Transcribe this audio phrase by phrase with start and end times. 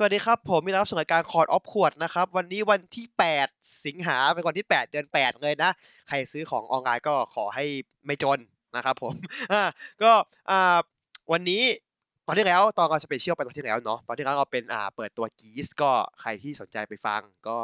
[0.00, 3.06] สวัสดีครับ ผมมีรับส่งรายการคอร์ดออฟขวดนะครับ วันนี้วันที่
[3.40, 5.70] 8 สิงหาเป็นวันที่ 8 เดือน 8 เลยนะ
[6.08, 7.64] ใครซื้อของออนไลน์ก็ขอให้
[8.06, 8.38] ไม่จน
[8.76, 9.14] นะครับผม
[9.52, 9.62] อ่า
[10.02, 10.12] ก็
[10.50, 10.78] อ่า
[11.32, 11.62] วันนี้
[12.26, 15.90] ตอนที่แล้วตอนเรา special ไปตอนที่แล้วเนาะตอนที่แล้วเราเป็นอ่าเปิดตัว Geats ก็
[16.20, 17.56] ใครที่สนใจไปฟังก็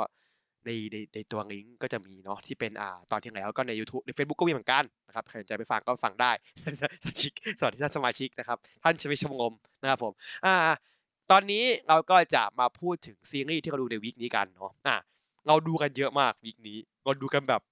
[0.67, 6.33] ในในในตัวลิงก์ก็จะมีเนาะที่เป็นอ่าตอนที่แล้วก็ใน YouTube ใน Facebook ก็มีเหมือนกันนะครับใครสนใจไปฟังก็ฟังได้
[7.03, 10.13] สมาชิกสวัสดีท่านสมาชิกนะครับท่านชมิชมงมนะครับผม
[10.47, 10.55] อ่า
[11.31, 14.97] ตอนนี้เราก็จะมาพูดถึงซีรีส์ที่เราดูใน week นี้กันเนาะอะ
[15.47, 17.63] เราดูกันเยอะมาก week นี้เราดูกันแบบ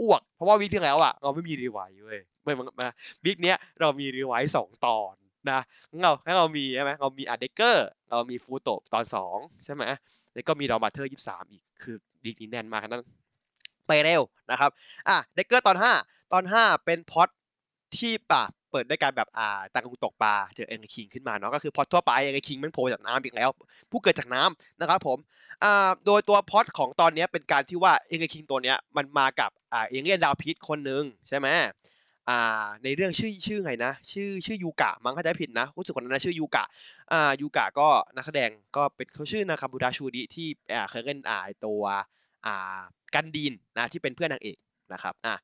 [0.00, 2.88] อ้วก เพราะว่า week ที่แล้วอะเราไม่มีรีไวท์เว้ยไม่มา
[3.24, 5.14] week เนี้ยเรามีรีไวท์สองตอน
[5.50, 5.60] นะ
[6.02, 9.82] เราแล้วเรามีใช่ไหมเรามีอ่า Decker เรามี Fuuto ตอนสองใช่ไหม
[10.32, 13.02] แล้วก็มี Donbrothers ยี่สามอีกคือ week นี้แน่นมากนั้น
[13.88, 14.70] ไปเร็วนะครับ
[15.08, 15.92] อะเดเกอร์ตอนห้า
[16.32, 17.28] ตอนห้าเป็นพอด
[17.96, 23.50] ที่ป่ะ เปิดด้วยการแบบอ่าตางกุตกปลาเจอเอ็งคิงขึ้นมาเนาะก็คือพอดทั่วไปเอ็งคิงมันโผล่จากน้ำอีกแล้ว
[23.90, 25.18] ผู้เกิดจากน้ำนะครับผม
[25.64, 31.48] อ่าโดยตัวพอดของตอนนี้เป็นการที่ว่าเอ็งคิงตัวเนี้ยมันมากับอ่าเอเลียนดาวพิษคนหนึ่งใช่ไหม
[32.28, 36.64] อ่าในเรื่องชื่อชื่อไงนะ ชื่อชื่อยูกะมั้งเข้าใจผิดนะรู้สึกคนนั้นชื่อยูกะ
[37.12, 41.82] อ่ายูกะก็นักแสดงก็เป็นเขาชื่อนาคาบูดาชูดิที่อ่าเคยเล่นอ่าตัว
[42.46, 42.80] อ่า
[43.14, 44.56] กันดีนนะที่เป็นเพื่อนนางเอก
[44.92, 45.34] นะครับอ่า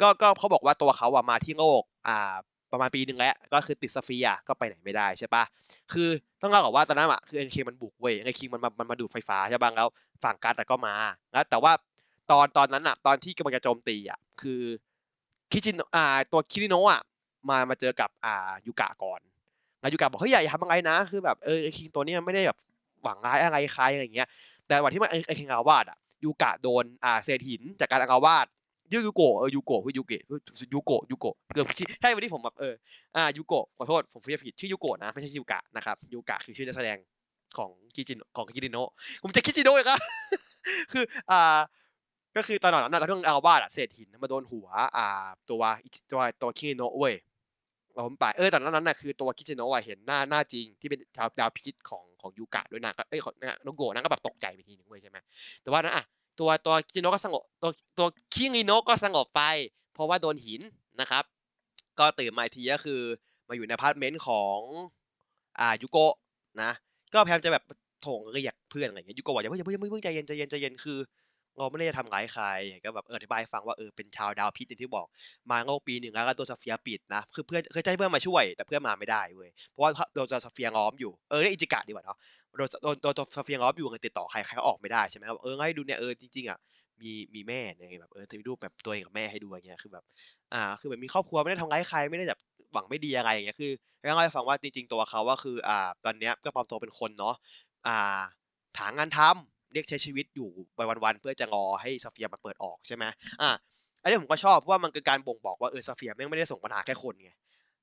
[0.00, 2.36] ก็ก็เขาบอกว่าตัวเขาอะมาที่โลกอ่า
[2.72, 5.44] ประมาณปีหนึ่งแล้ว ก็คือติดสเฟียก็ไปไหนไม่ได้ใช่ปะ
[5.92, 6.08] คือ
[6.40, 9.88] ต้องเล่าก่อนว่าตอนนั้นอะคือเอ็นเคมันบุกเว้ยเอ็นเคมันมันมาดูดไฟฟ้าใช่ปะแล้ว
[10.24, 10.94] ฝั่งการแต่ก็มา
[11.32, 11.72] แล้วแต่ว่า
[12.30, 14.60] ตอนตอนนั้นอะตอนที่กำลังจะโจมตีอะคือ
[15.50, 17.02] คิจินอ่าตัวคิริโนะอะ
[17.48, 19.20] มามาเจอกับอ่ายูกะก่อน
[19.80, 22.58] แล้วยูกะบอกเฮ้ยอย่าทำอะไรนะ คือแบบเออ Eleking ตัวนี้ไม่ได้แบบ
[23.02, 24.28] หวังร้ายอะไรใครอะไรอย่างเงี้ย
[24.66, 28.46] แต่วันที่มัน Eleking อาละวาดอะยูกะโดนอ่าเศษหินจากการอาละวาด
[28.92, 30.22] ยูยูโกะเออยูโกะคือยูเกะ
[30.74, 31.66] ยูโกะยูโกะเกือบ
[32.00, 32.74] ใช่วันนี้ผมแบบเออ
[33.16, 36.98] อ่ายูโกะขอโทษผมพูดผิดชื่อยูโกะนะไม่ใช่ยูกะนะครับยูกะคือชื่อนักแสดง
[37.56, 38.90] ของคิจินของคิจิโนะ
[39.22, 39.98] ผมจะคิจิโนะอีกอะ
[40.92, 41.58] คืออ่า
[42.36, 45.06] ก็คือตอนนั้นตอนที่อาละวาดอะเศษหินมาโดนหัว อ่า
[45.50, 45.62] ตัว
[46.12, 47.14] ตัวตัวคิจิโนะเว้ย
[47.94, 55.16] เราผมไปเออตอนนั้นน่ะคือตัวคิจิโนะเห็นหน้าหน้าจริงที่เป็นชาวดาวพิษของของยูกะด้วยนะก็เอ้ยของโนโกะนั่นก็แบบตกใจไปทีนึงเว้ยใช่ไหม
[55.62, 56.04] แต่ว่านั้นอะ
[56.42, 59.42] ตัวตัวคิโนะก็สงบตัวตัวคิงิโนะก็สงบไป
[59.94, 60.60] เพราะว่าโดนหิน
[61.00, 61.24] นะครับ
[61.98, 63.00] ก็ตื่นมาทีก็คือ
[63.48, 64.58] มาอยู่ในพาร์ทเมนต์ของ
[65.60, 66.14] อ่ายูโกะ
[66.62, 66.70] นะ
[67.14, 67.64] ก็พยายามจะแบบ
[68.02, 70.98] โถงเรียกเพื่อนอะไรเงี้ยยุโกะบอกอย่าเพิ่งอย่าเพิ่งอย่าเพิ่งใจเย็นใจเย็นใจเย็นคือ
[71.58, 72.44] เราไม่ได้จะทำร้ายใคร
[72.84, 75.06] ก็แบบเอออธิบายฟังว่าเออเป็นชาวดาว Pitt อย่างที่บอก
[75.50, 82.18] มาโลกปีหนึ่งแล้วก็ตัว Sphere ปิดนะคือเพื่อนเคยใจเพื่อนมาช่วยแต่เพื่อนมาไม่ได้เว้ยเพราะว่าโดน Sphere ล้อมอยู่เออเรียกอิจิกะดีกว่าเนาะ
[82.58, 86.58] โดนโดนโดน Sphere ล้อมอยู่เลยติดต่อใครใครก็ออกไม่ได้ใช่ไหมครับเออให้ดูเนี่ยเออจริงๆอะ
[87.00, 90.04] มีมีแม่เนี่ยแบบเออจะมีรูปแบบตัวเองกับแม่ให้ดูอย่างเงี้ยคือแบบ
[90.52, 92.40] อ่าคือแบบมีครอบครัวไม่ได้ทำร้ายใครไม่ได้แบบ
[92.72, 97.34] หวังไม่ดีอะไรอย่างเงี้ยคือแล้วให้ฟังว่าจริง ๆ ตัวเขาว่าคืออ่าตอนเนี้ยก็ปลอมตัวเป็นคนเนาะ
[97.86, 98.20] อ่า
[98.78, 103.04] หางานทำ เรียกใช้ชีวิตอยู่ไปวันๆเพื่อจะรอให้ Sphere มาเปิดออกใช่ไหม
[103.42, 103.50] อ่า
[104.02, 107.30] อันนี้ผมก็ชอบเพราะว่ามันคือการบ่งบอกว่าเออ Sphere แม่งไม่ได้ส่งปัญหาแค่คนไง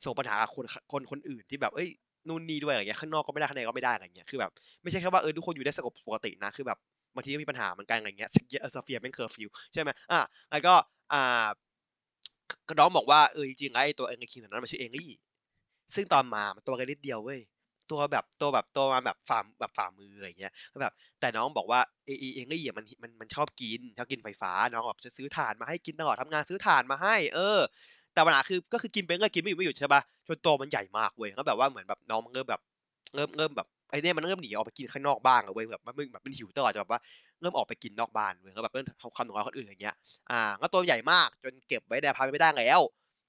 [0.06, 1.90] ส่งปัญหาคนคนคนอื่นที่แบบเอ้ย
[2.28, 4.52] นู่นนี่ด้วยอะไรเงี้ยข้างนอกก็ไม่ได้ข้างในก็ไม่ได้อะไรเงี้ยคือแบบ
[4.84, 6.78] ไม่ใช่แค่ว่าเออทุกคนอยู่ได้สงบปกตินะคือแบบ
[7.16, 8.30] บางทีก็มีปัญหาเหมือนกันอะไรเงี้ย
[8.74, 10.20] Sphere แม่งเคอร์ฟิวใช่ไหมอะ
[10.52, 10.74] แล้วก็
[11.14, 11.48] อ่า
[12.80, 15.10] น้องบอกว่าเออจริงๆไอ้ตัว Eleking นั้นมันชื่อเองลี่
[15.96, 17.40] ซึ่งตอนมามันตัวกันนิดเดียวเว้ย
[17.92, 27.60] ตัวแบบตัวแบบตัวมาแบบฝ่าแบบฝ่ามืออะไรเงี้ยก็แบบ แต่น้องบอกว่าเอเองก็เหยียมันมันมันชอบกินชอบกินไฟฟ้าน้องแบบจะซื้อถ่านมาให้กินตลอดทำงานซื้อถ่านมาให้ เออ
[28.14, 32.62] แต่ปัญหาคือก็คือกินไปก็กินไม่อยู่ไม่หยุดใช่ปะจนโตมันใหญ่มากเว้ยก็แบบว่าเหมือนแบบน้องมันเริ่มแบบ
[33.16, 37.02] เริ่มเริ่มแบบไอ้นี่มันเริ่มหนีออกไปกินข้างนอกบ้างเว้ยแบบมันแบบมันหิวตลอดจะแบบว่า
[37.42, 39.96] เริ่มออกไปกินนอกบ้านเว้ยก็แบบเริ่มทำความหนุ่มคนอื่นอย่างเงี้ย
[40.32, 42.80] อ่าก็ตัวใหญ่มากจนเก็บไว้ในพาไม่ได้แล้ว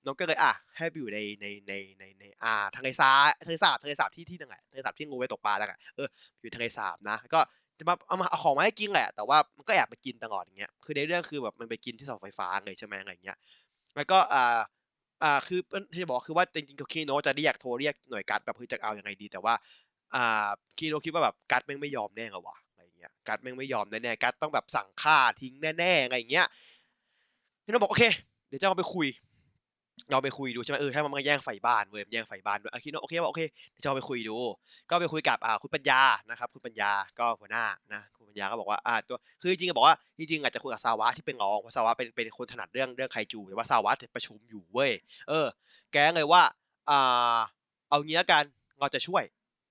[0.07, 6.09] น้องก็เลยอะให้ไปอยู่ในในในในในอ่าทะเลสาบทะเลสาบทะเลสาบที่ที่นึงแหละทะเลสาบที่งูไว้ตกปลาแล้วกันเออ
[6.41, 7.41] อยู่ทะเลสาบนะ ก็
[7.79, 13.37] จะมาเอามาเอาของมาให้กินแหละ แต่ว่ามันก็แอบไปกินตลอดอย่างเงี้ยคือในเรื่องคือแบบมันไปกินที่เสาไฟฟ้าเลยใช่ไหมอะไรเงี้ย
[13.97, 14.61] แล้วก็อ่า
[15.23, 15.61] อ่าคือ
[15.95, 19.55] ที่บอกคือว่าจริงๆคีโนจะเรียกโทรเรียกหน่วยการแบบคือจะเอายังไงดี แต่ว่า
[20.15, 26.47] อ่าคีโนคิดว่าแบบกัดแม่งไม่ยอมแน่เหรอวะอะไรเงี้ยกัดแม่งไม่ยอมแน่ๆกัดต้องแบบสั่งฆ่าทิ้งแน่ๆอะไรเงี้ย
[27.65, 28.05] คีโนบอกโอเค
[28.49, 29.07] เดี๋ยวจะเอาไปคุย
[30.11, 33.41] เราไปคุยดูใช่ไหมเออถ้ามันมาแย่งไฟบ้านเว้ยแย่งไฟบ้านด้วยคิดว่าโอเคว่าโอเค
[33.83, 34.37] จะเอาไปคุยดู
[34.91, 44.91] ก็ไปคุยกับอ่าคุณปัญญานะครับ คุณปัญญาก็หัวหน้านะคุณปัญญาก็บอกว่าอ่าตัวคือจริงๆบอกว่าจริงๆอาจจะคุยกับซาวะที่เป็นรองเพราะซาวะเป็นเป็นคนถนัดเรื่องเรื่องไคจูแต่ว่าซาวะประชุมอยู่เว้ย
[45.29, 45.47] เออ
[45.93, 46.43] แกเลยว่า
[46.91, 47.39] อ่า
[47.89, 48.45] เอางี้ละกัน
[48.81, 49.25] เราจะช่วย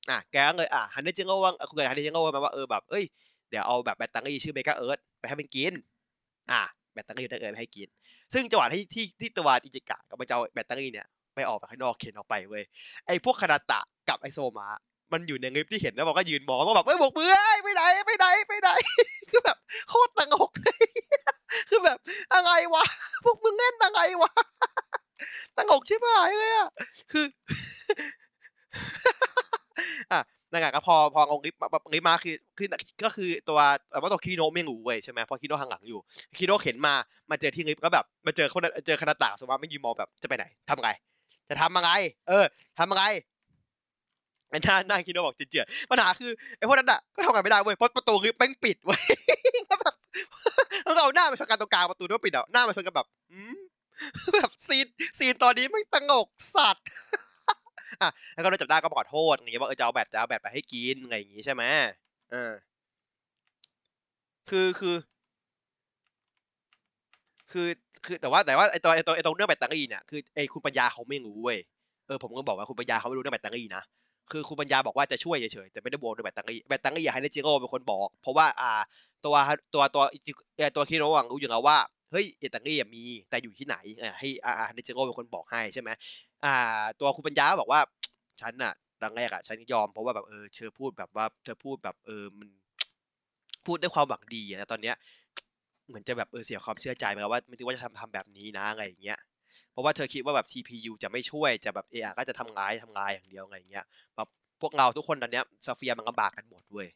[0.10, 3.06] อะแกเลยอะฮันเดจิงโง่ว่าคุยกับฮันเดจิงโง่มาว่าเออแบบเอ้ย
[3.50, 5.74] เดี๋ยวเอาแบบแบตเตอรี่ชื่อ Mega Earth ไปให้มันกิน
[6.52, 6.62] อะ
[6.94, 7.88] แบตเตอรี่ได้ Earth ให้กิน
[8.34, 12.64] ซึ่งจังหวะที่ที่ที่ตัวอิจิกะก็ไปจะเอาแบตเตอรี่เนี่ยไปออกไปข้างนอกเข็นออกไปเว้ย
[13.08, 13.80] ไอ้พวกคานาตะ
[14.10, 14.68] กับไอโซมา
[15.14, 18.70] มันอยู่ในคลิปที่เห็นแล้วบอกก็ยืนมองก็แบบเอ้ยโบกมือเอ้ไปไหนไปไหนไปไหน
[19.30, 19.58] คือแบบ
[19.90, 20.86] โคตรตลกเลย
[21.70, 21.98] คือแบบ
[22.34, 22.86] อะไรวะ
[23.24, 24.32] พวกมึงเล่นอะไรวะ
[25.58, 26.70] ตลกชิบหายเลยอะ
[27.12, 27.26] คือ
[30.12, 32.68] อะ นั่นไงก็พอพอเอาคลิปมาคลิปมาคือคือ
[33.04, 33.60] ก็คือตัว
[33.92, 36.00] แต่ว่าตัวคีโนะไม่รู้เว้ยใช่ไหมพราะคีโนะทางหลังอยู่
[36.38, 36.94] คีโนะเห็นมา
[37.32, 40.90] มาเจอที่ลิปก็แบบมาเจอคนเจอคณะตาสมมติไม่ยืนมองแบบจะไปไหนทำไง
[41.50, 41.92] จะทำยังไง
[42.28, 42.46] เออ
[42.80, 43.04] ทำยังไง
[44.50, 49.02] ไอ้หน้าหน้าคีโนะบอกเจียๆปัญหาคือไอ้พวกนั้นอะก็ทำงานไม่ได้เว้ยเพราะประตูคือแม่งปิดเว้ย
[49.70, 49.96] ก็แบบ
[50.84, 53.08] แล้วเอาหน้ามาชนกันตรงกลางประตูด้วยปิดอะหน้ามาชนกันแบบ
[54.34, 54.86] แบบซีน
[55.18, 56.86] ซีนตอนนี้ม่งตงกสัตว์
[58.02, 61.64] อะแล้วก็โดนจับได้ก็ขอโทษอย่างเงี้ยว่าเออจะเอาแบตจะเอาแบตไปให้กินอะไรอย่างงี้ใช่ไหม
[62.32, 62.52] เออ
[64.50, 64.96] คือคือ
[67.52, 67.68] คือ
[68.06, 71.58] คือแต่ว่าแต่ว่าไอตัวไอตัวไอตรงเรื่องแบตเตอรี่เนี่ยคือไอคุณปัญญาเขาไม่รู้เว้ย
[72.08, 73.84] เออผมก็บอกว่าคุณปัญญาเขาไม่รู้เรื่องแบตเตอรี่นะ
[74.32, 78.72] คือคุณปัญญาบอกว่าจะช่วยเฉยๆแต่ไม่ได้บอกเรื่องแบตเตอรี่แบตเตอรี่อยากให้เนจิโร่เป็นคนบอก เพราะว่าอ่า
[79.26, 79.36] ตัว
[79.74, 80.04] ตัวตัว
[80.58, 81.78] เอ่อตัวคิโนะรู้อยู่แล้วว่า
[82.12, 85.90] เฮ้ยแบตเตอรี่อะมีแต่อยู่ที่ไหนเออให้อ่าเนจิโร่เป็นคนบอกให้ใช่ไหม
[86.46, 87.82] อ่า ตัวคุณปัญญาบอกว่า
[88.42, 92.50] ฉันน่ะตอนแรกอะฉันยอมเพราะว่าแบบเออเธอพูดแบบว่าเธอพูดแบบเออมัน
[93.66, 94.96] พูดด้วยความหวังดีอะแต่ตอนเนี้ย
[95.88, 99.18] เหมือนจะแบบเออเสียความเชื่อใจไปแล้วว่าไม่คิดว่าจะทำทำแบบนี้นะอะไรอย่างเงี้ย
[99.72, 103.86] เพราะว่าเธอคิดว่าแบบ TPU จะไม่ช่วยจะแบบเออก็จะทำร้ายทำลายอย่างเดียวอะไรอย่างเงี้ย
[104.16, 104.28] แบบ
[104.62, 106.88] พวกเราทุกคนตอนเนี้ยซาเฟียมันลำบากกันหมดเว้ย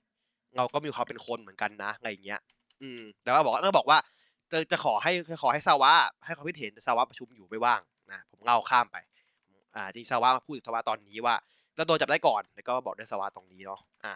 [0.57, 2.39] เราก็มีความเป็นคนเหมือนกันนะอะไรอย่างเงี้ย
[2.81, 3.98] อืมแต่ว่าบอกก็บอกว่า
[4.53, 5.11] จะจะขอให้
[5.41, 5.94] ขอให้ซาวะ
[6.25, 8.97] ให้ความคิดเห็นซาวะประชุมอยู่ไม่ว่างนะผมเล่าข้ามไป
[9.75, 11.35] อ่าที่ซาวะมาพูดกับซาวะตอนนี้ว่า
[11.77, 14.13] จะโดนจับได้ก่อนแล้วก็บอกด้วยซาวะตรงนี้เนาะอะ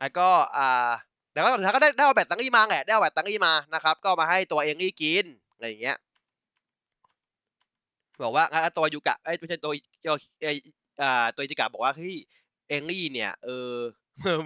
[0.00, 0.90] แล้วก็อ่า
[1.34, 5.24] แล้วก็สุดท้ายก็ได้ได้เอาแบตตังอี้มาแหละได้เอาแบตตังอี้มานะครับก็มาให้ตัวเองนี่กิน
[5.54, 5.96] อะไรอย่างเงี้ย
[8.24, 8.44] บอกว่า
[8.76, 9.72] ตัวยูกะไอ้ไม่ใช่ตัว
[10.06, 10.52] ตัวอ้
[11.02, 12.16] อ่าตัวจิกะบอกว่าเฮ้ย
[12.68, 13.72] เองลี่เนี่ยเออ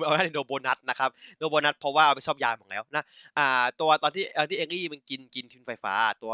[0.05, 3.05] เอาได้โนโบนัสนะครับโนโบนัสเพราะว่าเอาไปชอบยาหมดแล้วนะ
[3.39, 6.33] อ่าตัวตอนที่ที่เองลี่มันกินกินทุนไฟฟ้า ตัว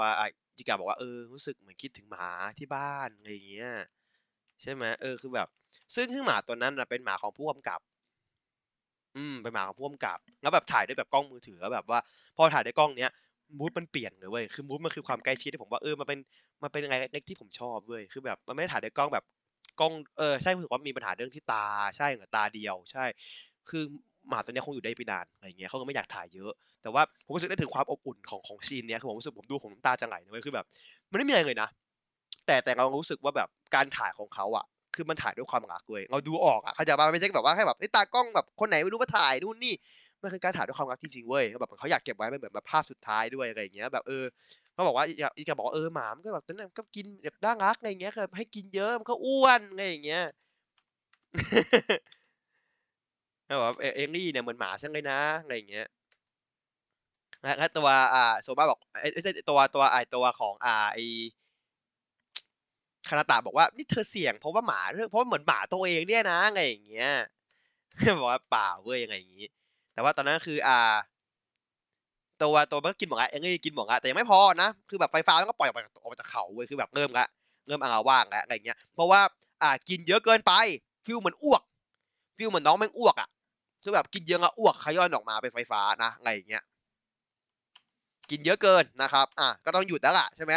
[0.56, 2.28] จิกาบอกว่าเออรู้สึกเหมือนคิดถึงหมา
[2.58, 3.70] ที่บ้านอะไรอย่างเงี้ย
[4.62, 5.48] ใช่ไหมเออคือแบบ
[5.94, 7.80] ซึ่งซึ่งหมาตัวนั้นเป็นหมาของผู้กำกับ
[9.16, 12.00] อืมเป็นหมาของผู้กำกับ แล้วแบบถ่ายด้วยแบบกล้องมือถือแบบว่า
[12.36, 13.10] พอถ่ายด้วยกล้องเนี้ย
[13.58, 16.18] มูดมันเปลี่ยนเลยเว้ยคือมูดมันคือความใกล้ชิดที่ผมว่าเออมันเป็น
[16.62, 19.24] มันเป็นอะไรในที่ผมชอบเว้ยคือแบบมันไม่ได้ถ่ายด้วยกล้องแบบ
[19.80, 21.64] กล้องเออใช่รู้สึกว่ามีปัญหาเรื่องที่ตา
[21.96, 23.04] ใช่เหตาเดียว ใช่
[23.68, 23.82] คือ
[24.28, 26.52] หมาตัวเนี้ยคงอยู่ได้ไปนานอะไรเงี้ยเขาก็ไม่อยากถ่ายเยอะ
[26.82, 30.64] แต่ว่าผมรู้สึกได้ถึงความอบอุ่นของของซีนเนี้ยคือผมรู้สึกผมดูผมน้ำตาจะไหลเลยคือแบบ
[31.10, 31.68] มันไม่มีอะไรเลยนะ
[32.46, 34.64] แต่แต่เรารู้สึกว่าแบบการถ่ายของเขาอะ
[34.94, 39.74] คือมันถ่ายด้วยความรักเลยเราดูออกอะเขาจะมาไม่ใช่แบบว่าแค่แบบไอ้ตากล้องแบบคนไหนไม่รู้มาถ่ายนู่นนี่
[40.22, 44.24] มันคือการถ่ายด้วยความรักจริงๆเว้ยแบบเขาอยากเก็บไว้เป็นเหมือนแบบภาพสุดท้ายด้วยอะไรอย่างเงี้ยแบบเออ
[44.76, 50.22] เขาบอกว่าอีกาบอกเออหมามันก็แบบตอนนั้นก็กินแบบน่ารักอะไรอย่างเงี้ยคือให้กินเยอะมันก็อ้วนอะไรอย่างเงี้ย
[53.46, 55.86] แล้วบอกเอเอมลี่เนี่ยเหมือนหมาช่างเลยนะอะไรอย่างเงี้ย
[57.58, 59.08] แล้วตัวอ่าโซมาบอกไอ้
[59.48, 60.98] ตัวตัวไอ้ตัวของอ่าไอ
[63.08, 67.10] คานาตะบอกว่านี่เธอเสี่ยงเพราะว่าหมาเรื่องเพราะว่าเหมือนหมาตัวเองเนี่ยนะอะไรอย่างเงี้ย
[68.18, 69.48] บอกว่าเปล่าเว้ยยังไงอย่างงี้
[69.92, 70.94] แต่ว่าตอนนั้นคือ อ่า
[72.42, 77.26] ตัวตัวมันก็กินหมดละเองก็กินหมดละแต่ยังไม่พอนะคือแบบไฟฟ้ามันก็ปล่อยออกมาจากออกมาจากเขาเว้ยคือแบบเริ่มละ
[77.66, 79.20] เริ่มอาละวาดแล้วอะไรเงี้ยเพราะว่า
[79.62, 80.52] อ่ากินเยอะเกินไป
[81.04, 81.62] feel เหมือนอ้วก
[82.36, 83.28] feel เหมือนน้องแม่งอ้วกอะ
[83.82, 86.62] คือแบบกินเยอะอะอ้วกขย้อนออกมาเป็นไฟฟ้านะอะไรอย่างเงี้ย
[88.30, 90.54] กินเยอะเกินนะครับอะก็ต้องหยุดแล้วล่ะใช่ไหม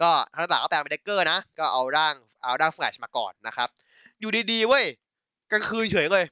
[0.00, 3.68] ก็คานาตะก็แปลงเป็น Decker นะ ก็เอาร่างเอาร่างแฟลชมาก่อนนะครับ
[4.20, 4.84] อยู่ดีๆเว้ย
[5.52, 6.24] กลางคืนเฉยเลย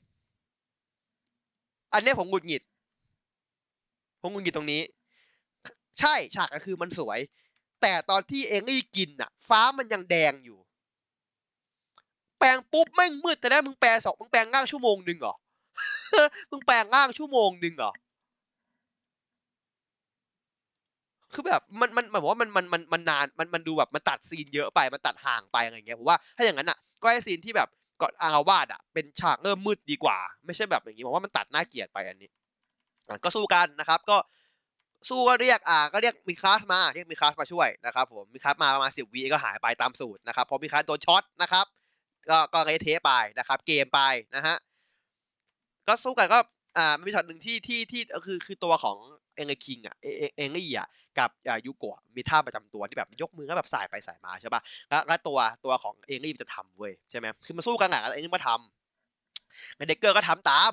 [1.93, 2.63] อันนี้ผมหงุดหงิด
[4.25, 4.83] ผมหงุดหงิดตรงนี้
[6.01, 7.21] ใช่ฉากก็คือมันสวย
[7.83, 10.59] แต่ตอนที่เองลี่กินอะ ฟ้ามันยังแดงอยู่
[12.39, 15.35] แปลงปุ๊บแม่งมืดแต่ได้มึงแปลสองมึงแปลงง่างชั่วโมงหนึ่งเหรอ
[16.51, 17.93] มึงแปลงง่างชั่วโมงหนึ่งเหรอ
[21.33, 27.69] คือแบบมันมันหมายว่ามันมันมันมันนานมันมันดูแบบมันตัดซีนเยอะไปมันตัดห่างไปอะไรเงี้ยผมว่าถ้าอย่างนั้นอะ ก็ให้ซีนที่แบบ
[28.03, 32.29] ก่อนอาละวาดอะเป็นฉากเริ่มมืดดีกว่า ไม่ใช่แบบอย่างนี้ผมว่ามันตัดน่าเกลียดไปอันนี้
[33.25, 34.17] ก็สู้กันนะครับ ก็
[35.09, 41.67] สู้ก็เรียกอ่าก็เรียก Miclas มาเรียก Miclas มาช่วยนะครับผม Miclas มาประมาณสิบวิก็หายไปตามสูตรนะครับเพราะ Miclas โดนช็อตนะครับ
[42.31, 44.01] ก็ก็เละเทไปนะครับ เกมไป
[44.37, 44.57] นะฮะ
[45.89, 46.39] ก็สู้กันก็
[46.79, 48.97] อ่ามีช็อตหนึ่งที่ที่ที่คือคือตัวของ
[49.37, 60.73] Eleking อะเอเอเองลี่อะกับอ่ายูโกะมีท่าประจำตัวที่แบบยกมือก็แบบสายไปสายมาใช่ป่ะแล้วแล้วตัวตัวของเองลี่มันจะทำเว้ยใช่ไหมคือมันสู้กันอะแล้วเองลี่มาทำเด็กเกอร์ก็ทำตาม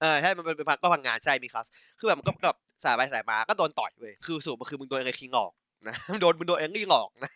[0.00, 1.66] เออใช่มันเป็นเป็นก็พังงานใช่มีคลาส
[1.98, 5.52] คือแบบมันก็แบบสายไปสายมาก็โดนต่อยเว้ยคือสูบมันคือมึงโดนเองไอคิงออก
[5.88, 7.30] นะโดนมึงโดนเองลี่ออกนะ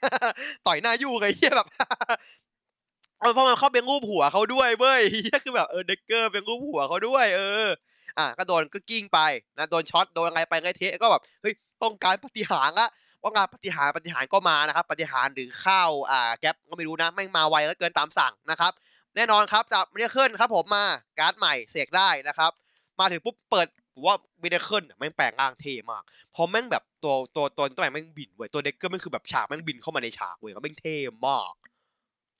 [0.66, 1.68] ต่อยหน้ายู่เลยเฮียแบบ
[3.18, 7.68] เพราะมันเข้าไปรูปหัวเขาด้วยเว้ยเหี้ยคือแบบเออเด็กเกอร์ไปรูปหัวเขาด้วย เออ
[8.18, 9.18] อะก็โดนก็กิ้งไป
[9.58, 12.88] นะโดนช็อตโดนอะไรไปไงเทะก็แบบเฮ้ยต้องการปาฏิหาริย์ละ
[13.22, 18.72] ว่างานปาฏิหาริย์ปาฏิหาริย์ก็มานะครับปาฏิหาริย์หรือข้าวอ่าแก๊ปก็ไม่รู้นะแม่งมาไวแล้วเกินตามสั่งนะครับ
[19.16, 20.84] แน่นอนครับจาก Miracle ครับผมมา
[21.18, 22.50] การ์ดใหม่เสกได้นะครับ
[23.00, 26.02] มาถึงปุ๊บเปิดผมว่า Miracle แม่งแปลงร่างเท่มาก
[26.32, 31.54] เพราะแม่งแบบตัวตัวตัวตัวแม่งบินเว้ยตัว Decker แม่งคือแบบฉากแม่งบินเข้ามาในฉากเว้ยก็แม่งเท่มาก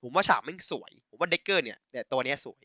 [0.01, 2.63] ผมว่าฉากแม่งสวย ผมว่า Decker เนี่ยเนี่ตัวเนี้ยสวย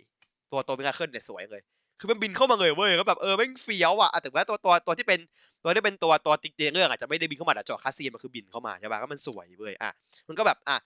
[0.51, 1.63] ตัวตัว Miracle เนี่ยสวยเลย
[2.01, 5.21] คือมันบินเข้ามาเลยเว้ยแล้วแบบเออแม่งเฟี้ยวอะอะแต่ว่าตัวตัวตัวที่เป็น
[5.65, 9.91] ตัวที่เป็นตัวตัวติ๊กเตียงเรื่องอาจจะไม่ได้บินเข้ามาแต่จอคาซีนมันคือบินเข้ามาใช่ป่ะก็มันสวยเว้ยอะ
[10.29, 10.77] มันก็แบบอะ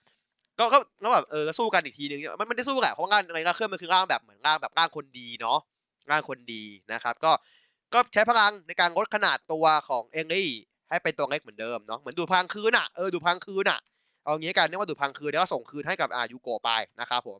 [0.59, 5.59] ก็ก็ก็แบบเออก็สู้กันอีกทีนึงมันไม่ได้สู้แหละเพราะงานอะไรก็เครื่องมันคือร่างแบบเหมือนร่างแบบร่างคนดีเนาะ
[6.11, 7.31] ร่างคนดีนะครับ ก็
[7.93, 10.49] ก็ใช้พลังในการลดขนาดตัวของเองลี่
[10.89, 13.79] ให้เป็นตัวเล็กเหมือนเดิมเนาะเหมือนดูพังคืนอะเออดูพังคืนอะ
[14.23, 16.69] เอางี้กันเรียกว่าดูพังคืนแล้วก็ส่งคืนให้กับอายูโกไป
[16.99, 17.39] นะครับผม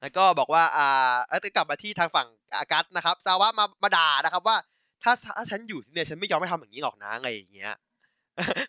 [0.00, 4.56] แล้วก็บอกว่าอ่าเอ้ยกลับมาที่ทางฝั่งอากัสนะครับซาวะมามาด่านะครับว่า
[5.02, 7.72] ถ้าถ้าฉันอยู่เนี่ยฉันไม่ยอมให้ทำอย่างนี้หรอกนะอะไรอย่างเงี้ย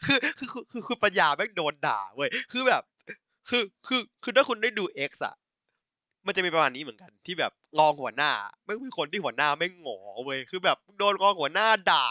[0.05, 2.83] คือคือคือคือปัญญาแม่งโดนด่าเว้ยคือแบบ
[3.49, 5.35] คือคือคือถ้าคุณได้ดู X อะ
[6.27, 8.31] มันจะมีประมาณนี้เหมือนกัน ที่แบบรองหัวหน้า
[8.65, 12.05] ไม่มีคนที่หัวหน้าไม่งหงอเว้ยคือแบบโดนรองหัวหน้าด่า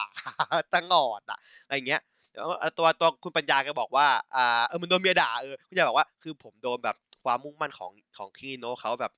[0.75, 2.03] ตลอดอะอะไรเงี้ย
[2.35, 9.13] แล้วตัวตัวคุณปัญญาก็บอกว่าอ่าเออมันโดนเมียด่าเออคุณปัญญาบอกว่าคือผมโดนแบบความมุ่งมั่นของของคิโนเขาแบบ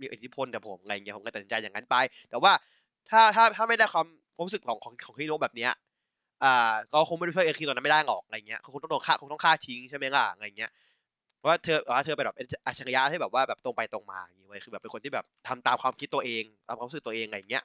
[0.00, 1.96] มีอิทธิพลกับผมอะไรเงี้ยผมก็ตัดสินใจอย่างนั้นไป
[2.30, 2.52] แต่ว่า
[3.10, 4.06] ถ้าถ้าถ้าไม่ได้ความ
[4.46, 5.72] รู้สึกของของของคิโนแบบเนี้ย
[6.44, 10.70] อ่าก็คงไม่ได้ช่วยเอคิตอนนั้นไม่ได้หรอกอะไรเงี้ยคงต้องโดนฆ่าคงต้องฆ่าทิ้งใช่ไหมล่ะอะไรเงี้ย
[11.38, 17.64] เพราะว่าเธอว่าเธอเป็นแบบอัจฉริยะที่แบบว่าแบบตรงไปตรงมาอย่างเงี้ยเว้ยคือแบบเป็นคนที่แบบทำตามความคิดตัวเองตามความรู้สึกตัวเองอะไรเงี้ย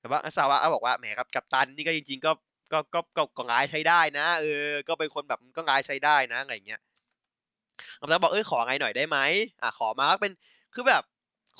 [0.00, 2.32] แต่ว่าอาซาวะบอกว่าแหมกับกัปตันนี่ก็จริง ๆ ก็
[2.72, 6.80] ก็ก็ก็ก็งายใช้ได้นะ เออ ก็เป็นคนแบบก็งายใช้ได้นะอะไรเงี้ย
[8.00, 9.18] กัปตันบอกเอ้ยขอไงหน่อยได้ไหม
[9.62, 10.32] อะขอมาเป็น
[10.74, 11.02] คือแบบ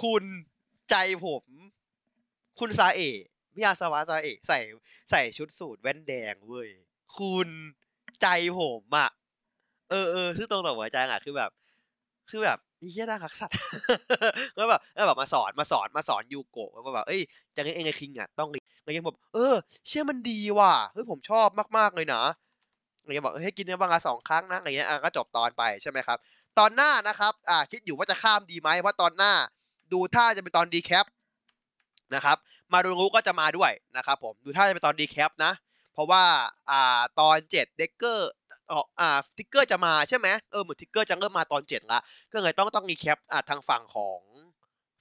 [0.03, 0.23] คุณ
[0.91, 1.45] ใจผม
[2.59, 3.17] คุณซาเอะ
[3.59, 4.59] มิยาสวะซาเอะใส่
[5.11, 6.69] ใส่ชุดสูทแว่นแดงเว้ย
[7.17, 7.49] คุณ
[8.23, 8.27] ใจ
[8.59, 9.11] ผมอะ
[9.91, 11.51] เออเออซึ่งตรงต่อหัวใจอะคือแบบ
[12.31, 13.57] คือแบบอีเหี้ยน่ารักสัตว์
[14.59, 17.21] ก็แบบเออแบบมาสอนมาสอนมาสอนยูโกะว่าแบบเอ้ย
[17.57, 19.55] จะเล่นเองไงคิงอะต้องอะไรเงี้ยผมเออ
[19.89, 21.49] เชื่อมันดีว่ะเฮ้ยผมชอบ
[21.79, 22.23] มากๆเลยนะ
[23.01, 26.19] อะไรเงี้ยบอกให้กินเนื้อบางละสองครั้งนะอะไรเงี้ยอะก็จบตอนไปใช่ไหมครับ
[26.59, 29.33] ตอนหน้านะครับ อ่าคิดอยู่ว่าจะข้ามดีไหมเพราะตอนหน้า
[29.93, 31.07] ดูท่าจะเป็นตอน recap
[32.15, 32.37] นะครับ
[32.73, 35.53] มาดูรู้ก็จะมาด้วยนะครับผมดูท่าจะเป็นตอน recap นะ
[35.95, 36.23] เพราะว่า
[36.71, 38.31] อ่าตอนเจ็ด Decker
[39.01, 41.99] อ่า Trigger จะมาใช่ไหมเออเหมือน Trigger จะเริ่มมาตอนเจ็ดละ
[42.33, 44.21] ก็เลยต้องต้อง recap อ่าทางฝั่งของ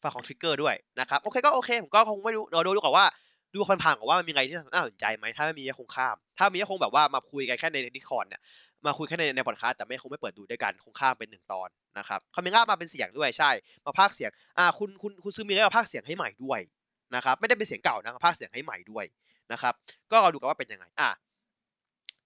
[0.01, 3.05] ฝั่งของ Trigger ด้วยนะครับโอเคก็โอเคผมก็คงไม่รู้เราดูดูก่อนว่า
[3.53, 8.41] ดูผ่านๆก่อนว่ามันมีอะไรที่น่าสนใจไหมถ้าไม่มีก็คงข้าม ถ้ามีก็คงแบบว่ามาคุยกันแค่ใน Discord เนี่ย
[8.85, 13.51] มาคุยแค่ในในพอดคาสต์แต่ไม่คงไม่เปิดดูด้วยกันคงข้ามเป็นหนึ่งตอนนะครับคาเมล่ามาเป็นเสียงด้วยใช่
[13.85, 16.59] มาพากย์เสียงอ่าคุณคุณคุณซูมิก็มาพากย์เสียงให้ใหม่ด้วย
[17.15, 19.05] นะครับไม่ได้เป็นเสียงเก่านะมาพากย์เสียงให้ใหม่ด้วย
[19.51, 19.73] นะครับ
[20.11, 21.09] ก็เราดูกันว่าเป็นยังไงอ่า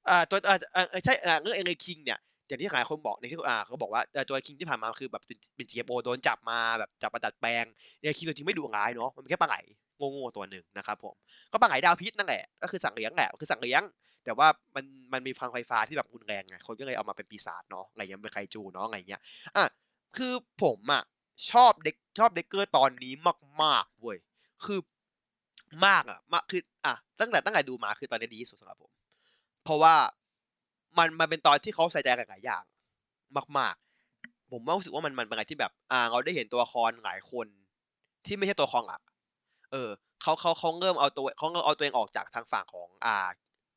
[0.09, 5.23] อ่าตัวอ่าใช่อ่าเรื่องเอ็นคิงเนี่ยอย่างที่หลายคนบอกในที่อ่าเขาบอกว่าตัวคิงที่ผ่านมาคือแบบ
[5.55, 7.65] เป็น GMO โดนจับมาแบบจับมาดัดแปลง
[8.01, 9.55] เนี่ยคิงตัวจริงไม่ดุร้ายเนาะมันแค่ปลาไหล
[9.97, 11.15] โง่ๆตัวหนึ่งนะครับผม
[11.51, 13.81] ก็ปลาไหลดาวพิษนั่นแหละก็คือสังเลี้ยงแหละคือสังเลี้ยง
[14.25, 19.21] แต่ว่ามันมันมีพลังไฟฟ้าที่แบบรุนแรงไงคนก็เลยเอามาเป็นปีศาจเนาะอะไรเงี้ยเป็นไคจูเนาะอะไรเงี้ย
[19.55, 19.63] อะ
[20.17, 20.33] คือ
[20.63, 21.03] ผมอะ
[21.51, 23.13] ชอบเด็กชอบเด็กเกอร์ตอนนี้
[23.63, 24.17] มากๆเว้ย
[24.65, 24.79] คือ
[25.85, 28.91] มากอะมากคืออะตั้งแต่ตั้งแต่ดูมาคือตอนนี้ดีที่สุดสำหรับผม
[29.63, 29.95] เพราะว่า
[30.97, 32.63] มันมันเป็นตอนที่เขาใส่ใจกับหลายอย่าง
[33.57, 33.75] มาก
[34.13, 37.47] ๆ ผมรู้สึกว่ามันมันเป็นอะไรที่แบบ อ่า เราได้เห็นตัวละครหลายคน
[38.25, 39.01] ที่ไม่ใช่ตัวละครหลัก
[39.71, 39.89] เออ
[40.21, 43.27] เขาเขาเขาเริ่มเอาตัวเขาเพิ่มเอาตัวเองออกจากทางฝั่งของอ่า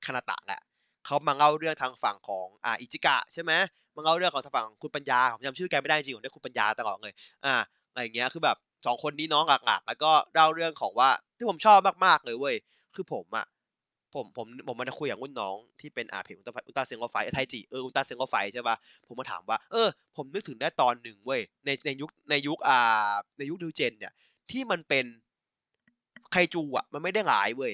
[0.07, 0.61] คานาตะแหละ
[1.07, 3.53] เขามาเล่าเรื่องทางฝั่งของอ่าอิจิกะใช่ไหม
[3.95, 7.15] มาเล่าเรื่องของทางฝั่งคุณปัญญาผมจำชื่อแกไม่ได้จริงผมได้คุณปัญญาตลอดเลย
[7.45, 7.55] อ่า
[7.91, 12.57] อะไรอย่างเงี้ยคือแบบ สองคนนี้น้องหลักๆแล้วก็เล่าเรื่องของว่าที่ผมชอบมากๆเลยเว้ย
[12.95, 13.47] คือผมอะ
[14.15, 18.77] ผมผมผมมันจะคุยกับรุ่นน้องที่เป็นอาเพจอุลตราอุลตราเซงโกไฟไทจิเอออุลตราเซงโกไฟใช่ป่ะ
[19.07, 24.13] ผมมาถามว่า เออ ผมนึกถึงได้ตอนหนึ่งเว้ยในในยุคในยุคอ่าในยุคดิวเจน เนี่ย
[24.51, 25.05] ที่มันเป็น
[26.31, 27.73] ไคจูอะมันไม่ได้หลายเว้ย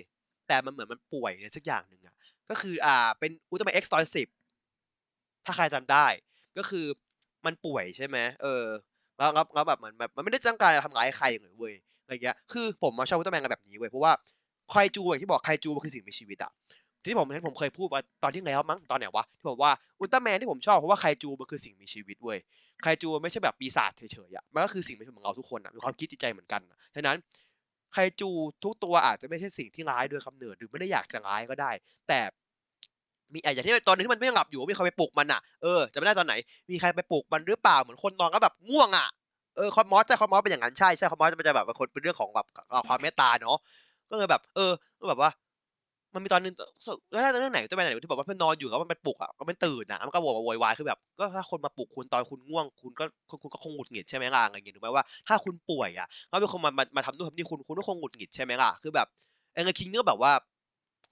[0.49, 2.15] แต่มันเหมือนมันป่วยในสักอย่างหนึ่งอะ
[2.51, 4.29] ก็คืออ่าเป็นอุลตร้าแมนเอ็กซ์ตอนสิบ
[5.47, 6.07] ถ้าใครจำได้
[6.59, 6.87] ก็คือ
[7.47, 8.65] มันป่วยใช่ไหมเออ
[9.21, 14.13] แล้วแล้วแล้วแบบเหมือนแบบมันไม่ได้ตั้งใจทำร้ายใครเลยเว้ยอะไรเงี้ยคือผมมาชอบอุลตร้าแมนกันแบบนี้เว้ยเพราะว่า
[14.71, 16.53] ไคจูอย่างที่บอกไคจูมันคือสิ่งมีชีวิตอะ
[17.05, 22.39] ที่ผมที่ผมเคยพูดว่าตอนที่แล้วมั้งตอนไหนวะที่บอกว่าอุลตร้าแมนที่ผมชอบเพราะว่าไคจูมันคือสิ่งมีชีวิตเว้ย
[22.83, 26.61] ไคจูไม่ใช่แบบปีศาจเฉยๆอะมันก็คือสิ่งมีชีวิตของเราทุกคนอะมีความคิดจิตใจเหมือนกัน
[26.95, 27.17] ฉะนั้น
[27.93, 28.31] ไคจู
[28.65, 31.71] ทุกตัวอาจจะไม่ใช่สิ่งที่ร้ายโดยกำเนิดหรือไม่ได้อยากจะร้ายก็ได้
[32.09, 32.21] แต่
[33.35, 36.35] มีไอ้อย่างที่ตอนนึงที่มันไม่หลับอยู่มีใครไปปลุกมันอะเออจะไม่ได้ตอนไหน
[36.71, 39.09] มีใครไปปลุกมันหรือเปล่าเหมือนคนนอนก็แบบง่วงอะ
[39.57, 42.47] เออคอมมอสใช่คอมมอสเป็นอย่างนั้นใช่ใช่คอมมอสมันจะแบบเป็นคนเป็นเรื่องของแบบ
[42.89, 43.59] ความเมตตาเนาะ
[44.11, 45.31] ก็เลยแบบ เออก็แบบว่า
[46.15, 46.55] มันมีตอนนึง
[47.13, 53.05] แล้วเรื่องไหนตัวไหนที่บอกว่าเพื่อนนอนอยู่แล้วมันเป็นปลุกอะก็มันตื่นอะมันก็โวยวายคือแบบ ก็ถ้าคนมาปลุกคุณตอนคุณง่วง คุณก็
[53.43, 59.07] คุณก็คงหงุดหงิดใช่ไหมล่ะอะไรอย่างเงี้ยถูกไหมว่าถ้าคุณป่วยอะแล้วมีคนมามามาทำนู่นทำนี่คุณคุณก็คงหงุดหงิดใช่ไหมล่ะคือแบบ
[59.55, 60.33] เอ็งคิงก็แบบว่า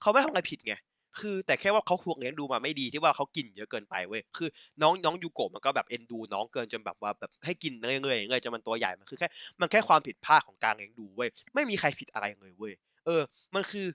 [0.01, 0.73] เขาไม่ทำอะไรผิดไง
[1.19, 4.49] คือแต่แค่ว่าเขาควงเลี้ยงดูมาไม่ดีที่ว่าเขากินเยอะเกินไปเว้ยคือ
[4.81, 9.27] น้องน้องยูโกะมันก็แบบเอ็นดู น้องเกินจนแบบว่าแบบให้กินเงยเงยเงยจนมันตัวใหญ่มันคือแค่
[9.61, 12.73] มันแค่ความผิดพลาดของการเลี้ยงดูเว้ยไม่มีใครผิดอะไรเลยเว้ย
[13.05, 13.21] เออ
[13.55, 13.85] มันคือ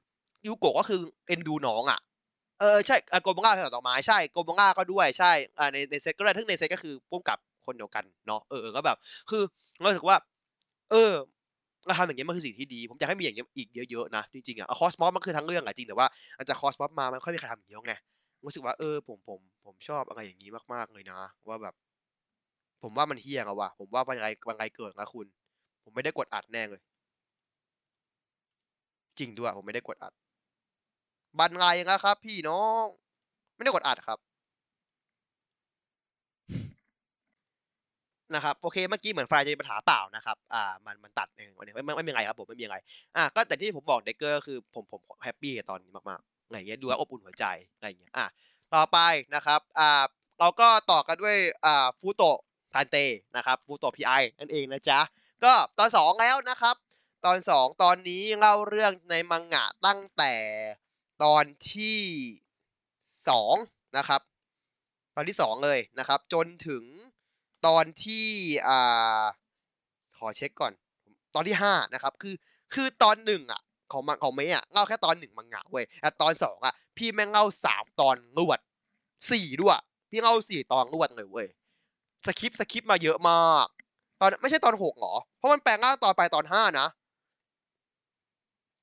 [0.47, 2.01] ยูโกะก็คือเอ็นดูน้องอะ
[2.61, 8.97] เออใช่โกบังกาเป็นดอกไม้ใช่โกบังกาก็ด้วยใช่อ่าในในเซตก็ได้ทั้งในเซตก็คือพุ่มกับคนเดียวกันเนาะเออก็แบบ
[9.31, 9.43] คือ
[9.83, 10.17] รู้สึกว่า
[10.91, 11.13] เออ
[11.87, 17.95] เราทำอย่างเงี้ยมันคือสิ่งที่ดี ผมอยากให้มีอย่างเงี้ยอีกเยอะๆนะจริงๆอะคอสมอสมันคือทั้งเรื่องอะจริงแต่ว่าอาจจะคอสมอสมามันค่อยมีใครทำอย่างนี้ไง
[18.45, 21.75] รู้สึกว่าเออผมผมผมชอบอะไรอย่างนี้มากๆเลยนะ ว่าแบบ
[22.83, 25.27] ผมว่ามันเฮี้ยงอะว่ะผมว่าวันไงวันไงเกิดนะคุณ
[25.83, 26.81] ผมไม่ได้กดอัดแน่เลย
[29.19, 30.13] จริงด้วยผมไม่ได้กดอัด
[31.39, 32.85] บันไงนะครับ พี่น้อง
[33.55, 34.19] ไม่ได้กดอัดครับ
[38.35, 42.77] นะครับโอเคเมื่อกี้เหมือนไฟล์จะมีปัญหาเปล่านะครับอ่ามันมันตัดเองวันนี้ไม่ไม่มีอะไรครับผมไม่มีอะไร
[43.17, 48.27] อะก็แต่ที่ผมบอก Decker คือผมผม happy กับตอนนี้มากๆอะไรเงี้ยดูแลอบอุ่นหัวใจอะไรเงี้ยอะ
[48.75, 48.99] ต่อไป
[49.35, 50.05] นะครับอ่า
[50.41, 52.23] เราก็ต่อกันด้วยอ่าฟูโต
[52.73, 52.97] ทันเต
[53.37, 55.01] นะครับฟูโตพีไอนั่นเองนะจ๊ะ
[55.45, 56.77] ก็ตอนสองแล้วนะครับ
[57.25, 60.35] ตอนสองตอนนี้เล่าเรื่องในมังงะตั้งแต่
[61.25, 62.01] ตอนที่
[63.29, 63.55] สอง
[63.97, 64.21] นะครับ
[65.15, 66.85] ตอนที่สองเลยนะครับ จนถึง
[67.67, 68.27] ตอนที่
[68.69, 69.23] อ่า
[70.19, 70.73] ขอเช็คก่อน
[71.35, 72.35] ตอนที่ห้านะครับ คือ
[72.75, 73.61] คือตอนหนึ่งอะ
[73.93, 78.59] ของมังของเมย์อะเล่าแค่ตอนหนึ่งมังงะเว้ยแต่ตอนสองอะพี่แม่งเล่าสามตอนรวด
[79.31, 79.79] สี่ด้วย
[80.11, 81.47] พี่เล่าสี่ตอนรวดเลยเว้ย
[82.27, 83.67] สคริปสคริปมาเยอะมาก
[84.21, 86.87] ตอนไม่ใช่ตอนหกหรอ เพราะมันแปลงร่างตอนไปตอนห้านะ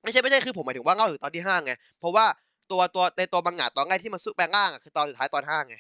[0.04, 2.26] ไม่ใช่ไม่ใช่คือผมหมายถึงว่าเล่าถึงตอนที่ห้าไงเพราะว่า
[2.72, 5.76] ตัวตัวในตัวมังงะตอนแรกที่มันสู้แปลงร่างอะคือตอนสุดท้ายตอนห้าไง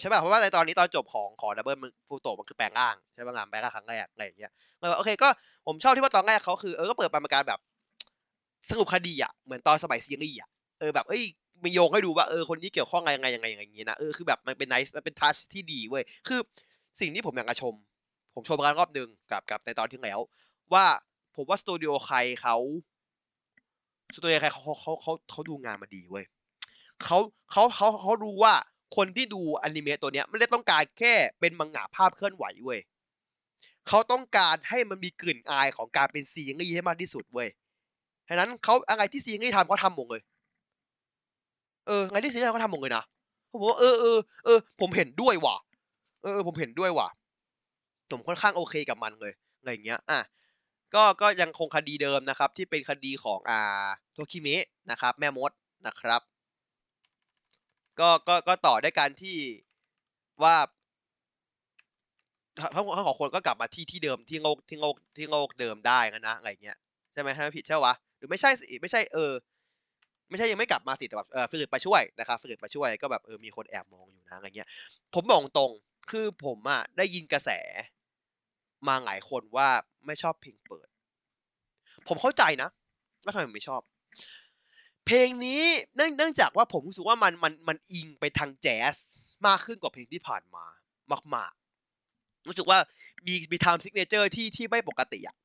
[0.00, 1.76] ใช่ป่ะเพราะว่าในตอนนี้ตอนจบของของ Double
[2.08, 5.28] ฟูโตมันคือแปลงร่างใช่ป่ะงานแปลงร่างครั้งแรกอะไรอย่างเงี้ยเออโอเคก็
[5.66, 7.60] ผมชอบที่ว่าตอนแรกเขาคือเออก็เปิดประการแบบ
[8.68, 10.48] สรุปคดีอะเหมือนตอนสมัยซีรีส์อะ
[10.80, 11.22] เออแบบเอ้ย
[11.64, 16.40] มีโยงให้ดูว่าเออคนนี้เกี่ยวข้องยังไงยังไงอย่างเงี้ยนะเออคือแบบมันเป็น nice มันเป็น touch ที่ดีเว้ยคือ
[17.00, 17.74] สิ่งที่ผมอยากจะชม
[18.34, 20.18] ผมชมกันรอบหนึ่งกับกับในตอนที่แล้ว
[20.72, 20.84] ว่า
[21.36, 22.56] ผมว่าสตูดิโอใครเขา
[24.14, 26.24] สตูดิโอใครเขาเขาเขาเขาดูงานมาดีเว้ย
[27.04, 27.18] เขา
[27.50, 28.54] เขาเขาเขารู้ว่า
[28.96, 32.80] คนที่ดูอนิเมะตัวเนี้ยไม่ได้ต้องการแค่เป็นมังงะภาพเคลื่อนไหวเว้ย
[33.88, 37.48] เขาต้องการให้มันมีกลิ่นอายของการเป็นซีรีส์ให้มากที่สุดเว้ย
[38.28, 40.22] ฉะนั้นเขาอะไรที่ซีรีส์ทำเขาทำหมดเลย
[41.86, 43.04] เอออะไรที่ซีรีส์ทำเขาทำหมดเลยนะ
[43.50, 45.56] ผมบอกเออเออเออผมเห็นด้วยว่ะ
[46.22, 47.08] เออผมเห็นด้วยว่ะ
[48.10, 50.20] ผมค่อนข้างโอเคกับมันเลยอะไรอย่างเงี้ย อะ
[50.94, 55.50] ก็ก็ยังคงคดีเดิมนะครับ ที่เป็นคดีของอ่าโทคิเมะนะครับ แม่มด
[55.86, 56.20] นะครับ
[58.00, 59.36] ก็ก็ก็ต่อด้วยการที่
[60.42, 60.56] ว่า
[62.58, 66.78] ทั้งทั้งสองคนก็กลับมาที่ที่เดิมที่โลกที่โลกที่โลกเดิมได้นะอะไรเงี้ย
[67.12, 69.32] ใช่ไหมฮะผิดใช่วะหรือไม่ใช่สิไม่ใช่เออ
[70.30, 74.68] ไม่ใช่ยังไม่กลับมาสิแต่แบบเออฟิลิปมาช่วยนะครับฟิลิปมาช่วยก็แบบเออมีคนแอบมองอยู่นะอะไรเงี้ย
[75.14, 75.70] ผมบอกตรง
[76.10, 77.50] คือผมอะได้ยินกระแส
[78.88, 79.68] มาหลายคนว่า
[80.06, 80.88] ไม่ชอบเพลงเปิด
[82.08, 82.68] ผมเข้าใจนะ
[83.24, 83.80] ว่าทำไมไม่ชอบ
[85.06, 85.62] เพลงนี้
[85.96, 88.94] เนื่องจากว่าผมรู้สึกว่ามันมันมันอิงไปทางแจ๊ส
[89.46, 90.64] มากขึ้นกว่าเพลงที่ผ่านมา
[91.34, 92.78] มากๆ รู้สึกว่า
[93.26, 95.36] มีมี time signature ที่ที่ไม่ปกติอะ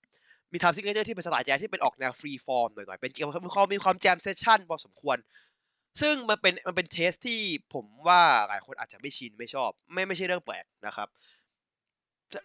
[0.52, 3.12] มี time signature ที่เป็นสไตล์แจ๊สที่เป็นออกแนว free form หน่อยๆ เป็น
[3.46, 5.18] มีความมีความ jam session พอสมควร
[6.02, 7.40] ซึ่งมันเป็นมันเป็น taste ที่
[7.74, 11.10] ผมว่าหลายคนอาจจะไม่ชินไม่ชอบ ไม่ไม่ใช่เรื่องแปลกนะครับ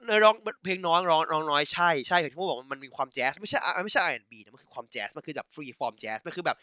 [0.05, 6.57] เนื้อร้องเพลงน้อยร้องร้องน้อยใช่ใช่ที่ผมบอกมันมีความแจ๊สไม่ใช่ไม่ใช่ R&B นะมันคือความแจ๊สมันคือแบบ free form jazz มันคือแบบ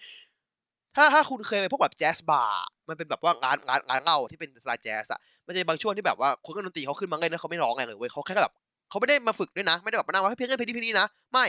[0.98, 8.54] ถ้าถ้าคุณเคยไปพวกแบบ jazz bar มันเป็นแบบว่าร้านร้านร้านเหล้าที่เป็นสไตล์แจ๊สอะมันจะบางช่วงที่แบบว่าคนดนตรีเขาขึ้นมาเล่นแล้วเขาไม่ร้องอะไรเลยเว้ยเขาแค่แบบ
[8.90, 11.46] เขาไม่ได้มา fix ด้วยนะ ไม่ได้แบบมานั่งว่าให้เพลงเล่นเพลงนี้เพลงนี้นะไม่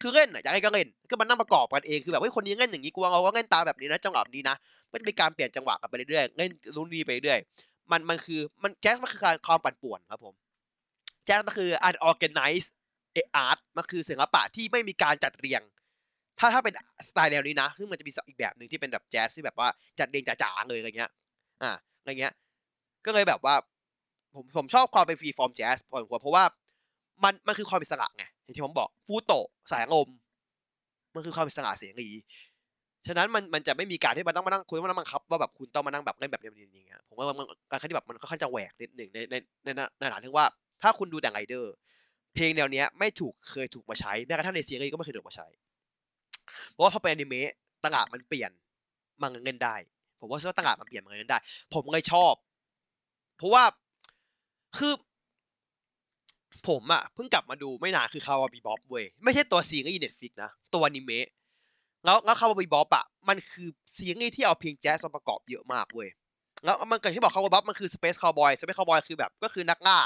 [0.00, 4.56] คือเล่นอะอยากให้ก็เล่นก็มานั่งประกอบกันเองคือแบบว่าคนนี้เล่นอย่างนี้กูเอาก็เล่นตามแบบนี้นะจังหวะนี้นะ
[4.90, 7.38] มันจะมีการเปลี่ยนจังหวะกันไปเรื่อยๆเล่นรุ่นนี้ไปเรื่อย
[7.90, 10.34] มันมันคือมันแจ๊สมันคือการความปั่นป่วนครับผม
[11.24, 12.70] แจ๊สมันคือ unorganized
[13.46, 15.62] art มันคือศิลปะที่ไม่มีการจัดเรียง
[16.40, 16.74] ถ้าถ้าเป็น
[17.08, 21.10] สไตล์แนวนี้นะซึ่งมันจะมีอีกแบบหนึ่งที่เป็นแบบแจ๊สที่แบบว่าจัดเรียงจ๋าๆเลยอะไรเงี้ย
[21.62, 22.32] อ่าอะไรเงี้ย
[23.06, 23.54] ก็เลยแบบว่า
[24.34, 26.44] ผมผมชอบความเป็น free form jazz พอสมควรเพราะว่า
[27.24, 29.32] มันมันคือความอิสระไงอย่างที่ผมบอกฟูโต
[29.72, 30.08] สายลม
[31.14, 32.08] มันคือความอิสระเสียงดี
[33.06, 40.46] ฉะนั้นมันมันจะไม่มีการที่มันต้องมานั่งคุณต้องมานั่งบังคับว่าแบบคุณต้องมานั่งแบบเล่นแบบนี้อย่างเงี้ยผมว่ามันการที่แบบมันค่อนข้างจะแหวกนิดหนึ่งในในในในฐานที่ว่า
[40.82, 41.72] ถ้าคุณดูแต่ไรเดอร์
[42.34, 45.46] เพลงแนวเนี้ยไม่ถูกเคยถูกมาใช้แม้กระทั่งในซีรีส์ก็ไม่เคยถูกมาใช้
[46.70, 47.50] เพราะว่าพอเป็นอนิเมะ
[47.82, 48.50] ต่างหากมันเปลี่ยน
[49.22, 49.76] มันเงินได้
[50.20, 51.38] ผมว่าต่างหากมันเปลี่ยนมันเงินได้
[51.74, 52.34] ผมเลยชอบ
[53.36, 53.64] เพราะว่า
[54.78, 54.92] คือ
[56.68, 61.28] ผมอะเพิ่งกลับมาดูไม่นานคือ Cowboy Bebop เว้ยไม่ใช่ตัวซีรีส์ Netflix นะตัวอนิเมะ
[62.04, 66.08] แล้วแล้ว Cowboy Bebop อะมันคือซีรีส์ที่เอาเพลงแจ๊สมาประกอบเยอะมากเว้ย
[66.64, 69.98] แล้วมันเกิดที่บอก Cowboy Bebop มันคือ space cowboy space cowboy คือแบบ ก็คือนักล่า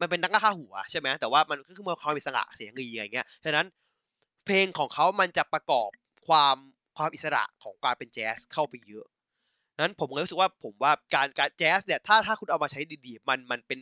[0.00, 3.66] มันเป็นนักล่าฆ่าหัวใช่ไหมแต่ว่ามันก็คือมันความอิสระเสียงรีอะไรเงี้ยฉะนั้น
[4.46, 5.90] เพลงของเขามันจะประกอบ
[6.26, 6.56] ความ
[6.96, 9.06] ความอิสระของการเป็นแจ๊สเข้าไปเยอะ
[9.80, 13.80] นั้นผมก็รู้สึกว่าผมว่าการการแจ๊สเนี่ยถ้าถ้าคุณเอามาใช้ดีๆ มันมันเป็น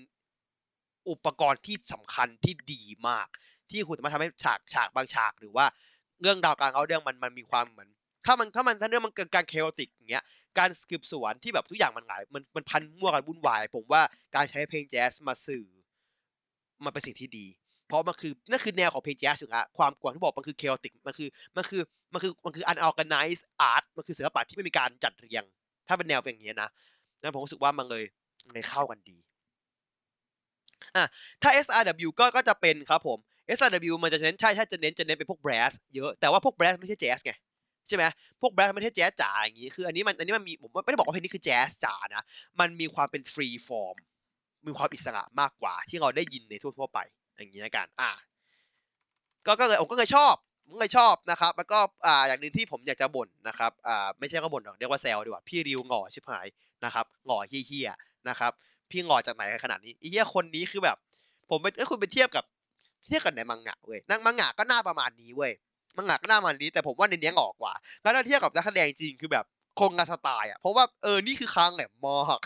[1.11, 3.29] อุปกรณ์ที่สำคัญที่ดีมาก
[3.71, 5.67] ที่คุณสามารถทำให้ฉากฉากบางฉากหรือว่า
[6.21, 7.89] เรื่องราวการเอาเรื่องมันมันมีความเหมือน
[8.27, 10.25] ถ้ามันถ้ามันถ้าเรื่องมันเกิดการเคโอติกอย่างเงี้ย
[10.59, 14.03] การสืบสวนที่แบบทุกอย่างมันหลายมันมันพันมั่วกันวุ่นวาย ผมว่า
[14.35, 15.67] การใช้เพลงแจ๊สมาสื่อ
[16.85, 17.47] มันเป็นสิ่งที่ดี
[17.87, 25.45] เพราะมันคือนั่นคือแนวของเพลงแจ๊สถูกไหมความกวางที่บอกมันคือเคอติกมันคือมันคือมันคือมันคือ unorganized art มันคือศิลปะที่ไม่มีการจัดเรียง
[25.89, 26.71] ถ้าเป็นแนวเป็นอย่างเงี้ยนะ
[27.21, 28.05] นั้นผมรู้สึกว่ามันเลย
[28.53, 29.19] เลยเข้ากันดี
[30.97, 31.05] อะ
[31.43, 33.19] ถ้า SRW ก็ก็จะเป็นครับผม
[33.59, 37.33] SRW มันจะเน้นใช่ใช่จะเน้นจะเน้นเป็นพวกแบรสเยอะแต่ว่าพวกแบรสไม่ใช่แจ๊สไง
[37.89, 38.05] ใช่ไหม
[38.41, 42.23] พวกแบรสไม่ใช่แจ๊สจ๋าอย่างงี้ คืออันนี้มันอันนี้มันมีผมไม่ได้บอกว่าเพลงนี้คือแจ๊สจ๋านะ
[42.61, 43.97] มันมีความเป็นฟรีฟอร์ม
[44.67, 46.99] มีความอิสระมากกว่าที่เราได้ยินในทั่วๆไป
[47.37, 48.13] อย่างนี้กันอะ
[49.47, 50.35] ก็ก็เลยผมก็เลยชอบ
[50.69, 56.47] ผมเลยชอบนะครับแล้วก็อ่าอย่างหนึ่งที่ผมอยากจะบ่นนะครับอ่าไม่ใช่ก็บ่นหรอกเรียกว่าแซวดีกว่าพี่ริวหงอชิบหาย
[56.85, 58.53] นะครับหงอเฮี้ยๆนะครับ
[58.91, 60.97] พี่หงอจากไหนขนาดนี้ไอ้เฮี้ยคนนี้คือแบบ
[61.51, 62.45] ผมไปถ้คุณไปเทียบกับ
[63.07, 65.53] เทียบกับในมังงะเว้ยนักมังงะก็หน้าประมาณนี้เว้ย
[65.97, 69.45] มังงะก็หน้าประมาณนี้แต่ผมว่าในนี้หงอกกว่า แล้วถ้าเทียบกับนักแสดงจริงคือแบบ
[69.81, 72.41] คงงานสไตล์อะเพราะว่าเออนี่คือคางแหลมมาก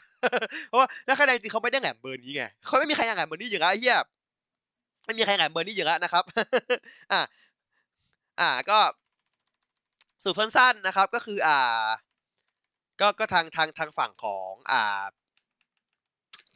[0.69, 3.99] เพราะว่านักแสดงจริงเขาไม่ได้แหลมเบอร์นี้ไงเขาไม่มีใครแหลมเบอร์นี้อยู่แล้วเหี้ย
[5.09, 6.25] ไม่มีใครแหลมเบอร์นี้อยู่แล้วนะครับ
[7.13, 7.21] อ่า
[8.41, 8.79] อ่า ก็
[10.25, 11.87] สรุปสั้นๆนะครับ ก็คือ อ่า
[13.01, 15.05] ก็ ก็ทาง ทาง ทางฝั่งของ อ่า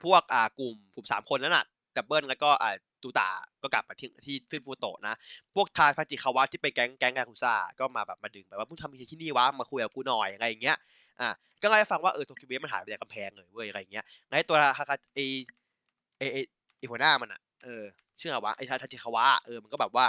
[0.04, 3.30] พวก อ่า กลุ่ม กลุ่มสามคนนั้นน่ะ Double แล้วก็ อ่า ตูตา
[3.62, 5.14] ก็กลับมาที่ ที่ฟิฟูโตะนะ
[5.54, 10.76] พวกทาพาจิคาวะที่ไปแก๊ง แก๊งยากูซ่า ก็มาแบบ มาดึงแบบว่ามึงทำอะไรที่นี่วะ มาคุยกับกูหน่อย อะไรอย่างเงี้ย
[11.20, 11.28] อ่า
[11.62, 15.18] ก็เลยฟังว่า เออโตคิวเบสมันหายไปจากกำแพงเลยเว้ย อะไรอย่างเงี้ย ไงตัวฮากาไอ
[16.18, 16.36] ไอไอ
[16.78, 17.84] ไอหัวหน้ามันอะ เออ
[18.22, 20.06] ชื่ออะไรวะไอทาจิคาวะเออมันก็แบบว่า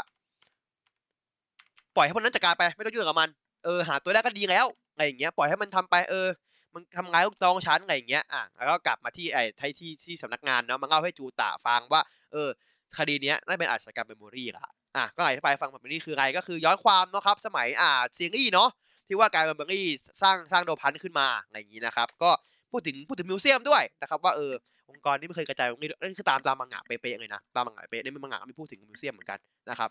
[1.96, 3.30] ปล่อยให้พวกนั้นจัดการไปไม่ต้องยุ่งกับมัน
[3.66, 6.28] เออหาตัวได้ก็ดีแล้วอะไรอย่างเงี้ยปล่อยให้มันทำไปเออ
[6.74, 12.50] มันทำงานลูกน้องฉันอะไรอย่างเงี้ยอะแล้วก็กลับมาที่ไอ้ที่ที่ที่สำนักงานเนาะมาเล่าให้จูตะฟังว่า เออ
[12.98, 18.70] คดีเนี้ยน่าเป็นอาชญากรรมเมมโมรี่ละอะก็อธิบายฟังแบบนี้คืออะไรก็คือย้อนความเนาะครับ สมัยอ่าซีรีส์เนาะ
[19.08, 19.86] ที่ว่า Gaia memory
[20.22, 22.32] สร้างสร้าง Dopant ขึ้นมาอะไรอย่างงี้นะครับ ก็
[22.72, 24.54] พูดถึงพูดถึง Museum ด้วยนะครับ ว่าเออ
[24.90, 29.90] องค์กรนี้ไม่เคยกระจายตรงนี้นี่คือตามตามมังงะเป๊ะๆเลยนะตามมังงะเป๊ะในมังงะไม่พูดถึง Museum เหมือนกันนะครับ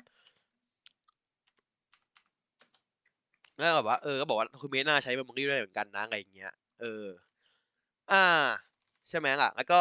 [3.59, 7.07] แล้วแบบว่าเออก็บอกว่าคุณเมน่าใช้ memory ด้วยเหมือนกันนะอะไรอย่างเงี้ยเออ
[8.13, 8.27] อ่า
[9.09, 9.81] ใช่ไหมล่ะ แล้วก็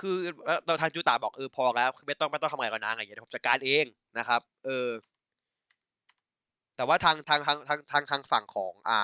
[0.00, 0.16] คือ
[0.66, 3.84] ตอนทางจูตาบอกเออพอแล้วคือไม่ต้องไม่ต้องทำอะไรกันนะอะไรอย่างเงี้ยผมจัดการเอง
[4.18, 4.88] นะครับ เออ
[6.76, 9.00] แต่ว่าทางทางทางทางทางทางฝั่งของ อ่า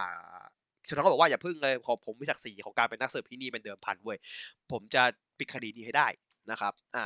[0.87, 4.18] ชนเขาบอกว่าอย่าพึ่งเลยขอผมมีศักดิ์ศรีของการเป็นนักสืบที่นี่เป็นเดิมพันเว้ย
[4.70, 5.03] ผมจะ
[5.38, 6.09] ปิดคดีนี้ให้ได้
[6.51, 7.05] นะครับ อ่า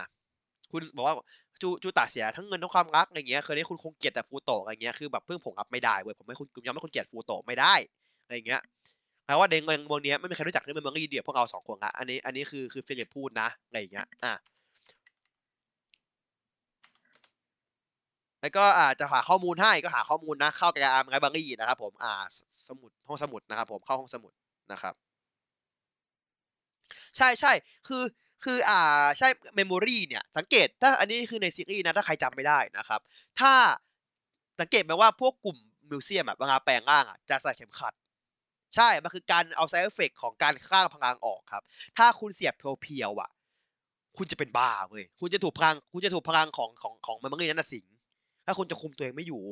[0.72, 1.14] คุณบอกว่า
[1.62, 7.74] จูจูตาเสียทั้งเงินทั้งความรักอะไรเงี้ยเคยได้คุณคงเกลียดแต่ฟูโตะอะไรเงี้ยคือแบบเพิ่งผมรับไม่ได้เว้ยผมไม่คุณยอมไม่คุณเกลียดฟูโตะไม่ได้
[8.24, 8.60] อะไรเงี้ย
[9.26, 14.32] แปลว่าเดงเมืองเมืองนี้ไม่มีใครรู้จักเรื่องเมืองนี้เดียวพวกเราสองคนละอันนี้อันนี้คือคือฟิลิปพูดนะอะไรเงี้ยอะ
[18.40, 22.12] แล้วก็อาจจะหาข้อมูลให้ก็หาข้อมูลนะเข้ากับอาร์มไงบางรี่นะครับผมอ่า
[22.68, 24.32] สมุดห้องสมุดนะครับผมเข้าห้องสมุด
[24.72, 24.94] นะครับ
[27.16, 27.52] ใช่ใช่
[27.88, 28.04] คือ
[28.44, 33.00] คืออ่าใช่เมมโมรีเนี่ยสังเกตถ้าอันนี้คือในซีรีส์นะถ้าใครจำไม่ได้นะครับ
[33.40, 33.52] ถ้า
[34.60, 35.56] สังเกตไหมว่าพวกกลุ่ม
[35.90, 37.94] Museum แบบเวลาแปลงร่างอะจะใส่เข็มขัด
[38.76, 41.62] ใช่ มันคือการเอา side effect ของการข้างพลังออกครับ
[41.98, 43.30] ถ้าคุณเสียบ pure ๆอะ
[44.16, 47.84] คุณจะเป็นบ้าเว้ยคุณจะถูกพลังคุณจะถูกพลังของของของ memory นั้นสิง
[48.46, 49.42] ถ้าคุณจะคุมตัวเองไม่อยู่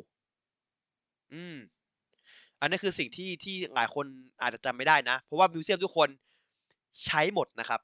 [1.33, 1.57] อืม
[2.61, 4.07] อันนี้คือสิ่งที่ที่หลายคน
[4.43, 6.09] อาจจะจำไม่ได้นะ เพราะว่า Museum ทุกคน
[7.07, 7.81] ใช้หมดนะครับ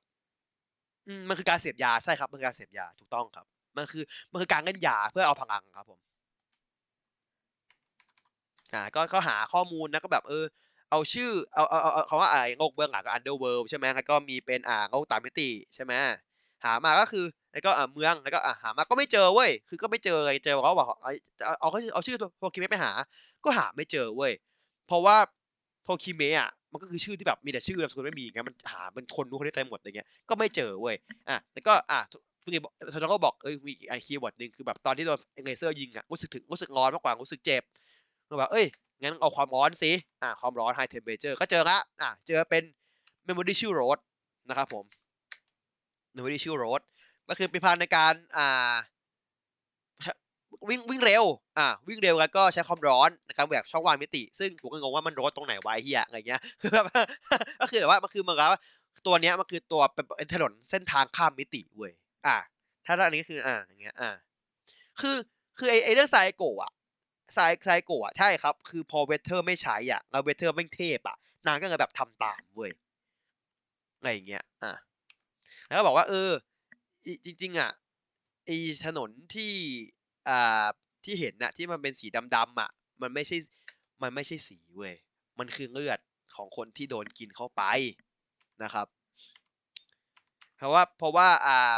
[1.06, 6.00] อืมมันคือการเสพยาใช่ครับ มันคือการเสพยาถูกต้องครับ มันคือมันคือการเล่นยาเพื่อเอาพลังครับผม
[8.74, 10.44] อ่า ก็ก็หาข้อมูลนะก็แบบเออ
[10.90, 15.92] เอาชื่อเอาเอาเอาคำว่าไอ้โลกเบื้องหลังกับ Underworld ใช่ไหมแล้วก็มีเป็นอ่าโลกตามมิติใช่ไหม
[16.64, 21.10] หามาก็คือแล้วก็อ่าเมืองแล้วก็อ่าหามาก็ไม่เจอเว้ยคือก็ไม่เจอเลยเจอเขาบอกเอา
[21.60, 22.92] เอาเอาชื่อโทคิเมะไปหา
[23.44, 24.32] ก็หาไม่เจอเว้ย
[24.86, 25.16] เพราะว่า
[25.84, 30.96] โทคิเมะอะมันก็คือชื่อที่แบบมีแต่ชื่อนามสกุลไม่มีไงมันหามันคนรู้คนได้เต็มหมดอะไรเงี้ยก็ไม่เจอเว้ย
[31.28, 32.58] อะแล้วก็อะทุกที
[32.92, 37.62] เธอก็บอกเอ้ยมีไอ keyword หนึ่งคือแบบตอนที่โดนเลเซอร์ยิงอะรู้สึกถึงรู้สึกร้อนมากกว่ารู้สึกเจ็บ
[38.28, 38.66] ก็แบบเอ้ย
[39.02, 39.90] งั้นเอาความร้อนสิ
[40.22, 42.62] อะความร้อน high temperature ก็เจอละอะเจอเป็น
[43.26, 43.98] memory shield road
[44.48, 44.84] นะครับผม
[46.14, 46.80] memory shield road
[47.28, 48.74] ก็คือเป็นพลังในการอ่า
[50.68, 51.24] วิ่งวิ่งเร็ว
[51.58, 56.84] อ่า วิ่งเร็วแล้วก็ใช้ความร้อนนะครับแบบช่องว่างมิติ ซึ่งผมก็งงว่ามันร้อนตรงไหนวะเฮียอะไรเงี้ย คือแบบ
[57.60, 58.60] ก็คือแบบว่ามันคือมันว่า
[59.06, 59.82] ตัวเนี้ยมันคือตัว
[60.18, 61.92] เป็นถนนเส้นทางข้ามมิติเว้ย
[62.26, 62.36] อ่า
[62.86, 64.10] ถ้าอันนี้คือ อ่า อย่างเงี้ย อ่า
[65.00, 65.16] คือ
[65.58, 66.72] คือไอไอเรื่องไซโกะอะ
[67.34, 72.70] ไซไซโกะอะใช่ครับ คือพอ Weather ไม่ใช้อะแล้ว Weather ไม่เทพอะ นางก็เลยแบบทำตามเว้ย
[73.98, 74.72] อะไรเงี้ย อ่า
[75.74, 76.32] แล้วก็บอกว่าเออ
[77.24, 77.70] จริง ๆ อะ
[78.46, 78.50] ไอ
[78.86, 79.52] ถนนที่
[80.28, 80.66] อ่า
[81.04, 82.70] ที่เห็นนะที่มันเป็นสีดำๆอะ
[83.02, 83.36] มันไม่ใช่
[84.02, 84.94] มันไม่ใช่สีเว้ย
[85.38, 85.98] มันคือเลือด
[86.36, 87.62] ของคนที่โดนกินเข้าไป
[88.62, 88.86] นะครับ
[90.56, 91.76] เพราะว่าเพราะว่าอ่า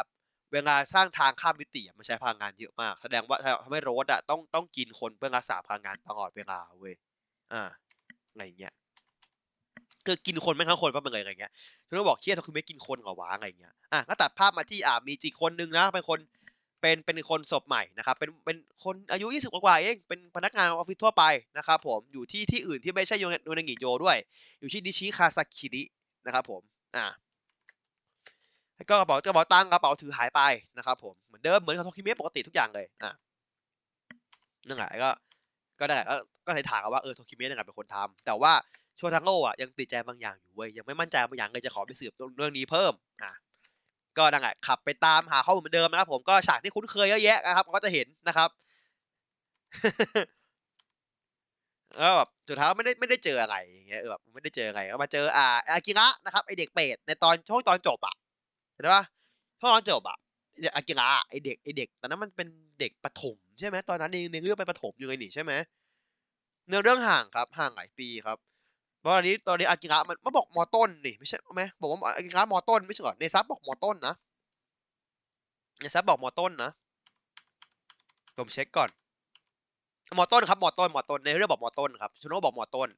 [0.52, 6.94] เวลาสร้างทางข้ามมิติมันใช้พลังงานเยอะมาก แสดงว่าทำให้โรดอะต้องต้องกินคนเพื่อรักษาพลังงานตลอดเวลาเว้ย
[7.52, 7.62] อ่า
[8.30, 8.74] อะไรเงี้ย
[10.06, 11.52] คือกินคนไม่ทั้งคนป่ะเป็นอะไรเงี้ย
[11.86, 16.18] ฉันก็บอกเชี่ยเธอคือไม่กินคนเหรอวะอะไรเงี้ยอะก็ตัดภาพมาที่อ่ามีจีคนนึงนะเป็นคน
[16.80, 21.24] เป็นเป็นคนศพใหม่นะครับเป็นเป็นคนอายุ 20 กว่าเองเป็นพนักงานออฟฟิศทั่วไป
[21.58, 24.16] นะครับผมอยู่ที่ที่อื่นที่ไม่ใช่โยนางิโยด้วย
[24.60, 25.82] อยู่ที่นิชิคาซาคิริ
[26.26, 26.62] นะครับผม
[26.96, 27.06] อ่า
[28.90, 30.40] ก็กระเป๋ากระเป๋าตังค์กระเป๋าถือหายไป
[30.78, 33.10] นะครับผมเหมือนเดิมเหมือนกับโทคิเมะปกติทุกอย่างเลยอ่า
[34.68, 35.10] นั่นแหละก็
[35.80, 36.16] ก็ได้ก็
[36.46, 38.52] ก็เลยถามว่าเออโทคิเมะยังไงเป็นคนทำแต่ว่า
[38.96, 43.30] โชทังโง่อะยังติดใจบางอย่างอยู่เว้ยยังไม่มั่นใจบางอย่างเลยจะขอไปสืบเรื่องนี้เพิ่มอ่า
[44.18, 48.50] ก็ดังไงขับไปตามหาข้อมูลเหมือนเดิมนะครับผมก็ฉากที่คุ้นเคยเยอะแยะนะครับก็จะเห็นนะครับ
[51.98, 58.14] แล้วแบบสุดท้ายไม่ได้ไม่ได้เจออะไรอย่างเงี้ยแบบไม่ได้เจออะไรก็มาเจออ่าอากิระนะครับไอเด็กเป็ดในตอนช่วงตอนจบอะ
[58.74, 59.04] เห็นปะ
[59.60, 60.16] ช่วงตอนจบอะ
[60.76, 62.48] อากิระไอเด็กไอเด็กตอนนั้นมันเป็น
[62.80, 65.52] เด็กประถมใช่ไหมตอนนั้นในเรื่องเป็นประถมอยู่เลยนี่ใช่ไหม
[66.66, 68.38] เนื้อเรื่องห่างครับห่างหลายปีครับ
[69.06, 74.14] ตอนนี้ตอนนี้อากิระมันมาบอกมอต้นนี่ไม่ใช่ไหมบอกว่าอากิระมอต้นไม่ใช่เหรอในซับบอกมอต้นนะ
[75.80, 76.70] ในซับบอกมอต้นนะ
[78.36, 78.90] ผมเช็คก่อน
[80.18, 82.88] มอต้นครับมอต้นมอต้นในเรื่องบอกมอต้นครับชุนโนบอกมอต้น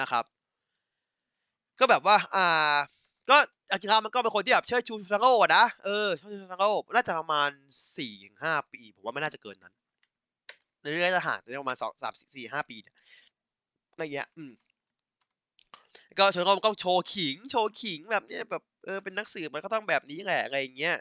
[0.00, 0.24] นะครับ
[1.78, 2.76] ก็แบบว่า อ่า
[3.30, 3.36] ก็
[3.72, 7.50] อากิระมันก็เป็นคนที่แบบเชิดชูซังโง่นะเออเชิดชูซังโง่น่าจะประมาณ
[7.96, 9.74] สี่ถึงห้าปีผมว่าไม่น่าจะเกินนั้น
[10.80, 12.94] ในเรื่องจะห่างประมาณสองสามสี่ห้าปีเนี่ย
[13.92, 14.50] อะไรเงี้ยอืม
[16.18, 20.96] ก็ชนก็ก็โชว์ขิง โชว์ขิงแบบเนี้ยแบบเออเป็นนักสืบมันก็ต้องแบบนี้แหละอะไรเงี้ย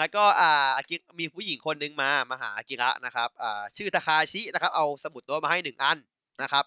[0.00, 5.98] แล้วก็อ่าอากิมีผู้หญิงคนนึงมามาหาอากิระนะครับอ่าชื่อตาคาชินะครับ เอาสมุดโน้ตมาให้หนึ่งอัน
[6.42, 6.64] นะครับ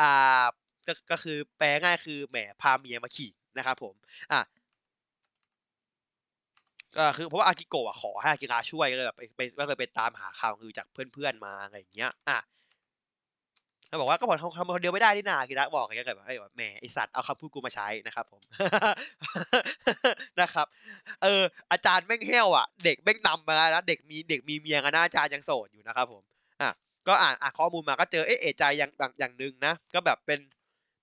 [0.00, 0.44] อ่า
[0.86, 3.94] ก็ก็คือแปลง่ายคือแหมพาเมียมาขี่นะครับผม
[4.32, 4.40] อะ
[6.96, 12.38] ก็คือเพราะว่าอากิโกะขอให้อากิระช่วยก็เลยแบบไปไปก็เลยไปตามหาข่าวคือจากเพื่อนๆมาอะไรอย่างเงี้ยอะ
[14.00, 18.40] บอกว่าก็บอกทำคนเดียวไม่ได้นี่นากิระบอกอย่างเงี้ยแบบไอ้แหมไอสัตว์เอาคำพูดกูมาใช้นะครับผม
[20.40, 20.66] นะครับ
[21.22, 26.22] เอออาจารย์แม่งเหี้ยวอะ เด็กแม่งนำมาแล้วเด็กมีเด็กมีเมียกันนะอาจารย์ยังโสดอยู่นะครับผม
[26.62, 26.70] อะ
[27.08, 30.38] ก็อ่านอ่านข้อมูลมาก็เจอเอ๊ะเอใจอย่างอย่างหนึ่งนะก็แบบเป็น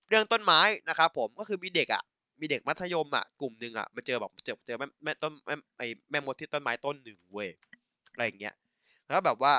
[0.10, 2.04] เรื่องต้นไม้นะครับผมก็คือมีเด็กอะ
[2.42, 7.50] มีเด็กมัธยมอะกลุ่มหนึ่งอะมาเจอแบบเจอเจอแม่แม่ต้นแม่ไอแม่มดที่ต้นไม้ต้นหนึ่งเว้ย
[8.14, 8.54] อะไรอย่างเงี้ย
[9.06, 9.54] แล้วแบบว่า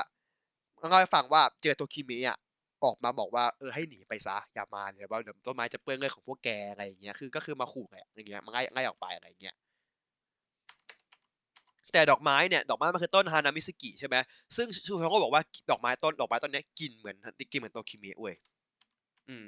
[0.89, 2.37] เล่าให้ฟังว่าเจอโทคิเมะอะ
[2.85, 9.55] ออกมาบอกว่าเออให้หนีไปซะอย่ามาเดี๋ยว่าเดี๋ยวต้นไม้จะเปื้อนเลือดของพวกแกอะไรอย่างเงี้ยคือก็คือมาขู่แหละอย่างเงี้ยมันง่ายง่ออกไปอะไรอย่างเงี้ย
[11.93, 14.15] แต่ดอกไม้เนี่ยดอกไม้มันคือต้นฮานามิสกิใช่ไหม
[14.55, 17.15] ซึ่งชูชงก็บอกว่าดอกไม้ต้นดอกไม้ต้นนี้กินเหมือน
[17.51, 18.35] กินเหมือนโตคิเมะเว้ย
[19.29, 19.45] อืม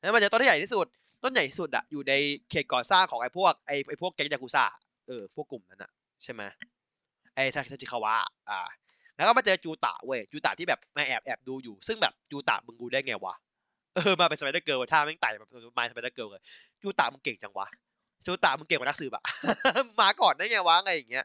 [0.00, 0.86] แล้วมันจะต้นที่ใหญ่ที่สุด
[1.22, 2.12] ต้นใหญ่ที่สุดอะอยู่ใน
[2.50, 4.64] เขตก่อสร้างของไอ้พวกไอ้ไอ้พวกแก๊งยากุซ่า
[5.06, 5.90] เออพวกกลุ่มนั้นอะ
[6.24, 6.42] ใช่ไหม
[7.34, 8.14] ไอ้ทาจิคาวะ
[8.48, 8.68] อ่า
[9.18, 13.34] แล้วก็มาเจอจูตะเว้ยจูตะที่แบบมาแอบแอบดูอยู่ ซึ่งแบบจูตะมึงดูได้ไงวะ
[13.94, 16.42] เออมาเป็น Spider Girl ท่าแม่งไต่แบบมา Spider Girl เลย
[16.82, 17.66] จูตะมึงเก่งจังวะ
[18.26, 19.22] จูตะมึงเก่งกว่านักสืบอะ
[20.00, 21.24] มาก่อนได้ไงวะอะไรอย่างเงี้ย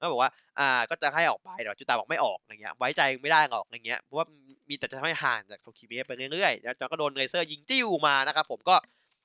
[0.00, 4.26] ก็บอกว่าอ่าก็จะให้ออกไปเดี๋ยวจูตะบอกไม่ออกอย่างเงี้ยไว้ใจไม่ได้หรอกอย่างเงี้ยเพราะว่า
[4.68, 8.74] มีแต่จะทำให้ห่างจากโทคิเมะไปเรื่อยๆแล้วจอก็โดนเลเซอร์ยิงจิ้วมานะครับผมก็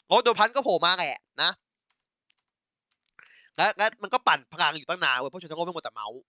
[0.08, 1.52] โอ้โดนพันก็โผล่มาแหละนะ
[3.58, 6.20] แล้วแล้วมันก็ปั่นพลังอยู่ตั้งนานเว้ยเพราะชูทังโง่ไม่หมดแต่เมาส์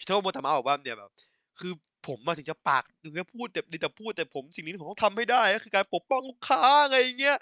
[0.00, 1.10] ชูทังโมดแต่เมาส์บอกว่าเนี่ยแบบ
[1.58, 1.72] คือ
[2.06, 7.36] ผมมาถึงจะปากถึงจะพูดแต่แต่พูดแต่ผมสิ่งนี้ผมต้องทำให้ได้ก็คือการปกป้องลูกค้าอะไรอย่างเงี้ย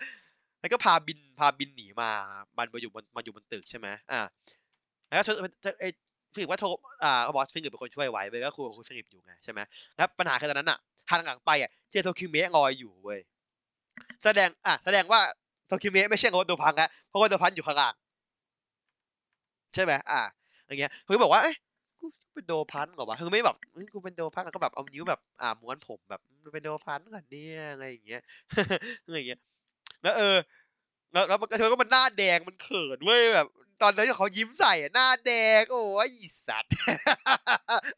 [0.61, 2.11] แล้วก็พาบินพาบินหนีมา
[2.59, 4.21] มันมาอยู่บนมาอยู่บนตึกใช่ไหมอ่า
[5.09, 5.31] แล้วช
[5.65, 5.89] จะไอ้
[6.35, 6.69] ฟิลิปว่าโทร
[7.03, 9.61] อ่าบอกว่าฟิลิปเป็นคนช่วยไว้เว้ยก็คุยกับคุณฟิลิปอยู่ไงใช่ไหม
[9.97, 10.79] แล้วปัญหาคือตอนนั้นอะ
[11.11, 13.19] หันหลังไปอะเจอโทคิเมะลอยอยู่เว้ย
[14.25, 15.21] แสดงอะแสดงว่า
[15.67, 17.95] โทคิเมะไม่ใช่ Road Dopant อะเพราะ Road Dopant อยู่ข้างล่าง
[19.75, 20.21] ใช่ไหมอะ
[20.67, 21.57] อย่างเงี้ยคือบอกว่าเอ๊ะ
[22.39, 23.57] เป็น Dopant เหรอวะคือไม่แบบ
[23.93, 26.21] กูเป็น Dopant แล้วก็แบบเอานิ้วแบบอ่าม้วนผมแบบ
[26.55, 28.23] เป็น Dopant เหรอเนี่ยอะไรอย่างเงี้ย
[29.05, 29.41] อะไรอย่างเงี้ย
[30.03, 30.37] แล้วเออ
[31.13, 33.47] แล้วแล้วเธอก็มันหน้าแดงมันเขินเว้ยแบบ
[33.83, 36.11] ตอนนั้นเขายิ้มใส่อะหน้าแดงโอ้ย
[36.47, 36.71] สัตว์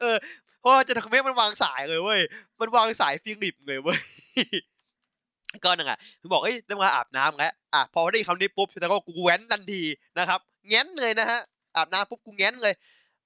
[0.01, 0.17] เออ
[0.59, 2.21] เพราะจะทำให้มันวางสายเลยเว้ย
[2.59, 3.99] มันวางสายฟิลิปเลยเว้ย
[5.63, 9.81] ก็นั่นไงคือบอกเอ้ยต้องมาอาบน้ำแล้วอะพอได้คำนี้ปุ๊บแต่ก็กูแว้นทันที
[10.19, 11.39] นะครับ แว้นเลยนะฮะ
[11.75, 12.73] อาบน้ำปุ๊บกูแว้นเลย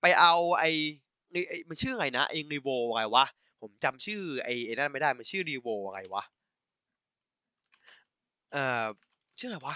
[0.02, 1.05] ไปเอาไอ้ไอ้ไอ้
[1.70, 3.26] มันชื่อไรนะไอ้ Revo อะไรวะ
[3.62, 6.24] ผมจำชื่อไอ้นั่นไม่ได้มันชื่อ Revo อะไรวะ
[8.52, 8.86] เอ่อ
[9.40, 9.76] ชื่ออะไรวะ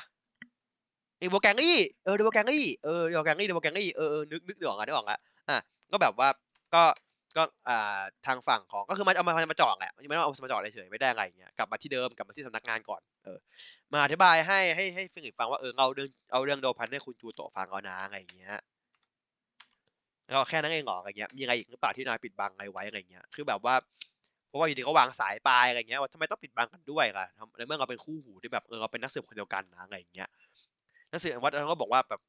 [1.19, 5.19] เอโวแกงอี้เออเดโวแกงอี้เออเดโวแกงอี้เดโวแกงอี้เออนึกนึกเดี๋ยวอะนึกออกอะ
[5.49, 5.57] อะ
[5.91, 6.29] ก็แบบว่า
[6.73, 6.83] ก็
[7.37, 13.39] ก็อ่าทางฝั่งของก็คือมันเอามามาจอดแหละไม่ได้เอามาจอดเฉยๆไม่ได้อะไรอย่างเงี้ยกลับมาที่เดิมกลับมาที่สำนักงานก่อนเออ
[13.93, 18.55] มาอธิบายให้ให้ให้ฟิลิปฟังว่าเออเอาเรื่องเอาเรื่อง Dopant ให้คุณจูตะฟังเอานะอะไรอย่างเงี้ย
[20.29, 23.75] แล้วแค่นั้นเองหรออะไรเงี้ยมีอะไรอีกหรือเปล่าที่นายปิดบังอะไรไว้อะไรเงี้ยคือแบบว่า
[24.47, 27.25] เพราะว่าอยู่ดีก็วางสายปลายอะไรเงี้ยว่าทำไมต้องปิดบังกันด้วยล่ะ
[27.57, 30.29] ในเมื่อเราเป็นคู่หูที่แบบเออเราเป็นนักสืบคนเดียวกันนะอะไรเงี้ย
[31.11, 32.21] นักสืบวัดเขาก็บอกว่าแบบ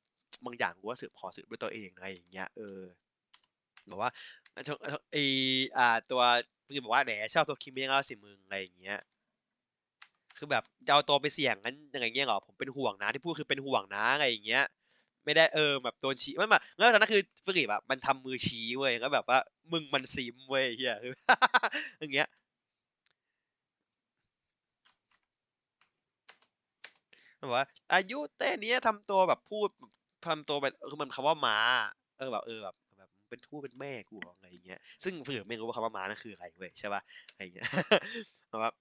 [0.44, 2.80] บางอย่างกูว่าสืบขอสืบด้วยตัวเองอะไรอย่างเงี้ยเออ
[3.90, 4.10] บอกว่า
[5.12, 5.16] ไอ
[5.78, 6.22] อ่าตัว
[6.66, 8.98] พี่บอกว่าแหนชอบตัวคิมเมงเอาสิมึงอะไรอย่างเงี้ย
[10.36, 14.64] คือแบบจะเอาตัวไปเสี่ยงงั้นอย่างเงี้ยเหรอผมเป็นห่วงนะที่พูดคือเป็นห่วงนะอะไรอย่างเงี้ย
[15.24, 19.38] ไม่ได้เออแบบโดนชี้ไม่มาแล้วตอนนั้นคือฟิลิปแบบมันทำมือชี้เว้ยก็แบบว่า
[19.72, 21.14] มึงมันซิมเว้ยเฮียคือ
[22.00, 22.28] อย่างเงี้ย
[27.38, 29.68] แบบว่า อายุแต่เนี้ยทำตัวแบบพูด
[30.26, 31.56] ทำตัวแบบคือมันคำว่าม้า
[32.18, 37.66] เออแบบเออแบบแบบเป็นทู่เป็นแม่กูอะไรอย่างเงี้ยซึ่งฟิลิปไม่รู้ว่าคำว่าม้านั่นคืออะไรเว้ยใช่ป่ะอะไรอย่างเงี้ย
[38.62, 38.74] แบบ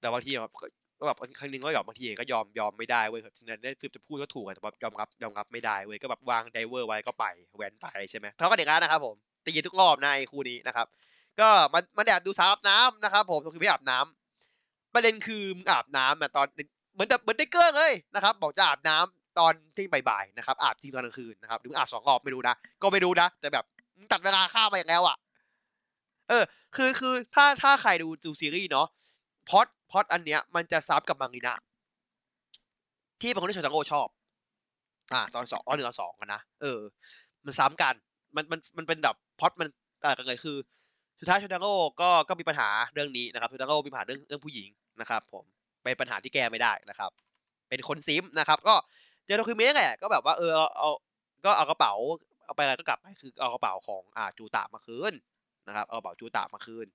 [0.00, 0.52] แต่บางทีแบบ
[1.02, 7.24] ก็แบบครั้งนึงก็แบบบางทีก็ยอมยอมไม่ได้เว้ยถึงนั้นฟิลจะพูดก็ถูกแต่แบบยอมรับยอมรับไม่ได้เว้ยก็แบบวางไดเวอร์ไว้ก็ไป
[7.56, 10.86] แวนไปใช่ไหมเขาก็เด็กนะครับผมตีทุกรอบนะไอ้คู่นี้นะครับ
[11.40, 16.46] ก็มันมันแอบดูสาวอาบน้ำนะครับผมคือไม่อาบน้ำประเด็นคือมึงอาบน้ำอะตอน
[16.94, 23.64] เหมือนเหมือนได้เกิ้งเลยนะครับบอกจะอาบน้ำตอนที่บ่ายๆนะครับอาบจริงตอนกลางคืนนะครับหรืออาบสองรอบไม่รู้นะก็ไม่รู้นะแต่แบบ
[24.12, 25.16] ตัดเวลาข้ามไปอย่างแล้วอะ
[26.28, 26.44] เออ
[26.76, 28.86] คือคือถ้าถ้าใครดูดูซีรีส์เนาะ
[29.48, 31.56] พอด พอดอันเนี้ยมันจะซับกับมังงินะ
[33.20, 34.08] ที่เป็นคนที่ชอนโกชอบ
[35.12, 36.80] อ่าตอนสองตอนหนึ่งตอนสองกันนะเออ
[37.44, 37.94] มันซ้ำกัน
[38.36, 39.68] มันมันมันเป็นแบบพอดมัน
[40.04, 40.56] ต่างกันเลยคือ
[41.20, 41.66] สุดท้ายชอนโก
[42.00, 44.68] ก็ก็มีปัญหาเรื่องนี้นะครับชอนโกมีปัญหาเรื่องเรื่องผู้หญิง
[45.00, 45.44] นะครับผม
[45.82, 47.10] เป็นปัญหาที่แก้ไม่ได้นะครับ
[47.68, 48.74] เป็นคนซิมนะครับ ก็
[49.26, 50.90] เจอโดคิเมะแหละก็แบบว่าเออเอา
[51.44, 51.94] ก็เอากระเป๋า
[52.44, 55.12] เอาไปอะไรก็กลับไปคือเอากระเป๋าของอ่าจูตามาคืน
[55.68, 56.86] นะครับเอากระเป๋าจูตามาคืน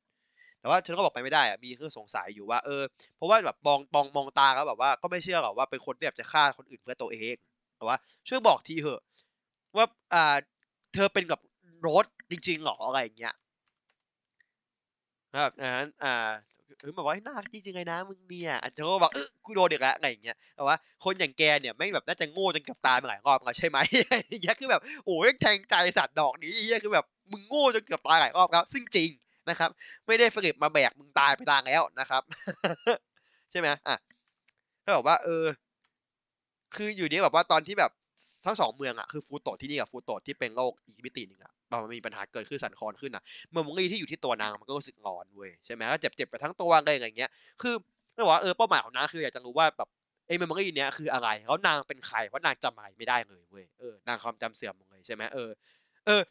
[0.68, 2.82] แต่ว่าฉันก็บอกไปไม่ได้อะมีเครื่องสงสัยอยู่ว่าเออ
[3.18, 7.36] เพราะว่าแบบมองมองมองตาแล้วแบบว่าก็ไม่เชื่อหรอกว่าเป็นคนที่แบบจะฆ่าคนอื่นเพื่อตัวเอง
[7.78, 9.02] แต่ว่าช่วยบอกทีเถอะ
[9.76, 10.36] ว่าอ่า
[10.94, 11.40] เธอเป็นกับ
[11.88, 13.36] รถจริงๆหรออะไรอย่างเงี้ย
[15.36, 16.30] ครับนั้นอ่า
[16.82, 23.78] เออแบบว่าน่าจริงๆไงนะมึงเนี่ยอาจจะก็บอกเออกูโดนเด็กล้วอะไรอย่างเงี้ยแต่ว่าคนอย่างแกเนี่ยแม่แบบน่าจะโง่จนกับตายมาหลายรอบแล้วใช่ไหม
[24.30, 29.10] อย่างเงี้ยคือแบบโอ้ยแทงใจสัตว์ดอกนี้เงี้ยคือแบบมึงโง่จนเกือบตายหลายรอบแล้วซึ่งจริง
[29.50, 29.70] นะครับ
[30.08, 32.22] ไม่ได้ฟิลิปมาแบกมึงตายไปตางแล้วนะครับ
[33.52, 33.98] ใช่ไหมอะ
[34.86, 35.46] ก็บอกว่า เออ
[36.76, 37.92] คืออยู่นี้แบบว่าตอนที่แบบ
[38.46, 47.30] ทั้งสองเมืองอะคือฟูโตที่นี่กับฟูโตที่เป็นโลกอีกมิติหนึ่งอะมันมีปัญหาเกิดขึ้นสั่นคลอนขึ้นอะ memory ที่อยู่ที่ตัวนางมันก็รู้สึกงอนเว้ยใช่ไหมก็เจ็บเจ็บไปทั้งตัวอะไรอย่างเงี้ย
[47.62, 47.76] คือ
[48.16, 49.90] ก็บอกว่าเออเป้าหมายของนางคืออยากจะรู้ว่าแบบ
[50.28, 55.50] ไอ้ memory เนี้ยคืออะไรแล้วนางเป็นใครเพราะนางจำอะไรไม่ได้เลยเว้ยเออนางความจำเสื่อมหมดเลยใช่ไหมเออ
[56.06, 56.22] เออ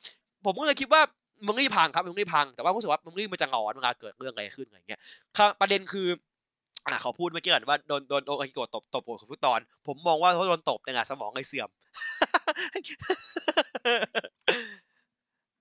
[0.44, 1.02] ผมก็เลยคิดว่า
[1.44, 5.01] มึงรีพังครับมึงรีพังแต่ว่ารู้สึกว่ามึงรีมันจะงอนเวลาเกิดเรื่องอะไรขึ้นอะไรเงี้ย
[5.61, 6.09] ประเด็นคือ
[6.87, 11.68] อ่าเขาพูดเมื่อกี้ก่อนว่าโดนโดนโดนอากิโกะตบตบหัวทุกตอน ผมมองว่าเขาโดนตบเนี่ยสมองเลยเสื่อม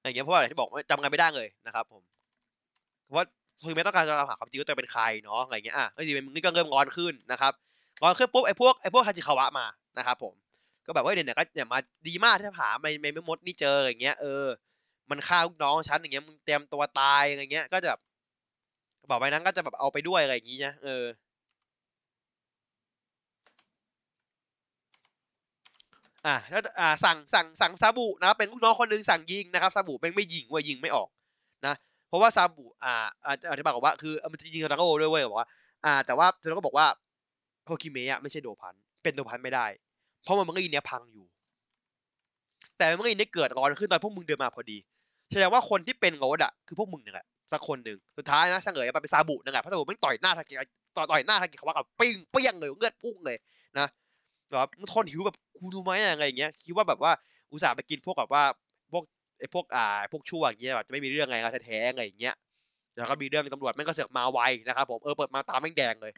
[0.04, 2.04] อย่างเงี้ยเพราะว่าอะไรที่บอกว่าจำกันไม่ได้เลยนะครับผม
[3.16, 3.26] ว่า
[3.64, 7.54] คือไม่ต้องการจะหาความจริงว่าตัวเป็นใครเนาะอะไรเงี้ยอะก็ดีเป็นมึงนี่ก็เริ่มงอนขึ้นนะครับ
[8.02, 9.66] งอนขึ้นปุ๊บไอ้พวกไอ้พวกฮาจิคาวะมา
[9.98, 10.34] นะครับผม
[10.86, 14.46] ก็แบบว่าเดี๋ยวเนี่ยก็เนี่ยมาดีมากที่หาไม่ไม่ไม่มดนี่เจออย่างเงี้ยเออ
[15.12, 18.00] มันฆ่าลูกน้องฉันอย่างเงี้ยมึงเตรียมตัวตายอะไรเงี้ย ก็จะบ
[19.10, 21.04] บอกไปนั้นก็จะแบบเอาไปด้วยอะไรอย่างงี้นะเออ
[26.26, 31.10] อ่าแล้วอ่าสั่งสั่งสั่งซาบุนะครับเป็นลูกน้องคนนึงสั่งยิงนะครับซาบุแม่งไม่ยิงเว้ยยิงไม่ออก
[31.66, 31.74] นะ
[32.08, 32.94] เพราะว่าซาบุอ่า
[33.52, 35.48] อธิบายบอกว่าคือมันจะยิงกับดาโก้ด้วยเว้ยบอกว่า
[35.86, 36.86] อ่า แต่ว่าเธอก็บอกว่า
[37.66, 39.66] โฮคิเมะไม่ใช่โดพันเป็นโดพันไม่ได้
[40.24, 41.26] เพราะมันมันก็ยิงเนี้ยพังอยู่
[42.78, 44.78] แต่เมื่อกี้นี่เกิดร้อนขึ้นตอนพวกมึงเดินมาพอดี
[45.32, 50.66] แสดงว่าคนที่เป็นโรสอะคือพวกมึงเนี่ยแหละสักคนหนึ่งสุดท้ายนะช่างเอ๋ยไปเป็นซาบุนั่นแหละเพราะซาบุแม่ต่อยหน้าทากะ
[50.98, 53.38] ต่อยต่อยหน้าทากะเขาว่ากับปิ้งเปี้ยงเลยเลือดพุ่งเลย
[53.80, 53.88] นะ
[54.50, 57.12] แบบมึงทนหิวแบบกูดูไหมอะไรอย่างเงี้ยคิดว่าแบบว่า
[57.52, 58.44] อุตส่าห์ไปกินพวกแบบว่า
[58.92, 59.04] พวก
[59.40, 62.34] ไอ้พวกอ่าพวกชั่วอย่างเงี้ยแบบจะไม่มีเรื่องอะไรกันแท้ๆอะไรอย่างเงี้ย
[62.96, 66.14] แล้วก็มีเรื่องตำรวจแม่งก็เสือกมาไวนะครับผมเออเปิดมาตาแม่งแดงเลย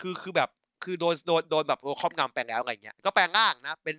[0.00, 0.48] คือคือแบบ
[0.84, 3.96] คือโดนโดนโดนแบบโครอบงำแปลงแล้วอะไรเงี้ยก็แปลงร่างนะเป็น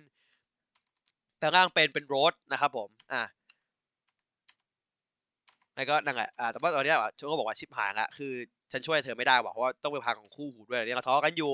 [1.38, 3.22] แปลงร่างเป็นเป็นโรสนะครับผมอะ
[5.76, 8.32] แล้วก็นั่นแหละอ่าแต่ว่าตอนนี้ยชนก็บอกว่าชิบหายละคือ
[8.72, 11.52] ฉันช่วยเธอไม่ได้ว่ะเพราะว่าต้องไปพาของคู่หูด้วยเนี่ยเขาท้อกันอยู่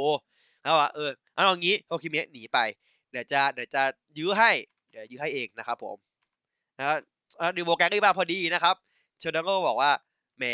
[0.62, 2.58] แล้วว่าเออเอาอย่างงี้โอคิเมะหนีไป
[3.10, 3.82] เดี๋ยวจะเดี๋ยวจะ
[4.18, 4.50] ยื้อให้
[4.90, 5.96] เดี๋ยวยื้อให้เองนะครับผม
[6.78, 6.98] นะครับ
[7.56, 8.76] ดิโวแกงก็มาพอดีนะครับ
[9.22, 9.90] ชนก็บอกว่า
[10.38, 10.44] แหม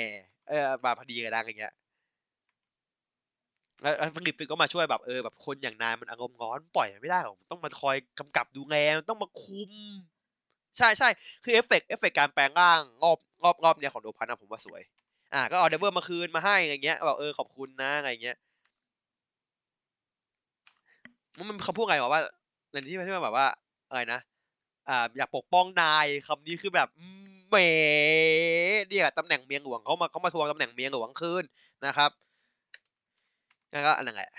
[0.49, 1.75] เออมาพอดีเลยนะอย่างเงี้ย
[3.83, 8.77] แล้วฟิลิปปินก็มาช่วยแบบเออแบบคนอย่างนายมันอารมณ์ร้อนปล่อยไม่ได้หรอกมันต้องมาคอยกำกับดูแล
[9.11, 9.73] ต้องมาคุม
[10.79, 11.09] ใช่ใช่
[11.45, 14.83] คือ effect effect การแปลงร่างรอบ รอบรอบเนี้ยของ Dopant นะผมว่าสวย
[15.35, 18.37] อ่าก็เอา driver มาคืนมาให้อะไรเงี้ยบอกเออขอบคุณนะอะไรเงี้ย
[21.49, 22.23] มันคำพูดไงบอกว่า
[22.73, 23.47] ในที่ที่มันแบบว่า
[23.89, 24.21] อะไรนะ
[24.89, 26.89] อ่าอยากปกป้องนายคำนี้คือแบบ
[27.49, 27.57] แหม
[28.89, 31.45] เนี่ยตำแหน่งเมียหลวงเขามาเขามาทวงตำแหน่งเมียหลวงคืน
[31.87, 32.11] นะครับ
[33.87, 34.31] ก็อันนั้นแหละ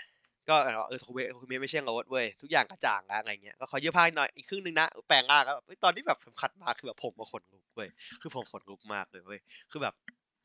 [0.48, 7.88] ก็เออโทเวโทเวไม่ใช่โรสเว้ยทุกอย่างกระจ่างแล้วอะไรเงี้ยก็ขอยืมผ้าหน่อยอีกครึ่งนึงนะแปลงร่างแล้วตอนที่แบบสำคัญมาคือแบบผมมาขนลุกเว้ย
[8.20, 9.40] คือผมขนลุกมากเลยเว้ย
[9.70, 9.94] คือแบบ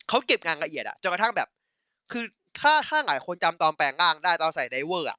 [0.10, 1.48] เขาเก็บงานละเอียดอะจนกระทั่งแบบ
[2.12, 2.24] คือ
[2.60, 5.18] ถ้าถ้าหลายคนจำตอนแปลงร่างได้ตอนใส่ไดเวอร์อะ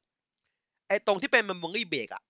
[0.88, 2.22] ไอตรงที่เป็นมันมงรี่เบรกอะ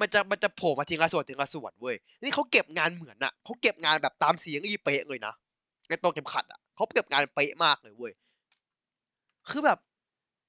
[0.00, 5.34] มันจะมันจะโผล่มาทีละส่วนทีละส่วนเว้ยนี่เขาเก็บงานเหมือนอะเขาเก็บงานแบบตามเสียงอีเป๊ะเลยนะ
[5.88, 8.12] ไอตัวเข็มขัดอะเขาเก็บงานเป๊ะมากเลยเว้ย
[9.50, 9.78] คือแบบ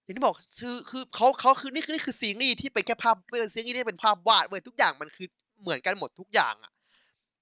[0.07, 5.27] อย่างที่บอกคือคือเขาเขาคือนี่คือนี่คือซีรีส์ที่เป็นแค่ภาพเป็นซีรีส์ที่เป็นภาพวาดเว้ยทุกอย่างมันคือ
[5.61, 6.71] เหมือนกันหมดทุกอย่างอะ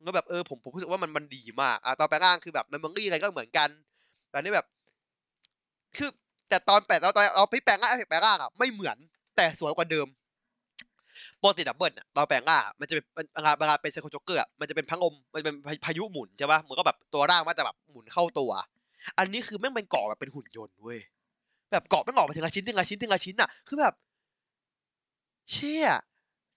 [0.08, 3.70] ก็แบบเออผมผมรู้สึกว่ามันมันดีมากอะตอนแปลงร่างคือแบบมันมังรี่อะไรก็เหมือนกัน
[4.30, 4.66] แต่นี่แบบ
[5.98, 6.10] คือ
[6.50, 8.98] แต่ตอนแปลตอนตอนเอาพี่แปลงร่างแปลงร่างอะไม่เหมือน
[9.36, 10.08] แต่สวยกว่าเดิม
[11.42, 15.56] ปกติ Double อะตอนแปลงร่างมันจะเป็นเวลาเวลาเป็น Cyclone Joker อะมันจะเป็นพลังลมมันเป็น
[15.86, 18.52] พายุหมุนใช่ป่ะมันก็แบบตัวร่างมันจะแบบหมุนเข้าตัว
[19.18, 21.00] อันนี้คือแม่งเป็นเกราะแบบเป็นหุ่นยนต์เว้ย
[21.72, 23.94] แบบเกราะแม่งออกมาทีละชิ้นทีละชิ้นทีละชิ้นอะ คือแบบ
[25.52, 25.88] เชี่ย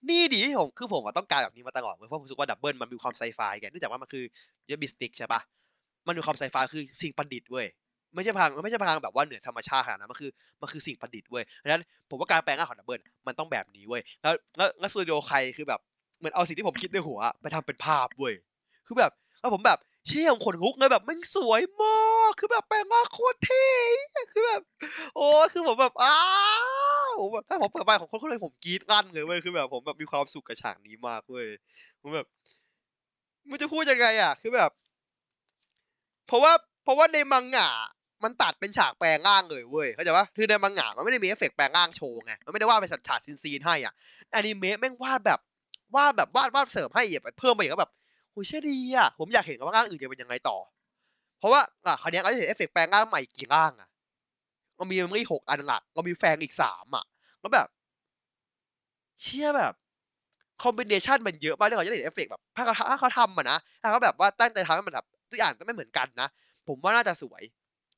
[0.09, 4.23] นี่ดีที่ผม คือผมต้องการแบบนี้มาตลอดเว้ยเพราะผมรู้สึกว่า Double มันมีความไงเนื่องจากว่ามันคือ
[4.67, 5.41] เยบิสติกใช่ปะ
[6.07, 7.65] มันมีความไซไฟคือสิ่งประดิษฐ์เว้ย
[8.15, 10.31] ไม่ใช่พลังไม่ใช่พลังแบบว่าเหนือธรรมชาติขนาดนั้นมันคือ
[10.61, 15.79] มันคือสิ่งประดิษฐ์เว้ยเพราะฉะนั้นผมว่าการแปลงร่างของ Double มันต้องแบบนี้เว้ยแล้วแล้วแล้ว Studio Kai คือแบบ
[16.19, 18.33] เหมือนเอาสิ่งที่ผมคิดในหัวไปทำเป็นภาพเว้ย
[18.87, 19.79] คือแบบแล้วผมแบบ
[20.09, 21.97] เชี่ยขนลุกเลยแบบมันสวยมา
[22.29, 23.67] กคือแบบแปลงร่างโคตรเท่
[24.31, 24.61] คือแบบ
[25.15, 26.19] โอ้คือผมแบบอ้า
[27.07, 31.47] วผมแบบถ้าผมเปิดไปของคนคนนึงผมกรี๊ดลั่นเลยเว้ยคือแบบผมแบบมีความสุขกับฉากนี้มากเว้ย
[32.01, 32.27] ผมแบบ
[33.49, 34.71] มันจะพูดยังไงอะ คือแบบ
[36.27, 36.53] เพราะว่า
[36.83, 37.69] เพราะว่าในมังงะ
[38.23, 43.93] มันตัดเป็นฉากแปลงร่างเลยเว้ยเข้าใจปะคือในมังงะมันไม่ได้มีเอฟเฟกต์แปลงร่างโชว์ไงมันไม่ได้วาดเป็นฉาก scene scene ให้อะ
[44.33, 45.39] อนิเมะแม่งวาดแบบ
[45.95, 47.91] วาดแบบวาดวาดเสริมให้แบบเพิ่มไปอีกแบบ
[48.41, 50.57] ยเช่ดีอะผมอยากเห็นว่าร่างอื่นจะเป็นยังไงต่อ
[51.39, 53.89] เพราะว่าอะคราวนี้เราจะเห็นเอฟเฟกต์แปลงร่างใหม่กี่ร่างอะ
[54.77, 57.05] เรามีมันมีหกอันหลักเรามี Fang อีกสามอะ
[57.39, 57.67] แล้วแบบ
[59.21, 59.73] เชี่ยแบบ
[60.63, 66.27] combination มันเยอะมากที่เราจะเห็นเอฟเฟกต์แบบถ้าเขาถ้าเขาทำอะนะถ้าเขาแบบว่าตั้งใจทำให้มันแบบทุกอย่างต้องไม่เหมือนกันนะ
[66.67, 67.43] ผมว่าน่าจะสวย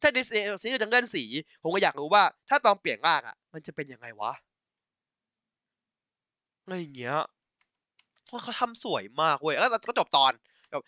[0.01, 1.23] ถ้าดิสนีย์ซีรีส์จังเกิลสี
[1.63, 4.31] ผมก็อยากรู้ว่า ถ้าตอนเปลี่ยนร่างอะ มันจะเป็นยังไงวะ
[6.63, 6.93] อะไรอย่าง
[8.31, 10.31] เงี้ยว่าเขาทำสวยมากเว้ยแล้วก็จบตอน
[10.71, 10.83] แบบ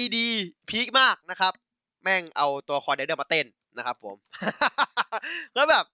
[0.00, 0.16] ED
[0.68, 1.52] peak มากนะครับ
[2.02, 3.46] แม่งเอาตัวคอร์เดเดอร์มาเต้น
[3.78, 4.16] นะครับ ผม
[5.54, 5.84] แล้วแบบ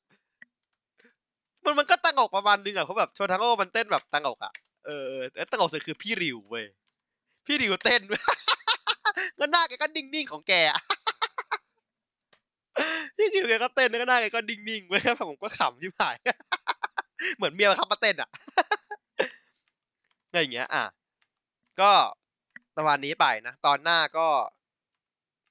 [1.64, 4.52] มันมันก็ตั้งอกประมาณนึงอะเขาแบบโชทังโอมันเต้นแบบตั้งอกอะ
[4.86, 6.64] เออแล้วตั้งอกสุดคือพี่ริวเว้ย
[7.46, 8.00] พี่ริวเต้น
[9.38, 10.52] ก็หน้าแกก็นิ่งๆของแก
[13.16, 16.16] พี่ริวแกก็เต้นแล้วก็หน้าแกก็นิ่งๆเว้ยแล้วผมก็ขำที่ผ่าย
[17.36, 18.28] เหมือนเมียมาขับมาเต้นอะ
[20.35, 20.85] อะไรอย่างเงี้ย อะ
[21.80, 21.93] ก็
[22.76, 24.28] ประมาณนี้ไปนะ ตอนหน้าก็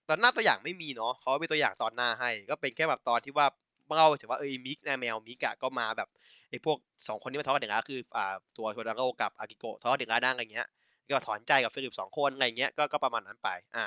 [0.09, 3.47] ตอนหน้าตัวอย่างไม่มีเนาะเขามีตัวอย่างตอนหน้าให้ ก็เป็นแค่แบบตอนที่ว่า
[3.95, 6.09] เล่าถึงว่าเออมิกนะแมวมิกอะก็มาแบบ
[6.49, 6.77] ไอ้พวก
[7.07, 10.67] สองคนที่มาทะเลาะกันอาคืออ่าตัวโทดังโกกับอากิโกะทะเลาะกันอย่างนั้นอะไรเงี้ย
[11.09, 13.86] ก็ถอนใจกับฟิลิปสองคนอะไรเงี้ยก็ก็ประมาณนั้นไป อ่า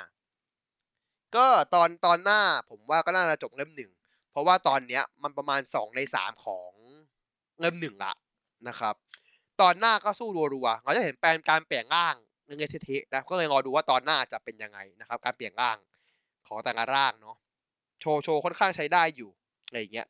[1.36, 2.40] ก็ตอนตอนหน้า
[2.70, 3.90] ผมว่าก็น่าจะจบเล่มหนึ่ง
[4.30, 6.72] เพราะว่าตอนเนี้ยมันประมาณสองในสามของ
[7.60, 8.12] เล่มหนึ่งละ
[8.68, 8.94] นะครับ
[9.62, 12.14] ตอนหน้าก็สู้รัวๆเราจะเห็นแปลนการเปลี่ยนร่าง
[12.46, 15.76] เงี้ยเทะๆนะก็เลยรอดูว่าตอนหน้าจะเป็นยังไงนะครับ การเปลี่ยนร่าง
[16.48, 17.36] ของแต่ละร่างเนาะ
[18.00, 19.30] โชว์โชว์ค่อนข้างใช้ได้อยู่
[19.66, 20.08] อะไรอย่างเงี้ย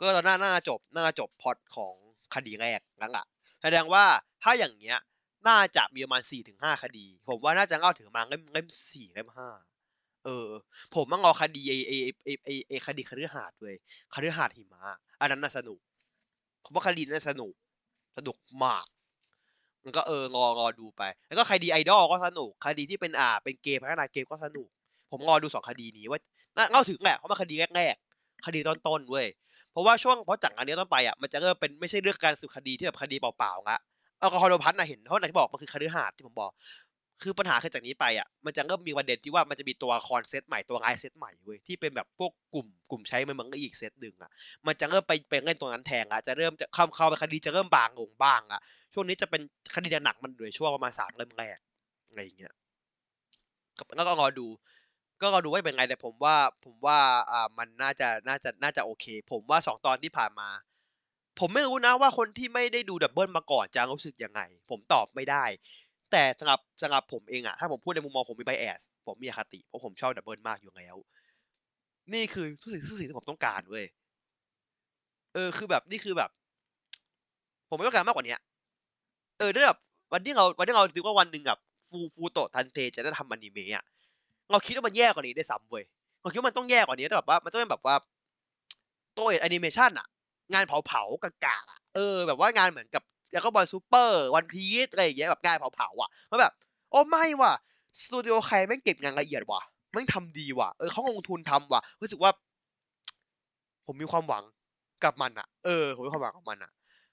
[0.00, 1.94] ก็ตอนหน้าน่าจบน่าจบพอดของ
[2.34, 3.26] คดีแรกนั่นแหละ
[3.62, 4.04] แสดงว่า
[4.42, 4.98] ถ้าอย่างเงี้ย
[5.48, 9.48] น่าจะมีประมาณสี่ถึงห้าคดี ผมว่าน่าจะเล่าถึงมาเล่มเล่มสี่เล่มห้า
[10.24, 10.48] เออ
[10.94, 11.92] ผมมั่งเอคดีไอไอ
[12.24, 13.76] ไอไอไอคดีคฤหาสน์เว้ย
[14.14, 14.82] คฤหาสน์หิมะ
[15.20, 15.78] อันนั้นน่าสนุก
[16.64, 17.52] ผมว่าคดีนั้นสนุก
[18.16, 18.84] สนุกมาก
[19.84, 24.68] มันก็เอององอดูไป แล้วก็คดีไอดอลก็สนุก คดีที่เป็นอ่า เป็นเกมพัฒนาเกมก็สนุก
[25.10, 26.20] ผมงอดูสองคดีนี้ว่า
[26.56, 29.26] น่าเล่าถึงแหละเพราะมันคดีแรกๆ คดีต้นๆเว้ย
[29.72, 33.78] เพราะว่าช่วงเพราะจากอันนี้ต้นไปอะ มันจะเริ่มเป็นไม่ใช่เรื่องการสืบคดีที่แบบคดีเปล่าๆละ
[34.18, 36.50] เอลกอฮอลโดพัทนะเห็นเพราะไหนที่บอกมันคือคดีหาดที่ผมบอก
[37.22, 44.30] คือปัญหาคือจากนี้ไปอะมันจะเริ่มมีประเด็นที่ว่ามันจะมีตัวคอนเซตใหม่ตัวไลน์เซตใหม่เว้ยที่เป็นแบบพวกกลุ่มกลุ่มใช้มันมันก็อีกเซตหนึ่งอะ
[44.66, 48.60] มันจะเริ่มไปไปเล่นตัวนั้นแทนอะจะเริ่มจะเข้าเข้าไปคดีจะเริ่มบางลงบ้างอะ
[48.92, 49.42] ช่วงนี้จะเป็น
[49.74, 51.58] คดีหนักมันโดยช่วงประมาณสามเล่มแรก
[52.08, 52.54] อะไรอย่างเงี้ย
[53.96, 54.46] แล้วก็รอดู
[55.20, 56.98] ก็รอดูว่าเป็นไงแต่ผมว่าผมว่า
[57.32, 60.48] อ่ามันน่าจะน่าจะน่าจะโอเค ผมว่าสองตอนที่ผ่านมา
[61.38, 64.40] ผมไม่รู้นะว่าคนที่ไม่ได้ดูดับเบิลมาก่อนจะรู้สึกยังไง
[64.70, 65.44] ผมตอบไม่ได้
[66.12, 70.96] แต่สำหรับสำหรับผมเองอะถ้าผมพูดในมุมมองผมมีไบแอสผมมีอคติเพราะผมชอบดับเบิลมากอยู่แล้ว
[72.14, 73.84] นี่คือทุกสิ่งทุกสิ่งที่ผมต้องการเว้ย
[75.34, 76.30] เออคือแบบนี่คือแบบ
[77.68, 78.36] ผมไม่ต้องการมากกว่านี้
[79.38, 79.78] เออถ้าแบบ
[80.12, 81.58] วันที่เราวันที่เราคิดว่าวันหนึ่งแบบ
[81.88, 83.84] ฟูฟูโตทันเตจะได้ทำอนิเมะอะ
[84.50, 85.84] เราคิดว่ามันแย่กว่านี้ได้ซ้ำเว้ย
[86.22, 87.94] เราคิดว่ามันต้องแย่กว่านี้แต่แบบว่า มันต้องเป็นแบบว่า
[89.18, 90.06] ตัวแอนิเมชันอะ
[90.52, 93.02] งานเผาเผากากๆอะเออ แบบว่างานเหมือนกับ
[93.32, 96.52] แล้วก็ Ball Super One Piece อะไรอย่างเงี้ยแบบงานเผาๆอะมันแบบ
[96.90, 97.52] โอ้ไม่ว่ะ
[98.02, 99.60] สตูดิโอใครแม่งเก็บงานละเอียดว่ะ
[99.92, 102.30] แม่งทำดีว่ะเออเขาลงทุนทำว่ะรู้สึกว่า
[103.86, 104.44] ผมมีความหวัง
[105.04, 106.70] กับมันอะเออผมมีความหวังกับมันอะ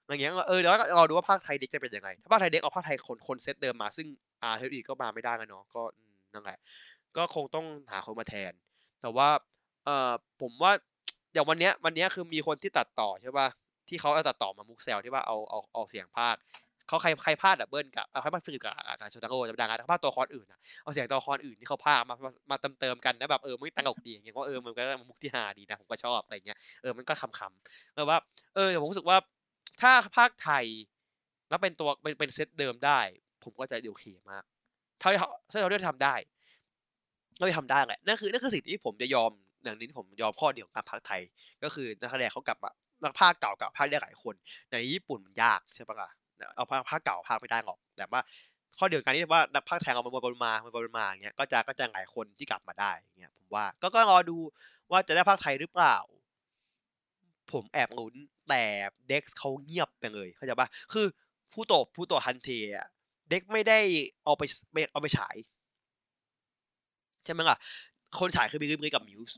[0.07, 4.07] อย่างเงี้ยเออเดี๋ยวเราดูว่าภาคไทยเด็กจะเป็นยังไง ถ้าภาคไทยเด็กเอาภาคไทยคนคนเซตเดิมมา ซึ่ง
[4.43, 5.84] อาร์เทอีก็มาไม่ได้กันเนาะก็
[6.34, 6.57] นั่นแหละ
[7.18, 8.51] ก็คงต้องหาคนมาแทน
[9.01, 9.30] แต่ว่า
[9.86, 10.11] เออ
[10.41, 10.72] ผมว่า
[11.34, 13.47] อย่างวันเนี้ยวันเนี้ยคือมีคนที่ตัดต่อใช่ป่ะ
[13.89, 16.35] ที่เขาเอาตัดต่อมามุกเซลที่ว่าเอาเอาเอาเสียงภาค
[16.88, 22.15] เขาใครใครพากย์ Double กับเอาใครพากย์ฟิลกับกับโชตังโอจะไม่ได้นะเขาพากย์ตัวละครอื่นอะเอาเสียงตัวละครอื่นที่เขาพากย์มา
[22.51, 28.17] มาเติมเติมกันนะแบบเออมันตลกดีอย่างเงี้ยว่าเออมันก็มุกที่ฮาดีนะผมก็ชอบอะไรเงี้ยเออมันก็คำๆแล้วว่า
[28.55, 29.17] เออผมรู้สึกว่า
[29.81, 30.65] ถ้าพากย์ไทย
[31.49, 32.99] แล้วเป็นตัวเป็นเป็นเซตเดิมได้
[33.43, 34.43] ผมก็จะโอเคมาก
[34.99, 36.15] เท่าที่เขาเท่าที่เขาได้ทำได้
[37.39, 39.31] ก็ไปทำได้แหละนั่นคือนั่นคือสิ่งที่ผมจะยอม
[39.63, 41.21] อย่างนี้ที่ผมยอมข้อเดียวกับการพากย์ไทย
[41.63, 42.71] ก็คือนักแสดงเขากลับมา
[43.04, 44.36] นักพากย์เก่ากับพากย์ได้หลายคน
[44.72, 46.10] ในญี่ปุ่นมันยากใช่ปะล่ะ
[46.56, 48.22] เอาภาคภาคเก่าพากย์ไม่ได้หรอก แต่ว่า
[48.78, 54.38] ข้อเดียวกันที่ว่านักพากย์ไทยเอามาบนมามาบนมาอย่างเงี้ยก็จะก็จะหลายคนที่กลับมาได้อย่างเงี้ยผมว่าก็ก็รอดู
[54.91, 55.98] ว่าจะได้ภาคไทยหรือเปล่า
[57.52, 58.14] ผมแอบลุ้น
[58.50, 58.64] แต่
[59.08, 61.06] เด็กเขาเงียบไปเลยเข้าใจปะคือ
[61.52, 62.88] ฟูโตะฟูโตะฮันเทอะ
[63.30, 63.80] เด็กไม่ได้
[64.24, 64.43] เอาไป
[64.91, 65.36] เอาไปฉาย
[67.26, 67.58] ใช่ไหมล่ะ
[68.20, 69.38] คนฉายคือบิลลี่กับมิวส์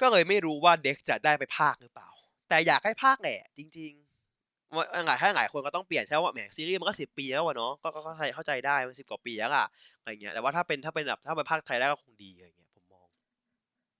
[0.00, 2.08] ก็เลยไม่รู้ว่าเด็กจะได้ไปพากย์หรือเปล่า
[2.48, 9.66] แต่อยากให้พากย์แหละ จริงๆว่าหลายถ้าหลายคนก็ต้องเปลี่ยนใช่ว่าแหมซีรีส์มันก็สิบปีแล้วอะเนาะก็ก็เข้าใจเข้าใจได้มันสิบกว่าปีแล้วอะ
[9.98, 13.06] อะไรเงี้ยแต่ว่าถ้าเป็นถ้าเป็นแบบถ้าเป็นพากย์ไทยได้ก็คงดีอะไรเงี้ยผมมอง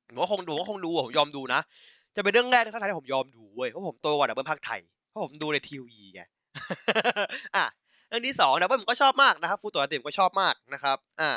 [0.09, 1.61] ผมว่าคงดูก็คงดูผมยอมดูนะ
[2.17, 6.23] จะเป็นเรื่องแรกในพากย์ไทยที่ผมยอมดูเว้ยเพราะผมโตกว่า Double พากย์ไทยเพราะผมดูในทีวีไง
[7.57, 7.67] อะ
[8.09, 11.31] เรื่องที่สองดับเบิลผมก็ชอบมากนะครับฟูตัวเต็มก็ชอบมากนะครับ อ่า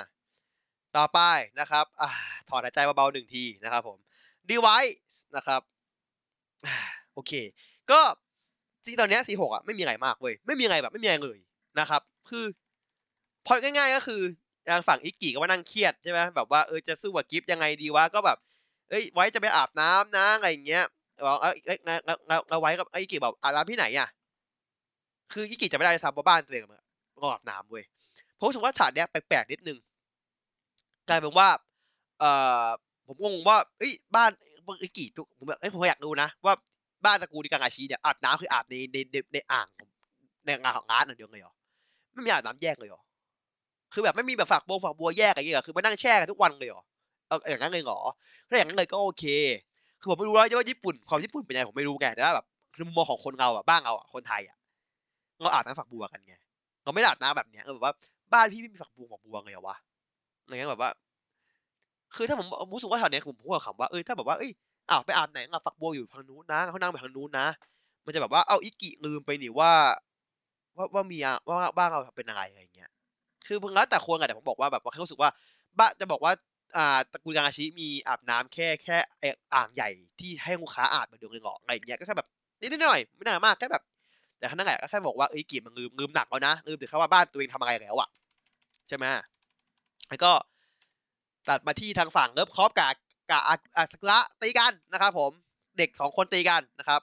[0.98, 1.20] ต่อไป
[1.60, 2.10] นะครับอ่า
[2.50, 3.98] ถอนหายใจเบาๆหนึ่งทีนะครับผม
[4.52, 5.62] device นะครับ
[7.14, 7.32] โอเค
[7.92, 8.02] ก็
[8.86, 11.38] จริงตอนเนี้สี่หกอะไม่มีอะไรมากเว้ยไม่มีอะไรแบบไม่มีอะไรเลย
[11.80, 12.46] นะครับ คือ
[13.46, 14.22] พอยง่าย ๆ ก็คือ
[14.70, 18.38] ทางฝั่งอิกกี้ก็มานั่งเครียดใช่ไหมแบบว่าเออจะสู้กับกิฟยังไงดีวะก็แบบ
[18.90, 20.84] เอ้ยไว้จะไปอาบน้ำนะอะไรอย่างเงี้ย
[21.26, 24.10] บอกเอ้ยเอ้ยงั้นงั้นงั้นงั้นไว้กับอิกกี้บอกอาบน้ำที่ไหนอะ
[25.32, 26.76] คืออิกกี้จะไม่ได้ซ้ำว่าบ้านตัวเองมั
[27.18, 27.84] นก็อาบน้ำเว้ย
[28.38, 29.78] ผมรู้สึกว่าฉากเนี้ยแปลกๆนิดนึง
[31.10, 31.48] กลายเป็นว่า
[32.20, 32.32] เอ่
[32.64, 32.68] อ
[33.08, 34.32] ผมงงว่าเอ้ยบ้าน
[34.82, 36.54] อิกิทุกผมแบบเอ้ยผมอยากรู้นะ ว่า
[37.06, 39.68] บ้านตระกูลดิกังอาชีเนี่ยอาบน้ำคืออาบในในในในอ่าง
[40.46, 41.54] ในอ่างของร้านอย่างเดียวเลยเหรอ
[42.14, 43.02] ไม่มีอาบน้ำแยกเลยเหรอ
[43.94, 46.84] คือแบบไม่มีแบบฝักบัวฝักบัวแยกอะไรอย่างเงี้ยคือมานั่งแช่กันทุกวันเลยเหรอ
[47.28, 48.00] เอาอย่างนั้นเลยเหรอ
[48.48, 49.26] ถ้าอย่างนั้นเลยก็โอเค
[50.00, 52.46] คือผมไม่รู้ว่าว่าญี่ปุ่นความญี่ปุ่นเป็นยังไงผมไม่รู้ไงแต่ว่าแบบ
[52.76, 54.58] คือมุมมองของคนเราอะบ้านเราอะคนไทยอะ
[55.42, 56.36] เราอาบน้ำฝักบัวกันไง
[56.84, 57.94] เราไม่อาบน้ำแบบเนี้ยเออแบบว่า
[58.34, 59.78] บ้านพี่ไม่มีฝักบัวฝักบัวเลยเหรอวะ
[60.44, 60.90] อะไรเงี้ยแบบว่า
[62.16, 64.52] คือถ้าผมรู้สึกว่าแถวเนี้ยผมพูดกับคำว่าเออถ้าแบบว่าเอ้ย
[64.90, 67.48] อ้าวไปอาบไหนอะฝักบัวอยู่ทางนู้นนะเขานั่งไปทางนู้นนะ
[68.06, 69.72] มันจะแบบว่าเอาอิกิลืมไปนี่ว่า
[70.78, 72.90] ว่าว่ามีอะว่าบ้านเราเป็นอะไรอะไรเงี้ย
[73.48, 75.30] คือเพิ่งแล้วแต่คนอะแต่ผมบอกว่าแบบว่าเขารู้สึกว่า
[75.80, 76.32] บ้านจะบอกว่า
[76.78, 78.98] อ่าตระกูลยางอาชิมีอาบน้ำแค่แค่
[79.56, 79.90] อ่างใหญ่
[80.20, 82.28] ที่ให้ลูกค้าอาบมาเดียวเลยเหรออะไรเงี้ยก็แค่แบบ
[82.62, 83.84] นิดหน่อยไม่น่ามากแค่แบบ
[84.40, 88.10] แต่ท่านั่นแหละก็แค่บอกว่าเอ้ยกีมันลืมลืมหนักแล้วนะลืมถึงแค่ว่าบ้านตัวเองทำอะไรแล้วอะ
[88.88, 89.06] ใช่ไหม
[90.10, 90.32] แล้วก็
[91.50, 92.94] ตัดมาที่ทางฝั่งเลิฟคอปกับ
[93.32, 93.42] กับ
[93.78, 95.32] อาสกุระตีกันนะครับผม
[95.78, 97.02] เด็กสองคนตีกันนะครับ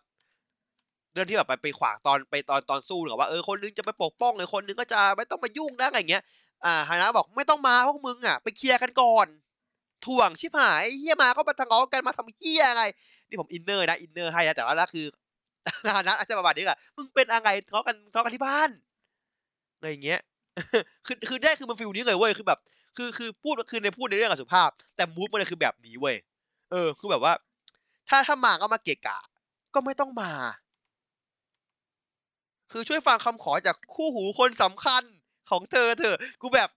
[1.13, 6.23] เรื่องที่แบบไปไปขวางตอนไปตอนตอนสู้หรือว่าเออคนนึงจะไปปกป้องเลยคนนึงก็จะไม่ต้องมายุ่งนะอะไรเงี้ย
[6.65, 9.27] อ่าฮานะบอกไม่ต้องมาพวกมึงอะไปเคลียร์กันก่อน
[10.07, 12.83] ถ่วงชิบหายเหี้ยมาก็มาทะเลาะกันมาทำเหี้ยอะไร
[13.29, 15.07] นี่ผม inner นะ inner ให้นะแต่ว่าแล้วคือ
[15.95, 18.71] ฮานะอาจจะประมาณนี้แหละมึงเป็นอะไรทะเลาะกันทะเลาะกันที่บ้าน
[19.77, 20.21] อะไรเงี้ย
[21.07, 22.59] คือคือได้คือมัน feel นี้เลยเว้ยคือแบบ
[22.97, 26.17] คือคือพูดคือในพูดในเรื่องกับสุภาพ แต่ mood มันคือแบบนี้เว้ย
[26.71, 27.33] เออ คือแบบว่า
[28.09, 29.19] ถ้าถ้ามาก็มาเกะกะ
[29.75, 30.33] ก็ไม่ต้องมา
[32.73, 35.03] คือช่วยฟังคำขอจากคู่หูคนสำคัญ
[35.51, 36.71] ของเธอเถอกูแบบ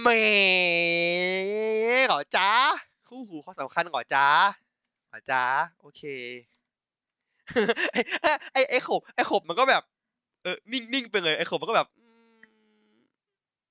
[0.00, 0.08] แหม
[2.06, 2.50] เหรอจ้า
[3.08, 4.26] คู่หูข้อสำคัญหรอจ้า
[5.10, 5.42] หรอจ้า
[5.80, 6.02] โอเค
[7.92, 7.96] ไอ
[8.52, 9.82] ไอไอขบไอขบมันก็แบบ
[10.42, 11.88] เออนิ่งนิ่งไปเลยไอขบมันก็แบบ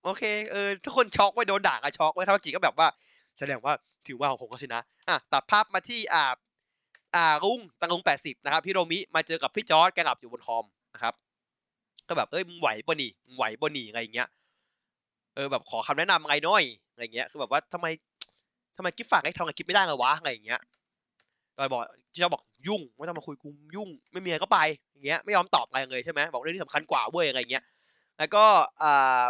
[0.04, 2.88] โอเคเออทุกคนช็อกไว้โดนด่าก็ช็อกไว้เท่ากี่ก็แบบว่า
[3.40, 3.74] แสดงว่า
[4.08, 6.34] ถือว่าของผมก็ชนะ อะตัดภาพมาที่อ่า
[7.16, 11.14] อ่ารุ้งตังรุงแปดสิบนะครับพี่โรมิมาเจอกับพี่จอร์ดแกหลับอยู่บนคอมนะครับ
[12.08, 14.28] ก็แบบเอ้ยมึงไหวปะนี่มึงไหวปะนี่อะไรอย่างเงี้ย
[15.36, 17.88] เออแบบขอคำแนะนำอะไรหน่อยอะไรเงี้ยคือแบบว่าทำไม
[18.78, 20.60] ทำไมกิ๊บฝากให้ทำกับกิ๊บไม่ได้เหรอวะอะไรอย่างเงี้ย
[21.58, 21.82] ตอนบอก
[22.12, 24.60] พี่จอร์ดบอกยุ่งไม่ต้องมาคุยกูยุ่ง ไม่มีอะไรก็ไป
[24.92, 27.64] อย่างเงี้ยไม่ยอมตอบอะไรเลยใช่ไหมบอกเรื่องนี้สำคัญกว่าเว้ยอะไรอย่างเงี้ย
[28.18, 28.46] แล้วก็
[28.84, 29.24] อ่า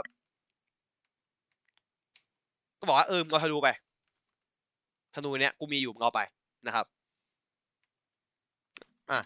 [2.82, 3.70] ก็บอกว่าเออมึงเอาธนูไป
[5.16, 6.22] ธนูเนี้ยกูมีอยู่มึงเอาไป
[6.68, 6.86] นะครับ
[9.12, 9.20] อะ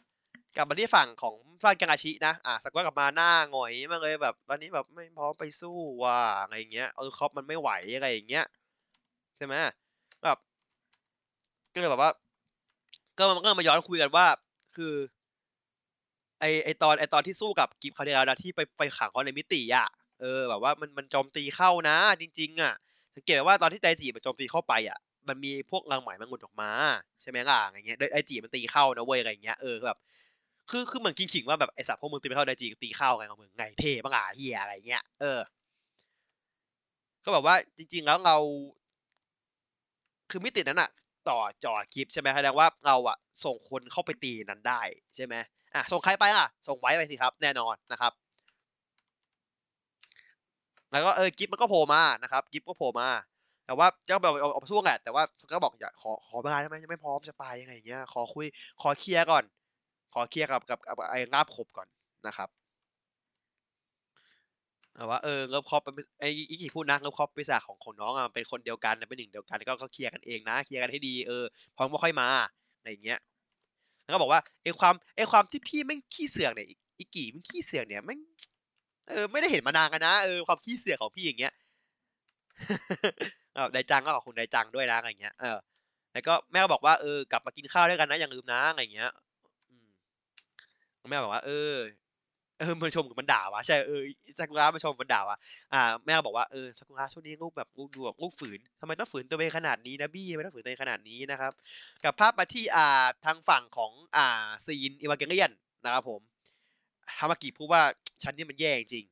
[0.56, 8.46] กลับมาที่ฝั่งของฟานกังอาชินะ อะสักว่ากลับมาหน้าหงอยมากเลยแบบ ตอนนี้แบบไม่พร้อมไปสู้ว่ะอะไรอย่างเงี้ยเออคอปมันไม่ไหวอะไรอย่างเงี้ย
[9.38, 9.56] ใช่ไหม
[10.24, 10.38] แบบ
[11.74, 12.12] ก็เลยแบบว่า
[13.18, 14.26] ก็มันก็มาย้อนคุยกันว่า
[14.76, 14.94] คือ
[16.40, 19.88] ไอไอตอนไอตอนที่สู้กับกิฟคาเดียนะที่ไปไปขังเขาในมิติอะ
[20.22, 22.74] เออแบบว่ามันมันโจมตีเข้านะ จริง ๆ อะ
[23.16, 26.72] สังเกตว่าตอนที่ไดจีมันโจมตีเข้าไปอะมันมีพวกรังไหมมันหมุนออกมา
[27.22, 29.98] ใช่ไหมล่ะอย่างเงี้ยไดจีมันตีเข้านะเว้ยอะไรเงี้ยเออแบบ
[30.70, 35.40] คือคือเหมือนขิงๆว่าแบบไอสัตว์พวกมึงตีไม่เข้าไดจีตีเข้าไงของมึงไงเท่บ้างอะเฮียอะไรเงี้ยเออ
[37.24, 38.38] ก็แบบว่าจริง ๆ แล้วเรา
[40.30, 40.90] คือมิตินั้นอะ
[41.30, 44.82] ต่อจอคลิปใช่ไหมแสดงว่าเราอะส่งคนเข้าไปตีนั้นได้
[45.16, 45.36] ใช่ไหม
[45.76, 48.12] อะส่งใครไปอะ ส่งไว้ไปสิครับ แน่นอนนะครับ
[50.96, 53.10] แล้วก็เออกิฟมันก็โผล่มานะครับกิฟก็โผล่มา
[53.66, 58.46] แต่ว่าเจ้าแบบเอาเอาสู้แหละแต่ว่าก็บอกอย่าขอขอเวลาได้ไหมยังไม่พร้อมจะไปยังไงอย่างเงี้ยขอคุย
[58.82, 59.44] ขอเคลียร์ก่อน
[60.14, 61.88] ขอเคลียร์กับกับไอ้งาบขบก่อน
[62.28, 62.50] นะครับ
[64.96, 71.44] แต่ว่าเออเงิบคอปเป็นไอ้อีกี่พูดนะเงิบคอปปีศาจของของน้องอะเป็นคนเดียวกันเป็นหนึ่งเดียวกันก็ก็เคลียร์กันเองนะเคลียร์กันให้ดีเออ
[71.76, 72.28] พร้อมก็ค่อยมา
[72.78, 73.20] อะไรอย่างเงี้ย
[74.04, 76.68] แล้วก็บอกว่าไอ้ความไอ้ความที่พี่แม่ขี้เสือกเนี่ย
[77.00, 78.16] อีกี่มันขี้เสือกเนี่ยแม่
[79.10, 81.54] เออไม่ได้เห็นมานานกันนะเออความขี้เสือกของพี่อย่างเงี้ย
[83.54, 85.58] เออไดจังก็ขอบคุณไดจังด้วยนะอะไรเงี้ยเออ
[86.14, 89.12] แล้วก็แม่ก็บอกว่าเออกลับมากินข้าวด้วยกันนะอย่าลืมนะอะไรเงี้ย
[91.10, 91.76] แม่บอกว่า เออ
[92.60, 94.02] เออมันชมกับมันด่าวะใช่เออ
[94.40, 95.38] ซากุระมันชมมันด่าวะ
[95.74, 101.52] อ่าแม่ก็บอกว่าเออซากุระช่วงนี้ลูกแบบลูกดูแบบลูกฝืนทำไมต้องฝืนตัวเองขนาดนี้นะบี้ทำไมต้องฝืนตัวเองขนาดนี้นะครับ
[102.04, 105.52] กับภาพมาที่อ่าทางฝั่งของอ่าซีนอีวาเกเลียน
[105.86, 106.22] นะครับผม
[107.18, 107.82] ฮามากิพูดว่า
[108.24, 109.06] ฉันนี่มันแย่จริง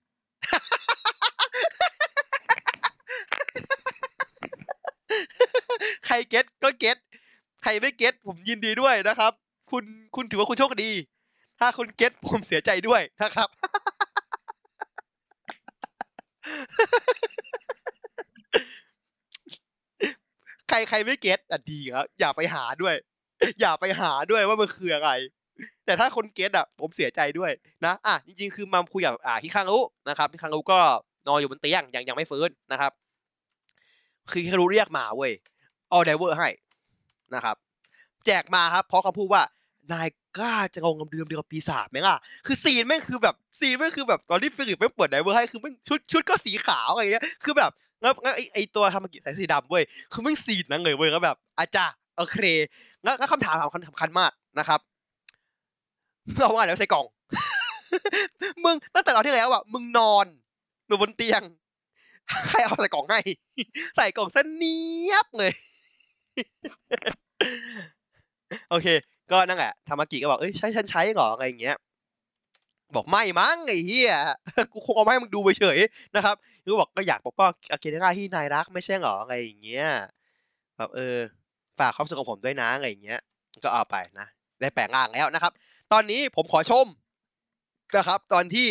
[6.06, 6.98] ใครเก็ตก็เก็ต
[7.64, 9.32] ใครไม่เก็ตผมยินดีด้วยนะครับ
[9.72, 9.84] คุณ
[10.16, 10.92] คุณถือว่าคุณโชคดี
[11.60, 13.50] ถ้าคุณเก็ตผมเสียใจด้วยนะครับ
[20.70, 22.96] ใครใครไม่ get อะดีครับอย่าไปหาด้วย
[23.62, 25.10] อย่าไปหาด้วยว่ามันคืออะไร
[25.86, 27.52] แต่ถ้าคน get อะผมเสียใจด้วย
[27.86, 30.80] นะอะจริงๆคือมาคุยกับอ่าฮิคังรุนะครับฮิคังรุก็
[31.28, 32.92] นอนอยู่บนเตียงยังยังไม่ฟื้นนะครับ
[34.32, 35.32] คือฮิคังรุเรียกมาเว้ย
[35.94, 36.50] ออเดเวอร์ให้
[37.36, 37.56] นะครับ
[38.26, 39.44] แจกมาครับ เพราะเขาพูดว่า
[39.94, 49.84] นายกล้าจะลงเดิมเดียวกับปีศาจไหมล่ะ คือ scene แม่งคือแบบ scene แม่งคือแบบตอนที่ฟิลิปแม่งเปิด Driver ให้คือแม่งชุดชุดก็สีขาวอะไรเงี้ย คือแบบแล้วแล้วไอไอตัวทามากิใส่สีดำเว้ย
[50.14, 52.38] คือแม่งซีนนั้นเลยเว้ยแล้วแบบอาจารย์โอเค
[53.04, 54.80] แล้วแล้วคำถามสำคัญสำคัญมากนะครับ
[56.40, 57.06] เราว่าแล้วใส่กล่อง
[58.64, 60.26] มึงตั้งแต่ตอนที่แล้วอะมึงนอน
[60.88, 61.42] อยู่บนเตียง
[62.50, 63.20] ใครเอาใส่กล่องให้
[63.96, 64.80] ใส่กล่องเส้นเนี
[65.12, 65.52] ยบเลย
[68.70, 68.88] โอเค
[69.32, 71.78] ก็นั่นแหละธรรมากิก็บอก เอ้ยใช้ฉันใช้เหรออะไรอย่างเงี้ย
[72.96, 74.14] บอกไม่มั้งไอ้เหี้ย
[74.72, 75.78] กูคงเอามาให้มึงดูไปเฉย
[76.16, 79.86] นะครับคือบอกก็อยากปกป้องอากเนราที่นายรักไม่ใช่เหรออะไรอย่างเงี้ย
[80.78, 81.18] แบบเออ
[81.80, 83.20] ฝากความสุขของผมด้วยนะอะไรอย่างเงี้ย
[83.64, 84.28] ก็เอาไปนะ
[84.62, 85.52] ได้แปลงร่างแล้วนะครับ
[85.94, 86.86] ตอนนี้ผมขอชม
[87.98, 88.68] นะครับ ตอนที่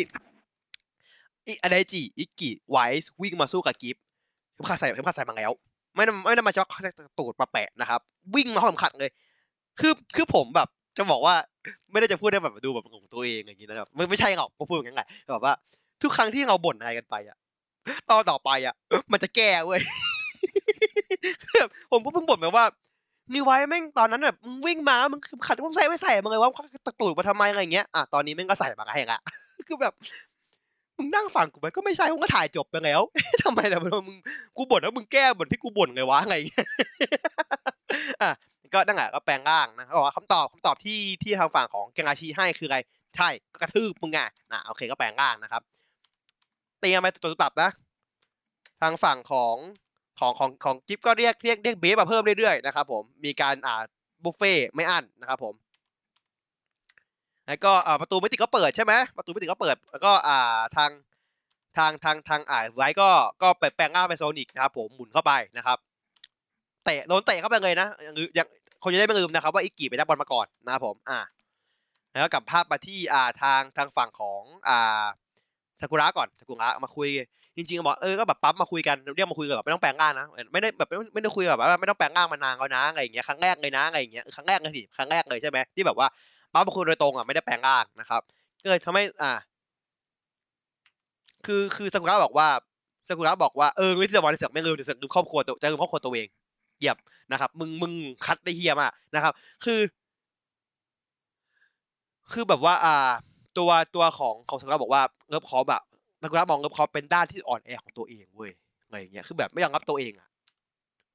[1.47, 3.97] อิอไดจิอิกิไวส์วิ่งมาสู้กับกิฟ
[4.53, 5.53] เข็มขัดใส่เข็มขัดใส่มาแล้ว
[5.95, 6.69] ไม่ไม่ได้มาช็อก
[7.19, 8.01] ตูดมาแปะนะครับ
[8.35, 9.11] วิ่งมาห้องขัดเลย
[9.81, 11.35] คือคือผมแบบ จะบอกว่า
[11.91, 15.55] ไม่ได้จะพูดได้แบบดูแบบของตัวเองอย่างนี้นะครับไม่ไม่ใช่หรอกผมพูดอย่างนั้นแหละแบบว่า
[16.03, 17.37] ทุกครั้งที่เราบ่นอะไรกันไปอะ
[18.11, 18.75] ตอนต่อไปอะ
[19.13, 19.81] มันจะแก้เว้ย
[21.93, 22.65] ผมก็เพิ่งบ่นไปว่า
[23.33, 26.51] มีไว้แม่งตอนนั้นแบบมึงวิ่งมา มึงขัดมึงใส่ไม่ใส่มึงเลยว่า
[26.87, 29.19] ตะกรูดมาทำไมอะไรเงี้ย อะตอนนี้แม่งก็ใส่มาให้ละ
[29.69, 29.95] คือแบบ
[30.99, 33.01] มึงนั่งฟังกูไปก็ไม่ใช่มึงก็ถ่ายจบไปแล้ว
[33.43, 34.05] ทำไมล่ะมึง
[34.57, 36.69] กูบ่นแล้วมึงแก้บ่นที่กูบ่นไงวะอะไรอย่างเงี้ย
[38.23, 38.31] อะ
[38.75, 42.79] ก็นั่นแหละก็แปลงร่างนะเขาบอกว่าคำตอบคำตอบที่ที่ทางฝั่งของเกงอาชีให้คืออะไร
[43.17, 43.29] ใช่
[43.61, 44.19] กระทืบมึงไง
[44.53, 45.63] นะโอเคก็แปลงร่างนะครับ
[46.81, 47.71] เตรียมไปตัวตับนะ
[48.83, 49.57] ทางฝั่งของ
[50.21, 53.83] ของของของจิ๊บก็เรียกเรียกเรียกเบฟมาเพิ่มเรื่อยๆนะครับผมมีการอ่า
[54.25, 55.55] บุฟเฟ่ไม่อั้นนะครับผม
[57.47, 60.91] แล้วก็อ่าประตูไม่ติดก็เปิดใช่ไหมประตูไม่ติดก็เปิดแล้วก็อ่าทาง
[61.77, 63.09] ทางทางทางอ่าไว้ก็
[63.43, 65.79] ก็ไปแปลงร่างเป็นโซนิกนะครับผมหมุนเข้าไปนะครับ
[66.85, 68.47] เตะโดนเตะเข้าไปเลยนะยังยัง
[68.83, 71.21] คนจะได้ไม่ลืมนะครับว่าอิกกี้ไปได้บอลมาก่อนนะครับผมอ่า
[72.11, 75.05] แล้วกลับภาพมาที่อ่าทางทางฝั่งของอ่า
[75.81, 77.09] ซากุระก่อนซากุระมาคุย
[77.57, 86.09] จริงๆบอกเออก็แบบปั๊บมาคุยกันเรียกมาคุยกันแบบไม่ต้องแปลงร่างนะไม่ได้แบบไม่ไม่ได้คุยแบบว่าไม่ต้องแปลงร่างมานานแล้วนะอะไรอย่างเงี้ยครั้งแรกเลยนะอะไรอย่างเงี้ยครั้งแรกเลยสิครั้งแรกเลยใช่ไหมที่แบบว่า
[86.53, 88.23] ปั๊บมาคุยโดยตรงอะไม่ได้แปลงร่างนะครับ
[88.63, 89.33] ก็เลยทำให้อ่า
[91.47, 92.49] คือคือซากุระบอกว่า
[93.09, 96.29] ซากุระบอกว่าเออวิธีวันเสือกไม่ลืมเสือกลืมครอบครัวตัวจะลืมครอบครัวตัวเอง
[96.79, 96.97] เหยียบ
[97.33, 97.93] นะครับ มึงมึง
[98.25, 99.33] คัดได้เฮียมากนะครับ
[99.65, 99.81] คือ
[102.33, 103.11] คือแบบว่า อ่า
[103.59, 105.83] ตัวตัวของของซากุระบอกว่าเลิฟคอปอะ
[106.23, 108.51] ซากุระมองเลิฟคอปเป็นด้านที่อ่อนแอของตัวเองเว้ย
[108.87, 110.29] อะไรอย่างเงี้ยคือแบบไม่ยอมรับตัวเองอะ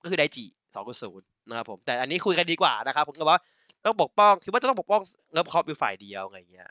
[0.01, 3.39] ก็คือไดจิสองศูนย์นะครับผมแต่อันนี้คุยกันดีกว่านะครับผมก็ว่า
[3.86, 5.01] ต้องปกป้องคิดว่าจะต้องปกป้อง
[5.32, 6.70] เลิฟคอปอยู่ฝ่ายเดียวอะไรอย่างเงี้ย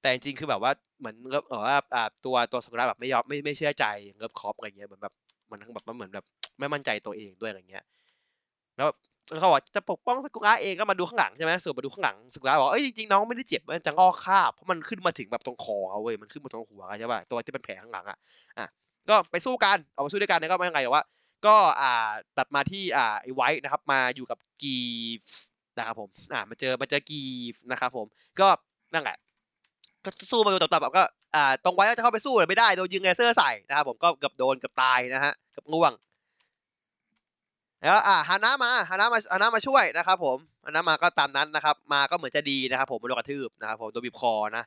[0.00, 1.76] แต่จริงๆคือแบบว่าเหมือนเลิฟเออว่า
[2.24, 3.84] ตัวตัวซากุระแบบไม่ยอมไม่ไม่เชื่อใจ
[4.16, 5.14] เลิฟคอปอะไรเงี้ยเหมือนแบบ
[5.50, 6.24] มันแบบมันเหมือนแบบ
[6.58, 7.84] ไม่มั่นใจตัวเองด้วยอะไรเงี้ย
[8.76, 8.88] แล้ว
[9.26, 18.18] เขาบอกจะปกป้องซากุระเองก็มาดูข้างหลังใช่ไหมส่วนมาดูข้างหลังซากุระบอกเอ้ยจริงๆน้องไม่ได้เจ็บมันจะงอกคาบเพราะมันขึ้นมาถึงแบบตรงคอเขาเว้ยมันขึ้นมาตรงหัวใช่ป่ะตัวที่เป็นแผลข้างหลังอะ
[18.58, 18.66] อะ
[19.08, 21.04] ก็ไปสู้กันออกมาสู้ด้วยกันนะก็ไม่ยังไงหรอว่า
[21.46, 24.78] ก็อ่าตัดมาที่อ่าไอไวท์นะครับ มาอยู่กับกี
[25.20, 25.22] ฟ
[25.78, 28.06] นะครับผมอ่ามาเจอมาเจอกีฟนะครับผม
[28.40, 28.48] ก็
[28.94, 29.16] นั่นแหละ
[30.04, 31.02] ก็สู้มาโดนตับๆก็
[31.34, 35.92] อ่าตรงไว้ก็จะเข้าไปสู้เลยไม่ได้โดนยิงเลเซอร์ใส่นะครับผมก็เกือบโดนเกือบตายนะฮะเกือบง่วง
[37.82, 44.64] แล้วอ่าฮานะมาฮานะมาฮานะมาช่วยนะครับ ผมฮานะมาก็ตามนั้นนะครับ มาก็เหมือนจะดีนะครับ ผมโดนกระทืบนะครับ ผมโดนบีบคอนะ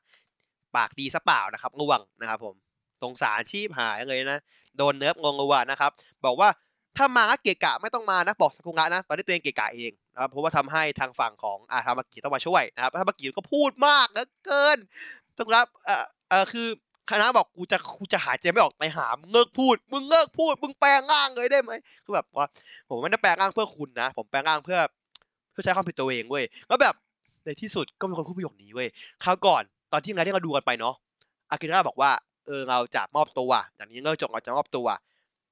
[0.75, 2.55] ปากดีซะเปล่านะครับง่วงนะครับ ผม
[3.01, 4.39] ตรงสารชีพหายเลยนะ
[4.77, 5.91] โดนเนิร์ฟงงงัวนะครับ
[6.25, 6.49] บอกว่า
[6.97, 14.77] ถ้ามาเกะกะไม่ต้องมานะบอกสกุงะนะตอนนี้ตัวเองเกะกะเองนะครับเพราะว่าทำให้ทางฝั่งของอาทามากิต้องมาช่วยนะครับทามากิก็พูดมากเหลือเกิน
[15.37, 16.67] ต้องรับเอ่อเอ่อคือ
[17.11, 21.71] คณะบอกกูจะกูจะหายใจไม่ออกในหามึงเลิกพูด มึงเลิกพูด มึงแปลงร่างเลยได้ไหม
[22.03, 22.47] คือแบบว่า
[22.89, 24.79] ผมไม่ได้แปลงร่างเพื่อคุณนะ ผมแปลงร่างเพื่อ
[25.51, 26.95] เพื่อใช้ความผิดตัวเองเว้ยแล้วแบบ
[27.45, 28.87] ในที่สุดก็มีคนพูดประโยคนี้เว้ย
[29.23, 30.95] คราวก่อนตอนที่งานที่เราดูกันไปเนาะ
[31.51, 32.11] อากิระบอกว่า
[32.45, 34.87] เออเราจะมอบตัวจากนี้เลิกจบเราจะมอบตัว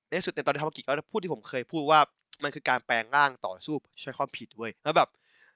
[0.07, 1.99] ในที่สุดในตอนที่ทามากิจก็พูดที่ผมเคยพูดว่า
[2.43, 5.09] มันคือการแปลงร่างต่อสู้ใช้ความผิดเว้ยแล้วแบบ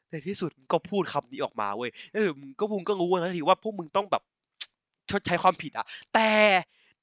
[0.10, 4.24] ในที่สุดก็พูดคำนี้ออกมาเว้ยในที่สุดมึงก็มึงก็รู้ทันทีว่าพวกมึงต้องแบบ
[5.12, 6.32] ชดใช้ความผิดอะแต่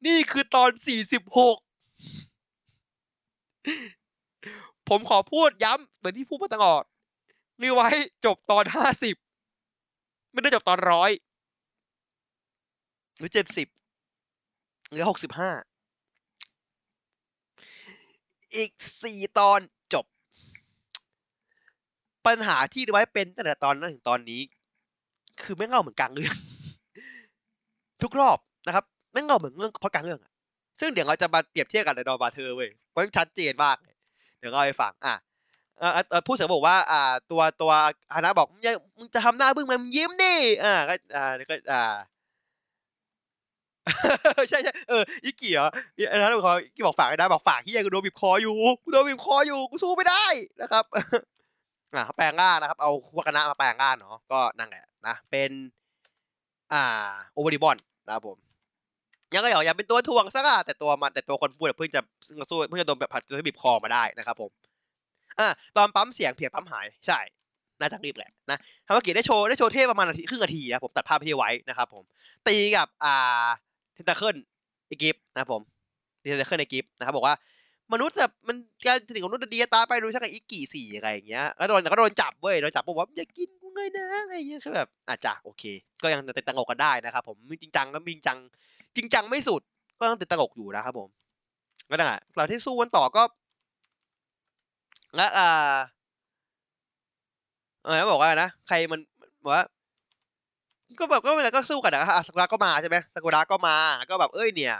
[0.06, 1.56] นี่คือตอนสี่สิบหก
[4.88, 6.82] ผมขอพูดย้ำเหมือนที่พูดมาตลอด
[7.62, 7.88] รีไว้
[8.24, 9.16] จบตอนห้าสิบ
[10.32, 11.10] ไม่ได้จบตอนร้อย
[13.18, 13.68] หรือเจ็ดสิบ
[14.90, 15.50] หรือหกสิบห้า
[18.56, 18.70] อีก
[19.02, 19.60] สี่ตอน
[19.92, 20.06] จบ
[22.26, 24.40] ปัญหาที่ไว้เป็นตั้งแต่ตอนนั้นถึงตอนนี้
[25.42, 26.36] คือไม่เงาเหมือนกลางเรื่อง
[28.04, 30.32] ทุกรอบนะครับไม่เงาเหมือนเรื่องเพราะกางเรื่องอะ
[30.80, 33.94] ซึ่งเดี๋ยวเราจะมาเปรียบเทียบกันในดอนบาเธอเว้ยเพราะมันชัดเจนมากเลย
[34.38, 35.14] เดี๋ยวเราไปฟังอะ
[35.78, 35.86] เอ่
[36.18, 37.72] อผู้เสนอบอกว่า อ่า ตัวตัว
[38.14, 38.56] ฮานะบอกมึ
[39.06, 40.34] งจะทำหน้าบึ้งมันมึงยิ้มดิ
[40.64, 41.94] อ่าก็อ่าก็อ่า
[44.50, 45.68] ใช่ใช่เอออีกี่เหรอ
[46.10, 50.26] อันนั้นบอกอีกี่บอกฝากไอ้นะบอกฝากที่ยังกูโดนบีบคออยู่กูโดนบีบคออยู่กูสู้ไม่ได้
[50.60, 50.84] นะครับ
[51.94, 55.50] อ่าแปลงร่างนะครับ เอาวากนะมาแปลงร่างเนาะก็นั่นแหละนะเป็น
[56.72, 56.82] อ่า
[57.32, 57.76] โอเวอร์ดิบอน
[58.06, 58.38] นะครับผม
[59.34, 62.00] ยังก็อยากอย่าเป็นตัวถ่วงซะก็แต่ตัวมันแต่ตัวคนพูดเพิ่งจะ
[62.50, 64.50] สู้เพิ่งจะโดนแบบผัดจะบีบคอมาได้นะครับผม
[65.38, 67.18] อ่าตอนปั๊มเสียงเพียงปั๊มหายใช่
[67.80, 72.04] น่าจะรีบแหละนะทำให้เกียรติได้โชว์ได้โชว์เทพประมาณนาทีครึ่งนาทีนะผมตัดภาพที่ไว้นะครับผม
[72.48, 73.46] ตีกับอ่า
[73.94, 74.36] เทนตาเคิล
[74.90, 75.62] อีกิฟนะครับผม
[76.20, 77.34] เทนตาเคิลในกิฟนะครับบอกว่า
[77.92, 85.62] มนุษย์แบบมันการถึงของมนุษย์ดีตาไปดูช่างกับอีกี่สี่อะไรอย่างเงี้ยก็โดนก็โดนจับเว้ยโดนจับบอกว่าอย่ากิน เลยนะอะไรเงี้ยคือแบบอาจจะโอเค
[86.02, 88.38] ก็ยังติดตลกกันได้นะครับผมจริงจังก็จริงจัง
[88.96, 89.62] จริงจังไม่สุด
[89.98, 91.08] ก็ต้องติดตลกอยู่นะครับผม
[91.90, 93.22] ก็นั่นแหละหลังที่สู้กันต่อก็
[95.16, 95.76] และอ่า
[97.84, 99.00] เออบอกว่านะใครมัน
[99.44, 99.64] บอกว่า
[100.98, 103.76] ก็แบบก็เวลาก็สู้กันนะอะสกุระก็มาใช่ไหมสกุระก็มา
[104.10, 104.74] ก็แบบเอ้ยเนี่ย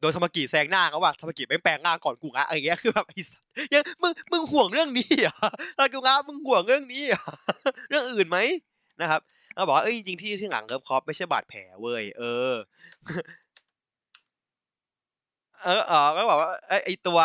[0.00, 3.42] โดนธรรมกิแซงหน้าเขาว่าธรรมกิไม่แปลงร่างก่อนกูงะอะไรเงี้ยคือแบบไอ้สัส
[3.72, 5.36] ยังมึงมึงห่วงเรื่องนี้เหรอ
[5.78, 7.22] ธรรมกิงะมึงห่วงเรื่องนี้เหรอ
[7.90, 8.38] เรื่องอื่นไหม
[9.00, 9.20] นะครับ
[9.54, 12.54] เขาบอกว่าเอ้ยจริงๆที่ที่หลังเลิฟคอปไม่ใช่บาดแผลเว้ยเออ
[15.64, 16.50] เออเออก็บอกว่า
[16.84, 17.18] ไอ้ตัว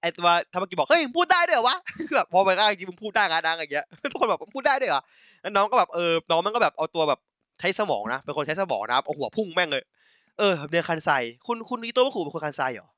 [0.00, 1.76] ไอตัวธรรมกิบอกเฮ้ยมึงพูดได้ด้วยเหรอวะ
[2.08, 5.02] คือแบบพอไปร่างจริงมึงพูดได้งานดังอย่างเงี้ยทุกคนแบบมึงพูดได้ด้วยเหรอ
[5.40, 7.20] แล้วน้องก็แบบเออน้องมันก็แบบเอาตัวแบบ
[7.60, 9.82] ใช้สมองนะเป็นคนใช้สมองนะเอาหัวพุ่งแม่งเลย
[10.38, 11.10] เออเรียนคันไซ
[11.46, 12.88] คุณคุณนิโต้ว่าคุณเป็นคนคันไซเหรอ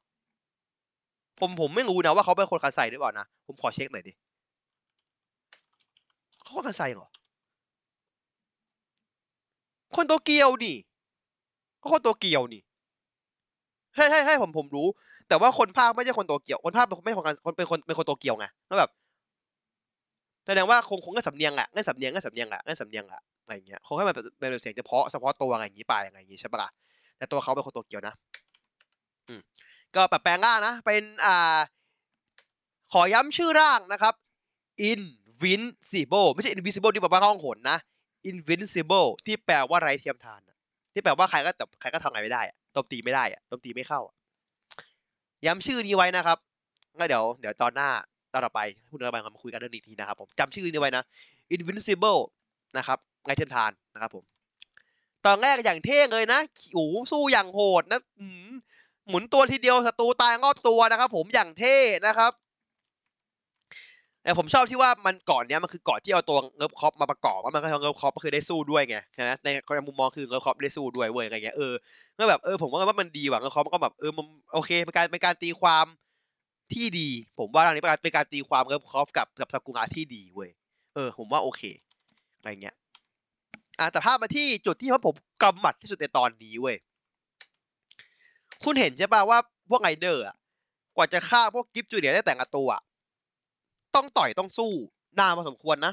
[1.41, 4.13] ผมผมไม่รู้นะว่าเขาเป็นคนคันไซหรือเปล่านะผมขอเช็คหน่อยดิ
[6.43, 7.07] เขาคนคันไซเหรอ
[9.95, 10.77] คนโตเกียวนี่
[11.83, 12.63] ก็คนโตเกียวนี่
[13.95, 14.87] ใช่ใช่ใช่ผมผมรู้
[15.29, 18.91] แต่ว่าคนภาคไม่ใช่คนโตเกียว คนภาคเป็นไม่ใช่คนคนเป็นคนเป็นคนโตเกียวไงแล้วแบบ
[20.47, 26.71] แสดงว่าคงคงก็สำเนียงอะงั้นสำเนียงงั้นสำเนียงอะงั้นสำเนียงอะอะไรเงี้ยคงให้มันเป็นเสียงเฉพาะเฉพาะตัวอะไรอย่างงี้ไปอะไรอย่างงี้ใช่ปะล่ะ
[27.19, 28.15] แต่ตัวเขาเป็นคนโตเกียวนะ
[29.95, 31.59] ก็ปรับแปลงร่างนะ เป็นอ่า
[32.93, 34.15] ขอย้ำชื่อร่างนะครับ
[34.91, 37.79] invincible ไม่ใช่ invisible ที่แปลว่าห้องหนนะ
[38.31, 40.41] invincible ที่แปลว่าไร้เทียมทาน
[40.93, 42.43] ที่แปลว่าใครก็แต่ใครก็ทำอะไรไม่ได้
[42.77, 44.01] ตบตีไม่ได้อะตบตีไม่เข้า
[45.47, 46.39] ย้ำชื่อนี้ไว้นะครับ
[46.99, 47.91] งั้นเดี๋ยวเดี๋ยวตอนหน้า
[48.33, 51.03] ตอนต่อไปพูดกันไปมาคุยกันเรื่องนี้ทีนะครับผมจำชื่อนี้ไว้นะ
[51.55, 52.21] invincible
[52.77, 54.25] นะครับไร้เทียมทานนะครับผม
[55.27, 56.41] ตอนแรกอย่างเท่เลยนะ
[56.73, 58.01] โอ้สู้อย่างโหดนะ
[59.09, 62.33] หมุนตัวทีเดียวศัตรูตายรอบตัวนะครับ ผมอย่างเท่นะครับ
[64.23, 71.75] แต่ผมชอบที่ว่ามันก่อนเนี้ยมันคือก่อนที่เอาตัวเงิบคอปมาประกอบว่ามันก็ทำเงิบคอปก็คือได้สู้ด้วยไงนะในในมุมมองคือเงิบคอปได้สู้ด้วยเว้ยอะไรเงี้ยเออ
[72.19, 75.87] ก็แบบเออผมว่ามันดีว่ะเงิบคอปก็แบบเออมันโอเคเป็นการเป็นการตีความ
[76.73, 77.09] ที่ดี
[77.39, 80.51] ผมว่าอันนี้เป็นการเป็นการตีความเงิบคอปกับกับซากุระที่ดีเว้ย
[80.95, 81.63] เออ ผมว่าโอเค
[82.39, 82.75] อะไรเงี้ย
[83.79, 86.77] อะแต่ภาพมาที่จุดที่ผมกำหมัดที่สุดในตอนนี้เว้ย
[88.65, 90.37] คุณเห็นใช่ป่ะว่าพวกไงเดอร์อะ
[90.97, 92.69] กว่าจะฆ่าพวกกิฟจูเนียได้แต่งตัว
[93.95, 94.73] ต้องต่อยต้องสู้
[95.19, 95.93] นานพอสมควรนะ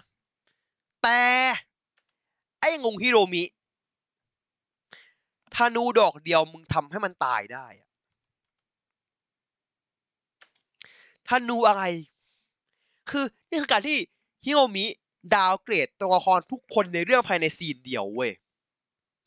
[1.04, 1.20] แต่
[2.60, 3.44] ไอ้งงฮิโรมิ
[5.56, 7.68] ธนูดอกเดียวมึงทำให้มันตายได้
[11.30, 11.84] ธนูอะไร
[13.10, 13.98] คือนี่คือการที่
[14.46, 14.86] ฮิโรมิ
[15.36, 18.32] downgrade ตัวละครทุกคนในเรื่องภายในซีนเดียวเว้ย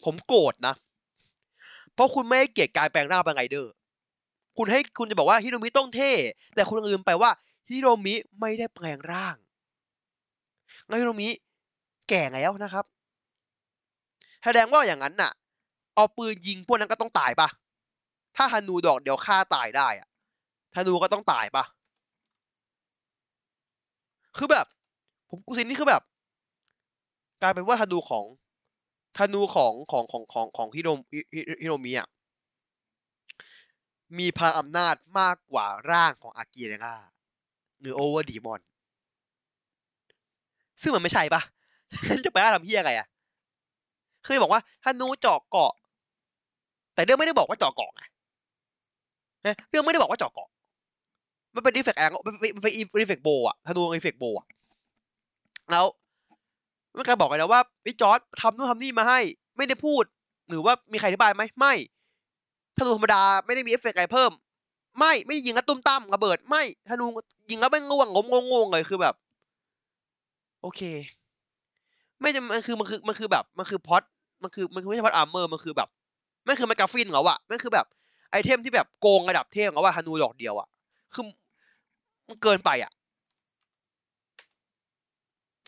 [0.05, 0.74] ผมโกรธนะ
[1.94, 3.72] เพราะคุณไม่ให้เกียรติการแปลงร่างเป็นไงเดอร์
[4.57, 6.12] คุณให้คุณจะบอกว่าฮิโรมิต้องเท่
[6.55, 7.30] แต่คุณลืมไปว่า
[7.70, 9.36] ฮิโรมิไม่ได้แปลงร่าง
[11.01, 11.28] ฮิโรมิ
[12.09, 12.84] แก่แล้วนะครับ
[14.44, 15.32] แสดงว่าอย่างนั้นน่ะ
[15.94, 17.49] เอาปืนยิงพวกนั้นก็ต้องตายปะ
[18.36, 20.09] ถ้าฮานูดอกเดี๋ยวฆ่าตายได้อะ
[20.76, 21.64] ฮานูก็ต้องตายปะ
[24.36, 24.66] คือแบบ
[25.31, 26.03] ผมกูสินนี่คือแบบ
[27.43, 28.24] กลายเป็นว่าธนูของ
[29.18, 30.89] ธนูของของของของของฮิโร
[31.62, 32.09] ฮิโรมิอะ
[34.18, 36.95] มีพลังอำนาจมากกว่าร่างของอากิเลร่า
[37.81, 38.61] หรือ Over Demon
[40.83, 41.43] ซึ่งมันไม่ใช่ปะ
[42.09, 43.07] ฉันจะไปทำเหี้ยอะไรอะ
[44.27, 45.72] คือบอกว่าธนูเจาะเกราะ
[46.95, 48.03] แต่เรื่องไม่ได้บอกว่าเจาะเกราะไง
[49.70, 50.49] เรื่องไม่ได้บอกว่าเจาะเกราะ
[51.55, 52.72] มันเป็นดีเฟกแองมันเป็น
[53.03, 54.47] default bow อะธนู default bow อะ
[55.71, 55.87] แล้ว
[56.95, 59.21] ไม่เคยบอกเลยนะว่าพี่จอร์ดทำนู่นทำนี่มาให้
[59.57, 60.05] ไม่ได้พูด
[60.49, 61.75] หรือว่ามีใครอธิบายไหมไม่
[62.77, 64.31] ธนูธรรมดาไม่ได้มีเอฟเฟกต์อะไรเพิ่ม
[64.99, 67.07] ไม่ไม่ได้ยิงกระตุ้มตั้มระเบิด ไม่ธนู
[67.51, 69.14] ยิงแล้วไม่ง่วงงมงงเลยคือแบบ
[70.62, 70.81] โอเค
[72.21, 74.03] ไม่จะมันคือมันคือมันคือแบบมันคือพอด
[74.43, 75.89] มันคือมันคือไม่ใช่ plot armor มันคือแบบ
[76.45, 77.87] ไม่คือมันกาฟินเหรอวะไมันคือแบบ
[78.30, 80.69] item ที่แบบโกงระดับเทพเหรอวะธนูดอกเดียวอะ
[81.14, 81.25] คือ
[82.29, 82.91] มันเกินไปอะ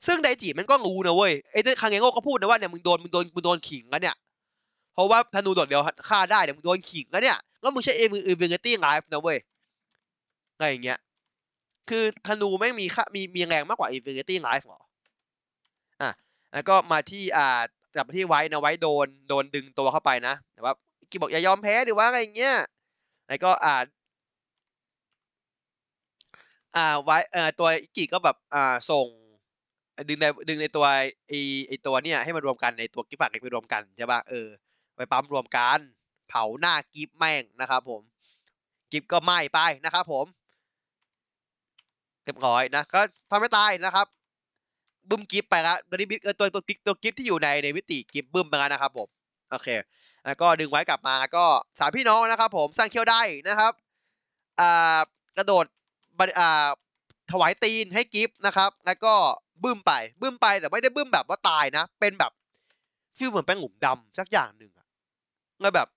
[0.06, 4.16] ซึ่งไดจิมันก็รู้นะเว้ยไอ้คาเงโร่ก็พูดนะว่าเนี่ยมึงโดนมึงโดนมึงโดนขิงแล้วเนี่ย
[4.94, 9.38] เพราะว่าธนูดอกเดียวฆ่าได้เนี่ยมึงโดนขิงแล้วเนี่ยก็มึงใช้เอมือ Infinity Live นะเว้ย
[10.54, 10.98] อะไรอย่างเงี้ย
[11.88, 14.80] คือธนูไม่มีค่ามีมีแรงมากกว่า Infinity Live หรอ
[16.02, 16.10] อะ
[16.52, 17.60] แล้วก็มาที่อ่า
[17.94, 20.72] กลับมาที่ไว้นะไว้โดนโดนดึงตัวเข้าไปนะแต่ว่า
[21.10, 22.56] กิบอกอย่ายอมแพ้หรือว่าอะไรอย่างเงี้ย
[23.28, 23.74] แล้วก็อ่า
[26.76, 29.06] อ่าไว้เอ่อตัวอิกิก็แบบอ่าส่ง
[30.08, 30.86] ดึงในดึงในตัว
[31.28, 31.32] ไอ
[31.68, 34.48] ไอตัวเนี้ยให้มารวมกันในตัวกิฟต์ฝากไปรวมกันใช่ป่ะเออ
[34.96, 35.78] ไปปั๊มรวมกัน
[36.28, 38.02] เผาหน้ากิฟต์แม่งนะครับผม
[38.92, 40.26] กิฟต์ก็ไหม้ไปนะครับผม
[42.24, 44.06] เรียบร้อยนะก็ทำไม่ตายนะครับ
[45.08, 46.06] บึ้มกิฟต์ไปละตัวนี้
[46.38, 49.08] ตัวตัวกิฟต์ตัวกิฟต์ที่อยู่ในในวิติกิฟต์บึ้มไปแล้วนะครับผม
[49.50, 49.68] โอเค
[50.24, 51.44] แล้วก็ดึงไว้กลับมาก็
[51.78, 53.72] สามพี่น้องนะครับ ผมสร้างเคียวได้นะครับ
[54.60, 54.98] อ่า
[55.38, 55.64] กระโดด
[56.40, 56.68] อ่า
[57.32, 59.14] ถวายตีนให้กิฟต์นะครับ แล้วก็
[59.64, 62.32] บึ้มไปบึ้มไปแต่ไม่ได้บึ้มแบบว่าตายนะ เป็นแบบ
[63.16, 64.86] ฟีลเหมือนเป็นหลุมดำสักอย่างหนึ่งอะ
[65.60, 65.88] แล้วแบบ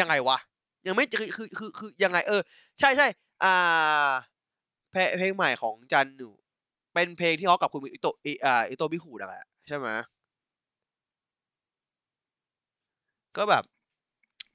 [0.00, 0.38] ยังไงวะ
[0.86, 2.40] ยังไม่คือคือคือคือยังไง เออ
[2.80, 3.06] ใช่ใช่
[3.44, 4.12] อ่า
[4.92, 6.30] เพลงเพลงใหม่ของจันหนู
[6.94, 9.88] เป็นเพลงที่เขากับคุณอิโตะอิอ่าอิโตะมิคุนั่ะใช่ไหม
[13.36, 13.64] ก็แบบ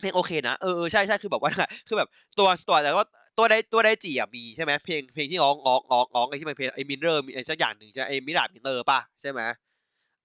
[0.02, 1.52] เพลงโอเคนะเออใช่ใช่คือแบบว่า
[1.88, 3.06] คือแบบตัวตัวแต่ว่า
[3.38, 9.42] ตัวได้ตัวได้จีอะมีใช่ไหมเพลงเพลงที่ร้องร้องร้องร้องไอ้ที่มันเพลงไอ้มินเนอร์มีไอ้สักอย่างหนึ่งใช่ไอ้มิรามินเนอร์ป่ะใช่ไหม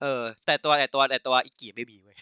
[0.03, 2.17] เออ แต่ตัวแต่ตัวแต่ตัวอีกีไม่มีเว้ย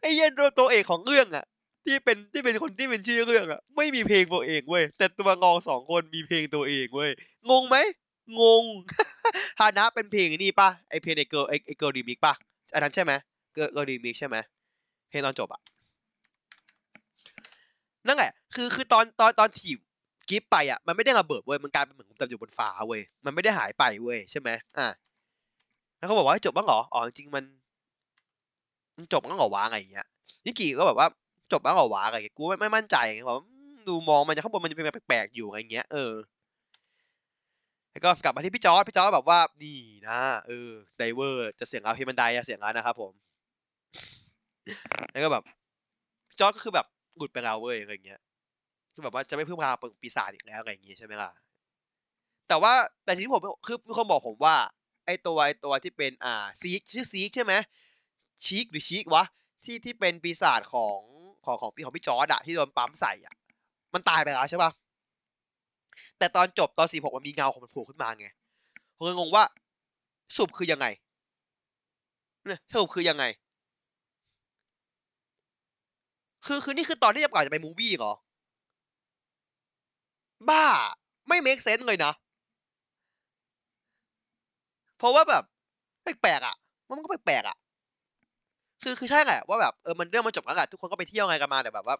[0.00, 1.44] ไอ้เย็นตัวเอกของเรื่องอะ
[1.84, 7.10] ที่เป็นที่เป็นคนที่เป็นชื่อเรื่องอะ ไม่มีเพลงตัวเองเว้ยแต่ตัวงองสองคนมีเพลงตัวเองเว้ย
[7.50, 7.76] งงไหม
[8.40, 8.64] งง
[9.60, 12.34] ฮานะเป็นเพลงนี่ป่ะไอเพลงไอ Girls ไอ Girls Remix ป่ะ
[12.74, 13.12] อันนั้นใช่ไหม
[13.56, 14.36] Girls Girls Remix ใช่ไหม
[15.08, 15.60] เพลงตอนจบอะ
[18.06, 19.78] นั่นแหละ คือคือตอนตอนตอนถีบ
[20.28, 24.88] กิฟไปอะ มันไม่ได้ระเบิดเว้ย มันกลายเป็นเหมือนแต่อยู่บนฟ้าเว้ย มันไม่ได้หายไปเว้ยใช่ไหมอะ
[25.98, 27.44] แล้วเขาบอกว่าจบบ้างเหรอ อ๋อจริงมัน
[28.96, 30.06] มันจบบ้างเหรอวะอะไรอย่างเงี้ย
[30.44, 31.08] นิกิก็แบบว่า
[31.52, 33.38] จบบ้างเหรอวะอะไรอย่างเงี้ย กูไม่ไม่มั่นใจไงบอก
[33.88, 36.12] ดูมองมันจะข้างบนมันจะเป็นแปลกๆอยู่อะไรเงี้ย เออ
[37.90, 39.78] แล้วก็กลับมาที่พี่จอร์ดพี่จอร์ดแบบว่า นี่
[40.08, 43.12] นะ เออ ไดเวอร์ จะเสียงเอาพี่มันไดอะเสียงแล้วนะครับผม
[45.12, 45.44] แล้วก็แบบ
[46.38, 46.86] จอร์ดก็คือแบบ
[47.16, 48.20] หลุดไปแล้วเว้ยอะไรเงี้ย
[48.92, 49.70] คือแบบว่าจะไม่พึ่งพา
[50.02, 51.30] ปีศาจอีกแล้วอะไรอย่างงี้ใช่ไหมล่ะ
[52.48, 52.72] แต่ว่า
[53.04, 54.56] แต่ทีนี้ผมคือมีคนบอกผมว่า
[55.06, 57.52] ไอตัวไอตัวที่เป็นอ่าซีกชื่อซีกใช่ไหม
[58.44, 59.24] ชีกหรือชีกวะ
[59.64, 60.98] ที่ที่เป็นปีศาจของ
[61.44, 63.34] ของของพี่ของพี่จอร์ดอะที่โดนปั๊มใส่อะ
[63.94, 64.70] มันตายไปแล้วใช่ปะ
[66.18, 68.26] แต่ตอนจบตอนสี่หกมันมีเงาของมันโผล่ขึ้นมาไง
[68.96, 69.44] ผมเลยงงว่า
[70.34, 70.86] สรุปคือยังไง
[72.46, 73.24] เนี่ยสรุปคือยังไง
[76.46, 78.12] คือคือนี่คือตอนที่จะก่อนจะไปมูวี่เหรอ
[80.48, 80.64] บ้า
[81.28, 82.12] ไม่เมคเซนส์เลยนะ
[84.98, 85.44] เพราะว่าแบบ
[86.02, 86.56] แปลกๆอะ
[86.88, 87.56] มันก็แปลกๆอะ
[88.82, 91.96] คือคือใช่แหละว่าแบบเออมันเรื่องมันจบแล้วอะทุกคนก็ไปเที่ยวไงกันมาแต่แบบว่า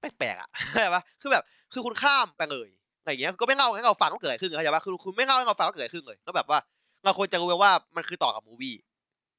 [0.00, 2.68] แปลกๆอะเข้าใจปะคือแบบ คือคุณข้ามไปเลย
[3.00, 6.58] อะไรอย่างเงี้ยก็ไม่เล่าให้เราฟังว่าเกิดขึ้นเข้าใจปะคือคุณไม่เล่าให้เราฟังว่าเกิดขึ้นเลยก็แบบว่า
[7.04, 8.74] เราควรจะรู้ว่ามันคือต่อกับมูวี่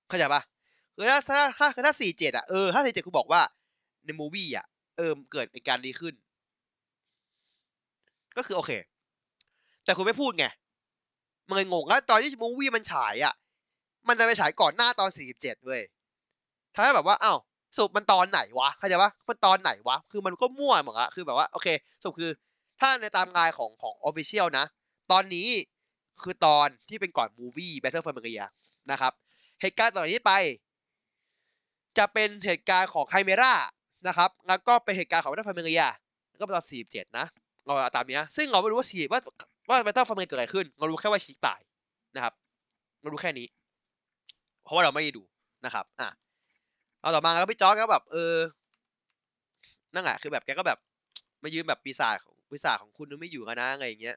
[0.10, 0.42] เข้าใจปะ
[0.98, 3.42] คือถ้าถ้าถ้าถ้าสี่เจ็ดอะเออถ้าสี่เจ็ดคุณบอกว่า
[4.06, 4.66] ใน movie อะ
[4.98, 6.14] เออเกิดเหตุการณ์ดีขึ้น
[8.38, 8.72] ก็คือโอเค
[9.86, 10.46] แต่คุณไม่พูดไง
[11.48, 13.34] มันเลยงงแล้วตอนที่ movie มันฉายอะ
[14.08, 15.82] มันจะไปฉายก่อนหน้าตอนสี่สิบเจ็ดเว้ย
[16.74, 17.38] ทำให้แบบว่าอ้าว
[17.76, 21.68] สรุปมันตอนไหนวะเข้าใจปะมันตอนไหนวะ คือมันก็มั่วหมดอะคือแบบว่าโอเค
[22.02, 22.32] สรุปคือ
[22.80, 24.66] ถ้าในตามงานของของ official นะ
[25.12, 25.48] ตอนนี้
[26.24, 28.44] คือตอนที่เป็นก่อนมูวี่ Battle for Maria
[28.92, 29.14] นะครับ
[29.62, 30.32] เหตุการณ์ตอนนี้ไป
[31.98, 33.54] จะเป็นเหตุการณ์ของไคเมรา
[34.08, 35.88] นะครับ แล้วก็เป็นเหตุการณ์ของ Battle for Maria
[36.40, 37.26] ก็เป็นตอน47นะ
[37.66, 39.20] เราตามนี้ซึ่งเราไม่รู้ว่าสีว่า
[39.70, 41.60] ว่า Battle for Maria เกิดอะไรขึ้น เรารู้แค่ว่าชิกตาย
[42.16, 42.34] นะครับ
[43.02, 43.48] เรารู้แค่นี้
[44.64, 45.24] เพราะว่าเราไม่ได้ดู
[45.66, 46.10] นะครับ อะ
[47.02, 48.36] เอาต่อมาแล้วพี่จอร์ก็แบบ เออ
[49.94, 50.78] นั่นแหละคือแบบแกก็แบบ
[51.44, 54.16] มายืมแบบปีศาจของปีศาจของคุณไม่อยู่กันนะอะไรอย่างเงี้ย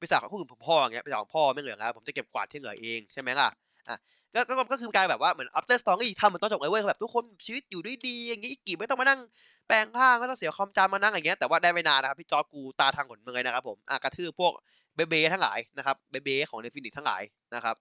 [0.00, 3.48] ปีศาจของคุณผมพ่ออย่างเงี้ยปีศาจของพ่อไม่เหลือแล้วผมจะเก็บกวาดที่เหลือเองใช่ไหมล่ะ
[3.88, 3.96] อะ
[4.34, 9.20] ก็ก็ก็คือการแบบว่าเหมือน after story ทำเหมือนตอนจบเลยเว้ยแบบทุกคนชีวิตอยู่ด้วยดีอย่างงี้อีกกี่ไม่ต้องมานั่ง
[9.66, 14.52] แปลงผ้าไม่ต้องเสียความจำมานั่งอย่างเงี้ยแต่ว่าได้ไม่นานนะครับพี่จอกูตาทางหนเมือนะครับผมอะกระทืบพวก
[14.94, 17.22] เบเบ้ทั้งหลายนะครับเบเบ้ของเดฟินิตทั้งหลาย
[17.54, 17.76] นะครับ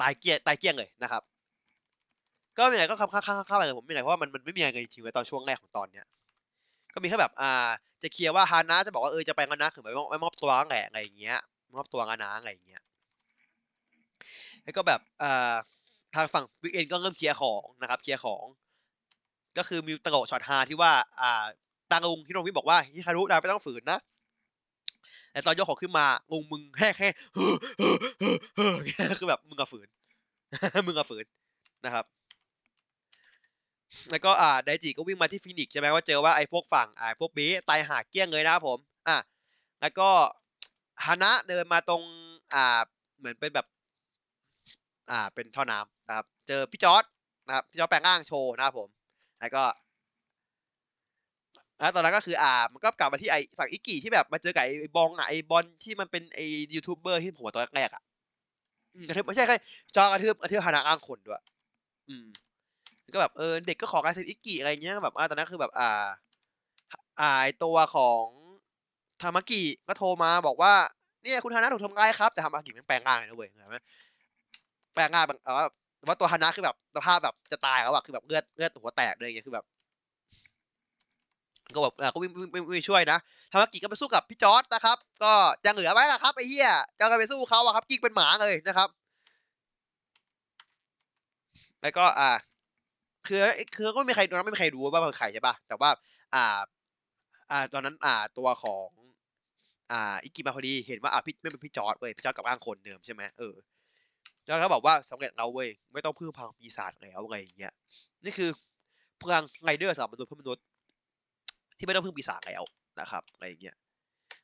[0.00, 1.22] ตายเกี้ยตายเกี้ยงเลยนะครับ
[2.58, 6.04] ก็มีอะไรก็ข้ามข้ามข้ามไปเลยผมไม่ไงเพราะว่ามันมันไม่มีอะไรจริงๆเลยตอนช่วงแรกของตอนเนี้ย
[6.94, 7.68] ก็มีแค่แบบอ่า
[8.02, 11.36] จะเคลียร์ว่าฮานะจะบอกว่าเออจะไปกันนะคือไม่ไม่มอบตัวกันแหละอะไรอย่างเงี้ย
[11.74, 12.82] มอบตัวกันนะอะไรอย่างเงี้ย
[14.64, 15.54] แล้วก็แบบอ่า
[16.14, 18.44] ทางฝั่งวิกเอนก็เริ่มเคลียร์ของนะครับเคลียร์ของ
[19.58, 21.44] ก็คือมีตะโกช็อตฮาที่ว่าอ่า
[21.90, 23.98] ตางงฮิโรวิบอกว่าฮิคารุนายไม่ต้องฝืนนะ
[25.32, 27.08] แต่ตอนยกของขึ้นมางงมึงแค่แค่
[29.18, 29.88] คือแบบมึงกับฝืน
[30.86, 31.24] มึงกับฝืน
[31.84, 32.04] นะครับ
[34.10, 39.18] แล้วก็อ่าไดจิก็วิ่งมาที่ Fenix ใช่ไหมว่าเจอว่าไอ้พวกฝั่งไอ่าพวก base ตายหาเกลี้ยงเลยนะครับผมอะ
[39.80, 40.08] แล้วก็
[41.04, 42.02] ฮานะเดินมาตรง
[42.54, 42.80] อ่า
[43.18, 43.66] เหมือนเป็นแบบ
[45.10, 47.04] อ่าเป็นท่อน้ำนะครับ เจอพี่จอร์ด
[47.46, 48.88] นะครับพี่จอร์ดแปลงร่างโชว์นะครับผม
[49.40, 49.62] แล้วก็
[51.78, 56.44] แล้วตอนนั้นก็คืออ่ามันก็กลับมาที่ไอ้ฝั่งอิกิที่แบบมาเจอกับไอ้บองอะไอ้บอลที่มันเป็นไอ้
[56.74, 58.02] ยูทูบเบอร์ที่ผมว่าตอนแรกๆอะ
[59.08, 59.56] กระทืบไม่ใช่แค่
[59.96, 61.42] จอกระทืบกระทืบฮานะอ้างคนด้วย
[62.08, 62.26] อืม
[63.12, 66.06] ก็แบบเออเด็กก็ขอการเซ็นอิกิอะไรเงี้ยแบบอ่าตอนนั้นคือแบบอ่า
[67.20, 67.30] อ่า
[67.64, 68.24] ตัวของ
[69.20, 70.72] ทามากิก็โทรมาบอกว่า
[71.22, 73.78] เนี่ยคุณฮานะถูกทำร้ายครับแต่ทามากิมันแปลงร่างเลยนะเว้ยเห็นไหม
[74.94, 75.66] แปลง่างแบบว่า
[76.08, 79.64] ว่าตัวฮานะคือแบบสภาพแบบจะตายแล้วอะคือแบบเลือดเลือดหัวแตกเลยอย่างเงี้ยคือแบบ
[81.74, 83.18] ก็แบบก็วิ่งวิ่งวิ่งช่วยนะ
[83.50, 85.32] ทำกิก็ไปสู้กับพี่จอร์ดนะครับ ก็
[85.66, 88.88] ยังเหลือไวซ์ล่ะครับไอ้เหี้ยก็ไปสู้เขาอะครับกิ๊กเป็นหมาเลยนะครับ
[91.82, 92.30] แล้วก็อ่า
[93.26, 93.40] คือ
[93.76, 95.90] คือก็ไม่มีใครตอนนั้นไม่มีใครรู้ว่าเป็นใครใช่ปะแต่ว่า
[96.34, 96.60] อ่า
[97.50, 98.88] อ่า ตอนนั้นอ่าตัวของ
[99.92, 103.54] อ่าอิกกิมาพอดีเห็นว่าอ่าพี่ไม่เป็นพี่จอร์จเว้ยพี่จอร์จกับร่างคนเดิมใช่ไหมเออ
[104.46, 107.72] แล้วเขาบอกว่าสำเร็จแล้วเว้ยไม่ต้องพึ่งพลังปีศาจแล้วอะไรอย่างเงี้ย
[108.24, 108.50] นี่คือ
[109.20, 110.64] พลังไรเดอร์สำหรับมนุษย์เพื่อมนุษย์
[111.78, 112.62] ที่ไม่ต้องพึ่งปีศาจแล้ว
[113.00, 113.76] นะครับอะไรอย่างเงี้ย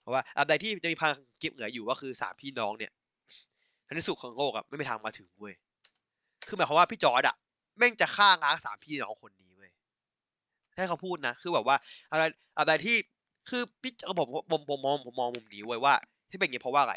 [0.01, 2.93] เพราะว่าอันใดที่จะมีพลังก็บเหลืออยู่ก็คือสามพี่น้องเนี่ย
[3.85, 5.55] ในที่สุดของโลกอะไม่มีทางมาถึงเว้ย
[6.47, 7.37] คือหมายความว่าพี่จอร์ดอะ
[7.79, 9.71] แม่งจะฆ่าง้างสามพี่น้องคนนี้เว้ย
[10.77, 11.77] ให้เขาพูดนะ คือแบบว่า
[12.13, 12.23] อะไร
[12.59, 12.97] อะไรที่
[13.49, 15.95] คือพี่ผมผมผมมองผมมองมุมนี้เว้ยว่า
[16.31, 16.95] ที่เป็นอย่างนี้เพราะว่าอะไร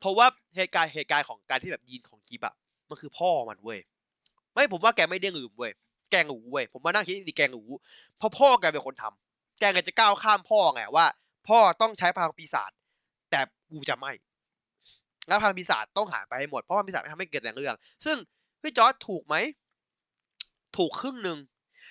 [0.00, 0.26] เพราะว่า
[0.56, 2.54] เหตุการณ์เหตุการณ์ของการที่แบบยีนของกิบอะ
[2.88, 3.80] มันคือพ่อมันเว้ย
[4.52, 5.72] ไม่ผมว่าแกไม่ได้ลืมเว้ย
[6.10, 7.64] แกงหูเว้ยผมมานั่งคิดดีแกงหู
[8.18, 11.06] เพราะพ่อแกเป็นคนทำแกไงจะก้าวข้ามพ่อไงว่า
[11.48, 12.70] พ่อต้องใช้พลังปีศาจ
[13.30, 13.40] แต่
[13.70, 14.12] กูจะไม่
[15.28, 17.74] แล้วพลังปีศาจต้องหายไปให้หมดเพราะพลังปีศาจไม่ทำให้เกิดแต่เรื่อง
[18.04, 18.16] ซึ่ง
[18.62, 19.36] พี่จอร์ดถูกไหม
[20.76, 21.38] ถูกครึ่งหนึ่ง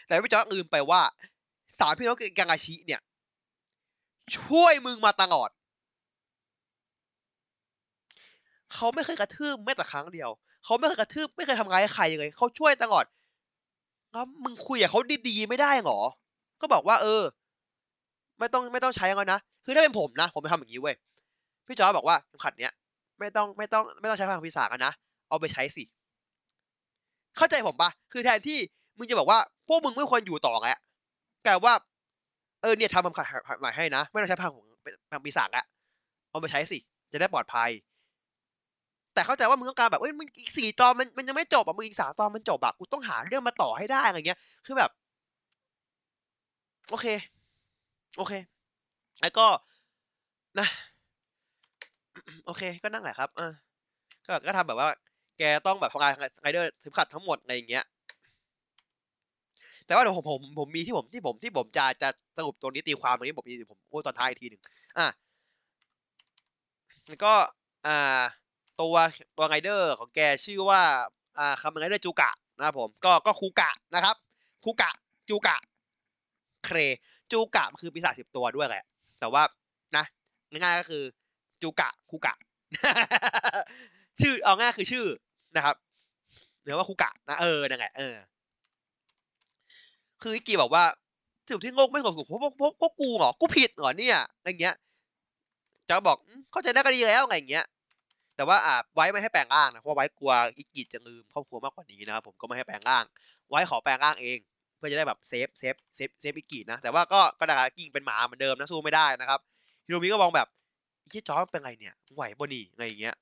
[0.05, 1.01] แต่พี่จอร์ดลืมไปว่า
[1.79, 3.01] สามพี่น้องกังอาชิเนี่ย
[4.37, 5.49] ช่วยมึงมาตลอด
[8.73, 10.29] เขาไม่เคยกระทืบแม้แต่ครั้งเดียว
[10.65, 13.05] เขาไม่เคยกระทืบไม่เคยทำร้ายใครเลย เขาช่วยตลอด
[14.11, 15.99] แล้วมึงคุยกับเขาดีๆไม่ได้หรอ
[16.61, 17.23] ก็บอกว่า เออ
[18.39, 20.95] ไม่ต้องไม่ต้องใช้แล้วนะ คือถ้าเป็นผมนะ ผมจะทำอย่างนี้เว้ย
[21.65, 22.73] พี่จอร์บอกว่าเข็มขัดเนี้ย
[23.19, 24.93] ไม่ต้องไม่ต้องไม่ต้องใช้พลังปีศาจนะ
[25.29, 25.83] เอาไปใช้สิ
[27.37, 28.59] เข้าใจผมปะคือแทนที่
[28.97, 30.69] มึงจะบอกว่าพวกมึงไม่ควรอยู่ต่อไง
[31.45, 31.73] กลายว่า
[32.61, 34.65] เออเนี่ยทำพลังขัดใหม่ให้นะ ไม่ต้องใช้พลังของ
[35.09, 35.65] พลังปีศาจอะ
[36.29, 36.77] เอาไปใช้สิ
[37.11, 37.69] จะได้ปลอดภัย
[39.17, 44.89] แต่เข้าใจว่ามึงต้องการแบบเอ้ยมึงอีกสี่ตอนมันมันยังไม่จบอะมึงอีกสามตอนมันจบอะกูต้องหาเรื่องมาต่อให้ได้อะไรเงี้ย คือแบบ
[46.89, 47.05] โอเค
[48.17, 48.33] โอเค
[49.21, 49.45] แล้วก็
[50.59, 50.67] นะ
[52.45, 53.53] โอเค ก็นั่งแหละครับเออ
[54.27, 54.89] ก็ก็ทำแบบว่า
[55.37, 56.11] แกต้องแบบทำงาน
[56.41, 57.85] ไรเดอร์สิบขัดทั้งหมดอะไรอย่างเงี้ย
[59.85, 64.61] แต่ว่าเดี๋ยวผมผมผมมีที่ผมที่ผมที่ผมจะจะสรุปตรงนี้ตีความตรงนี้ผมมีผมพูดตอนท้ายอีกทีหนึ่ง
[64.97, 65.07] อะ
[67.07, 67.33] แล้วก็
[67.87, 68.21] อ่า
[68.81, 68.95] ตัว
[69.37, 70.81] ตัวไรเดอร์ของแกชื่อว่า
[71.37, 74.15] อ่าคำไรเดอร์จูกะนะครับผมก็ก็คูกะนะครับ
[74.63, 74.91] คูกะ
[75.29, 75.57] จูกะ
[76.65, 76.77] เคร
[77.31, 78.83] จูกะมันคือปีศาจสิบตัวด้วยแหละ
[79.19, 79.43] แต่ว่า
[79.97, 80.03] นะ
[80.51, 81.03] ง่ายๆก็คือ
[81.61, 82.35] จูกะคูกะ
[84.21, 85.05] ชื่อเอาง่ายคือชื่อ
[85.55, 85.75] นะครับ
[86.63, 88.15] หรือว่าคูกะนะเออนั่นแหละเออ
[90.21, 90.83] คืออิกกิบอกว่า
[91.47, 94.75] สิ่งที่โลกไม่สมถูกเพราะเพราะเพราะกูเหรอกูผิดเหรอเนี่ยอะไรเงี้ย
[95.89, 96.17] จะบอก
[96.51, 97.65] เข้าใจได้ก็ดีแล้วอะไรเงี้ย
[98.37, 103.03] แต่ว่าอ่าไวซ์ไม่ให้แปลงร่างนะเพราะไวซ์กลัวอิกกิจะลืมครอบครัวมากกว่านี้นะครับผมก็ไม่ให้แปลงร่าง
[103.49, 104.37] ไวซ์ขอแปลงร่างเอง
[104.77, 109.39] เพื่อจะได้แบบ save save save save อิกกินะแต่ว่าก็ก็ด่ากิ่งเป็นหมาเหมือนเดิมนะสู้ไม่ได้นะครับ
[109.85, 110.47] ฮิโรมิก็มองแบบ
[111.11, 113.15] พี่จอร์จเป็นไงเนี่ยไหวบ่นี่ไงอย่างเงี้ย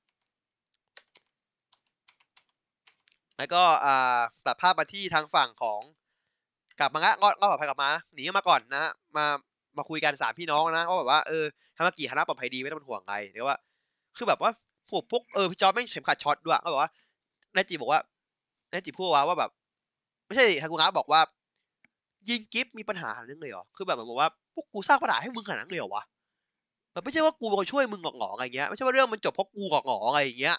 [3.38, 5.80] แล้วก็อ่าตัดภาพมาที่ทางฝั่งของ
[6.80, 8.84] กลับมาละก็ก็ปลอดภัยกลับมาหนีมาก่อนนะ
[9.16, 9.26] มา
[9.76, 11.44] มาคุยกันสามพี่น้องนะก็แบบว่าเออ
[11.76, 13.58] ทามากิฮานะปลอดภัยดีไม่ต้องเป็นห่วงใครเดี๋ยวว่า
[14.16, 14.50] คือแบบว่า
[14.88, 16.90] พวกพวกเออพี่จอร์แม่งเข็มขัดช็อตด้วยก็บอกว่า
[17.54, 18.00] นายจีบอกว่า
[18.72, 19.50] นายจีพูดว่าว่าแบบ
[20.26, 21.20] ไม่ใช่ทากุงะบอกว่า
[22.28, 26.02] ยิงกิฟมีปัญหาเรื่องเลยเหรอคือแบบเหมือนบอกว่าพวกกูสร้างปัญหาให้มึงขนาดนั้นเลยเหรอวะ
[26.92, 30.56] แบบไม่ใช่ว่ากูเป็นคนช่วยมึงหงอกๆอะไรเงี้ยไม่ใช่ว่าเรื่องมันจบเพราะกูหงอกๆอะไรอย่างเงี้ย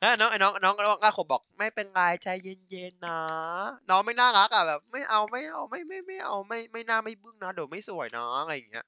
[0.00, 3.20] แล้วน้องไอ้น้องน้องน้องก้าขบบอก ไม่เป็นไรใจเย็นๆนะ
[3.90, 8.84] น้องไม่น่ารักอะแบบ ไม่เอาไม่เอาไม่ไม่ไม่เอาไม่ไม่น่าไม่บึ้งนะเดี๋ยวไม่สวยนะอะไรอย่างเงี้ย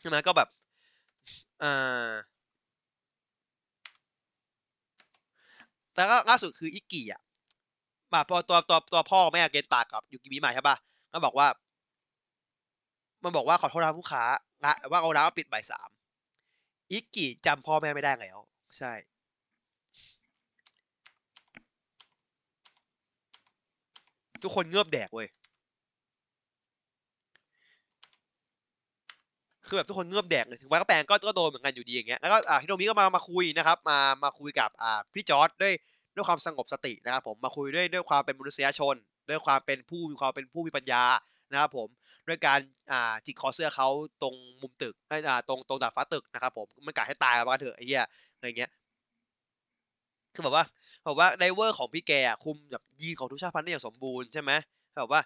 [0.00, 0.48] ใช่ไหมก็แบบ
[1.62, 2.10] อ่า
[5.96, 7.20] แล้วก็ล่าสุดคืออิกกี้อะ
[8.12, 10.76] มาพอตัวตัวตัวพ่อแม่เกนตากับยูกิมิมาใช่ป่ะ
[11.12, 11.46] ก็บอกว่า
[13.24, 14.24] มันบอกว่าขอโทษนะผู้ค้า
[14.64, 15.88] ละว่าเอาร้านปิดบ่ายสาม
[16.92, 18.38] อิกกี้จำพ่อแม่ไม่ได้แล้ว
[18.78, 18.92] ใช่
[24.42, 25.28] ทุกคนเงือบแดกเว้ย
[29.70, 35.74] คือแบบทุกคนเงือบแดกเลยถึงแม้ก็แปลงก็ก็โดนเหมือนกันอยู่ดีอย่างเงี้ยแล้วก็อ่าฮิโนมิก็มามาคุยนะครับมามาคุยกับอ่าพี่จอร์จด้วย
[36.16, 38.94] ด้วยความสงบสตินะครับผมมาคุยด้วยด้วยความเป็นมนุษยชน
[39.28, 41.04] ด้วยความเป็นผู้มีความเป็นผู้มีปัญญา
[41.52, 41.88] นะครับผม
[42.28, 42.58] ด้วยการ
[42.92, 43.88] อ่าจิกคอเสื้อเขา
[44.22, 48.70] ตรงมุมตึกอ่าตรงตรงดาดฟ้าตึกนะครับผมมันกะให้ตายมาเถอะไอ้เหี้ยอะไรเงี้ย
[50.34, 50.64] คือแบบว่า
[51.04, 52.12] แบบว่า driver ของพี่แก
[52.44, 54.52] คุมแบบยีนของทุกชาติพันธุ์ได้อย่างสมบูรณ์ใช่ไหม
[54.96, 55.20] แบบว่า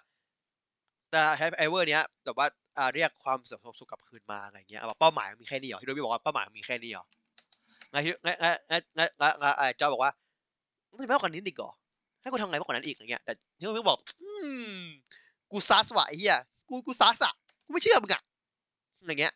[1.11, 1.21] แต่
[1.57, 7.05] ไฮเวอร์เนี้ยแบบว่าอ่าเรียกความสงบสุขกลับคืนมาอะไรเงี้ยแบบเป้าหมายมีแค่นี้เหรอที่โดยพี่บอกว่าเป้าหมายมีแค่นี้เหรอ
[7.91, 10.11] ไงที่ไงไงไงไงไงไงไอ้จอบอกว่า
[10.97, 11.71] ไม่มากกว่านี้อีกเหรอ
[12.21, 13.99] ให้กูทำไงมากกว่านั้นอีกอย่างเงี้ยแต่ที่มึงบอก
[15.51, 16.35] กูซัสวะไอ้เหี้ย
[16.69, 17.33] กูกูซัสอะ
[17.65, 18.21] กูไม่เชื่อมึงอะ
[19.07, 19.33] อย่างเงี้ย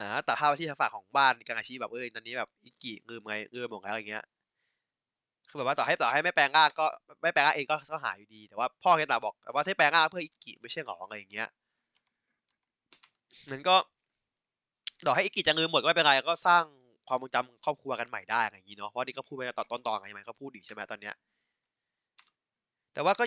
[0.00, 4.24] อ่าแต่ภาพที่ทางฝั่งของบ้านกังอาชีแบบเอ้ยตอนนี้แบบอิกิเงือมไงเงือมหมดแล้วอย่างเงี้ย
[5.54, 6.86] คือแบบว่าต่อให้ต่อให้ไม่แปลงร่างก็
[7.22, 11.48] ไม่แปลงร่างเองก็ก็หายอยู่ดี แต่ว่าพ่อแกตาบอกว่าถ้าแปลงร่างเพื่ออิกิไม่ใช่หรออะไรอย่างเงี้ย
[13.50, 13.76] นั้นก็
[15.06, 16.62] ต่อให้อิกิจะเงืมหมดก็ไม่เป็นไรก็สร้าง
[17.08, 21.14] ความทรงจำครอบครัวกันใหม่ได้อะไรอย่างงี้เนาะเพราะนี่ก็พูดไปตอนต้นตอนไงไหมก็พูดอีใช่ไหมตอนเนี้ย
[22.94, 23.24] แต่ว่าก็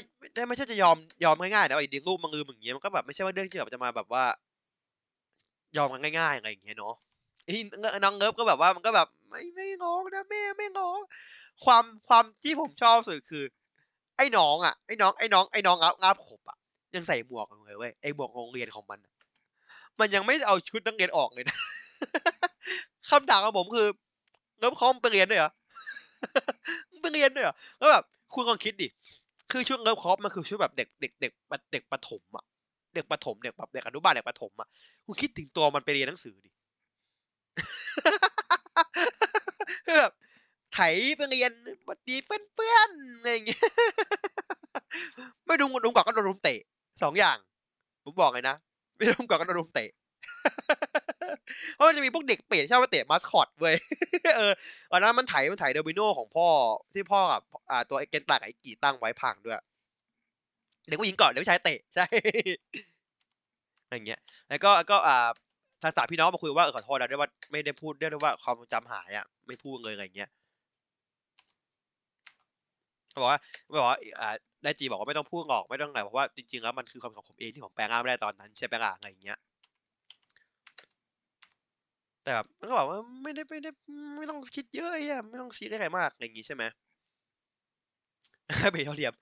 [0.47, 4.23] ไม่ใช่จะยอมยอมง่ายๆนะไอ้เลี้ยงลูกมังอืออย่างเงี้ยมันก็แบบไม่ใช่ว่าเรื่องที่แบบจะมาแบบว่า
[5.77, 6.93] ยอมกันง่ายๆอะไรอย่างเงี้ยเนาะ
[7.45, 7.53] ไอ้
[8.03, 10.99] น้องเงิบก็แบบว่ามันก็แบบ ไม่ไม่ง้องนะแม่ไม่ง้อง
[11.65, 13.43] ความความที่ผมชอบสุดคือ
[14.17, 16.57] ไอ้น้องอะไอ้น้องไอ้น้องไอ้น้องงับงับขบอะ
[16.95, 18.99] ยังใส่หมวกเลยเว้ยไอ้หมวกโรงเรียนของมัน
[19.99, 21.57] มันยังไม่เอาชุดนักเรียนออกเลยนะ
[23.09, 23.87] คำถามของผมคือ
[24.59, 25.51] เงิบเขาไปเรียนด้วยเหรอ
[27.01, 28.87] ไปเรียนด้วยเหรอแล้วแบบคุณลองคิดดิ
[29.51, 31.31] คือชุดเลิฟคอปมันคือชุดแบบเด็กเด็กเด็ก
[31.71, 32.45] เด็กประถมอะ
[32.95, 34.67] เด็กประถมเด็กแบบเด็กอนุบาลเด็กประถมอะ
[35.05, 36.49] คุณคิดถึงตัวมันไปเรียนหนังสือดิ
[39.99, 40.11] แบบ
[40.73, 40.80] ไถ
[41.18, 41.51] ไปเรียน
[41.88, 43.61] บัดดีเพื่อนๆอะไรอย่างเงี้ย
[45.45, 46.59] ไม่ดุมดุมก่อนก็โดนรุมเตะ
[47.03, 47.38] สองอย่าง
[48.03, 48.55] ผมบอกเลยนะ
[48.95, 49.89] ไม่ดุมก่อนก็โดนรุมเตะ
[51.76, 53.76] เพราะมันจะมีพวกเด็กเป็ดที่ชอบไปเตะมาสคอตเว้ย
[54.38, 54.53] เออ
[54.91, 56.47] วันนั้นมันไถมันไถเดบิโนของพ่อ
[56.93, 59.57] ที่พ่อกับอ่าตัวไอ้เกนตากไอ้กีตั้งไว้พังด้วย
[60.88, 62.05] เด็กผู้หญิงก่อนเด็กผู้ชายเตะใช่
[63.89, 64.19] อย่างเงี้ย
[64.49, 65.30] แล้วก็ก็อ่า
[65.81, 70.29] ทางสามพี่น้องมาคุยว่าเออขอโทษนะได้ว่าไม่ได้พูดได้ว่าความจำหายอะไม่พูดเลยอะไรเงี้ย
[73.21, 73.39] บอกว่า
[73.79, 74.29] บอกว่าอ่า
[74.63, 79.37] ได้จีบอกว่าไม่ต้องพูดหรอกไม่ต้องไงเพราะว่าจริงๆแล้วมันคือความของผมเองที่ผมแปลงร่างไม่ได้ตอนนั้นใช่ไหมล่ะอะไรเงี้ย
[82.23, 83.69] แต่แบบมันก็บอกว่าไม่ได้ไม่ได้
[84.17, 86.63] ไม่ต้องคิดเยอะไอะไม่ต้องซีเรียสอะไรมากอย่างงี้ใช่ไหม
[88.71, 89.13] เบลเทียม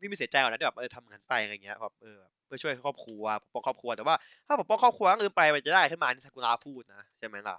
[0.00, 4.14] พี่มีเสียใจก่อนนะที่แบบเออทำงานไปอะไรเงี้ยแบบเออเพื่อช่วยครอบครัวปกป้องครอบครัวแต่ว่า
[4.46, 7.56] ถ้าปกป้องครอบครัวก็คือไปมันจะได้ขึ้นมาที่ซากุระพูดนะใช่ไหมล่ะ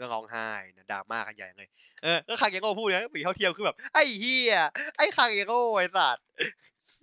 [0.00, 1.68] ก็ร้องไห้นะดราม่ากันใหญ่เลย
[2.02, 4.54] เออก็คางเกโง่พูดนะปีเท่าเทียมคือแบบไอ้เฮีย
[4.96, 6.24] ไอ้คางเกโง่ไอ้สัตว์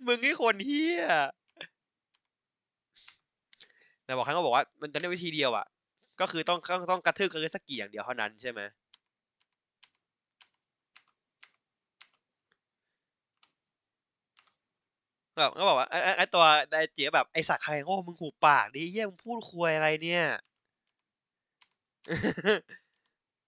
[0.06, 1.04] มึงนี่คนเฮีย
[4.04, 5.66] แต่บอกครั้งก็บอกว่ามันจะได้วิธีเดียวอะ
[6.20, 8.60] ก็คือต้องต้องต้องกระทืบกันสักกี่อย่างเดียวเท่านั้นใช่ไหม
[15.36, 16.44] แบบก็บอกว่าไอ้ไอ้ตัว
[16.78, 20.24] ไอ้เจี๊ยแบบไอ้สักใครโง่มึงหูปากดิเยี่ยมึงพูดคุยอะไรเนี่ย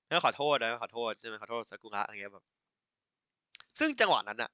[0.09, 2.45] แล้วขอโทษนะขอโทษใช่ไหมขอโทษซากุระอะไรเงี้ยแบบ
[3.79, 4.51] ซึ่งจังหวะนั้นอะ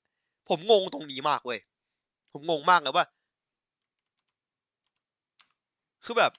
[0.49, 1.59] ผมงงตรงนี้มากเว้ย
[2.33, 3.07] ผมงงมากเลยว่า
[6.05, 6.33] คือแบบ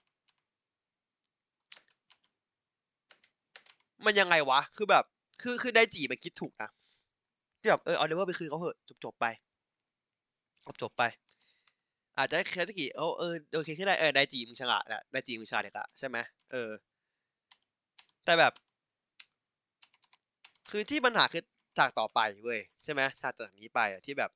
[4.05, 5.03] มันยังไงวะ คือแบบ
[5.41, 6.69] คือคือไดจิมันคิดถูกนะ
[7.59, 9.25] ที่แบบเออเอา driver ไปคืนเขาเถอะจบจบไป
[10.81, 11.03] จบไป
[12.17, 16.17] อาจจะเคสกิเออเออโอเคขึ้นได้เออไดจิมึงฉลาดแหละไดจิมึงฉลาดเด็กอะใช่ไหม
[16.51, 16.69] เออ
[18.25, 18.53] แต่แบบ
[20.71, 21.43] คือที่ปัญหาคือ
[21.77, 24.31] ฉากต่อไปเว้ยใช่ไหมฉากจากนี้ไปอะที่แบบ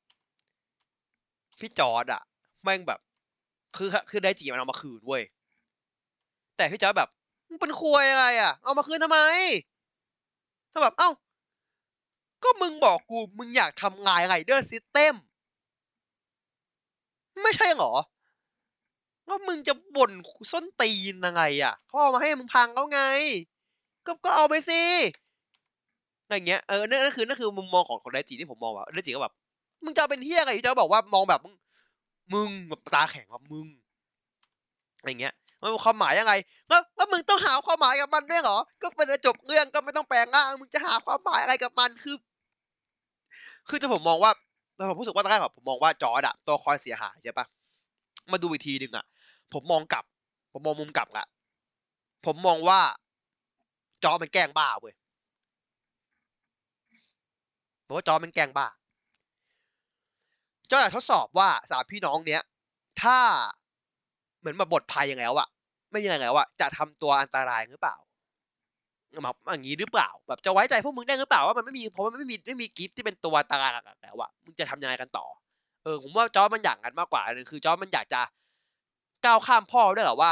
[1.60, 2.22] พี่จอร์จอะ
[2.64, 2.99] แม่งแบบ
[3.77, 5.23] คือคือไดจิมันเอามาคืนเว้ย
[6.57, 7.10] แต่พี่จอร์จแบบ
[7.47, 9.19] มึงเป็นควยอะไรอะเอามาคืนทำไม
[10.72, 11.10] ถ้าแบบเอ้า
[12.43, 15.15] ก็มึงบอกกูมึงอยากทำงาน Rider System
[17.44, 17.91] ไม่ใช่หรอ
[19.28, 20.11] ว่ามึงจะบ่น
[20.52, 23.02] ส้นตีนยังไงอะพ่อมาให้มึงพังเขาไง
[24.06, 24.82] ก็ก็เอาไปสิ
[26.30, 29.34] อย่างเงี้ยเออนั่นคือนั่นคือมุมมองของของไดจีที่ผมมองว่าไดจีก็แบบ
[29.84, 31.53] มึงจะเป็นเฮียอะไรจะบอกว่ามองแบบมึง
[32.34, 33.68] มึงแบบตาแข็งว่ามึง
[35.06, 36.34] อย่างเงี้ยมันความหมายยังไง
[36.70, 42.16] แล้วแล้วมึงต้องหาความหมายกับมันด้วยเหรอ ก็เป็นจบเรื่องก็ไม่ต้องแปลงร่างมึงจะหาความหมายอะไรกับมันคือ
[43.70, 44.32] คือจะผมมองว่า
[44.89, 47.45] ผมรู้สึกว่าตอนแรกผมมองว่าจอร์ดอะตัวคอยเสียหายใช่ปะ
[48.31, 49.06] มาดูอีกทีหนึ่งอะ
[49.53, 50.03] ผมมองกลับ
[50.53, 51.26] ผมมองมุมกลับละ
[52.26, 52.80] ผมมองว่า
[54.03, 54.93] จอมันแกล้งบ้าเว้ย
[57.85, 58.68] ผมว่าจอมันแกล้งบ้า
[60.69, 62.41] จออยากทดสอบว่าสามพี่น้องเนี้ย
[63.01, 63.18] ถ้า
[64.39, 65.49] เหมือนแบบทภัยยังไงแล้วอะ
[65.91, 67.95] ไม่ยังไงแล้วอะจะทำตัวอันตรายหรือเปล่า
[69.11, 73.73] แบบอย่างนี้หรือเปล่า แบบจะไว้ใจพวกมึงได้หรือเปล่าว่ามันไม่มีเพราะมันไม่มีไม่มีกิฟต์ที่เป็นตัวตาราง
[74.03, 75.26] แล้วอะมึงจะทำยังไงกันต่อ
[75.84, 78.22] เออผมว่าจอมันอยางนั้นมากกว่านึงคือจอมันอยากจะ
[79.26, 80.31] ก้าวข้ามพ่อด้วยหรอว่า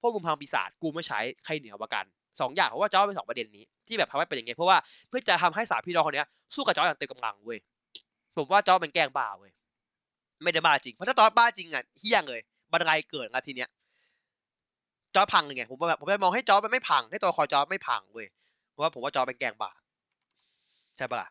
[0.00, 2.04] พวกมึงพังปีศาจกูไม่ใช้ใครเหนือกว่ากัน
[2.40, 4.78] สองอย่างเพราะว่าจอเป็นสองประเด็นนี้ที่แบบทำให้เป็นอย่างเงี้ยเพราะว่า
[5.08, 6.24] เพื่อจะทำให้สามพี่น้องคนนี้
[6.54, 7.58] สู้กับจออย่างเต็มกำลังเว้ย
[8.36, 9.52] ผมว่าจอมันแกล้งบ้าเว้ย
[10.42, 12.40] ไม่ได้บ้าจริงเพราะถ้าจอบ้าจริงอะเฮี้ยงเลย
[12.72, 13.70] บันไดเกิดนาทีเนี้ย
[15.16, 18.26] จอพังเลยไงผมแบบผมจะมองให้จอมันไม่พัง ให้ตัวละครจอไม่พังเว้ย
[18.70, 19.72] เพราะว่าผมว่าจอเป็นแกงบา
[20.96, 21.28] ใช่ปะล่ะ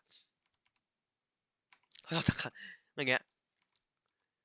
[2.12, 2.32] เราจะ
[2.96, 3.22] อย่างเงี้ย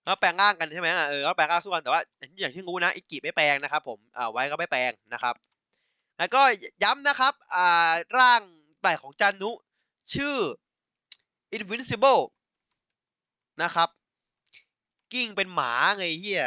[0.05, 2.01] แล้วแปลงร่างกันใช่ไหมอะเออแล้วแปลงร่างสู้กันแต่ว่า
[2.39, 5.35] อย่างที่รู้นะอิกิไม่แปลงนะครับผมอ่าไว้ก็ไม่แปลงนะครับ
[6.17, 6.41] แล้วก็
[6.83, 8.41] ย้ำนะครับอ่าร่าง
[8.79, 9.51] ใหม่ของจันนุ
[10.15, 10.37] ชื่อ
[11.55, 12.21] invincible
[13.63, 13.89] นะครับ
[15.13, 16.45] กิ้งเป็นหมาไงเฮีย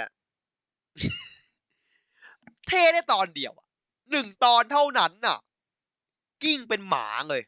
[2.69, 3.67] เท่ได้ตอนเดียวอะ
[4.11, 5.39] หนึ่งตอนเท่านั้นน่ะ
[6.43, 7.43] กิ้งเป็นหมาเลย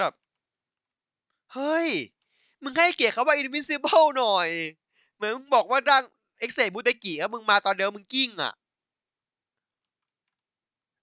[0.00, 0.12] แบบ
[1.54, 1.88] เฮ้ย
[2.62, 4.48] มึงให้เกียรติเขาว่า invincible หน่อย
[5.16, 6.04] เหมือนมึงบอกว่าร่าง
[6.38, 8.52] เอ็กเซบูเตกิแล้วมึงมาตอนเดียวมึงกิ้งอะ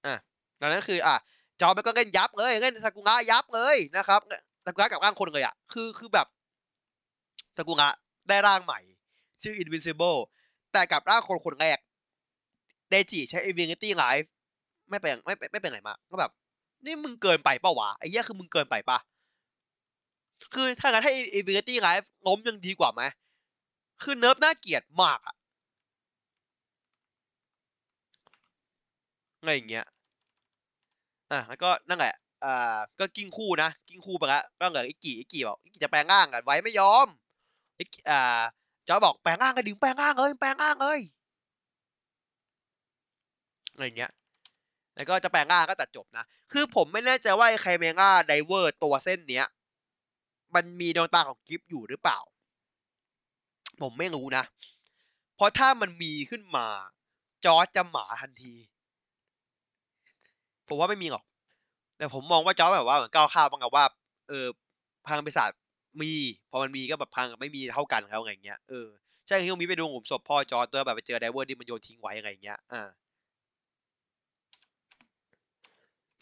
[0.06, 0.16] อะ
[0.60, 1.16] ตอนนั้นคือ อะ
[1.62, 4.22] จอมันก็เล่นยับเลยเล่นซากุระยับเลยนะครับ
[4.66, 6.28] ซากุระกับร่างคนเลยอะ คือคือแบบ
[7.58, 7.90] ซากุระ
[8.30, 8.80] ได้ร่างใหม่
[9.41, 10.20] ชื่อ invincible
[10.74, 11.78] แต่กับร่างคนคนแรก
[12.89, 14.27] ไดจิใช้ infinity life
[14.89, 16.31] ไม่เป็นไม่ไม่เป็นไรมากก็แบบ
[16.85, 18.97] นี่มึงเกินไปเปล่าวะไอ้เหี้ยคือมึงเกินไปปะ
[20.53, 23.01] คือถ้างั้นให้ infinity life ล้มยังดีกว่าไหม
[24.01, 25.35] คือ nerf น่าเกลียดมากอะ
[29.39, 29.85] อะไรอย่างเงี้ย
[31.31, 37.07] อะแล้วก็นั่นแหละอ่าก็กิ้งคู่นะกิ้งคู่ไปละก็เหลืออิกิอิกิบอกอิกิจะแปลงร่างกันไว้ไม่ยอม
[37.80, 38.41] อิกอ่า
[38.88, 40.99] จอบอกแปลงร่างกันดิแปลงร่างเลยแปลงร่างเลย
[43.78, 44.12] อะไรเงี้ย
[44.95, 49.45] แล้วก็จะแปลงร่างก็ตัดจบนะ คือผมไม่แน่ใจว่าไอ้ไคเมง่าไดเวอร์ตัวเส้นเนี้ย
[50.56, 52.20] มันมีดวงตาของกิฟอยู่หรือเปล่า
[53.82, 54.44] ผมไม่รู้นะ
[55.36, 56.66] เพราะถ้ามันมีขึ้นมา
[57.45, 58.54] จอร์จจะหมาทันที
[60.68, 61.24] ผมว่าไม่มีหรอก
[61.98, 63.86] แต่ผมมองว่าจอร์จแบบว่าเหมือนก้าวข้ามบางกับว่า
[64.30, 64.48] เออ
[65.08, 65.52] พังปีศาจ
[66.02, 66.14] มี
[66.49, 68.88] พอมันมีก็แบบพลังไม่มีเท่ากันแล้วอะไรเงี้ยเออ
[69.28, 72.88] ใช่ที่ผมมีไปดูหลุมศพพ่อจอร์จตัวแบบไปเจอ driver ที่มันโยนทิ้งไว้อะไรเงี้ยอ่า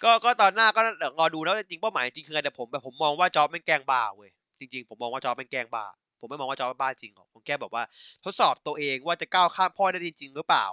[0.03, 0.81] ก็ก็ตอนหน้าก็
[1.19, 5.85] รอดูแล้วจริงเป้าหมายจริงคือไรแต่ผมแบบผมมองว่าจอร์จเป็นแกล้งบ้าเว้ยจริงๆผมมองว่าจอร์จเป็นแกล้งบ้า
[6.19, 7.84] ผมไม่มองว่าจอร์จเป็นบ้าจริงหรอกผมแค่แบบว่า
[8.26, 10.65] ทดสอบตัวเองว่าจะก้าวข้ามพ่อได้จริงๆหรือเปล่า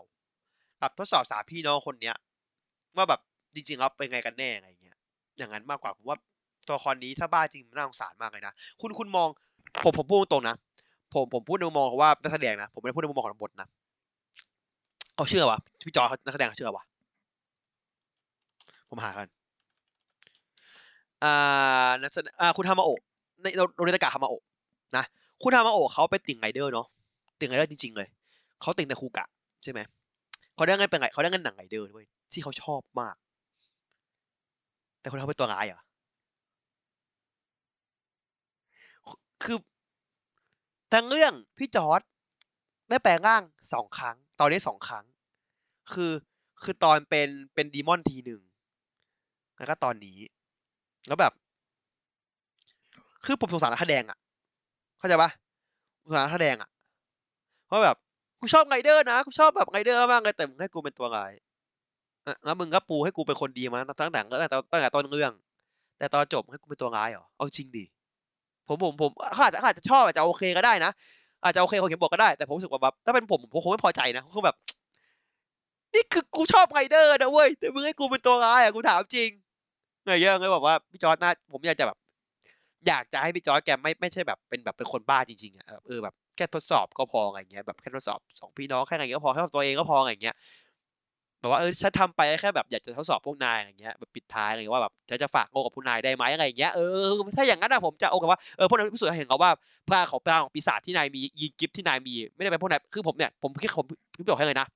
[0.81, 2.16] กับทดสอบสามพี่น้องคนเนี้ย
[2.97, 3.20] ว่าแบบ
[3.55, 4.97] จริงๆแล้วเป็นไงกันแน่อะไรเงี้ย
[5.39, 6.19] อย่างนั้นมากกว่าผมว่า
[6.66, 9.28] ตัวละครนี้ถ้าบ้าจริงมันน่าสงสารมากเลยนะคุณคุณมอง
[9.85, 10.57] ผมผมพูดตรงนะ
[11.15, 13.69] ผมผมพูดในมุมมองว่านักแสดงนะผมไม่ได้พูดในมุมมองของบทนะ
[15.16, 16.85] เขาเชื่อวะพี่จอนักแสดงเขาเชื่อวะ
[18.93, 19.28] ผมหากัน
[21.24, 23.01] อ่านักแสดงอ่าคุณทามาโอะ
[23.43, 23.47] ใน
[23.77, 24.43] โนริทากะฮามาโอะ
[24.97, 25.05] นะ
[25.43, 26.86] คุณฮามาโอะเขาเป็นติ่งไรเดอร์เนาะ
[27.40, 28.09] ติ่งไรเดอร์จริงๆเลย
[28.60, 29.27] เขาติ่งแต่คูกะ
[29.62, 29.81] ใช่ไหม
[30.55, 33.14] เขาได้เงินเป็นไงเขาได้เงินหนังไรเดอร์ด้วยที่เขาชอบมาก
[35.01, 35.81] แต่คนเขาเป็นตัวร้ายเหรอ
[39.43, 39.59] คือ
[40.93, 42.01] ทั้งเรื่องพี่จอร์จ
[42.89, 43.43] ได้แปลงร่าง
[43.73, 45.05] สองครั้ง ตอนนี้สองครั้ง
[45.93, 46.12] คือ
[46.62, 48.43] คือตอนเป็นเป็น Demons ทีหนึ่ง
[49.62, 50.18] แล้วก็ตอนนี้
[51.06, 51.32] แล้วแบบ
[53.24, 54.18] คือผมสงสารนักแสดงอะ
[54.98, 55.30] เข้าใจปะ
[56.05, 56.68] สงสารนักแสดงอะ
[57.66, 57.97] เพราะแบบ
[58.40, 61.32] กูชอบไงเดอร์นะกูชอบแบบไงเดอร์มากเลยแต่มึงให้กูเป็นตัวร้าย
[62.44, 65.32] แล้วมึงก็ปูให้กูเป็นคนดีมาตั้งแต่ตั้งแต่ตั้งแต่ต้นเรื่อง
[65.98, 67.84] แต่ตอนจบให้กูเป็นตัวร้ายเหรอเอาจริงดิ
[68.66, 70.90] ผมผมผมขาอาจจะอาจจะชอบอาจจะโอเคก็ได้นะ
[71.44, 74.56] อาจจะโอเคคนเขียนบทก็ได้แต่ผมรู้สึกว่าแบบถ้าเป็นผมผมคงไม่พอใจนะคือแบบ
[75.94, 79.30] นี่คือกูชอบไงเดอร์นะเว้ยแต่มึงให้กูเป็นตัวร้ายอะกูถามจริง
[80.07, 81.99] เงยเยอะเลยบอกว่าพี่จอร์ดน่าผมอยากจะแบบ
[82.89, 90.35] อยากจะให้พี่จอร์ดแกไม่ไม่ใช่แบบเป็นแบบเป็นคนบ้าจริงๆอะเออแบบแค่ทดสอบก็พออะไรเงี้ยแบบแค่ทดสอบสองพี่น้องแค่อะไรเงี้ยก็พอแค่ตัวเองก็พออะไรเงี้ย
[91.41, 99.51] แบบว่าเออฉันทำไปแค่แบบอยากจะทดสอบพวกนายอะไรเงี้ยแบบปิดท้ายอะไรเงี้ยว่าแบบฉันจะฝากโง่กับพวกนายได้ไหมอะไรเงี้ยเออถ้าอย่างนั้นอะผมจะโอเคว่าเออพวกนั้นพิสูจน์เห็นเขาว่า
[99.89, 103.87] พลังของพลังของปีศาจที่นายมียิงกิฟที่นายมีไม่ได้เป็นพวกนายคือผมเนี่ยผมคิดผม
[104.19, 104.66] พี่บอกให้เลยนะ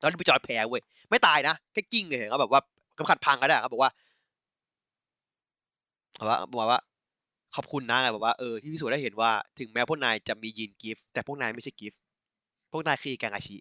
[0.00, 2.60] ตอนที่พี่จอร์จแพ้เว้ยไม่ตายนะแค่กิ้งเลยเห็นเขาแบบว่า
[2.98, 3.90] กำขัดพังก็ได้เขาบอกว่า
[6.22, 6.80] บอกว่าบอกว่า
[7.56, 12.00] ขอบคุณนะไงบอกว่าเออที่พิสูจน์ได้เห็นว่าถึงแม้พวกนายจะมียีนกิฟต์แต่พวกนายไม่ใช่กิฟต์
[12.72, 13.56] พวกนายคือแกงอาชี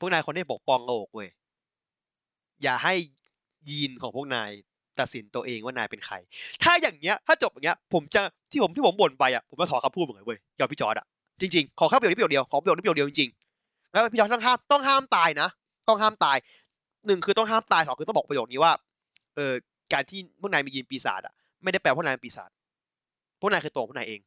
[0.00, 1.28] พวกนายคนที่ปกป้องโลกเว้ย
[2.62, 2.94] อย่าให้
[3.68, 4.50] ยีนของพวกนาย
[4.98, 6.14] ตัดสินตัวเองว่านายเป็นใคร
[6.62, 11.06] ถ้าอย่างเงี้ย ถ้าจบอย่างเงี้ย ผมจะที่ผมที่ผมบ่นไปอะ ผมจะถอนคำพูดเหมือนกันเว้ยยอมพี่จอร์จอะ
[11.40, 15.48] จริงๆ ขอแค่ประโยคนี้ประโยคเดียว ขอประโยคนี้ประโยคเดียวจริงๆ แล้วพี่จอร์จต้องห้ามต้องห้ามตายนะ
[15.88, 16.36] ต้องห้ามตาย
[17.06, 18.72] หนึ่งคือต้องห้ามตายสองคือต้องบอกประโยคนี้ว่า
[19.36, 19.52] เออ
[19.94, 22.50] การที่พวกนายมียีนปีศาจอะไม่ได้แปลว่าพวกนายเป็นปีศาจ
[23.40, 24.20] พวกนายคือตัวพวกนายเอง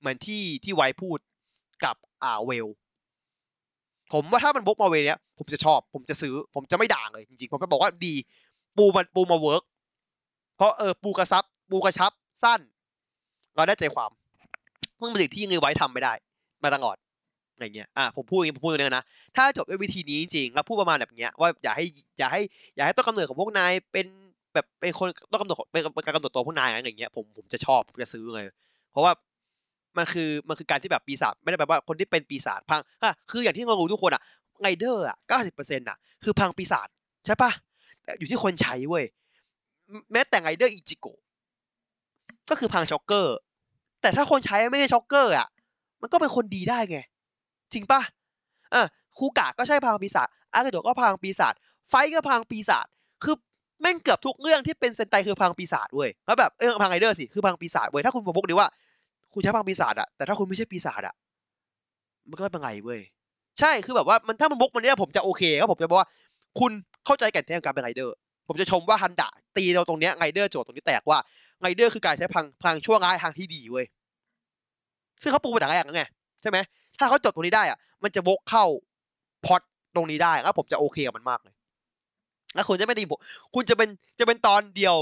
[0.00, 1.18] เหมือนที่ที่ไวซ์พูด
[1.84, 2.66] กับอ่าเวล
[4.12, 8.14] ผมว่าถ้ามันบอกมาเวย์เนี้ย ผมจะชอบ ผมจะซื้อ ผมจะไม่ด่าเลยจริงๆผมจะบอกว่าดี
[8.76, 9.62] ปูมันปูมา work
[10.56, 12.12] เพราะเออปูกระซับ ปูกระชับ
[12.42, 12.60] สั้น
[13.54, 14.10] เราได้ใจความ
[14.96, 16.12] เพิ่งเป็นสิ่งที่ยังไงไว้ทำไม่ได้
[16.62, 16.96] มาตลอด
[17.54, 19.04] อะไรเงี้ย อะผมพูดอย่างนี้ผมพูดอย่างนี้นะ
[19.36, 21.84] ถ้าจบด้วยวิธีนี้จริงๆแล้วพูดประมาณแบบเนี้ยว่าอย่าให้
[22.18, 22.40] อย่าให้
[22.76, 24.06] อย่าให้ต้นกำเนิดของพวกนายเป็น
[24.54, 28.44] แบบเป็นคนต้นกำเนิดเป็นการกำเนิดตัวพวกนายอะไรอย่างเงี้ยผมผมจะชอบผมจะซื้อเลย
[28.90, 29.12] เพราะว่า
[29.96, 34.22] มันคือมันคือการที่แบบปีศาจไม่ได้แปลว่าคนที่เป็นปีศาจพังอะคืออย่างที่เรารู้ทุกคนอะ
[34.62, 36.88] ไงเดอร์อะเก้าสิบเปอร์เซ็นต์อะคือพังปีศาจ
[37.26, 37.50] ใช่ปะ
[38.02, 39.04] แต่อยู่ที่คนใช้เว้ย
[40.12, 41.18] แม้แต่ไรเดอร์อิจิโกะ
[42.50, 43.36] ก็คือพลังช็อกเกอร์
[44.00, 45.48] แต่ถ้าคนใช้ไม่ได้ช็อกเกอร์อะ
[46.00, 46.98] มันก็เป็นคนดีได้ไง
[47.72, 48.00] จริงปะ
[48.74, 48.82] อะ
[49.18, 51.54] คูกะก็ใช่พลังปีศาจอากิโตะก็พลังปีศาจ
[51.88, 52.86] ไฟซ์ก็พลังปีศาจ
[53.24, 53.36] คือ
[53.80, 58.68] แม่งเกือบทุกเรื่องที่เป็นเซนไตคือพลังปีศาจเว้ยแล้วแบบเออพลังไรเดอร์สิคือพลังปีศาจเว้ยถ้าคุณบอกพวกนี้ว่า
[59.32, 61.14] คุณใช้พลังปีศาจอะแต่ถ้าคุณไม่ใช่ปีศาจอะ
[62.28, 63.00] มันก็ไม่เป็นไงเว้ย
[63.60, 66.08] ใช่คือแบบว่ามันถ้ามันวกมันเนี่ยผมจะโอเคก็ผมจะบอกว่า
[66.60, 66.72] คุณ
[67.06, 68.14] เข้าใจแก่นแท้ของการเป็นไรเดอร์
[68.48, 71.18] ผมจะชมว่าฮันดะตีเราตรงเนี้ยไรเดอร์โจทย์ตรงนี้แตกว่า
[71.60, 73.86] ไรเดอร์คือการใช้พลังพลังชั่วร้ายทางที่ดีเว้ย
[75.22, 76.04] ซึ่งเขาปูมาแต่แรกแล้วไง
[76.42, 76.58] ใช่ไหม
[76.98, 78.64] ถ้าเขาจบตรงนี้ได้อะมันจะวกเข้า
[79.46, 79.60] พอด
[79.94, 81.53] ตรงนี้ได้แล้วผมจะโอเคกับมันมากเลย
[82.54, 83.20] แล้วคุณจะไม่ได้ยินผม
[83.54, 84.96] คุณจะเป็นจะเป็นตอนเดียว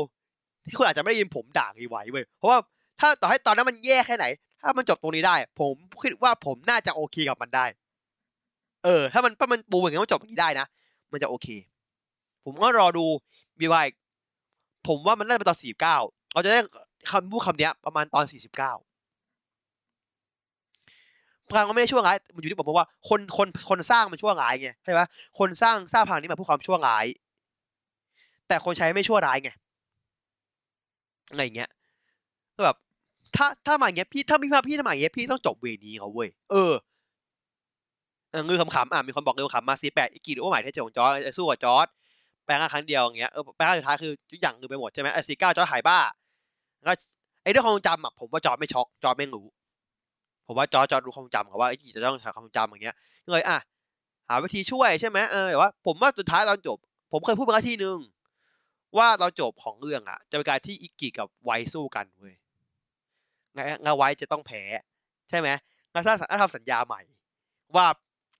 [0.68, 2.58] ที่คุณอาจจะไม่ได้ยินผมด่ารีไวซ์เว้ย เพราะว่า
[3.00, 4.26] ถ้าต่อให้ตอนนั้นมันแย่แค่ไหน
[4.62, 7.66] ถ้ามันจบตรงนี้ได้ ผมคิดว่าผมน่าจะโอเคกับมันได้
[8.84, 10.66] เออ ถ้ามันถ้ามันปูอย่างนี้มันจบอย่างนี้ได้นะ
[11.12, 11.48] มันจะโอเค
[12.44, 13.04] ผมก็รอดู
[13.58, 13.86] บีวาย
[14.86, 15.96] ผมว่ามันน่าจะเป็นตอนสี่เก้า
[16.32, 16.58] เราจะได้
[17.10, 18.72] คำพูดคำนี้ประมาณตอนสี่สิบเก้า
[21.48, 25.00] พลังมันไม่ได้ชั่วร้าย มันอยู่ที่ผมบอกว่าคนคนคนสร้างมันชั่วร้ายไงใช่ไหม
[25.38, 27.06] คนสร้างสร้างพลังนี้มาเพื่อความชั่วร้าย
[28.48, 29.50] แต่คนใช้ไม่ชั่วร้ายไง
[31.30, 31.70] อะไรเงี้ย
[32.56, 32.76] ก็แบบ
[33.36, 36.72] ถ้าถ้ามาอย่างเงี้ยพี่ถ้าพี่มาพี่ถ้ามาอย่างเงี้ยพี่ต้องจบเวนี้เขาเว้ยเออ
[38.46, 41.86] เงือขำๆอะมีคนบอกเงือขำมาซีแปดอีกกี่โอ้หมายเทเจของจอร์ดสู้กับจอร์ด
[42.44, 45.98] แปลงครั้งเดียวอย่างเงี้ยเออแปลงสุดท้ายคือทุกอย่างคือไปหมดใช่ไหมไอ้ซีเก้าจอร์ดหายบ้า
[46.84, 46.96] แล้ว
[47.42, 49.46] ไอ้เรื่องความจำอะผมว่าจอร์ดไม่ช็อกจอร์ดไม่รู้
[50.46, 52.96] ผมว่าจอร์ดจอร์ดรู้ความจำเขาว่าไอ้กี่จะต้องใช้ความจำอย่างเงี้ย
[53.30, 53.58] เลยอะ
[54.28, 56.78] หาวิธีช่วยใช่ไหมเออแต่ว่าผมว่าสุดท้ายตอนจบ
[57.12, 57.98] ผมเคยพูดมาที่นึง
[58.98, 62.34] ว่าตอนจบของเรื่องอะ จะเป็นการที่อิกกิกับไวสู้กันเว้ย
[63.84, 64.62] งานไวจะต้องแพ้
[65.30, 65.48] ใช่ไหม
[65.92, 67.00] งานสร้างสัญญาทำสัญญาใหม่
[67.76, 67.86] ว่า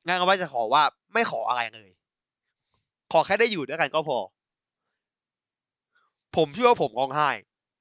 [0.07, 1.91] งานไวจะขอว่าไม่ขออะไรเลย
[3.12, 4.19] ขอแค่ได้อยู่ด้วยกันก็พอ
[6.37, 7.31] ผมเชื่อว่าผมร้องไห้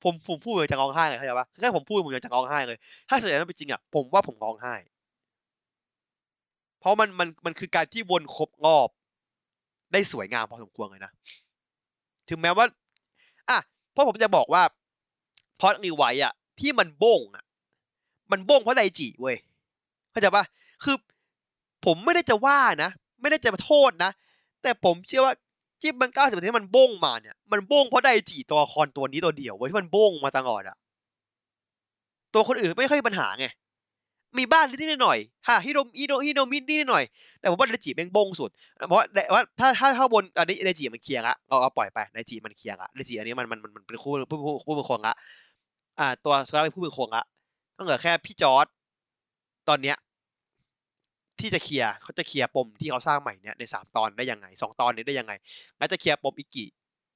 [0.03, 2.77] ผมผมพูดเลยจะร้องไห้เลยเข้าใจปะแค่ผมพูดผมยังจะร้องไห้เลย
[3.09, 4.75] ถ้าเสียนั้นเป็นจริงอะผมว่าผมร้องไห้
[6.79, 8.89] เพราะมันมันมันคือการที่วนครบรอบ
[9.93, 11.11] ได้สวยงามพอสมควรเลยนะ
[12.29, 12.65] ถึงแม้ว่า
[13.49, 13.59] อะ
[13.91, 14.63] เพราะผมจะบอกว่า
[15.59, 17.43] พอดนิวไวอะ ที่มันโบ้งอะ
[18.31, 19.35] มันโบ้งเพราะไดจิเว้ย
[20.11, 20.43] เข้าใจปะ
[20.83, 20.95] คือ
[21.85, 22.89] ผมไม่ได้จะว่านะ
[23.21, 24.11] ไม่ได้จะมาโทษนะ
[24.61, 25.33] แต่ผมเชื่อว่า
[25.81, 30.77] ที่มันเก้าสิบเที่มันโบ้งมาเนี่ย มันโบ้งเพราะไดจิตัวละครตัวนี้ตัวเดียวเว้ยที่มันโบ้งมาตลอดอะ
[32.33, 33.45] ตัวคนอื่นไม่ค่อยมีปัญหาไง
[34.37, 37.03] มีบ้งนิดหน่อยฮะฮิโรฮิโรฮิโนมินิดหน่อย
[37.39, 38.49] แต่ผมว่าไดจิแม่งบ้งสุด
[38.87, 45.13] เพราะว่าถ้าถ้าถ้าบนอันนี้ไดจิมันเคลียร์ละเราเอาปล่อยไปไดจิมันเคลียร์ละไดจิอันนี้มันมันมันเป็นคู่ผู้ผู้ผู้เป็นคนละ
[45.99, 47.23] อ่า ตัวสุดท้ายเป็นผู้เป็นคนละ
[47.77, 48.65] ต้องเหลือแค่พี่จอร์จ
[49.69, 49.97] ตอนเนี้ย
[51.39, 55.33] ที่จะเคลียร์เขาจะเคลียร์ปมที่เขาสร้างใหม่เนี่ยในสามตอนได้ยังไงสองตอนนี้ได้ยังไง
[55.77, 56.65] แล้วจะเคลียร์ปมอิกิ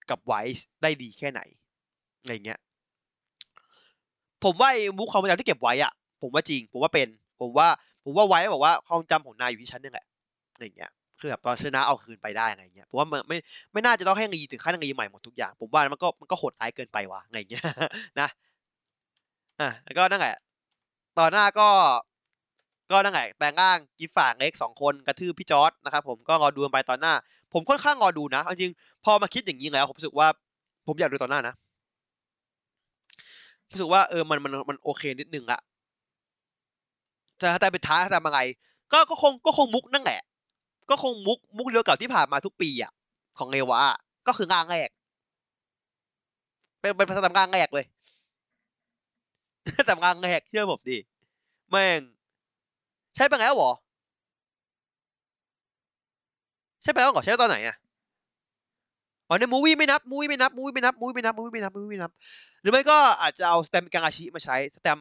[0.10, 1.42] กับไวส์ได้ดีแค่ไหน
[2.22, 2.60] อะไรเงี้ย
[4.44, 7.08] ผมว่าไอ้มุกความจำที่เก็บไว้อะ ผมว่าจริง ผมว่าเป็น
[7.40, 7.68] ผมว่า
[8.04, 10.06] ผมว่าไว้บอกว่าความจำของนายอยู่ที่ฉันนี่แหละ
[10.54, 13.38] อะไรเงี้ย คือแบบตอนชนะเอาคืนไปได้ไรเงี้ย ผมว่ามันไม่
[13.74, 17.64] ไม่น่าจะต้องให้รีถึงขั้นรีใหม่หมดทุกอย่าง ผมว่ามันก็ มันก็โหดร้ายเกินไปว่ะไรเงี้ย
[18.20, 18.28] นะ
[19.62, 20.36] อะ แล้วก็นั่นแหละ
[21.20, 21.68] ตอนหน้าก็
[22.92, 27.14] ก็นั่นแหละแต่งร่างกิฟฝางเล็กสองคนกระทืบพี่จอร์ดนะครับผม ก็รอดูไปตอนหน้า
[27.54, 28.72] ผมค่อนข้างรอดูนะ จริง
[29.04, 30.28] พอมาคิดอย่างนี้แล้วผมรู้สึกว่า
[30.88, 31.56] ผมอยากดูตอนหน้านะ
[33.72, 35.60] รู้สึกว่าเออ มัน มัน มันโอเคนิดนึงอะ
[37.40, 38.40] แต่แต่เป็นท้ายทำอะไร
[38.92, 40.22] ก็ก็คงก็คงมุกนั่นแหละ
[40.90, 42.92] ก็คงมุกมุกเดียวกับที่ผ่านมาทุกปีอะ
[43.38, 43.82] ของเอวะ
[44.28, 44.90] ก็คืองานแรก
[46.80, 47.86] เป็นเป็นภาษาตำงานแรกเลย
[49.90, 50.98] ตำงานแรกเชื่อผมดิ
[51.72, 52.02] แม่ง
[53.16, 53.72] ใช่ไปแล้วหรอ
[56.82, 57.76] ใช่ไปแล้วเหรอใช่ตอนไหนอะ
[59.28, 62.12] อ๋อในมูวี่ไม่นับมูวี่ไม่นับมูวี่ไม่นับมูวี่ไม่นับมูวี่ไม่นับมูวี่ไม่นับ
[62.62, 65.00] หรือไม่ก็อาจจะเอาสแตมกังอาชิมาใช้สแตม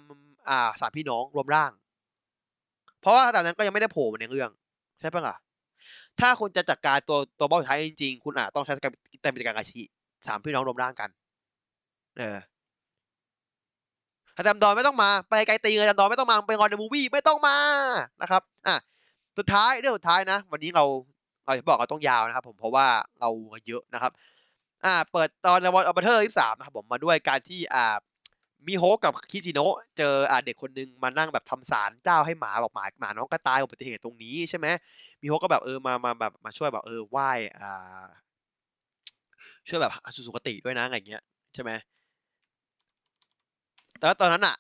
[0.49, 1.71] อ่าสามพี่น้องรวมร่าง
[3.05, 4.51] เพราะว่าตอนนั้นก็ยังไม่ได้โผล่มาในเรื่อง
[5.01, 5.37] ใช่ปะล่ะ
[6.21, 8.81] ถ้าคุณจะจัดการตัวตัวบอสสุดท้ายจริงๆ คุณอาจต้องใช้ส
[9.21, 9.83] แตมกังอาชิ
[10.27, 11.11] สามพี่น้องรวมร่างกัน
[12.19, 12.39] เออ
[14.37, 17.57] อาจารย์ดอนไม่ต้องมา ไปไกลตีนเลยอาจารย์ดอนไม่ต้องมาไปงอนใน movie ไม่ต้องมา
[18.23, 18.77] นะครับ อะ
[19.39, 20.85] สุดท้ายเรื่องสุดท้ายนะ วันนี้เรา
[21.47, 22.87] เราบอกเราต้องยาวนะครับผมเพราะว่า
[23.21, 23.29] เรา
[23.69, 24.13] เยอะนะครับ
[24.85, 27.97] อ่า เปิดตอนในดอนบราเธอร์ยี่สามนะครับผมมาด้วยการที่อ่า
[28.67, 34.67] มิโฮกับคิจิโนะเจออ่าเด็กคนนึงมานั่งแบบทำศาลเจ้าให้หมาบอกหมาหมาน้องก็ตายอุบัติเหตุตรงนี้ใช่ไหม
[35.23, 38.05] มิโฮก็แบบเออมามาแบบมาช่วยแบบเออไหว้อ่า
[39.69, 41.23] ช่วยแบบสุสุคติด้วยนะอะไรเงี้ย
[41.55, 41.71] ใช่ไหม
[43.99, 44.55] แต่ว่าตอนนั้นอะ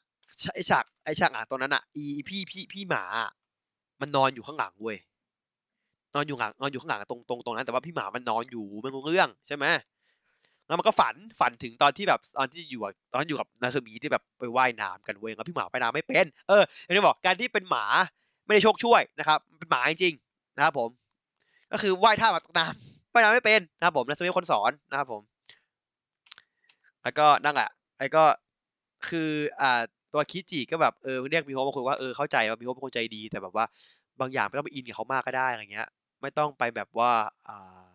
[0.54, 3.04] ไอฉากไอฉากอะตอนนั้นอะอีพี่พี่พี่หมา
[4.00, 4.96] มันนอนอยู่ข้างหลังเว้ย
[6.14, 9.64] นอนอยู่หลังนอนอยู่ข้างหลังตรงตรงตรงนั้นแต่ว่าพี่หมามันนอนอยู่ไม่รู้เรื่องใช่ไหม
[10.66, 17.84] แล้วมันก็ฝันฝันถึงตอนที่แบบตอนที่อยู่กับตอนอยู่กับนาซูมิที่แบบไปว่ายน้ำกันเว้ยแล้วพี่หมาว่ายน้ำไม่เป็นเอออย่างที่บอกการที่เป็นหมา
[18.46, 20.90] ไม่ได้โชคช่วยนะครับเป็นหมาจริงๆนะครับผม
[21.72, 25.22] ก็คือว่ายท่ามาตกน้ำว่ายน้ำไม่เป็นนะครับผมนาซูมิเป็นคนสอนนะครับผม
[27.02, 28.24] แล้วก็นั่งอะไอ้ก็
[29.08, 29.30] คือ
[29.60, 29.82] อ่า
[30.12, 33.64] ตัวคิจิก็แบบเออเรียกมิโฮมาคุยว่าเออเข้าใจว่ามิโฮเป็นคนใจดีแต่แบบว่า
[34.20, 35.88] บางอย่างไม่ต้องไปอินกับเขามากก็ได้อะไรเงี้ย
[36.20, 37.10] ไม่ต้องไปแบบว่า
[37.48, 37.93] อ่า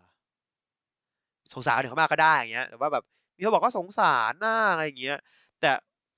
[1.54, 3.04] สงสารคนอื่นเขามากก็ได้อย่างเงี้ยแต่ว่าแบบ
[3.38, 5.18] มิโฮะบอกก็สงสารหน้าอะไรอย่างเงี้ย
[5.62, 5.70] แต่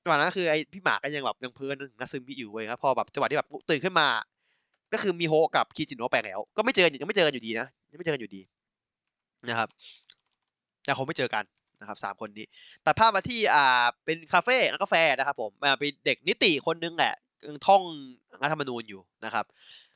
[0.02, 4.08] จังหวะนั้นคือไอ้พี่หมาก็ยังแบบยังเพลินถึงนาซึมิอยู่เว้ยครับพอแบบจังหวะที่แบบตื่นขึ้นมา
[4.94, 8.42] ก็คือมิโฮกับคิจิโนะไปแล้ว ก็ไม่เจอยังไม่เจอกันอยู่ดีนะยังไม่เจอกันอยู่ดี
[9.50, 9.70] นะครับ
[10.84, 11.44] แต่คงไม่เจอกัน
[11.80, 12.46] นะครับสามคนนี้
[12.86, 17.14] ตัดภาพมาที่อ่าเป็นคาเฟ่ร้านกาแฟนะครับ ผมอ่าเป็นเด็กนิติคนนึงแหละ
[17.48, 17.82] ยังท่อง
[18.44, 19.46] รัฐธรรมนูญอยู่นะครับ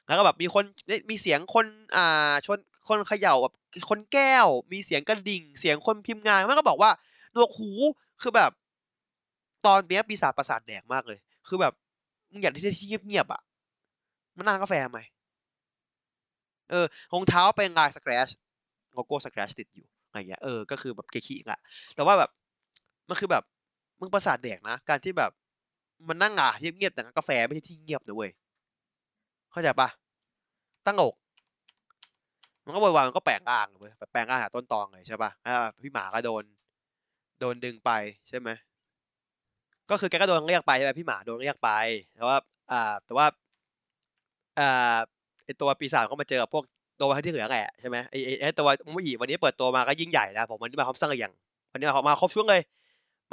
[0.08, 0.64] แล้วก็แบบมีคน
[1.10, 2.58] มีเสียงคนอ่าชน
[2.88, 3.54] คนเขย่าแบบ
[3.90, 6.92] คนแก้ว มีเสียงกระดิ่ง เสียงคนพิมพ์งานมันก็บอกว่า
[7.34, 7.72] หนวกหู
[8.22, 8.52] คือแบบ
[9.66, 11.74] ตอนเนี้ยปีศาจประสาทแดกมากเลย คือแบบ
[12.32, 13.42] มึงอยากที่ที่เงียบๆอะ
[14.38, 15.00] มันนั่งกาแฟไหม
[16.70, 18.30] เออรองเท้าเป็นลายสแครช
[18.94, 21.60] โลโก้สแครชติดอยู่อะไรเงี้ยเออก็คือแบบเกขี้อะ
[21.96, 22.30] แต่ว่าแบบ
[23.10, 23.44] มันคือแบบ
[24.00, 25.32] มึงประสาทแดกนะ การที่แบบ
[26.08, 28.32] มันนั่งอะเงียบๆแต่กาแฟไม่ใช่ที่เงียบนะเว้ย
[29.52, 29.90] เข้าใจปะ
[30.86, 31.14] ตั้งอก
[32.66, 36.44] มันก็วายมันก็แปลงร่างเลยแปลงร่างหาต้นตองเลยใช่ปะอ่าพี่หมาก็โดน
[37.40, 37.92] โดนดึงไป
[38.30, 38.50] ใช่ไหม
[39.90, 41.70] ก็คือแกก็โดนเรียกไปใช่ไหมพี่หมาโดนเรียกไป
[42.16, 42.38] แต่ว่า
[42.72, 43.26] อ่าแต่ว่า
[44.60, 44.98] อ่า
[45.46, 46.64] ไอตัวปีศาจก็มาเจอกับพวก
[47.02, 51.32] ตัวที่เหลือแหละใช่ไหมไอไอตัวมุอีวันนี้เปิดตัวมาก็ยิ่งใหญ่นะผมวันนี้มาพร้อมสังเอียง
[51.72, 52.62] วันนี้มามาครบช่วงเลย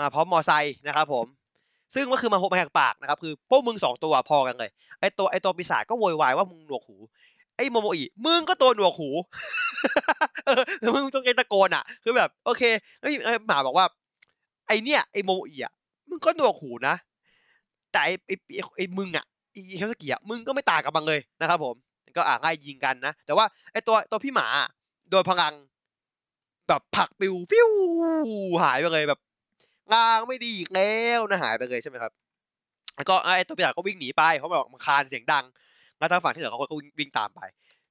[0.00, 1.26] มาพร้อมมอไซค์นะครับผม
[1.94, 6.96] ซึ่งก็คือมาหกมาแหกปากนะครับคือพวกมึงสองตัวพอกันเลยไอตัวไอตัวปีศาจก็โวยวายว่ามึงหนวกหู
[7.56, 9.10] ไอโมโมอีมึงก็ตัวหนวกหู
[10.46, 10.62] เออ
[10.94, 12.62] มึงต้องตะโกนอะ คือแบบ โอเค
[13.00, 13.04] ไอ
[13.48, 13.86] หมาบอกว่า
[14.66, 15.72] ไอเนี่ยไอโมโมอีอะ
[16.08, 16.94] มึงก็หนวกหูนะ
[17.92, 18.32] แต่ไอไอ
[18.76, 21.74] ไอมึงอะไอีเคสกิอะมึงก็ไม่ต่างกับมันเลยนะครับผม
[22.16, 24.46] ก็อ่าง่ายยิงกันนะ แต่ว่าไอตัวตัวพี่หมา
[25.10, 25.54] โดนพลัง
[26.68, 27.70] แบบผักปิวฟิว
[28.64, 29.20] หายไปเลยแบบ
[29.92, 32.12] งางไม่ดีอีกแล้วนะหายไปเลยใช่ไหมครับ
[32.96, 35.44] แล้วก็ไอตัวพี่หมาก็วิ่งหนีไปเพราะบอกมันคานเสียงดัง
[36.02, 36.68] แล้วทางฝั่งที่เหลือเขาก็
[36.98, 37.40] วิ่งตามไป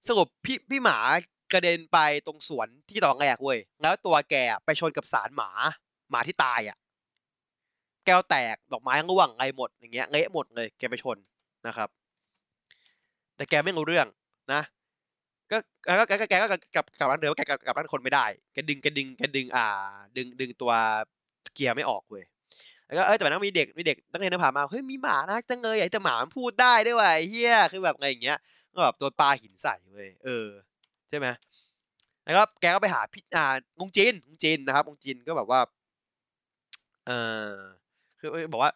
[0.08, 0.98] สรุปพี่พี่หมา
[1.54, 4.36] กระเด็นไปตรงสวนที่ตอนแรกเว้ยแล้วตัวแก
[4.66, 5.50] ไปชนกับสารหมา
[6.12, 6.78] หมาที่ตายอะ
[8.06, 11.18] แก้วแตกดอกไม้ร่วงอะไรหมดอย่างเงี้ยเละหมดเลย แกไปชน
[11.68, 11.90] นะครับ
[13.36, 14.08] แต่แกไม่รู้เรื่อง
[14.54, 14.62] นะ
[15.52, 15.58] ก็
[16.08, 19.66] แกก็แกก็กับกับร้านเดิมแกกับกับร้านคนไม่ได้แกดึงแกดึงแกดึงอ่า
[20.18, 20.72] ดึงดึงตัว
[21.54, 22.24] เกียร์ไม่ออกเว้ย
[22.92, 28.38] แล้วก็เออแต่นั้นมีเด็กมีเด็กนักเรียนผ่านมาเฮ้ยมีหมานะจังเลยไอ้แต่หมามันพูดได้ด้วยว่ะเฮียคือแบบไงอย่างเงี้ย
[28.74, 30.48] ก็แบบตัวปลาหินใส่เว้ยเออ
[31.10, 31.28] ใช่ไหม
[32.24, 33.46] แล้วก็แกก็ไปหาพี่อ่า
[33.80, 35.60] งงจินงงจินนะครับงงจินก็แบบว่า
[37.08, 37.12] เอ
[37.48, 37.52] อ
[38.20, 38.72] คือบอกว่า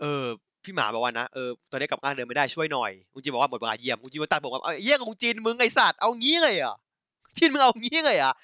[0.00, 0.24] เออ
[0.64, 6.76] พี่หมาบอกว่านะเออตอนนี้กลับงานเดินไม่ได้ช่วยหน่อยงงจินบอกว่าหมดเวลาเยี่ยมงงจินมาตัดบอกว่าเอ้ยเยี่ยงงจินมึงไอสัตว์เอางี้เลยอะ
[7.36, 8.34] จินมึงเอางี้เลยอะ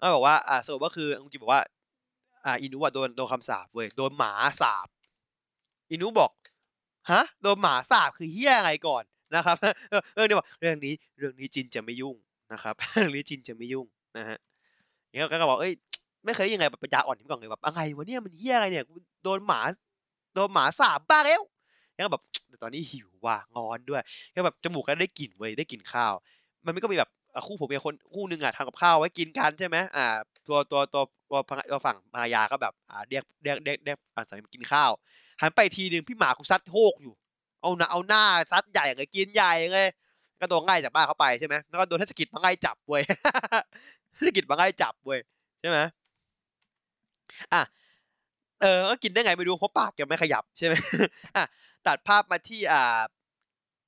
[0.00, 1.62] ก็บอกว่าอ่าสรุปก็คืองงจินบอกว่า
[2.48, 4.88] อ่าอินุอะโดนโดนคำสาปเว้ยโดนหมาสาบ
[5.90, 6.30] อินุบอก
[7.10, 9.04] ฮะโดนหมาสาบคือเฮี้ยอะไรก่อน
[9.34, 9.56] นะครับ
[9.90, 12.16] เออเออเนี่ยบอกเรื่องนี้เรื่องนี้จินจะไม่ยุ่ง
[12.52, 14.38] นะครับเรื่องนี้จินจะไม่ยุ่งนะฮะ
[15.08, 15.72] อย่างก็บอกเอ้ย
[16.24, 18.84] ไม่เคยได้ยังไงแบบปัญญาอ่อนที่ก่อนเลยแบบอะไรวะเนี่ยมันเฮี้ยอะไรเนี่ย
[19.24, 19.60] โดนหมา
[20.34, 21.42] โดนหมาสาบบ้าแล้ว
[21.94, 24.02] แล้วก็แบบแต่ตอนนี้หิวว่ะงอนด้วย
[24.34, 26.14] ก็แบบจมูกก็ได้กลิ่นเว้ยได้กลิ่นข้าว
[26.64, 27.10] มันไม่ก็มีแบบ
[27.46, 30.06] คู่ผมมีคนคู่หนึ่งอะทำกับข้าวไว้กินกันใช่ไหมอ่า
[30.48, 31.38] ตัวตัวตัวตัว
[31.70, 34.90] ตัวฝั่งมายาก็แบบอ่าเรียกเรียกเรียกเรียกอาศัยกินข้าว
[35.40, 37.14] หันไปทีหนึ่งพี่หมากูซัดโฮกอยู่
[37.62, 38.22] เอาหน้าเอาหน้า
[38.52, 39.88] ซัดใหญ่เลยกินใหญ่เลย
[40.40, 43.02] ก็โดนง่ายจากบ้านเขาไปใช่ไหมแล้วก็โดนเทศกิจมาง่ายจับเว้ย
[44.16, 45.18] เทศกิจมาง่ายจับเว้ย
[45.60, 45.78] ใช่ไหม
[47.52, 47.62] อะ
[48.62, 50.74] เออก็กินได้ไงไม่รู้เพราะปากแกไม่ขยับใช่ไหม
[51.36, 51.44] อะ
[51.86, 53.00] ตัดภาพมาที่อ่า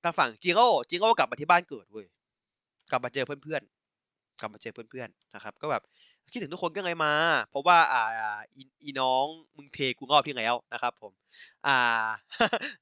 [0.03, 2.07] ทางฝั่งจิโร่จิโร่กลับมาที่บ้านเกิดเว้ย
[2.91, 5.83] กลับมาเจอเพื่อนๆกลับมาเจอเพื่อนๆนะครับ ก็แบบ
[6.31, 7.13] คิดถึงทุกคนก็ไงมา
[7.51, 8.03] เพราะว่าอ่า
[8.85, 9.25] อีน้อง
[9.57, 11.13] มึงเทกูงอบพี่แล้วนะครับ ผม
[11.67, 11.77] อ่า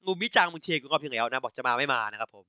[0.05, 2.45] งูมิจังมึงเทกูงอบพี่แล้วนะบอกจะมาไม่มานะครับ ผม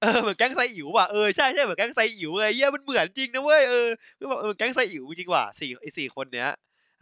[0.00, 6.48] เออเหมือนแก๊งไซอิ๋วว่ะเออใช่ใช่เหมือนแก๊งไซอิ๋วเลยเยี่ยมันเหมือนจริงนะเว้ยเออคือแบบเออแก๊งไซอิ๋วจริงว่ะสี่ไอสี่คนเนี้ย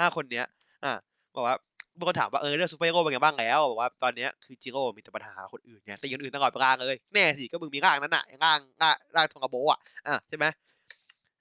[0.01, 0.45] ห้าคนเนี้ย
[0.85, 0.93] อะ
[1.35, 1.57] บอกว่า
[1.99, 10.47] บางคนถามว่าเออเรื่องซูเปอร์ฮีโร่เป็นไงบ้างแล้วบอกว่าตอนเนี้ยคือจิโร่มีแต่ปัญหาคนอื่นเนี่ยแต่คนอื่นตลอดร่างเลยแน่สิก็มึงมีร่างนั้นน่ะร่างร่างร่างทองกระโบอะอะใช่ไหม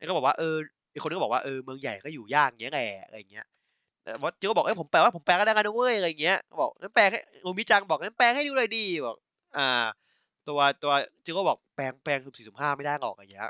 [0.01, 0.55] แล้วก็บอกว่าเออ
[0.93, 3.45] อีกคนนึงก็บอกว่าเออเมืองใหญ่ก็อยู่ยากเงี้ยแหละอะไรเงี้ย
[4.23, 9.15] ว่าจิโร่บอกเอ้ยผมแปลว่าผมแปลก็ได้กันด้วยอะไรเงี้ยบอกงั้นแปลให้โอมิจังบอกงั้นแปลให้ดูเลยดีบอก
[9.57, 9.85] อ่า
[10.47, 10.91] ตัวตัว
[11.25, 13.43] จิโร่บอกแปลงแปลงคือสี่สิบห้าไม่ได้หรอกอะไรเงี้ย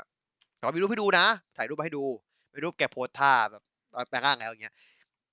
[0.56, 1.26] แต่ว่ามีรูปให้ดูนะ
[1.56, 2.04] ถ่ายรูปมาให้ดู
[2.52, 3.62] มีรูปแกโพสท่าแบบ
[4.08, 4.74] แปลงร่างแล้วอย่างเงี้ย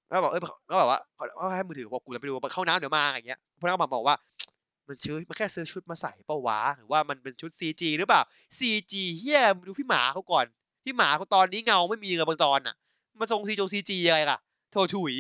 [0.08, 4.16] แล้วบอกเออก็บอกว่าเขาให้มือถือบอกกูจะไปดูเข้าน้ำเดี๋ยวมาอย่างเงี้ยพวกนั้นก็มาบอกว่า
[4.88, 8.22] มันชื่อมันแค่ซื้อชุดมาใส่เปล่าวะหรือว่ามันเป็นชุด CG หรือเปล่า
[8.58, 10.46] CG เฮียดูพี่หมาเขาก่อน
[10.90, 12.76] พี่หมาเขาตอนนี้เงาไม่มีเลยบางตอนอะ
[13.20, 14.38] มาทรงซีจงซีจีอะไรล่ะ
[14.72, 15.14] โถถุย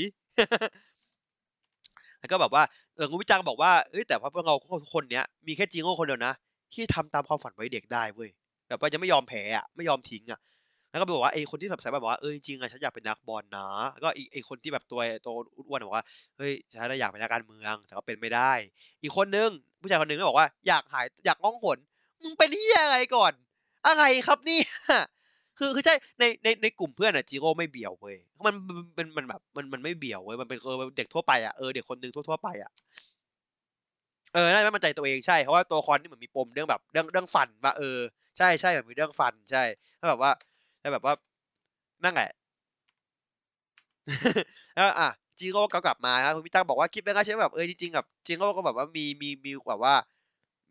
[2.20, 2.64] แล้วก็แบบว่า
[2.96, 4.56] เอองูวิจังบอกว่าเอ้ยแต่พวกเรา
[4.94, 6.34] คนเนี้ยมีแค่จิงโง่คนเดียวนะ
[6.74, 8.30] ที่ทำตามความฝันไว้เด็กได้เว้ย
[8.68, 10.40] แบบว่าจะไม่ยอมแพ้อะไม่ยอมทิ้งอะ
[10.90, 15.34] แล้วก็บอกว่าไอ้คนที่แบบสายบอกว่าเออจริงๆอะฉันอยากเป็นนักบอลนะแล้วก็อีกไอ้คนที่แบบตัวตัว
[15.68, 16.06] อ้วนบอกว่า
[16.38, 18.52] เฮ้ยฉันอยากเป็นนักการเมืองแต่ก็เป็นไม่ได้
[19.02, 19.50] อีกคนนึง
[19.82, 21.78] ผู้ชายคนนึงก็บอกว่าอยากหายอยากง้องหน
[22.24, 23.34] มึงเป็นเฮียอะไรก่อน
[23.88, 24.60] อะไรครับนี่
[25.60, 28.16] คือคือใช่ในในในกลุ่มเพื่อนอะจิโร่ไม่เบี่ยวเว้ย
[28.46, 28.56] มัน
[28.98, 32.72] มันมันแบบมันมันไม่เบี่ยวเว้ยมันเป็นเออเด็กทั่วไปอะเออเด็กคนหนึ่งทั่วๆไปอะ
[34.34, 37.98] เออได้ไม่มั่นใจตัวเองใช่เพราะว่าตัวคอนนี่เหมือนมีปมเรื่องแบบเรื่องเรื่องฟันว่าเออ
[38.38, 39.64] ใช่ใช่แบบมีเรื่องฟันใช่
[40.00, 40.32] ถ้าแบบว่า
[40.82, 41.14] ถ้าแบบว่า
[42.04, 42.30] นั่นแหละ
[44.76, 45.10] แล้วอะ
[45.40, 49.94] จิโร่ก็กลับมาครับคุณพี่ตั้งบอกว่าคิดไปก็ใช่แบบเออจริงๆกับจิโร่ก็แบบว่ามีมีมีแบบว่า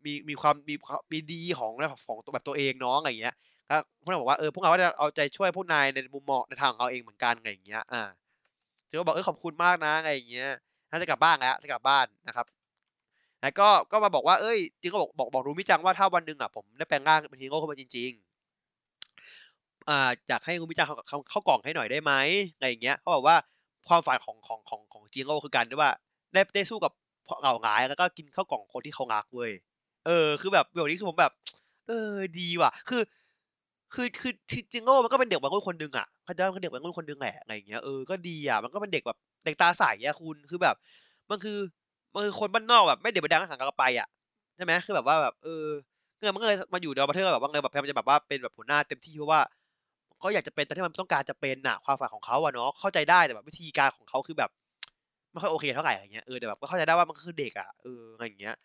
[0.05, 0.75] มีมีความมี
[1.11, 1.71] มีดีของ
[2.05, 3.35] ของตัวแบบตัวเองน้องอะไรอย่างเงี้ย
[3.69, 8.03] ครับพวกเราบอกว่าเออพวกเราก็จะเอาใจช่วยพวกนายในมุมมองในทางของเราเองเหมือนกันอะไรอย่างเงี้ยอ่า
[8.89, 10.49] จิโร่บอกเออขอบคุณมากนะอะไรอย่างเงี้ย
[10.89, 12.45] ถ้าจะกลับบ้านแล้วจะกลับบ้านนะครับ
[13.41, 22.13] แล้วก็ก็มาบอกว่าเอ้ยจิโร่บอกบอกบอกรู้มิจังว่าถ้าวันหนึ่งอะผมได้แปลงร่างเป็นจิโร่ขึ้นมาจริงๆอ่าอยากให้คุณมิจังเข้าเข้ากล่องให้หน่อยได้ไหม
[22.55, 23.35] อะไรอย่างเงี้ยเขาบอกว่า
[23.87, 25.91] ความฝันของของของของจิโร่คือการที่ว่า
[26.33, 26.91] ได้ได้สู้กับ
[27.41, 29.51] เหล่าหงายแล้วก็กินข้าวกล่องคนที่เขารักเว้ย
[30.05, 31.33] เออ คือแบบแบบนี้คือผมแบบ
[31.87, 33.01] เออดีว่ะ คือ
[33.93, 34.33] คือคือ
[34.71, 40.75] จิงโง่มันก็เป็นเด็กวัยรุ่นคนหนึ่งอะเขาจะเป็นเด็กวัยรุ่นคนหนึ่งแหละอะไรอย่างเงี้ยเออก็ดีอะมันก็เป็นเด็กแบบเด็กตาใสอะคุณคือแบบ
[41.29, 41.57] มันคือ
[42.13, 44.07] มันคือคนบ้านนอกแบบไม่เด็กไปดังห่างกันไปอะ
[44.55, 45.65] ใช่ไหมคือแบบว่าแบบเออ
[46.19, 49.41] เงินมันก็เลยมาอยู่ในประเทศแบบว่าเงินแบบพยายามจะแบบว่าเป็นแบบหัวหน้าเต็มที่เพราะว่า
[50.19, 54.49] เขาอยากจะเป็นแต่ที่มันต้องการจะเป็นน่ะความฝันของเขาอะเนาะเข้าใจได้แต่แบบวิธีการของเขาคือแบบ
[55.31, 58.55] ไม่ค่อยโอเคเท่าไหร่อย่างเงี้ยเออแต่แบบก็เข้าใจได้ว่ามันคือเด็กอะเอออะไรอย่างเงี้ย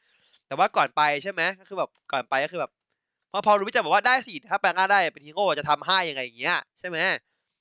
[0.46, 2.70] แต่ว่าก่อนไปใช่ไหมก็คือแบบก่อนไปก็คือแบบ
[3.34, 6.96] พอพอรู้วิจัยบอกว่าได้สิถ้าแปลงร่างได้เป็นฮีโร่จะทำให้ยังไงอย่างเงี้ยใช่ไหม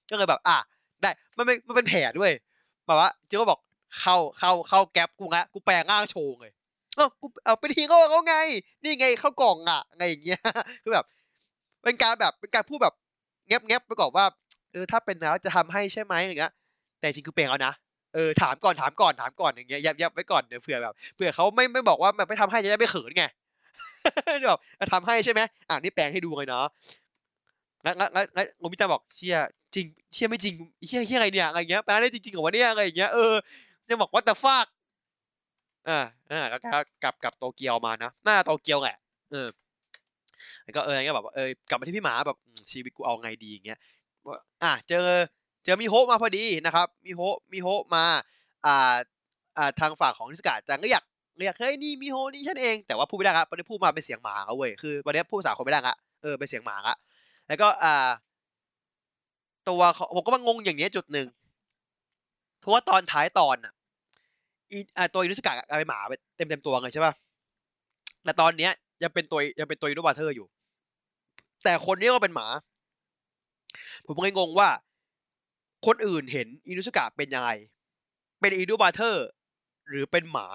[0.10, 0.58] ก็เลยแบบ อะ
[1.02, 2.32] ได้มันเป็นมันเป็นแผนด้วย
[2.86, 3.60] แบบว่าจิโร่บอก
[4.00, 6.54] เข้าเข้าเข้าแก๊ปกูงะกูแปลงร่างโชว์เลย
[6.96, 8.36] เออกูเอาเป็นฮีโร่เขาไง
[8.84, 10.40] นี่ไงเข้ากล่องอะไงอย่างเงี้ย
[10.84, 11.06] คือแบบ
[11.84, 12.94] เป็นการแบบเป็นการพูดแบบ
[13.48, 14.26] แงบแงบไปก่อนว่า
[14.74, 16.52] เออถ้าเป็นแล้วจะทำให้ใช่ไหมอย่างเงี้ย
[17.00, 17.74] แต่จริงคือเปลงเอานะ
[18.14, 23.24] เออถามก่อนถามก่อนถามก่อนอย่างเงี้ยยับยับไว้ก่อนเดี๋ยวเผื่อแบบเผื่อเขาไม่ไม่บอกว่าแบบไม่ทำให้จะได้ไม่เขินไง
[24.48, 24.60] แบบ
[24.94, 26.66] ทำให้ใช่ไหมอ่านี่แปลงให้ดูเลยเนาะ
[27.86, 29.38] งั้นงั้นงั้นงั้นงมิตาบอกเชี่ย
[29.76, 30.54] จริงเชี่ยไม่จริง
[30.88, 33.34] เชี่ยเชี่ยอะไรเนี่ยอะไรเงี้ยแปลได้จริงๆเหรอวะเนี่ยอะไรอย่างเงี้ยเออ
[33.90, 34.66] จะบอกว่าแต่ฟาก
[35.90, 36.00] อ่า
[36.32, 36.58] อ่าก็
[37.04, 38.98] กลับกลับโตเกียวมานะหน้าโตเกียวแหละ
[39.32, 39.48] เออ
[40.64, 42.38] แล้วก็เออก็แบบเออกลับมาที่พี่หมาแบบ
[42.72, 43.80] ชีวิตกูเอาไงดีอย่างเงี้ย
[44.64, 45.08] อะเจอ
[45.64, 47.22] เจอมิโฮมาพอดีนะครับมิโฮ
[47.52, 48.06] มิโฮมา
[48.66, 48.96] อ่า
[49.58, 51.04] อ่าทางฝั่งของนิสกาจังก็อยาก
[51.38, 56.96] เรียกเฮ้ยนี่มิโฮนี่ฉันเอง แต่ว่าพูดไม่ได้ครับวันนี้พูดมาเป็นเสียงหมาเอาเว้ยคือวันนี้พูดภาษาคนไม่ได้ละเออเป็นเสียงหมาละ
[57.48, 58.10] แล้วก็อ่า
[59.70, 59.82] ตัว
[60.16, 61.28] ผมก็มางงอย่างนี้จุดหนึ่ง
[62.60, 63.74] เพราะว่าตอนท้ายตอนอะ
[64.72, 66.00] อีอ่าตัวอินุสกะกลายเป็นหมา
[66.38, 67.14] เต็มเต็มตัวเลยใช่ป่ะ
[68.24, 68.72] แต่ตอนเนี้ย
[69.04, 70.48] ยังเป็นตัวยังเป็นตัวอินุบราเธอร์อยู่
[71.64, 72.48] แต่คนนี้ก็เป็นหมา
[74.06, 74.70] ผมก็งงว่า
[75.86, 77.50] คนอื่นเห็นอินุสกะเป็นยังไง
[78.42, 79.26] เป็นอินุบราเธอร์
[79.88, 80.48] หรือเป็นหมา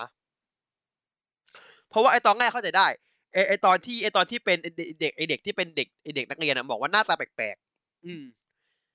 [1.90, 2.86] เพราะว่าไอตอนแรกเข้าใจได้
[3.32, 4.56] ไอไอตอนที่ไอตอนที่เป็น
[5.00, 8.22] เด็กไอเด็กที่เป็นเด็กไอเด็กนักเรียนนะบอกว่าหน้าตาแปลกๆอืม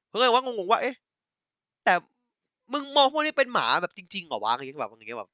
[0.08, 0.96] เพื่อนว่างงๆว่า เอ๊ะ
[1.86, 1.94] แต่
[2.74, 5.30] มึงมองพวกนี้เป็นหมาแบบจริงๆเหรอวะอย่างเงี้ยแบบอย่างเงี้ยแบบ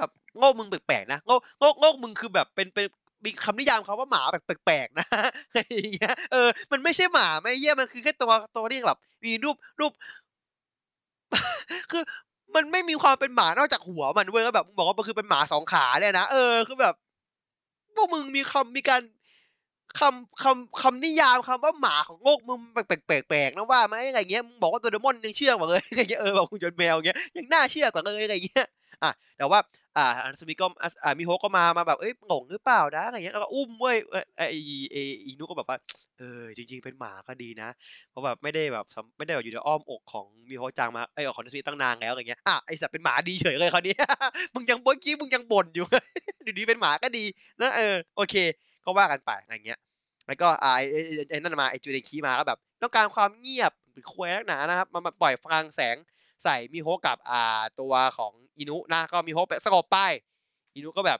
[0.00, 2.86] แบบโง่มึงแปลกๆนะโง่โง่โง่มึงคือแบบเป็นเป็น
[3.24, 5.06] มีคำนิยามเขาว่าหมาแบบแปลกๆนะ
[5.48, 9.92] อะไรอย่างเงี้ยเออมันไม่ใช่หมาไม่เยี่ยมันคือแค่ตัวตัวที่แบบมีรูปรูป
[11.90, 12.02] คือ
[12.54, 16.94] มันไม่มีความเป็นหมานอกจากหัวมันเว้ยก็แบบมึงบอกว่ามันคือเป็นหมาสองขาเนี่ยนะเออคือแบบ
[17.94, 19.00] พวกมึงมีคำมีการ
[20.00, 28.66] คำคำคำนิยามคำว่าหมาของโลกมึงแปลกแปลกแปลกนะว่าไหมอะไรเงี้ยมึงบอกว่าตัวเดมอนยังเชื่อกว่าเลยอะไรเงี้ยเออบอกคุณจนแมวเงี้ยยังน่าเชื่อกว่าเลยอะไรเงี้ย
[29.02, 29.58] อะแต่ว่า
[29.96, 30.66] อ่าอันสมิก็
[31.04, 33.96] อ่ามิโฮก็มามาแบบเอ้ยงงหรือเปล่านะอะไรเงี้ยแล้วก็อุ้มเว้ย
[34.38, 34.42] ไอ
[34.92, 35.78] ไอออีนุก็แบบว่า
[36.18, 37.68] เออจริง ๆ เป็นหมาก็ดีนะ
[38.10, 38.84] เพราะแบบไม่ได้แบบ
[39.16, 43.94] ไม่ได้แบบอยู่ในอ้อมอกของมิโฮจังมาไอของนัสมิตั้งนานแล้วอะไรเงี้ยอะไอสัตว์เป็นหมาดีเฉยเลยคราวนี้
[44.54, 45.86] มึงยังเมื่อกี้มึงยังบ่นอยู่
[46.46, 47.24] ดีดีเป็นหมาก็ดี
[47.60, 48.34] นะเออโอเค
[48.86, 49.78] ก็ว่ากันไปอะไรเงี้ย
[50.26, 50.72] แล้วก็ไอ้
[51.30, 55.96] ไอ้นั่นมาไอ้จูเดคีมาก็แบบต้องการความเงียบเป็นแควกหนานะครับมาปล่อยพลังแสง
[56.44, 59.98] ใส่มิโฮกับอ่าตัวของอินุนะก็มิโฮไปสกบไป
[60.74, 61.18] อินุก็แบบ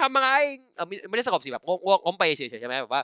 [0.00, 0.28] ทำอะไร
[0.76, 1.70] เออไม่ได้สกบสิแบบง
[2.06, 3.02] งงไปเฉยๆใช่ไหมแบบว่า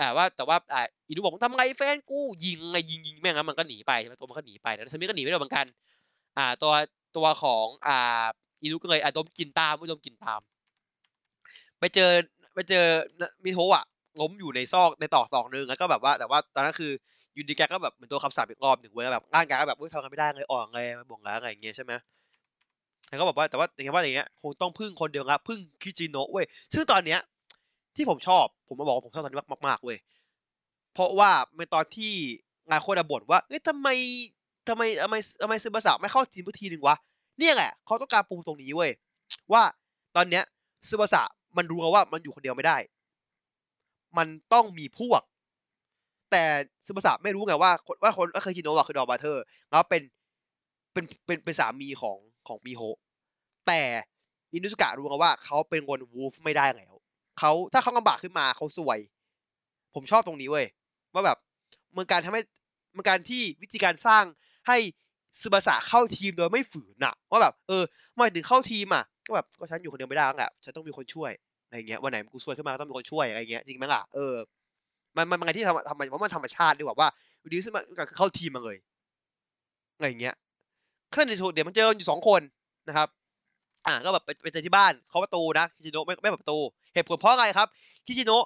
[0.00, 5.66] อ่าว่าแต่ว่าอ่าอินุบอกมึงทำไงแฟนกูยิงไงยิงยิงแม่งแล้วมันก็หนีไปใช่ไหมตัวมันก็หนีไปแต่สมิก็หนีไม่ได้เหมือนกัน
[6.38, 6.72] อ่าตัว
[7.16, 8.26] ตัวของอ่า
[8.62, 10.40] อินุก็เลยอ่าดมกินตามไม่ดมกินตาม
[11.78, 12.10] ไปเจอ
[12.54, 12.86] ไปเจอ
[13.44, 13.84] มิโฮะ
[14.20, 16.92] ล้มอยู่ในซอกในตอกซอกนึงแล้วก็แบบว่า แต่ว่าตอนนั้นคือ
[17.36, 21.92] ยูดีแกก็แบบเหมือนตัวคำสาปอีกรอบหนึ่งเว้ยแบบร่างกายก็แบบทำกันไม่ได้เลยอ่อนเลยบ่งแล้วอะไรอย่างเงี้ยใช่ไหม
[23.08, 27.20] แล้วก็บอกว่าแต่ว่าอย่างว่าอย่างเงี้ยคงต้องพึ่งคนเดียวครับพึ่งคิจิโนะเว้ยซึ่งตอนเนี้ย
[27.96, 29.98] ที่ผมชอบผมมาบอกผมชอบตอนนี้มากๆเว้ย
[30.94, 32.12] เพราะว่าในตอนที่
[32.68, 33.88] งานโคดบ่นว่าเอ้ยทำไม
[34.68, 36.96] ทำไมทำไมทำไมซึบาสะไม่เข้าทีมทีหนึ่งวะ
[37.38, 38.90] เนี่ยแหละเขาต้องการปูตรงนี้เว้ย
[39.52, 39.62] ว่า
[40.16, 40.44] ตอนเนี้ย
[40.88, 41.22] ซึบาสะ
[41.56, 42.76] มันรู้ว่ามันอยู่คนเดียวไม่ได้
[44.16, 45.22] มันต้องมีพวก
[46.30, 46.44] แต่
[46.86, 47.72] ซึบาสะไม่รู้ไงว่า
[48.02, 50.02] ว่าคนว่าเคยชิโนะคือดอบาเทอร์ แล้วเป็น
[50.92, 52.82] เป็นเป็นเป็นสามีของของมีโฮ
[53.66, 53.80] แต่
[54.52, 56.94] อินุสกะรู้ไงว่าเขาเป็นคนวูฟไม่ได้แล้ว
[57.38, 58.98] เขาถ้าเขาลำบากขึ้นมาเขาสวย
[59.94, 60.66] ผมชอบตรงนี้เว้ย
[61.14, 61.38] ว่าแบบ
[61.92, 62.42] เมันการทำให้
[62.94, 64.24] เมันการที่วิธีการสร้าง
[64.68, 64.76] ให้
[65.40, 67.82] ซึบาสะเข้าทีมโดยไม่ฝืนอะว่าแบบ เออ
[68.18, 71.30] มาถึงเข้าทีมอะ ก็แบบก็ฉันอยู่คนเดียวไม่ได้แล้วแหละฉันต้องมีคนช่วย
[71.66, 74.34] อะไรเงี้ยวันไหนกูซวยขึ้นมาต้องมีคนช่วยอะไรเงี้ยจริงไหมล่ะเออ
[75.16, 77.08] มันมันมันที่ทำทำมันว่ามันธรรมชาติดีกว่าว่า
[77.40, 77.82] อยู่ดีขึ้นมา
[78.16, 78.76] เข้าทีมมาเลย
[79.96, 80.34] อะไรเงี้ย
[81.14, 82.40] ขึ้นในชุดเดี๋ยวมันเจออยู่สองคน
[82.88, 83.08] นะครับ
[83.86, 86.58] อ่าก็แบบไปเจอที่บ้านเขาประตูนะคิจิโนะไม่ไม่เปิดประตู
[86.94, 87.68] เหตุผลเพราะอะไรครับ
[88.06, 88.44] คิจิโนะ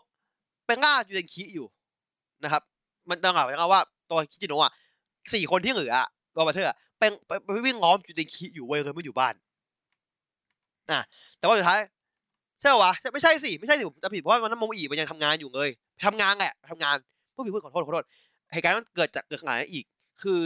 [0.67, 1.67] เป็นล่าจูเดนคิอยู่
[2.45, 2.63] นะครับ
[3.09, 4.73] มันต้องบอกว่าตัวคิจิโนะอะ
[5.35, 5.95] สี่คนที่เหลือ
[6.35, 7.11] ตัวบัตเทอเป็น
[7.45, 9.35] ไปวิ่งล้อมจูเดนคิอยู่เว้ยเลยไม่อยู่บ้าน
[10.91, 11.01] อะ
[11.39, 11.81] แต่ว่าสุดท้าย
[12.61, 15.69] ใช่ปะวะไม่ใช่สิไม่ใช่สิผมจะผิดเพราะว่ามันนั้นโมอีมันยังทำงานอยู่เลย
[16.07, 16.97] ทำงานแหละทำงาน
[17.35, 18.07] ผู้ผิดพูดขอโทษขอโทษ
[18.53, 19.85] เหตุการณ์มันเกิดจากเกิดขนาดนั้นอีก
[20.23, 20.41] คือ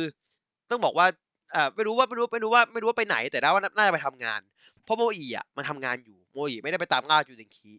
[0.70, 1.06] ต้องบอกว่า
[1.54, 4.40] อ่าไม่รู้ว่าไม่รู้ไม่รู้ว่าไม่รู้ว่าไปไหน แต่ได้ว่าน่าจะไปทำงาน
[4.84, 7.70] เพราะโมอีอะมันทำงานอยู่โมอีไม่ได้ไปตามล่าจูเดนคี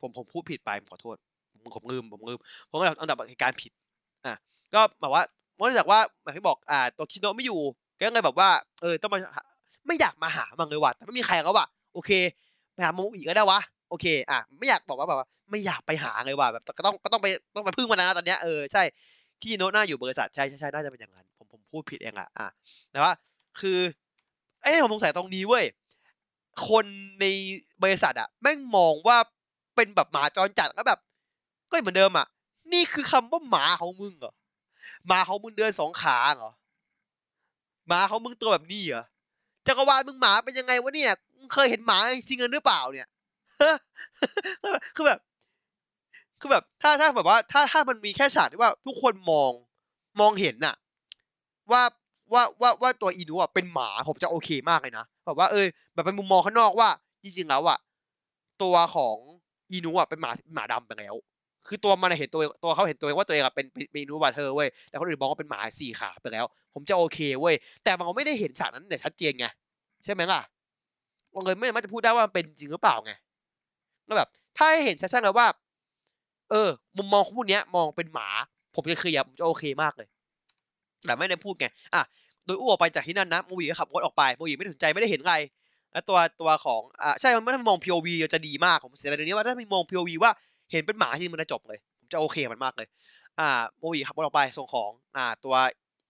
[0.00, 1.16] ผมผมพูดผิดไปผมขอโทษ
[1.62, 2.38] ผมผมลืมผมลืม
[2.70, 3.72] ผมก็อันดับเหตุการณ์ผิด
[4.26, 4.34] อะ
[4.74, 5.22] ก็แบบว่า
[5.56, 7.60] เนื่องจากว่าอย่างที่บอกอ่าตัวคิโนะไม่อยู่
[7.98, 8.48] ก็เลยแบบว่า
[8.82, 9.18] เออต้องมา
[9.86, 12.10] ไม่อยากมาหามันเลยว่ะแต่ไม่มีใครแล้วว่ะ โอเค
[12.72, 13.60] ไปหาโมอีก็ได้วะ
[13.90, 18.82] โอเค อะ ไม่อยากบอกว่าแบบว่าไม่อยากไปหาเลยว่ะแบบก็ต้องก็ต้องไปต้องไปพึ่งมันนะตอนเนี้ยเออใช่
[19.42, 22.48] ที่โน้ตหน้าอยู่บริษัทใช่ใช่ใช่น่าจะเป็นอย่างนั้นผมผมพูดผิดเองอะอะ
[22.92, 23.12] แต่ว่า
[23.60, 23.78] คือ
[24.62, 25.64] ไอ้ผมสงสัยตรงนี้เว้ย
[26.68, 26.84] คน
[27.20, 27.24] ใน
[27.82, 29.16] บริษัทอะแม่งมองว่า
[29.76, 31.00] เป็นแบบหมาจรจัดแล้วแบบ
[31.70, 32.26] ก็เหมือนเดิมอะ
[32.72, 34.34] นี่คือคำว่าหมาของมึงเหรอ
[35.06, 36.50] หมาของมึงเดินสองขาเหรอ
[37.88, 39.04] หมาของมึงตัวแบบนี้เหรอ
[39.66, 41.12] จักรวาลมึงหมาเป็นยังไงวะเนี่ย
[41.52, 43.08] เคยเห็นหมาจริงๆหรือเปล่าเนี่ย
[44.94, 45.20] คือแบบ
[46.40, 49.52] คือแบบ ถ้าถ้าแบบว่า ถ้าถ้ามันมีแค่ฉากที่ว่า ทุกคนมอง
[50.20, 50.74] มองเห็นน่ะ
[51.72, 51.82] ว่า
[52.32, 56.88] ว่าว่าว่าตัวอีนูอะเป็นหมาผมจะโอเคมากเลยนะแบบว่าเออแบบเป็นมุมมองข้างนอกว่า
[57.22, 57.78] จริงๆแล้วอะ
[58.62, 59.16] ตัวของ
[59.70, 61.14] อีนูอะเป็นหมาหมาดำไปแล้ว
[61.68, 66.44] คือตัวมันเห็นตัวตัวเขาเห็นตัวว่าตัวเองเป็นเป็นอีนูบาเธอเว้ยแต่คนอื่นมองว่าเป็นหมาสี่ขาไปแล้ว
[66.74, 67.54] ผมจะโอเคเว้ย
[67.84, 69.46] แต่มันไม่ได้เห็นฉากนั้นแต่ชัดเจนไง
[70.04, 70.40] ใช่ไหมล่ะ
[71.34, 73.12] มันเลยไม่สามารถจะพูดได้ว่ามันเป็นจริงหรือเปล่าไง
[74.06, 75.46] แล้วแบบ ถ้าให้เห็นชัดๆแล้วว่า
[76.50, 78.28] เออ มุมมองของพวกนี้มองเป็นหมา
[78.74, 80.08] ผมจะเคลียร์ผมจะโอเคมากเลย
[81.06, 82.02] แต่ไม่ได้พูดไงอะ
[82.46, 85.36] โดยอู้ออกไปจากที่นั่นนะโมวีก็ขับรถออกไปโมวีไม่สนใจไม่ได้เห็นอะไร
[85.92, 90.30] แล้วตัวตัวของอ่าใช่มันไม่ได้มอง POV จะดีมากผมเสียดายตรงนี้ว่าถ้ามีมอง POV ว่า
[90.72, 92.86] เห็นเป็นหมาที่มันจะจบเลย ผมจะโอเคมันมากเลย
[93.38, 93.48] อ่า
[93.78, 95.54] โมวีขับรถออกไปส่งของ อ่า ตัว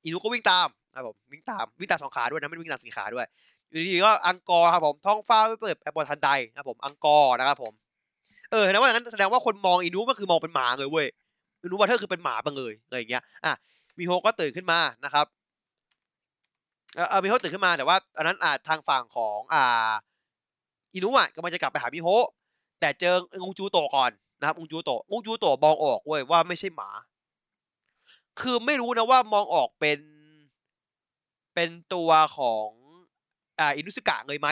[0.03, 3.27] อินุก็วิ่งตามครับผมวิ่งตามวิ่งตามสองขาด้วยนะไม่วิ่งตามสี่ขาด้วย
[3.89, 7.73] ดีๆก็อังกอร์ครับผมท้องฟ้าไม่เปิดแอร์บอลทันใดนะผมอังกอร์นะครับผม
[8.51, 11.07] เออแสดงว่าอย่างนั้นแสดงว่าคนมองอินุก็คือมองเป็นหมาเลยเว้ย
[11.63, 13.53] อินุว่าเธอคือเป็นหมาไปเลยอะไรอย่างเงี้ยอะ
[13.99, 15.27] มีโฮก็ตื่นขึ้นมานะครับ
[16.97, 19.91] เออมิโฮตื่นขึ้นมาแต่ว่าอันนั้นอ่าทางฝั่งของอ่า
[20.95, 22.09] อินุอะกำลังจะกลับไปหามิโฮ
[22.81, 26.91] แต่เจองงจูโตก่อนนะครับงงจูโตงงจูโตมองออกเว้ยว่าไม่ใช่หมา
[28.41, 29.99] คือไม่รู้นะว่ามองออกเป็น
[31.55, 32.67] เป็นตัวของ
[33.59, 34.49] อ่าอินุสกะเลยไหม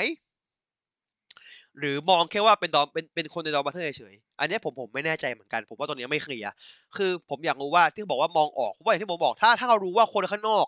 [1.79, 6.53] หรือมองแค่ว่าเป็นดอมเป็นเป็นคนในดอมบัตเตอร์เฉยอันเนี้ยผมผมไม่แน่ใจเหมือนกัน ผมว่าตรงเนี้ยไม่เคลียร์
[6.97, 10.67] คือผมอยากรู้ว่าที่บอกว่ามองออกเพราะว่าอย่างที่ผมบอกถ้าถ้าเรารู้ว่าคนข้างนอก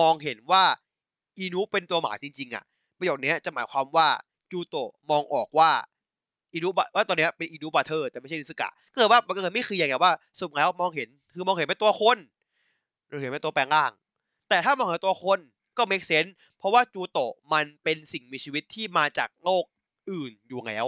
[0.00, 0.62] มองเห็นว่า
[1.38, 2.64] อีนุเป็นตัวหมาจริง ๆ อะ
[2.98, 4.08] ประโยคนี้จะหมายความว่า
[4.50, 5.70] จูโตะมองออกว่า
[6.52, 12.18] อีนุบะว่าตอนเนี้ยเป็นอินุบราเธอร์แต่ไม่ใช่อินุซึกะก็เลยว่ามันก็เลยไม่เคลียร์ไงว่าสรุปแล้วมองเห็นคือมองเห็นเป็นตัวคน
[13.08, 13.90] หรือเห็นเป็นตัวแปลงร่าง
[14.48, 15.38] แต่ถ้ามองเห็นตัวคน
[15.78, 19.64] ก็ make sense เพราะว่าจูโตะมันเป็นสิ่งมีชีวิตที่มาจากโลก
[20.10, 20.86] อื่นอยู่แล้ว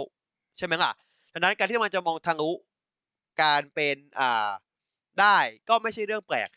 [0.57, 0.91] ใช่ไหมล่ะ
[1.33, 2.55] ดังนั้นการที่มันจะมองทางรู้
[3.41, 4.49] การเป็นอ่า
[5.19, 5.37] ได้
[5.69, 6.49] ก็ไม่ใช่เรื่องแปลก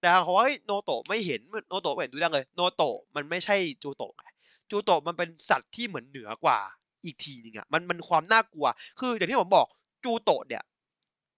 [0.00, 4.26] แต่เขาว่าโนโตะไม่เห็นโนโตะเห็นดูได้เลยโนโตะมันไม่ใช่จูโตะไง
[4.70, 6.58] จูโตะมันเป็นสัตว์ที่เหมือนเหนือกว่า
[7.04, 8.66] อีกทีนึงอะมันมันความน่ากลัว
[9.00, 9.66] คืออย่างที่ผมบอก
[10.04, 10.62] จูโตะเนี่ย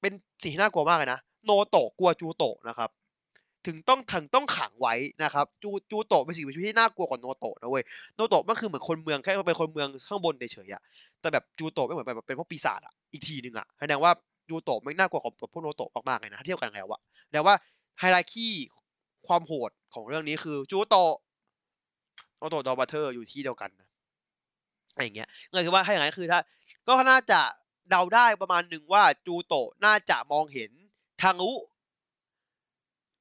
[0.00, 2.90] เป็นสิ่งที่น่ากลัวมากเลยนะโนโตะกลัวจูโตะนะครับ
[3.66, 7.84] ถึงต้องถึงต้องขังไว้นะครับ จูจูโตะเป็นสิ่งมีชีวิตที่น่ากลัวกว่าโนโตะนะเว้ย
[8.14, 10.82] โนโตะมันคือเหมือนคนเมืองแค่เป็นคนเมืองข้างบนเฉยๆอะ
[11.20, 14.10] แต่แบบจูโตะไม่เหมือนแบบเป็นพวกปีศาจอะอีกทีนึงอะแสดงว่า
[14.48, 17.00] จูโตะไม่น่ากลัวกว่าพวกโนโตะมากๆเลยนะถ้าเทียบกันแล้วอะ
[17.32, 17.54] แต่ว่า
[17.98, 18.46] ไฮไลคี
[19.26, 21.14] ความโหดของเรื่องนี้คือจูโตะ
[22.38, 23.88] โนโตะดอบัตเตอร์อยู่ที่เดียวกันนะ
[24.92, 26.40] อะไรอย่างเงี้ยเลยคือว่าถ้าอย่างนั้นคือถ้า
[26.88, 27.40] ก็น่าจะ
[27.90, 30.70] เดาได้ประมาณหนึ่งว่าจูโตะน่าจะมองเห็น
[31.22, 31.56] ทางรู้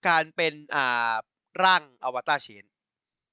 [0.07, 1.13] การเป็นอ่า
[1.63, 2.65] ร่างอวตารเชน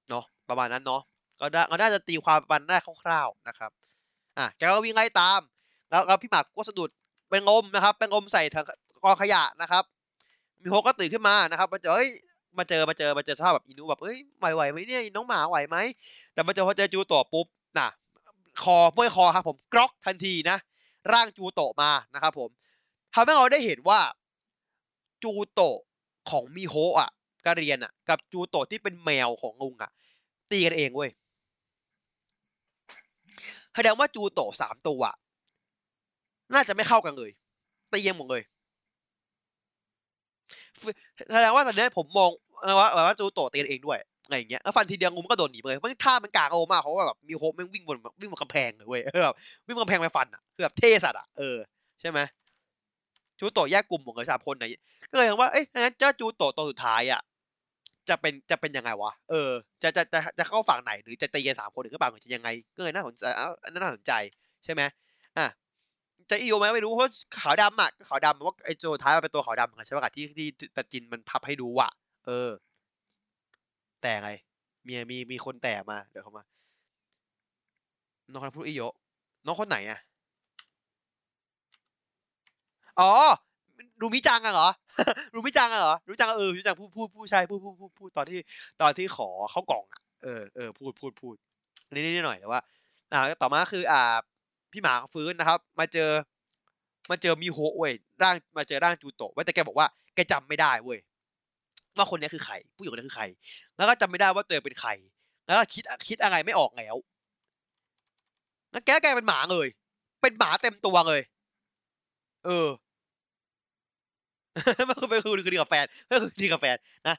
[0.08, 1.02] เนาะประมาณนั้นเนาะ
[1.40, 3.70] ก็ได้ก็น่าจะตีความมาณได้คร่าวๆนะครับ
[4.38, 5.40] อะแกก็วิ่งไล่ตาม
[5.90, 6.90] แล้วแล้วพี่หมากก็สะดุด
[7.28, 8.64] ไปงมนะครับไปงมใส่ถัง
[9.04, 9.84] กองขยะนะครับ
[10.62, 12.10] มีโฮก็ตื่นขึ้นมานะครับมาเจอเฮ้ย
[12.58, 15.76] มาเจอมาเจอมาเจอสภาพแบบอินูแบบเอ้ยไหวไหวไหมเนี่ยน้องหมาไหวไหม
[16.32, 17.46] แต่มาเจอพอเจอจูโตะปุ๊บ
[17.78, 17.88] น่ะ
[18.62, 20.56] คอเมื่อยคอครับผมกรอกทันทีนะ
[21.12, 22.50] ร่างจูโตะมานะครับผม
[23.14, 24.00] ทำให้เราได้เห็นว่า
[25.22, 25.78] จูโตะ
[26.30, 27.10] ของมิโฮะอะ
[27.46, 29.90] กะเรียนอะ กับจูโตะที่เป็นแมวของลุงอะ
[30.50, 31.10] ตีกันเองเว้ย
[33.74, 35.16] แสดงว่าจูโตะสามตัวอะ
[36.54, 37.30] น่าจะไม่เข้ากันเลย
[37.92, 38.42] ตีกันหมดเลย
[41.32, 42.30] แสดงว่าตอนนี้ผมมอง
[42.78, 49.34] ว่าว่าจูโตะตีกันเองด้วยอะไรอย่างเงี้ยแล้วฟันทีเดียวงูมันก็โดนหนีไปเลยมันท่ามันกากโอมากเพราว่าแบบมีโฮปแม่งวิ่งบนวิ่งบนกำแพงเลยเว้ยแบบ
[49.66, 51.56] วิ่งบนกำแพงไปฟันอะคือแบบเท่สัตว์อะเออ
[52.00, 52.18] ใช่ไหม
[53.40, 54.64] จูโตะแยกกลุ่มหมดเลยสามคนไหน
[55.10, 57.20] ก็เลยว่าเอ้ยงั้นเจ้าจูโตะตัวสุดท้ายอะ
[58.08, 59.50] จะเป็นจะเป็นยังไงวะเออ
[59.82, 64.12] จะจะจะจะเข้าฝั่งไหนหรือจะตีกันสามคนหรือก็เปล่าจะยังไง ก็เลยน่าสนใจอ้าวน่าสนใจ
[64.64, 64.82] ใช่ไหม
[65.38, 65.46] อะ
[66.30, 67.10] จะอีโอไหมไม่รู้เพราะ
[67.40, 71.90] ขาวดำอะขาวดำว่าไอ้โจท้ายมันเป็นตัวขาวดำใช่ไหมที่ที่ตะจินมันพับให้ดูอะ
[72.26, 72.50] เออ
[74.02, 74.30] แต่ไง
[74.86, 76.44] มีมีมีคนแต่มาเดี๋ยวเขามา
[78.32, 78.82] น้องคนพูดอีโย
[79.46, 79.98] น้องคนไหนอะ
[83.00, 83.10] อ๋อ
[84.00, 84.68] รูมิจังอะเหรอ
[85.34, 88.38] รูมิจังอะเหรอรูมิจังเออรูมิจังพูดพูดพูดใช่พูดพูดพูดพูดตอนที่
[88.80, 91.34] ตอนที่ขอเข้ากล่องอะเออเออพูดพูดพูด
[91.92, 92.60] นิดนิดหน่อยแต่ว่า
[93.12, 94.00] อ่า ต่อมาคือ อ่า
[94.72, 96.10] พี่หมาฟื้นนะครับ มาเจอ
[97.10, 97.92] มาเจอมิโฮเว้ย
[98.22, 100.98] ร่างมาเจอร่างจูโตะไว้แต่แกบอกว่าแกจำไม่ได้เว้ย
[101.96, 103.24] ว่าคนนี้คือใครผู้หญิงคนนี้คือใคร
[103.76, 104.90] แล้วก็จำไม่ได้ว่าตัวเองเป็นใคร
[105.46, 106.96] แล้วก็คิดคิดอะไรไม่ออกแล้ว
[108.72, 109.66] แล้วแกแกเป็นหมาเลย
[110.20, 111.20] เป็นหมาเต็มตัวเลย
[112.44, 112.68] เออ
[114.88, 116.76] มันคือเป็นคือคือดีกับแฟนก็คือดีกับแฟน
[117.08, 117.16] นะ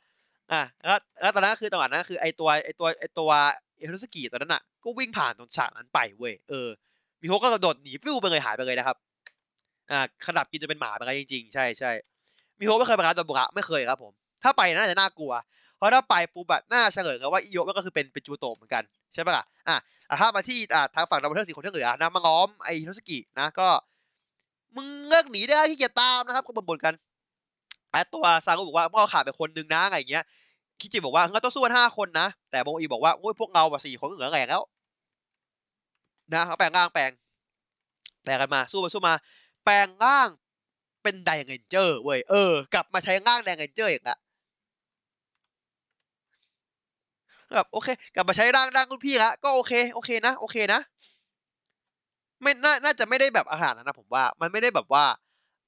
[0.52, 3.30] อะแล้วแล้วตอนนั้นคือจังหวะนั้นคือไอตัวไอตัวไอตัว
[3.78, 6.68] เอโรสกิตอนนั้นอะก็วิ่งผ่านตรงฉากนั้นไปเว้ยเออ
[7.22, 8.98] มีโฮก็กระโดดหนีฟิวไปเลยหายไปเลยนะครับ
[9.92, 11.92] อ่าขนาดกินจะเป็นหมาไปเลยจริงๆ ใช่ใช่
[12.60, 15.34] มีโฮไม่เคยไปร้านโดบุระไม่เคยครับผม ถ้าไปน่าจะน่ากลัว
[15.78, 18.84] เพราะถ้าไปปุ๊บแบบน่าเฉลยกันว่าอิโยมันก็คือเป็นเป็นจูโตะเหมือนกัน
[19.14, 19.78] ใช่ปะล่ะอะ
[20.20, 23.68] ถ้ามาที่อ่าทางฝั่งดับเบิลเทอร์สี่คนที่เหลือนะมาง้อมไอฮิโรสกินะก็
[24.76, 26.94] มึงเลิกหนีได้ที่เกียตามนะครับก็บ่นๆกัน
[27.92, 30.24] ไอตัวซากุบอกว่าพ่อขาดไปคนนึงนะอะไรอย่างเงี้ย
[30.80, 34.62] คิจิบอกว่าเราต้องสู้กันห้าคนนะ แต่บงอีบอกว่าโอ้ยพวกเราแบบสี่คนเหลือแหลกแล้ว
[36.34, 37.12] นะเขาแปลงร่างแปลง
[38.24, 39.14] แปลงกันมาสู้ไปสู้มา
[39.64, 40.30] แปลงร่าง
[41.04, 44.18] เป็นไดเรนเจอร์เว้ยเออกลับมาใช้ร่างไดเรนเจอร์อีกละ
[47.56, 50.80] แบบโอเค กลับมาใช้ร่างร่างรุ่นพี่ละก็โอเคโอเคนะ โอเคนะ
[52.42, 55.06] ไม่น่าน่าจะไม่ได้แบบอาหารนะผมว่า มันไม่ได้แบบว่า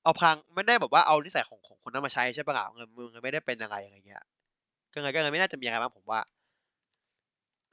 [0.04, 4.24] เอาพังไม่ได้แบบว่าเอานิสัยของของคนนั้นมาใช้ใช่ปะล่ะเงินมึงไม่ได้เป็นยังไงอะไรเงี้ย
[4.94, 6.22] ก็ไงก็ไงไม่น่าจะมีอะไรบ้างผมว่า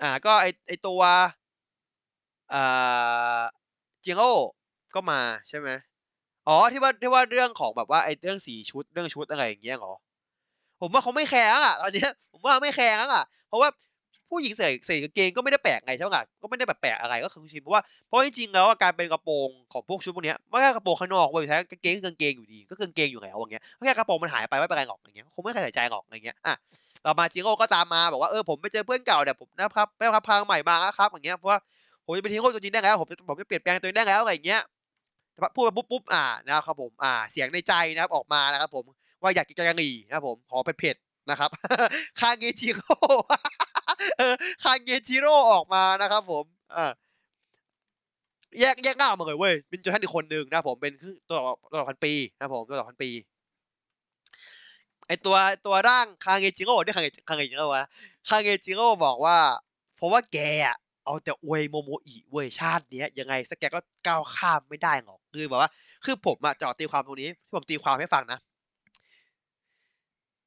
[0.03, 1.01] อ่า ก็ไอไอตัว
[2.53, 3.47] อ่า
[4.05, 4.23] จิงโอ
[4.94, 5.69] ก็มาใช่ไหม
[6.48, 9.94] อ๋อที่ว่าที่ว่าเรื่องของแบบว่าไอเรื่องสีชุดเรื่องชุดอะไรอย่างเงี้ยเหรอ
[10.81, 13.70] ผมว่าเขาไม่แคร์อะตอนนี้ผมว่าไม่แคร์อะเพราะว่า
[14.31, 26.55] ผู้หญิงใส่ใส่กางเกงก็ไม่ได้แปลกไงใช่ไหมก็ไม่ได้แบบแปลกอะไรก็คือชินเพราะว่าเพราะจริงๆแล้วการเป็นกระโปรงของพวกชุดพวกนี้ไม่ใช่กระโปรงข้างนอกเว้ยใช้กางเกงกางเกงอยู่ดีก็กางเกงอยู่แล้วอย่างเงี้ยแค่กระโปรงมันหายไปไม่เป็นไรหรอกอย่างเงี้ยคงไม่ใครใส่ใจหรอกอย่างเงี้ยอะ
[27.05, 31.59] ต่อมาจิโร่ก็ตามมาบอกว่าเออผมไปเจอเพื่อนเก่าเนี่ยผมนะครับได้รับพลังใหม่มาครับอย่างเงี้ยเพราะว่า
[32.05, 34.62] ผมจะเป็นฮีโร่ตัวจริงได้แล้วผมจะผมจะเปลี่ยนแปลงตัวเองได้แล้วอะไรอย่างเงี้ย
[35.55, 38.85] พูดมาปุ๊บปุ๊บอ่านะครับผมอ่าเสียงในใจนะครับออกมานะครับผม
[39.23, 41.51] ว่าอยากกินกงหรี่นะครับผมขอเผ็ดๆนะครับ
[42.20, 42.97] คาเงจิโร่
[44.18, 46.44] เออคางเงจิโร่ออกมานะครับผม
[46.77, 46.93] อ่า
[48.60, 51.39] แยกแยกหน้าออกมาเลยเว้ยเป็นจนท่านอีกคนหนึ่งนะผมเป็นคือตัว
[51.73, 53.10] ตัวพันปีนะผมตัวพันปี
[55.06, 55.36] ไอตัว
[55.66, 57.85] ตัวร่างคางเงจิโร่เนี่ยคาเงคาเงจิโร่วะ
[58.28, 59.39] คางเงจิโร่บอกว่า
[60.01, 65.70] ผมว่าแกอะเอาแต่อวยโมโมอิเว้ยชาติเนี้ยยังไงสักแกก็ก้าวข้ามไม่ได้หรอกคือแบบว่า
[66.05, 68.39] คือผมอะจะเอตีความตรงนี้ที่ผมตีความให้ฟังนะ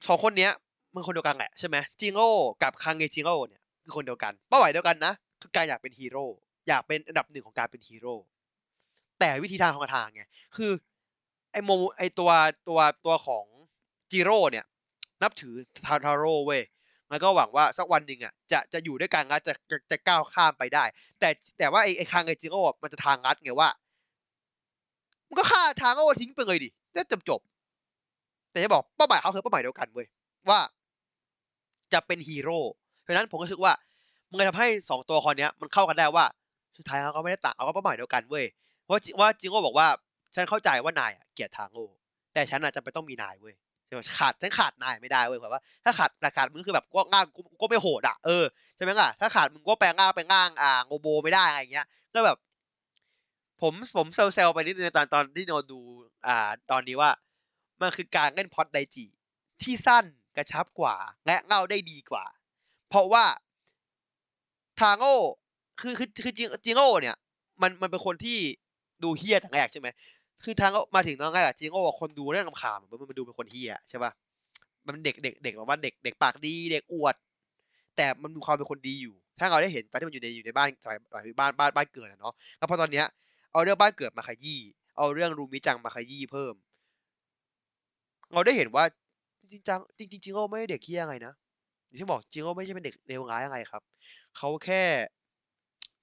[0.07, 0.51] สองคนเนี้ย
[0.93, 2.29] มันคนเดียวกันแหละใช่ไหมจิโร่
[2.63, 6.25] กับคาเงจิโร่เนี่ยคือคนเดียวกัน เป้าหมายเดียวกันนะ คือการอยากเป็นฮีโร่
[6.67, 8.15] อยากเป็นอันดับหนึ่งของการเป็นฮีโร่
[9.19, 10.23] แต่วิธีทางของทางไง
[10.57, 10.71] คือ
[11.51, 12.31] ไอโมไอตัว
[12.67, 13.45] ตัวตัวของ
[14.11, 14.65] จิโร่เนี่ย
[15.21, 15.53] นับถือ
[15.85, 16.61] ทาทาโร่เว้ย
[17.09, 20.83] แล้วก็หวังว่าสักวันหนึ่งอะจะจะอยู่ด้วยกันงัดจะจะจะก้าวข้ามไปได้
[21.19, 23.69] แต่แต่ว่าไอไอคางไอจิโร่มันจะทางงัดไงว่า
[25.27, 27.41] มันก็ฆ่าทางโอทิ้งไปเลยดิจะจบจบ
[28.51, 30.07] แต่จะบอกเป้าหมายเขาคือเป้าหมายเดียวกันเว้ย
[30.49, 30.59] ว่า
[31.93, 32.59] จะเป็นฮีโร่
[33.01, 33.73] เพราะฉะนั้นผมก็รู้สึกว่า
[34.29, 36.25] มันเลยทำให้สองตัวละครนี้มันเข้ากันได้ว่า
[36.77, 38.45] สุดท้ายเขาก็ไม่ได้ต่างเอาก็เป้าหมายเดียวกันเว้ย
[38.83, 39.87] เพราะว่าจิโร่บอกว่า
[40.35, 41.87] ฉันเข้าใจว่านายอะเกลียดทางโง่
[42.33, 43.55] แต่ฉันอาจจะเป็นต้องมีนายเว้ย
[43.85, 47.25] ใช่ไหมขาดฉันขาดนายไม่ได้เว้ยแบบว่าถ้าขาดแต่ขาดมึงคือแบบก็ง่าง
[47.61, 48.43] ก็ไม่โหดอะเออ
[48.75, 52.37] ใช่ไหมล่ะถ้าขาดมึงก็แปลงง่างไปง่างอ่าโงโบไม่ได้อะไรอย่างเงี้ยก็แบบ
[53.61, 55.79] ผมผมเซลเซลไปนิดนึงตอนตอนที่โนดู
[56.27, 57.11] อ่า ตอนนี้ว่า
[57.81, 59.05] มันคือการเล่นพอดไดจิ
[59.63, 60.05] ที่สั้น
[60.39, 60.95] กระชับกว่า
[61.27, 62.25] และเงาได้ดีกว่า
[62.89, 63.25] เพราะว่า
[64.79, 65.15] ทางโง่
[65.81, 67.15] คือคือคือจิจิโง่เนี่ย
[67.61, 68.37] มันมันเป็นคนที่
[69.03, 69.87] ดูเฮี้ยทั้งแรกใช่ไหม
[70.43, 74.11] คือทางก็มาถึงตอนแรกอะจิงโง่คนดูเรื่องคำขามมันมันดูเป็นคนเฮี้ยใช่ป่ะ
[74.85, 77.15] มันเด็กเด็กเด็กแบบว่าเด็กเด็กปากดีเด็กอวด
[77.95, 80.97] แต่มันมีความเป็นคนดีอยู่ ถ้าเราได้เห็นตอนที่มันอยู่ในอยู่ในบ้านสมัย
[81.39, 83.05] บ้านบ้านบ้านเกิดเนาะแล้วพอตอนเนี้ย
[83.51, 84.59] เอาเรื่องบ้านเกิดมาขยี้
[84.97, 86.53] เอาเรื่องรูมิจังมาขยี้เพิ่ม
[88.33, 88.83] เราได้เห็นว่า
[89.51, 91.33] จริงจังจริงจริงโง่ไม่ได้เด็กเฮี้ยไงนะ
[91.85, 93.83] อย่างที่บอกจิโง่ไม่ใช่เป็นเด็กเลวร้ายอะไรครับ
[94.37, 94.83] เขาแค่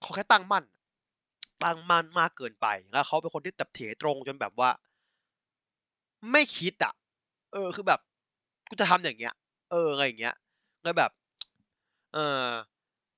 [0.01, 0.65] เขาแค่ตั้งมั่น
[1.65, 4.71] ตั้งมั่นมากเกินไปแล้วเขาเป็นคนที่ตับเถตรงจนแบบว่า
[6.33, 6.93] ไม่คิดอะ
[7.53, 8.01] เออคือแบบ
[8.69, 9.35] กูจะทำอย่างเงี้ย
[9.71, 10.35] เอออะไรอย่างเงี้ย
[10.83, 11.11] เลยแบบ
[12.15, 12.49] เออ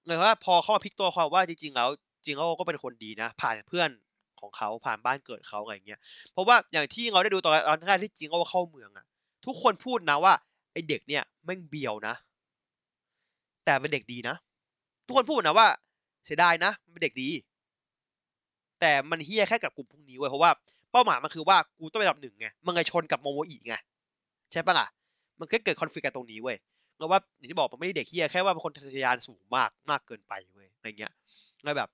[0.07, 1.89] เลยว่าพอเข้ามาพลิกตัวความว่าจริงๆแล้ว
[2.25, 3.91] จริงๆก็เป็นคนดีนะ ผ่านเพื่อน
[4.41, 6.01] ของเขาผ่านบ้านเกิดเขาอะไรเงี้ย
[6.33, 9.07] เพราะว่าอย่างที่เราได้ดูตอนตอนแรกที่จริงก็เข้าเมืองอะ
[9.47, 10.35] ทุกคนพูดนะว่า
[10.73, 12.15] ไอเด็กเนี่ยแม่งเบียวนะ
[13.65, 14.37] แต่เป็นเด็กดีนะ
[15.07, 15.67] ทุกคนพูดนะว่า
[16.25, 17.29] เสียดายนะมันเป็นเด็กดี
[18.81, 20.51] แต่มันเฮี้ยแค่กับกลุ่มพวกนี้เว้ยเพราะว่า
[20.93, 23.75] เป้าหมายมันคือว่ากูต้องเป็นอันดับหนึ่งไงมันเลยชนกับโมโมอิไง
[24.53, 24.87] ใช่ปะล่ะ
[25.41, 26.57] มันก็เกิดคอนฟ lict กันตรงนี้เว้ย
[26.97, 31.13] เพราะว่าอย่างที่บอกมันไม่ได้เด็กเฮี้ยแค่ว่าเป็นคนทะยานสูงมากมากเกินไปเว้ยอะไรเงี้ย
[31.65, 31.89] เลยแบบ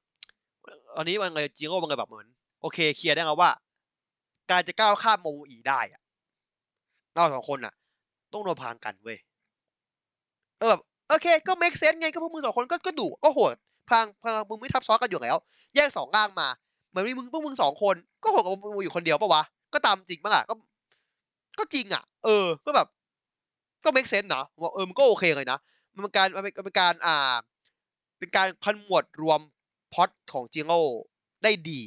[0.96, 2.28] ตอนนี้มันเลยจิโร่มันเลยแบบเหมือน
[2.60, 3.50] โอเคเคลียร์ได้แล้วว่า
[4.50, 6.00] การจะก้าวข้ามโมโมอิได้อะ
[7.14, 7.74] เราสองคนอะ
[8.32, 9.18] ต้องโดนพางกันเว้ย
[10.60, 13.54] เออแบบโอเค ก็ make sense ไงก็พวกมึงสองคนก็ก็ดุก็โหด
[13.90, 15.36] พางพางมึงไม่ทับซ้อนกันอยู่แล้ว
[15.74, 16.48] แยกสองร่างมา
[16.88, 19.42] เหมือนมีมึงพวกมึงสองคน ก็โหดกับมึงอยู่คนเดียวปะวะ
[19.74, 20.54] ก็ตามจริงปะล่ะก็
[21.58, 22.86] ก็จริงอะ เออ ก็แบบ
[23.84, 25.58] ก็ make sense นะว่าเออมันก็โอเคเลยนะ
[25.94, 27.36] มันเป็นการมันเป็นการอ่า
[28.18, 29.40] เป็นการขมวดรวม
[29.92, 30.80] พอตของจิโร่
[31.42, 31.82] ได้ดี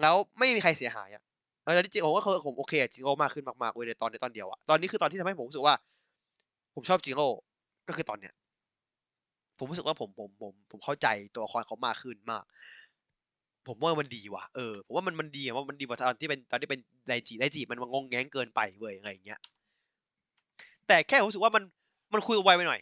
[0.00, 1.21] แล้วไม่มีใครเสียหายอะ
[1.64, 5.74] เออที่จริงผมก็คือผมโอเคจิโร่มากขึ้นมากๆเว้ยในตอนในตอนเดียวอะตอนนี้คือตอนที่ทำให้ผมรู้สึกว่า
[6.74, 7.28] ผมชอบจิโร่
[7.88, 8.34] ก็คือตอนเนี้ย
[9.58, 12.44] ผมรู้สึกว่าผมผมผมผมเข้าใจตัวละครเขามากขึ้นมาก
[13.68, 19.40] ผมว่ามันดีว่ะเออผมว่ามันมันดีอะว่ามันดีกว่าตอนที่เป็นตอนที่เป็นไดจิไดจิมันงงแงงเกินไปเว้ยอะไรอย่างเงี้ย
[20.86, 21.62] แต่แค่ผมรู้สึกว่ามัน
[22.12, 22.80] มันคุยไวไปหน่อย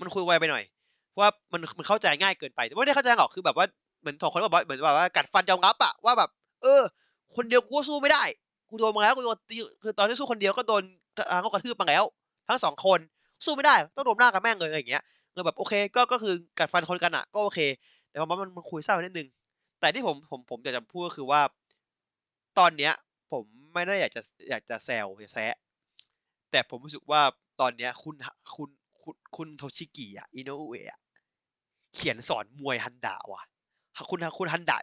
[0.00, 0.64] มันคุยไวไปหน่อย
[1.18, 3.66] ว่ามันมันเข้าใจง่ายเกินไปแต่ไม่ได้เข้าใจหรอกคือแบบว่า
[4.00, 6.30] เหมือนสองคนบอกเหมือนแบบว่ากัดฟันยอมรับอะว่าแบบ
[6.62, 6.82] เออ
[7.34, 8.22] คนเดียวกูก็สู้ไม่ได้
[8.68, 10.82] กูโดนมาแล้วกูโดนตีคือตอนที่สู้คนเดียวก็โดน
[11.16, 12.04] ทางเขากระทืบมาแล้ว
[12.48, 13.00] ทั้งสองคน
[13.44, 17.60] สู้ไม่ได้ต้องโดนหน้ากันแม่งเลยอะไรอย่างเงี้ยเออแบบโอเคก็ก็คือกัดฟันคนกันอะก็โอเค
[18.10, 19.28] แต่ว่ามันมันคุยเศร้านิดนึง
[19.80, 21.40] แต่ที่ผมผมผมอยากจะพูดก็คือว่า
[22.58, 22.92] ตอนเนี้ย
[23.30, 23.44] ผม
[23.74, 25.54] ไม่ได้อยากจะอยากจะแซวจะแซะ
[26.50, 27.20] แต่ผมรู้สึกว่า
[27.60, 28.14] ตอนเนี้ยคุณ
[28.56, 28.68] คุณ
[29.02, 31.00] คุณคุณโทชิกิอะอิโนอุเอะ
[31.94, 33.42] เขียนสอนมวยฮันดะว่ะ
[34.10, 34.78] คุณคุณฮันดะ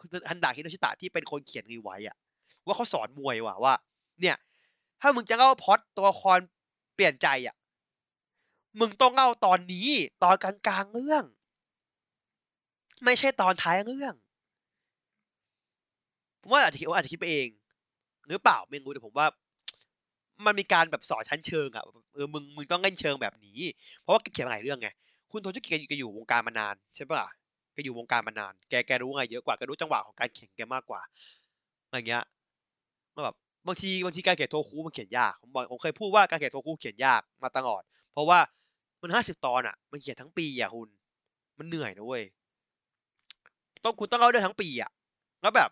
[0.00, 2.16] คุณฮันดะฮิโนชิตะที่เป็นคนเขียนรีไว้อะ
[2.66, 3.74] ว่าเขาสอนมวยว่ะว่า
[4.20, 4.36] เนี่ย
[5.00, 6.38] ถ้ามึงจะเล่าพอตตัวละคร
[6.94, 7.56] เปลี่ยนใจอะ
[8.80, 9.88] มึงต้องเล่าตอนนี้
[10.22, 11.24] ตอนกลางๆเรื่อง
[13.04, 14.14] ไม่ใช่ตอนท้ายเรื่อง
[16.40, 17.48] ผมว่าอาจจะคิดว่าอาจจะคิดไปเอง
[18.28, 19.26] หรือเปล่าไม่รู้แต่ผมว่า
[20.46, 23.60] มันมีการแบบสอนชั้นเชิงอะเออมึงมึงต้องเล่นเชิงแบบนี้
[24.00, 24.88] เพราะว่าเขียนหลายเรื่องไง
[25.30, 27.28] คุณโทชิกิแกอยู่วงการมานานใช่ปะล่ะ
[27.72, 31.00] แกอยู่วงการมานาน แกแกรู้ไงเยอะกว่าแกรู้จังหวะของการเขียนแกมากกว่า
[31.86, 32.24] อะไรเงี้ย
[33.14, 33.34] ก็แบบ
[33.66, 37.82] บางทีบางทีการเขียนโทคุมันเขียนยากผมบอกผมเคยพูดว่าการเขียนโทคุเขียนยากมาตลอด
[38.12, 38.38] เพราะว่า
[39.02, 40.88] มันห้าสิบตอนอะ มันเขียนทั้งปีอะคุณ
[41.58, 42.22] มันเหนื่อยนะเว้ย
[43.84, 44.90] ต้องคุณต้องเอาด้วยทั้งปีอะ
[45.42, 45.70] แล้วแบบ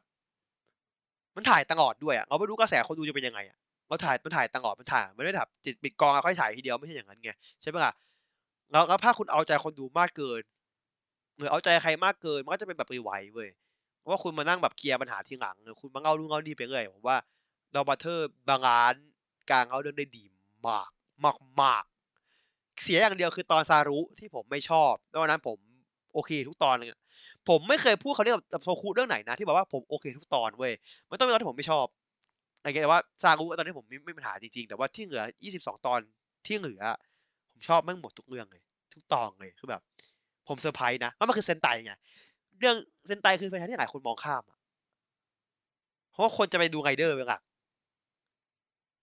[1.36, 3.56] มันถ่ายตลอดด้วยอะเราไม่รู้กระแสคนดูจะเป็นยังไงอะ
[3.88, 7.30] เราถ่ายมันถ่ายตลอดมันถ่ายไม่ได้แบบจิตปิดกองแล้วค่อยถ่ายทีเดียวไม่ใช่อย่างนั้นไง
[7.62, 7.92] ใช่ไหมล่ะ
[8.72, 10.42] แล้วแล้วถ้าคุณเอาใจคนดูมากเกิน
[11.38, 13.48] หรือเอาใจใครมากเกินมันก็จะเป็นแบบรีไวซ์เว้ย
[14.08, 17.16] ว่าคุณมานั่งแบบเคลียร์ปัญหาทีหลังคุณมาเล่านู่เล่านี่ไปเรื่อยผมว่า
[17.74, 20.24] ดอนบราเธอร์ balance การเล่าเรื่องได้ดี
[20.66, 20.90] มาก
[21.24, 21.84] มากมาก
[22.82, 25.58] เสียอย่างเดียวคือตอนซารุที่ผมไม่ชอบแล้วนั้นผม
[26.14, 26.88] โอเคทุกตอนเลย
[27.48, 30.72] ผมไม่เคยพูดเขาเรียกกับโซคุเรื่องไหนนะที่บอกว่าผมโอเคทุกตอนเว้ย
[31.10, 31.86] มันต้องเป็นตอนที่ผมไม่ชอบ
[32.60, 35.22] อะไรแต่ว่าซารุตอนนี้ผมไม่ไม่ปัญหาจริงๆแต่ว่าที่เหลือ
[35.54, 36.00] 22 ตอน
[36.46, 36.82] ที่เหลือ
[37.52, 38.62] ผมชอบแม่งหมดทุกเรื่องเลย
[38.94, 39.82] ทุกตอนเลยคือแบบ
[40.48, 41.92] ผมเซอร์ไพรส์นะว่ามันคือเซนไตไง
[42.58, 42.76] เรื่อง
[43.06, 44.58] เซนไตคือแฟนที่หลายคนมองข้ามอะ
[46.10, 47.42] เพราะว่าคนจะไปดูไงเดอร์เป็นหลัก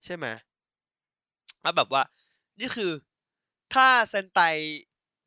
[0.04, 0.26] ใช่ไหม
[1.62, 2.02] แล้วแบบว่า
[2.60, 2.90] นี่คือ
[3.74, 4.40] ถ้าเซนไต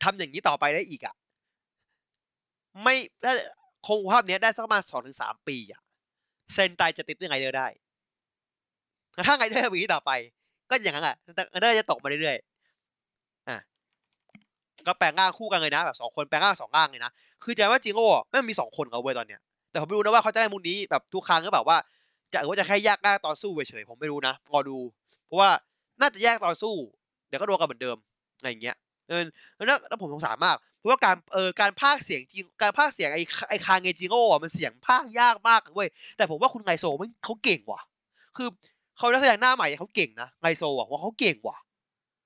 [0.04, 1.16] ทำอย่างนี้ต่อไปได้อีกอะ
[2.84, 3.34] ไม่ถ้า
[3.88, 5.82] คงภาพนี้ได้สักประมาณสองถึงสามปีอะ
[6.54, 7.68] เซนไตจะติดเรื่องไงเดอร์ได้
[9.28, 10.12] ถ้าไงเดอร์วีต่อไป
[10.70, 12.49] ก็อย่างนั้นอะไงเดอร์จะตกมาเรื่อยๆ
[14.88, 17.12] ก็แปลงร่างคู่กันเลยนะแบบสองคนแปลงร่างสองร่างเลยนะ
[17.44, 19.42] คือใจว่าจิงโง่ไม่มีสองคนเอาเว้ยตอนเนี้ย
[19.72, 21.78] แต่ผมไม่รู้นะว่าเขาจะได้มุมนี้แบบทุกครั้งก็แบบว่า
[22.34, 24.78] จะหรือว่าจะแค่แยกหน้าตอนสู้เฉยๆผมไม่รู้นะรอดู
[25.26, 25.50] เพราะว่า
[26.02, 26.76] น่าจะแยกตอนสู้
[27.28, 27.98] เดี๋ยวก็โดนกันเหมือนเดิม
[28.38, 28.76] อะไรอย่างเงี้ย
[29.08, 29.22] เออ
[29.68, 37.82] แล้วแล้วผมสงสารมาก เพราะว่าการเออการพากเสียงจริงการพากเสียงไอ้ไอ้คางเงจิโง่อะมันเสียงพากย์ยากมากเว้ยแต่ผมว่าคุณไงโซมันเขาเก่งว่ะ
[38.38, 38.48] คือ
[38.98, 41.58] เขานักแสดงหน้าใหม่เขาเก่งนะไงโซอะว่าเขาเก่งว่ะ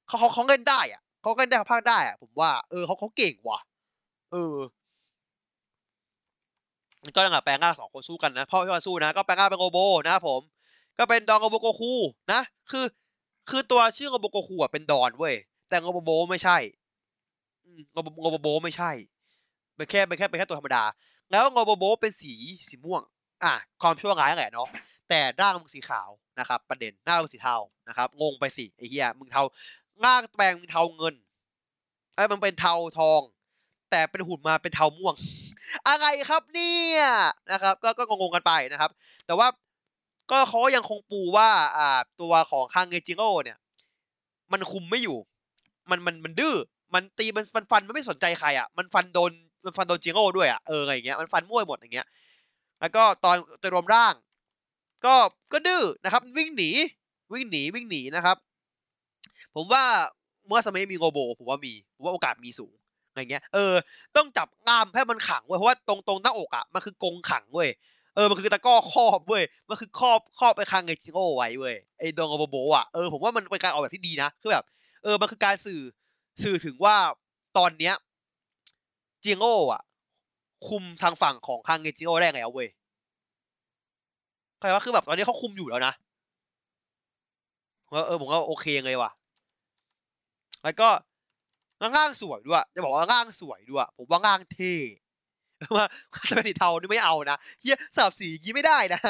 [0.07, 3.59] เขาเขาเขาเล่นได้อะ เขาเล่นได้เขาพากได้อะผมว่า เออเขาเขาเก่งว่ะ
[4.31, 4.55] เออ
[7.15, 10.41] ก็นั่นแหละแปลงร่างสองคนสู้กันนะพ่อพี่วันสู้นะ ก็แปลงร่างเป็นโกโบนะครับผม
[10.97, 11.93] ก็เป็นดองโกโบโกคู
[12.33, 12.41] นะ
[12.71, 12.85] คือ
[13.49, 15.35] คือตัวชื่อโกโบโกคูอะเป็นดอนเว้ย
[15.69, 16.57] แต่โกโบโบไม่ใช่
[17.91, 18.91] โกโบโกโบโบไม่ใช่
[19.75, 20.83] เป็นแค่เป็นแค่เป็นแค่ตัวธรรมดา
[21.31, 22.33] แล้วโกโบโบเป็นสี
[22.67, 23.01] สีม่วง
[23.43, 24.67] อะ ความชั่วร้ายแหละเนาะ
[25.09, 26.09] แต่ร่างมึงสีขาว
[26.39, 29.43] นะครับ ประเด็นหน้ามึงสีเทานะครับ งงไปสิไอ้เหี้ย มึงเทา
[30.05, 31.15] ร่างแปลงมึงเทาเงิน
[32.15, 33.21] ไอ้มันเป็นเทาทอง
[33.91, 35.15] แต่เป็นหุ่นมาเป็นเทาม่วง
[35.87, 37.01] อะไรครับเนี่ย
[37.51, 38.91] นะครับ ก็ก็งงกันไปนะครับ
[39.25, 39.47] แต่ว่า
[40.31, 43.57] ก็เขาก็ยังคงปูว่าอ่าตัวของคางเงจิโร่เนี่ย
[44.53, 45.17] มันคุมไม่อยู่
[45.89, 46.55] มันมันมันดื้อ
[46.93, 49.31] มันตีมันฟันฟันมันไม่สนใจใครอะมันฟันโดน
[49.65, 52.07] มันฟันโดนจิโร่ด้วยอะเอออะไรอย่างเงี้ยมันฟันมั่วหมดอย่างเงี้ย
[52.81, 54.13] แล้วก็ตอนตัวรวมร่าง
[55.05, 55.15] ก็
[55.51, 56.69] ก็ดื้อนะครับ วิ่งหนี
[57.33, 58.37] วิ่งหนีวิ่งหนีนะครับ
[59.55, 59.83] ผมว่า
[60.47, 62.73] เมื่อสมัยมีโกโบ ผมว่ามีผมว่าโอกาสมีสูง
[63.09, 63.73] อะไรเงี้ย เออ
[64.15, 67.69] ต้องจับงามให้มันขังเว้ย เพราะว่าตรงตรงหน้าอกอะ มันคือกงขังเว้ย
[68.15, 74.65] เออ มันคือตะก้อครอบเว้ย มันคือครอบครอบไปคางไงจิโร่ไว้เว้ย ไอ้ดงโบโบอะ เออ ผมว่ามันเป็นการออกแบบที่ดีนะ คือแบบ
[75.03, 75.81] เออ มันคือการสื่อ
[76.43, 76.95] สื่อถึงว่า
[77.57, 77.93] ตอนเนี้ย
[79.23, 79.81] จิโร่อะ
[80.67, 82.67] คุมทางฝั่งของคางเงจิโร่ได้แล้วเว้ย
[84.59, 85.93] ใครว่าคือแบบตอนนี้เขาคุมอยู่แล้วนะ
[88.07, 89.11] เออ ผมก็โอเคเลยว่ะ
[90.63, 90.89] แล้วก็
[91.95, 94.75] ง่างสวยด้วย จะบอกว่าง่างสวยด้วย ผมว่าง่างเท่
[95.75, 95.85] ว่า
[96.29, 99.01] จะเปนสีเทานี่ไม่เอานะเฮียสับสีกี้ไม่ได้นะ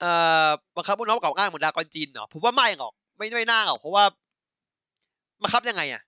[0.00, 0.12] เอ่
[0.46, 4.04] อบังคับพวกน้องเก่าง่างเหมือนดากอนจีนเหรอผมว่าไม่หรอก ไม่ไม่น่าหรอกเพราะว่า
[5.42, 6.02] บังคับยังไงอะ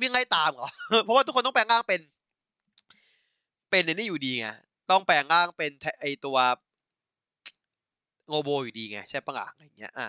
[0.00, 0.68] วิ่งไล่ตามเหรอ
[1.04, 2.00] เพราะว่าทุกคนต้องแปลงร่างเป็น
[3.70, 4.48] เป็นในนี่อยู่ดีไง
[4.90, 5.70] ต้องแปลงร่างเป็น
[6.00, 6.36] ไอตัว
[8.28, 10.08] โงโบอยู่ดีไงใช่ปะล่ะอะไรเงี้ยอะ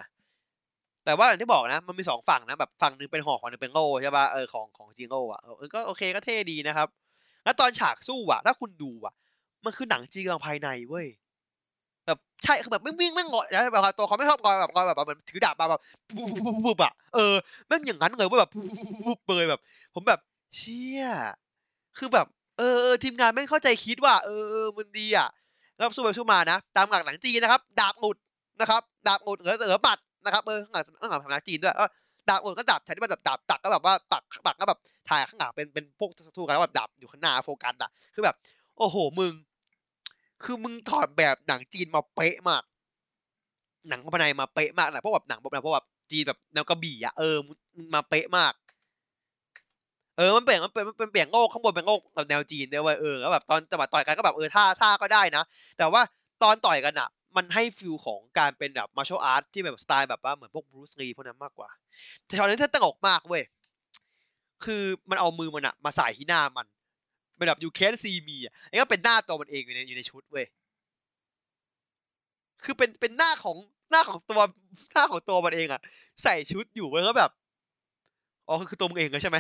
[1.06, 6.88] แต่ว่าอย่างที่บอกนะ มันมีสองฝั่งนะแบบฝั่งหนึ่งเป็นหอกฝั่งนึงเป็นโง่ใช่ป่ะเออของของจิงโง่อะเออก็โอเคก็เท่ดีนะครับ
[7.44, 9.14] แล้วตอนฉากสู้อะ ถ้าคุณดูอะ
[9.66, 11.08] มันคือหนังจีนภายในเว้ย
[12.06, 17.34] แบบใช่คือแบบไม่วิ่งไม่งอนะแบบตัวเขาไม่ชอบงอยแบบงอยแบบเหมือนถือดาบมาแบบปุ๊บปุ๊บปุ๊บอะเออ
[17.68, 18.66] แม่งอย่างนั้นเลยว่าแบบปุ๊บ
[19.06, 19.60] ปุ๊บเปยแบบ
[19.94, 20.20] ผมแบบ
[20.56, 21.04] เชี่ย
[21.98, 22.28] คือแบบ
[22.58, 24.30] เออทีมงานไม่เข้าใจคิดว่า เอ
[24.64, 25.30] อมันดีอะ
[25.78, 28.18] แล้วสู้ไปสู้มานะ ตามหลักหนังจีนนะครับ ดาบหงุด
[28.62, 31.86] นะครับ ดาบหงุดเหลือเหลือบัตร นะครับเออข้างหลังข้างหลังทำนังจีนด้วยก็
[32.30, 34.80] ดาบหงุดก็ดาบใช้ที่มันแบบดาบตักก็แบบว่าปักปักก็แบบ
[35.10, 38.36] ถ่ายข้างหลังเป็นเป็นพวกสู้กันแล้วแบบดาบอยู่ข้างหน้าโฟกัสอะคือแบบ
[38.78, 39.34] โอ้โหมึง
[40.44, 42.64] คือมึงถอดแบบหนังจีนมาเป๊ะมาก
[43.90, 47.36] หนังกำลังภายในมาเป๊ะมากนะเพราะแบบหนังแบบเพราะแบบจีนแบบแนวกระบี่อะเออ
[47.94, 48.54] มาเป๊ะมาก
[50.18, 55.44] เออ มันเปลี่ยน มันเป็นมันเป็นเปลี่ยนโง่ข้างบนเป็นโง่แบบแนวจีนด้วยเว้ย เออ แล้วแบบตอนจังหวะต่อยกันก็แบบเออท่าท่าก็ได้นะ
[55.78, 56.02] แต่ว่า
[56.44, 61.70] ตอนต่อยกันอะ มันให้ feel ของการเป็นแบบ martial art ที่แบบสไตล์แบบว่าเหมือนพวกบรูซลีพวกนั้นมากกว่า
[62.26, 63.44] แต่ตอนนี้เธอตลกมากเว้ย
[64.66, 66.66] คือมันเอามือมันอะมาใส่ที่หน้ามัน
[67.38, 70.46] เป็นแบบ you can't see me อะไอ้ก็เป็นหน้าตัวมันเองอยู่ในอยู่ในชุดเว้ย
[72.64, 73.58] คือเป็นเป็นหน้าของ
[73.92, 74.42] หน้าของตัว
[74.94, 75.82] หน้าของตัวมันเองอะ
[76.24, 77.32] ใส่ชุดอยู่เว้ยก็แบบ
[78.48, 79.38] อ๋อคือตัวมึงเองเลยใช่ไหม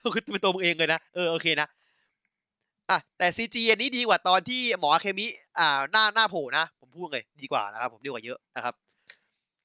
[0.00, 1.66] คือเป็นตัวมึงเองเลยนะเออโอเคนะ
[2.90, 5.26] อะแต่ซีจีอันนี้ดีกว่าตอนที่หมอเคมี
[5.58, 8.74] อ่าหน้าหน้าโผล่นะ ผมพูดเลยดีกว่านะครับ ผมดีกว่าเยอะนะครับ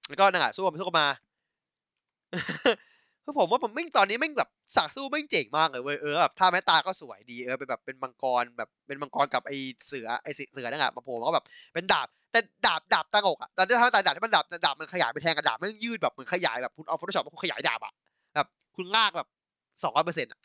[0.09, 1.07] แล้วก็นั่ะสู้กันไปสู้กันมา
[3.23, 9.51] คือผมว่าผมแม่งตอนนี้แม่งแบบสากสู้แม่งเจ๋งมากเลยเว้ยเออแบบท่าแม่ตาก็สวยดีเออเป็นแบบเป็นมังกรแบบเป็นมังกรกับไอ
[9.87, 17.93] เสือไอเสือนั่นแหละมาโผล่ก็แบบเป็นดาบ แต่ดาบดาบตางอกอะตอนที่ท่าแม่ตาดาบที่มันดาบดาบมันขยายไปแทงกับดาบแม่งยืดแบบเหมือนขยายแบบคุณเอา Photoshop มาขยายดาบอะ
[18.35, 19.27] แบบคุณลากแบบ
[19.83, 20.39] สองร้อยเปอร์เซ็นต์อะ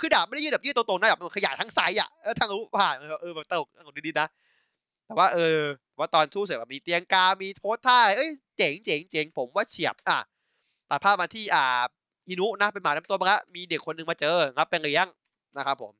[0.00, 4.28] คือดาบไม่ได้ยืดแบบยืดตรงๆนะแบบมันขยายทั้งไซส์อะเออทางรู้ผ่านเออแบบตลกตลกดีๆนะ
[5.06, 5.58] แต่ว่าเออ
[5.98, 10.18] ว่าตอนทู่เสร็จแบบมีเตียงกา มีโพสท่าเอ้ยเจ๋งเจ๋งเจ๋งผมว่าเฉียบอะ
[10.90, 11.82] ตัดภาพมาที่อ่า
[12.28, 15.06] อินุนะเป็นหมาน้ำตัวมาแล้วมีเด็กคนหนึ่งมาเจอครับเป็นเลี้ยง
[15.58, 15.92] นะครับผม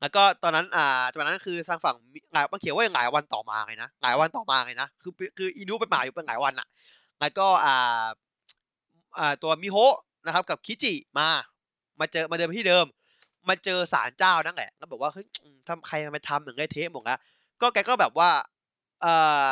[0.00, 1.96] แล้วก็ตอนนั้นอ่าตอนนั้นคือทางฝั่ง
[2.32, 6.66] หลายมันเขียนว่าหลายวันต่อมาไงนะหลายวันต่อมาไงนะคือคืออินุเป็นหมาอยู่เป็นหลายวันอะ
[7.20, 8.06] แล้วก็อ่า
[9.18, 9.96] อ่าตัวมิโฮะ
[10.26, 11.28] นะครับกับคิจิมา
[12.00, 12.86] มาเจอมาเดินที่เดิม
[13.48, 15.26] มาเจอศาลเจ้านั่นแหละแล้วบอกว่าเฮ้ย
[15.68, 17.18] ทำใครมาทำอย่างไรเทปหมดละ
[17.60, 18.30] ก็แกก็แบบว่า
[19.02, 19.14] เอ่
[19.48, 19.50] อ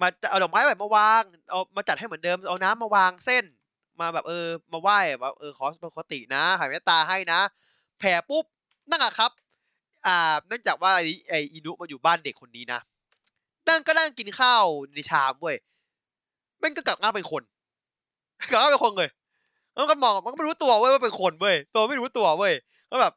[0.00, 3.44] มาเอาดอกไม้แบบมาวางเอามาจัดให้เหมือนเดิมเอาน้ำมาวางเส้น
[4.00, 7.40] มาแบบเออมาไหว้แบบเออขอปกตินะหายเมตตาให้นะ
[7.98, 8.44] แผ่ปุ๊บ
[8.90, 9.30] นั่นอะครับ
[10.06, 10.92] อ่าเนื่องจากว่า
[11.30, 12.80] ไออินุมาอยู่บ้านเด็กคนนี้นะ
[13.68, 14.64] นั่งก็นั่งกินข้าว
[14.94, 15.56] ในชามเว้ย
[16.58, 17.42] แม่งก็กลับมาเป็นคน
[18.50, 19.10] กลับมาเป็นคนเลย
[19.74, 22.54] แล้วก็มองมันก็ไม่รู้ตัวเว้ยว่าเป็นคนเว้ยตัวไม่รู้ตัวเว้ย
[22.90, 23.12] ก็แบบ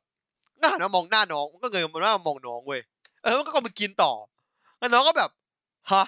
[0.62, 2.82] ก็หันมามองหน้าน้องมันก็เงยมาหน้ามองน้องเว้ย
[3.24, 4.14] เออมันก็กลังกินต่อ
[4.80, 5.30] แล้วน้องก็แบบ
[5.92, 6.04] ฮะ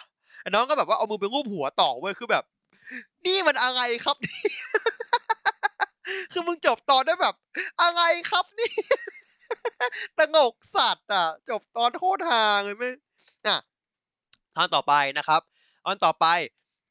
[0.54, 2.44] น้องก็แบบว่าเอามือไปงูบหัวต่อเว้ยคือแบบ
[3.26, 4.40] นี่มันอะไรครับนี่
[6.32, 7.36] คือมึงจบตอนได้แบบ
[7.82, 8.02] อะไร
[8.32, 8.72] ครับนี่
[10.18, 12.84] ตงกสัตว์อะ จบตอนโคตรฮาเลยไหม
[13.48, 13.58] อะ
[14.56, 15.42] ตอนต่อไปนะครับ
[15.86, 16.26] ตอนต่อไป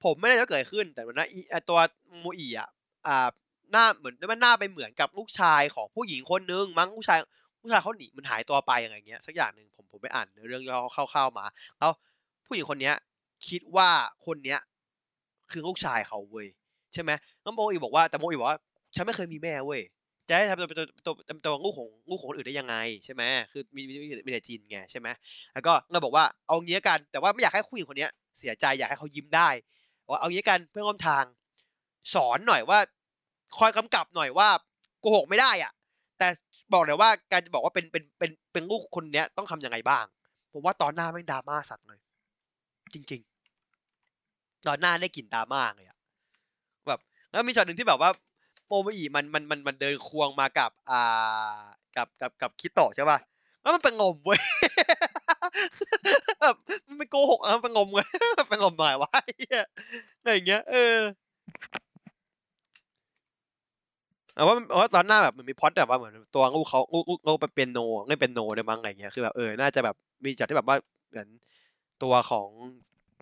[0.04, 1.78] ผมไม่ได้จะเกิดขึ้นแต่ว่านะอีตัว
[2.20, 2.68] โมอีอะ
[3.06, 3.28] อ่า
[3.72, 7.18] หน้าเหมือนมันหน้าไปเหมือนกับลูกชายของผู้หญิงคนนึงมั้งผู้ชาย
[7.60, 11.46] ผู้ชายเขาหนีมันหายตัวไปอย่างเงี้ยสักอย่างหนึ่งผมผมไปอ่านเรื่องย่อคร่าวๆมา
[11.78, 11.92] แล้ว
[12.46, 12.94] ผู้หญิงคนเนี้ย
[13.48, 13.88] คิดว่า
[14.26, 14.58] คนเนี้ย
[15.50, 16.46] คือลูกชายเขาเว้ย
[16.94, 17.10] ใช่ไหม
[17.42, 18.58] แล้วโมอีบอกว่าแต่โมอีบอกว่า
[18.94, 19.80] ฉันไม่เคยมีแม่เว้ย
[20.28, 21.14] จะให้ทำตัวตัวตัว
[21.44, 23.22] ตัวลูกของลูกของคนอื่นได้ยังไงใช่ไหม
[23.52, 23.94] คือมีมี
[24.26, 25.08] มีแต่จีนไงใช่ไหม
[25.54, 29.48] แล้วก็เราบอกว่าเอางี้กัน แต่ว่าไม่อยากให้ผู้หญิงคนเนี้ย เสียใจอยากให้เขายิ้มได้
[30.08, 31.24] ว่าเอางี้กันเพื่อนร่วมทาง
[32.14, 32.78] สอนหน่อยว่า
[33.58, 34.48] คอยกำกับหน่อยว่า
[35.00, 35.72] โกหกไม่ได้อะ
[36.18, 36.28] แต่
[36.72, 40.04] บอกเลยว่าการจะบอกว่าเป็นเป็นเป็นเป็นลูกคนเนี้ยต้องทำยังไงบ้าง
[40.52, 41.98] ผมว่าตอนหน้าไม่ดราม่าสัตว์เลย
[42.94, 43.20] จริง
[44.08, 45.98] ๆ ตอนหน้าได้กลิ่นดราม่าเลยอะ
[46.86, 47.00] แบบ
[47.30, 48.10] แล้วมีช็อตหนึ่งที่แบบว่า
[48.66, 51.60] โมโมอีมันมันมันมันเดินควงมากับอ่า
[51.96, 53.18] กับกับกับคิโตะใช่ป่ะ
[53.60, 54.40] แล้วมันเป็นงมเว้ย
[56.40, 56.56] แบบ
[56.86, 58.06] มันไม่โกหกอะมันเป็นงมเลย
[58.48, 59.10] เป็นงมหน่อยวะ
[60.18, 60.96] อะไรอย่างเงี้ยเออ
[64.36, 70.76] แต่ว่าว่าตอนหน้าแบบมันมีพอดแบบว่าเหมือนตัวลูกเขาลูกลูกลูกเป็นโนเล่นเป็นโนได้มั้งอะไรเงี้ยคือแบบเออน่าจะแบบมีจัดที่แบบว่า
[71.10, 71.28] เหมือน
[72.02, 72.48] ตัวของ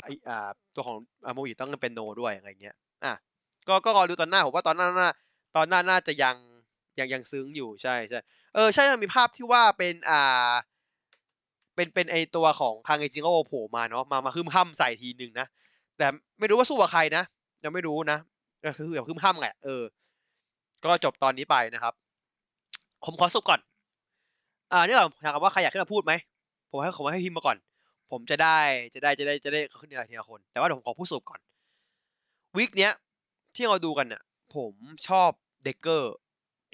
[0.03, 0.97] ไออ่าตัวของ
[1.27, 3.13] อาโมอีต้องเป็นโนด้วยอะไรเงี้ยอะ
[3.69, 5.11] ก็ก็รอดูตอนหน้าผมว่าตอนหน้าน่า
[5.57, 6.37] ตอนหน้าน่าจะยัง
[6.99, 8.21] ยังยังซึ้งอยู่ใช่ใช่
[8.55, 10.51] เออใช่มันมีภาพที่ว่าเป็นอ่า
[11.77, 15.47] เป็นเป็นไอตัวของคางเอจิโร่โผล่มาเนาะมามาฮึมห้ำใส่ทีหนึ่งนะ
[15.99, 16.07] แต่
[16.39, 17.25] ไม่รู้ว่าสู้กับใครนะ
[17.65, 18.19] ยังไม่รู้นะ
[18.65, 19.83] ก็คือแบบฮึมห้ำแหละเออ
[20.85, 21.95] ก็จบตอนนี้ไปนะครับ
[23.05, 23.61] ผมขอสุกก่อน
[24.73, 26.13] อ่านี่ก่อนถามว่าใครอยากขึ้นมาพูดไหม
[26.71, 27.57] ผมให้ผมให้พิมพ์มาก่อน
[28.11, 28.59] ผมจะได้
[28.95, 31.41] จะได้จะได้จะได้ขึ้นทีละคน แต่ว่าผมขอพูดสรุปก่อน
[32.57, 32.93] week เนี้ย
[33.55, 34.23] ที่เราดูกันเนี่ย
[34.55, 34.75] ผม
[35.09, 35.31] ชอบ
[35.63, 36.15] เดกเกอร์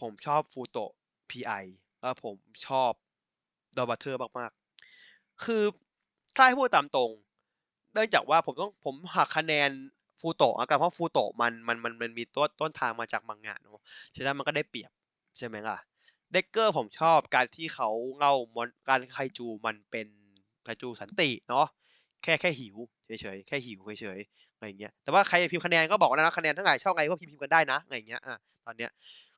[0.01, 0.93] ผมชอบฟูโตะ
[1.31, 1.53] พีไอ
[2.01, 2.91] แล้วผมชอบ
[3.77, 5.63] ดอนบราเธอร์มากๆ คือ
[6.37, 7.11] ถ้าให้พูดตามตรง
[7.93, 9.71] เนื่องจากว่าผมต้องผมหักคะแนน
[10.21, 13.81] ฟูโตะกันเพราะฟูโตะมันมันมันมันมีต้นต้นทางมาจากมังงะเนาะ
[14.17, 14.91] ฉะนั้นมันก็ได้เปรียบ
[15.39, 15.77] ใช่ไหมล่ะ
[16.33, 17.89] เดกเกอร์ผมชอบการที่เขา
[18.19, 20.07] เงามอนการไคจูมันเป็น
[20.65, 21.67] ไคจูสันติเนาะ
[22.23, 22.77] แค่แค่หิว
[23.07, 28.37] เฉยๆแค่หิวเฉยๆอะไรเงี้ยแต่ว่าใครพิมพ์คะแนนก็บอกนะคะแนนทั้งหลายชอบไงก็พิมพ์กันได้นะอะไรเงี้ยอะ
[28.67, 28.91] ตอนเนี้ย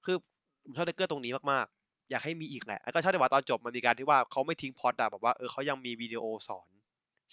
[0.05, 0.17] คือ
[0.65, 6.69] ผมชอบเดกเกอร์ตรงนี้มากๆ อยากให้มีอีกแหละแล้วก็ชอบในว่าตอนจบมันมีการที่ว่าเขาไม่ทิ้งพอดอะแบบว่าเออเขายังมีวิดีโอสอน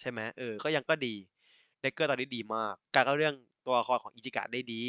[0.00, 1.14] ใช่ไหมเออก็ยังก็ดี
[1.80, 3.34] เดกเกอร์ตอนนี้ดีมาก การเล่าเรื่อง
[3.66, 4.82] ตัวละครของอิจิกะได้ดี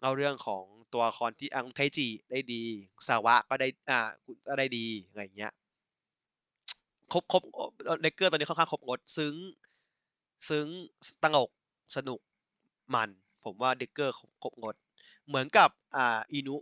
[0.00, 2.62] เล่าเรื่องของตัวละครที่อังไทจิได้ดี
[3.08, 4.00] สาวะก็ได้อ่า
[4.48, 5.52] ก็ได้ดีอะไรเงี้ย
[7.12, 7.42] ครบครบ
[8.02, 9.34] เดกเกอร์ตอนนี้ค่อนข้างครบรสซึ้ง
[10.48, 10.66] ซึ้ง
[11.22, 11.50] ตังอก
[11.96, 12.20] สนุก
[12.94, 13.08] มัน
[13.44, 14.74] ผมว่าเดกเกอร์ครบรส
[15.28, 16.56] เหมือนกับอ่าอินุ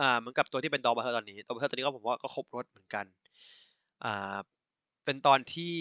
[0.00, 3.04] อ่าเหมือนกับตัวที่เป็นดอนบราเธอร์ตอนนี้ดอนบราเธอร์ตอนนี้ก็ผมว่าก็ครบรสเหมือนกัน
[4.04, 4.36] อ่า
[5.04, 5.74] เป็นตอนที่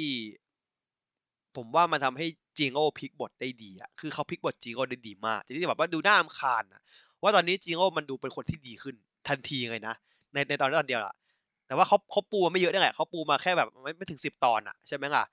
[1.57, 2.27] ผมว่ามันทำให้
[2.59, 6.81] จิงโอพลิกบทได้ดีอะคือเขาพลิกบทจิงโอได้ดีมากที่แบบว่าดูน่ารำคาญอะ
[7.23, 8.95] ว่าตอนนี้จิงโอมันดูเป็นคนที่ดีขึ้น
[9.27, 9.95] ทันทีเลยนะ
[10.33, 11.15] ในในตอนนี้ตอนเดียวอะ
[11.67, 15.23] แต่ว่าเขาเขาปูมาไม่เยอะได้ไงเขาปูมาแค่แบบไม่ไม่ถึงสิบตอนอะใช่ไหมล่ะ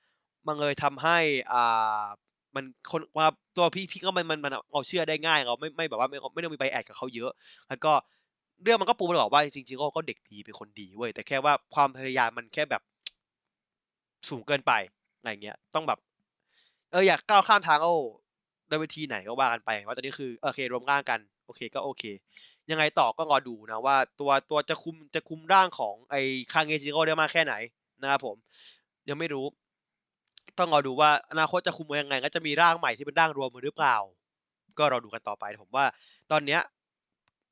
[0.47, 1.19] มันเลยทำให้
[1.53, 2.05] อ่า
[2.55, 3.27] มันคนว่า
[3.57, 7.31] ตัวพี่พี่ก็มันมันมันเอาเชื่อได้ง่ายเราไม่ไม่แบบว่าไม่ไม่ต้องมีใบแอดกับเขาเยอะ
[7.69, 7.93] แล้วก็
[8.63, 12.83] เรื่องมันก็ปูมาบอกว่าจริงๆจิงโอก็เด็กดีเป็นคนดีเว้ยแต่แค่ว่าความพยายามมันแค่แบบ
[14.29, 14.73] สูงเกินไป
[15.19, 15.99] อะไรเงี้ยต้องแบบ
[16.91, 17.95] เอออยากก้าวข้ามทางโอ้
[18.69, 22.05] โดยวิธีไหนก็ว่ากันไป ว่าตอนนี้คือโอเครวมร่างกัน โอเคก็โอเค
[22.71, 26.21] ยังไงต่อก็รอดูนะว่า ตัวตัวจะคุมจะคุมร่างของไอ้
[26.53, 27.55] คางเงจิโร่ได้มากแค่ไหน
[28.03, 28.37] นะครับผม
[29.09, 29.47] ยังไม่รู้
[30.59, 33.97] ต้องรอดูว่าอนาคตจะคุมยังไง ก็จะมีร่างใหม่ที่เป็นร่างรวมมือหรือเปล่า
[34.79, 35.85] ก็รอดูกันต่อไปผมว่า
[36.31, 36.61] ตอนเนี้ย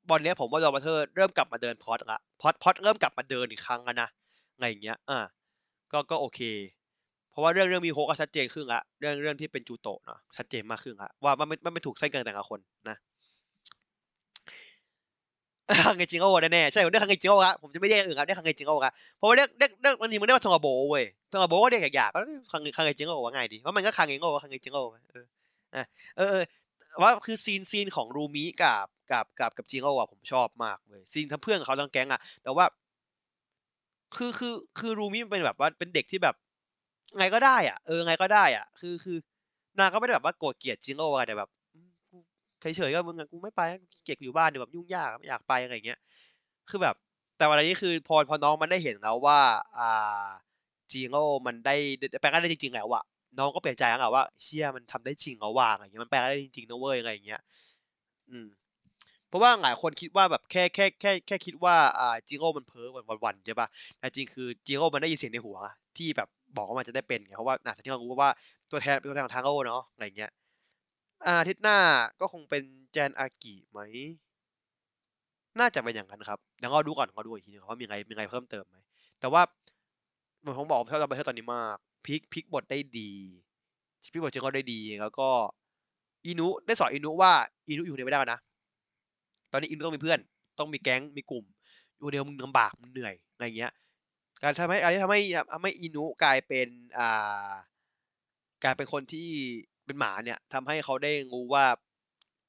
[0.09, 4.09] บอลเนี้ยผมว่าดอมเทอร์เริ่มกลับมาเดินพอดละพอดพอดเริ่มกลับมาเดินอีกครั้งแล้วนะ
[4.59, 5.19] ไงอย่างเงี้ยอ่า
[5.91, 6.41] ก็ก็โอเค
[7.35, 12.59] เพราะว่าเรื่องเรื่องมีโฮก็ชัดเจนขึ้นละเรื่องเรื่องที่เป็นจูโตะเนาะชัดเจนมากขึ้นละว่ามันไม่มันไม่ถูกเส้นกันแต่ละคน
[12.89, 12.97] นะ
[15.85, 22.19] คังเกจิโร่แน่ๆใช่ผมเรียกคังเกจิโร่ครับผมจะไม่เรียกอื่นครับเรียกคังเกจิโร่ครับเพราะว่าเรียกเรียกเรียกบางทีมันเรียกว่าทงอโบเว้ยทงอโบก็เรียกยากๆก็
[22.51, 24.81] คังคังเกจิโร่ว่าง่ายดีว่ามันก็คังเกจิโร่คังเกจิโร่
[25.11, 25.25] เออ
[25.75, 25.85] อะ
[26.17, 26.43] เออเออ
[27.01, 32.65] ว่าคือ scene scene ของรูมิกับกับกับกับจิโร่อะผมชอบมากเลย scene ทั้งเพื่อนเขาทั้งแก๊งอะแต่ว่า
[34.15, 36.35] คือคือคือรูมิมันเป็นแบบว่าเป็นเด็กที่แบบ
[37.17, 39.17] ไงก็ได้อะเออไงก็ได้อะ คือคือ
[39.79, 41.49] นางก็ไม่ได้แบบว่าโกรธเกลียดจิงโร่อะไรแต่แบบ
[42.61, 43.61] เฉยๆก็มึงกูไม่ไป
[44.03, 45.99] เกลียดอยู่บ้านเดี๋ยวแบบยุ่งยากไม่อยากไปอะไรเงี้ย
[46.69, 46.95] คือแบบ
[47.37, 49.39] แต่วันนี้คือพอพอน้องมันได้เห็นแล้วว่า
[49.77, 50.27] อ่า
[50.91, 51.75] จิงโร่มันได้
[52.19, 53.03] แปลงได้จริงๆแล้วอะ
[53.37, 57.41] น้องก็เปลี่ยนใจแล้วว่าเชี่ยมันทำได้จริงแล้วว่าอะไรเงี้ยมันแปลงได้จริงๆนะเว้ยอะไรเงี้ย
[58.29, 58.47] อืม
[59.29, 63.67] เพราะว่าหลายคนคิดว่าแบบแค่แค่แค่แค่คิดว่าอ่าจิโร่มันเพ้อวันวันใช่ปะ
[63.99, 65.57] แต่จริงคือจิโร่มันได้ยินเสียงในหัว
[65.97, 68.29] ที่แบบ บอกว่ามันจะได้เป็นไงเพราะว่าที่เรารู้ว่า
[68.71, 70.31] ตัวแทนเป็นตัวแทนของทางโอเนาะอะไรเงี้ย
[71.25, 71.77] อาทิตย์หน้า
[72.19, 72.63] ก็คงเป็น
[72.93, 73.79] แจนอากิไหม
[75.59, 78.77] น่าจะเป็นอย่างนั้นครับเดี๋ยวเราดูก่อนเราดูอีกทีนึงว่ามีอะไรมีอะไรเพิ่มเติมไหม
[79.19, 79.41] แต่ว่า
[80.39, 83.11] เหมือนผมบอกผมชอบดอนบราเธอร์ตอนนี้มากพลิกพลิกบทได้ดี
[84.13, 85.27] พลิกบทเจงก็ได้ดีแล้วก็
[86.25, 87.31] อินุได้สอนอินุว่า
[87.67, 88.39] อินุอยู่ในไม่ได้นะ
[89.51, 90.19] ตอนนี้อินุต้องมีเพื่อน
[90.59, 91.43] ต้องมีแก๊งมีกลุ่ม
[91.97, 93.71] อยู่เดียวมึงลำบากมึงเหนื่อยอะไรเงี้ย
[94.43, 95.21] การทำให้อะไรทำให้
[95.53, 96.67] ทำให้อินุกลายเป็น
[96.99, 97.51] อ่า
[98.63, 99.27] กลายเป็นคนที่
[99.85, 101.65] เป็นหมาเนี่ยทำให้เขาได้รู้ว่า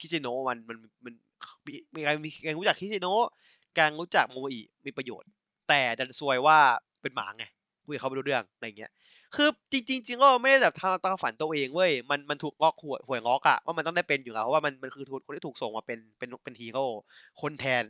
[0.00, 1.14] คิจิโนะมันมันมัน
[1.94, 3.26] มีการมีการรู้จักคิจิโนะ
[3.78, 5.30] การรู้จักโมโมอิมีประโยชน์
[5.68, 6.58] แต่ดันซวยว่า
[7.02, 7.44] เป็นหมาไง
[7.84, 8.90] พูดเขาไม่รู้เรื่องอะไรเงี้ย
[9.36, 16.84] คือจริงจริงก็ไม่ได้แบบทำตามฝันตัวเองเว้ย มันมันถูกล็อกหัวหวยล็อกอะว่ามันต้องได้เป็นอยู่แล้วเพราะว่ามันมันคือคนที่ถูกส่งมาเป็นเป็นเป็นฮีโร่
[17.40, 17.84] คนแทน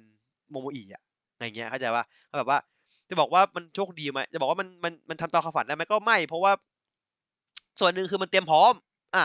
[0.51, 1.02] โมโมอิอะ
[1.35, 2.05] อะไรเงี้ยเข้าใจว่า
[2.39, 2.59] แบบว่า
[3.10, 6.52] จะบอกว่ามันโชคดีไหมจะบอกว่ามันมันมันทำตามความฝันได้ไหมก็ไม่ เพราะว่า
[7.80, 8.72] ส่วนหนึ่งคือมันเตรียมพร้อม
[9.14, 9.24] อะ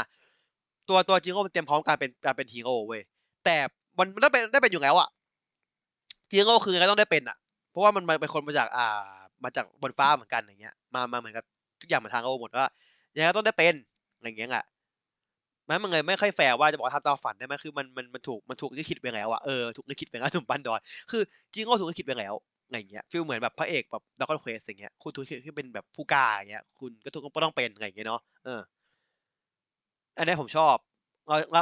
[0.90, 3.02] ตัวตัวจิงก็มันเตรียมพร้อมการเป็นการเป็นฮีโร่เว้ย
[3.46, 3.56] แต่
[3.98, 5.10] มันได้เป็นได้เป็นอยู่แล้วอะ
[6.30, 7.38] จิงก็คือไงต้องได้เป็นอะ
[7.72, 8.88] เพราะว่ามันเป็นคนมาจากอ่า
[9.44, 11.46] มาจากบนฟ้าเหมือนกันอย่างเงี้ย มามาเหมือนกับ
[11.82, 12.68] ทุกอย่างมาทางโอหมดว่า
[13.16, 13.74] ยังไงต้องได้เป็น
[14.24, 14.66] อย่างเงี้ยอะ
[15.68, 20.80] มันมันเลยไม่ค่อยแฟร์ว่าจะบอกทำตามฝันได้ไหมคือมันมันมันถูกมันถูกลิขิตไปแล้วอะเออถูกลิขิตไปแล้วหนุ่มปันดอน
[21.12, 21.22] คือ
[21.54, 22.34] จริงก็ถูกลิขิตไปแล้ว
[22.78, 28.62] อย่างเงี้ย feel เหมือนแบบพระเอกแบบ Dragon Quest อย่างเงี้ยคุณถูกที่เป็นแบบผู้กล้าอย่างเงี้ยคุณก็ถูกก็ต้องเป็นอย่างเงี้ยเนาะเออ
[30.18, 30.76] อันนี้ผมชอบ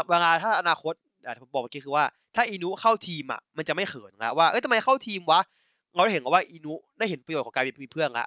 [0.10, 0.94] เวลาถ้าอนาคต
[1.42, 2.06] ผมบอกเมื่อกี้คือว่า
[2.36, 5.40] ถ้าอินุเข้าทีมอะมันจะไม่เขินละว่าเอ้ยทำไมเข้าทีมวะ
[5.96, 8.26] เราได้เห็นว่าอินุได้เห็นประโยชน์ของการมีเพื่อนละ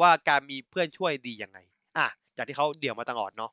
[0.00, 1.58] ว่าการมีเพื่อนช่วยดียังไง
[1.96, 3.50] อะจากที่เขาเดี่ยวมาตลอดเนาะ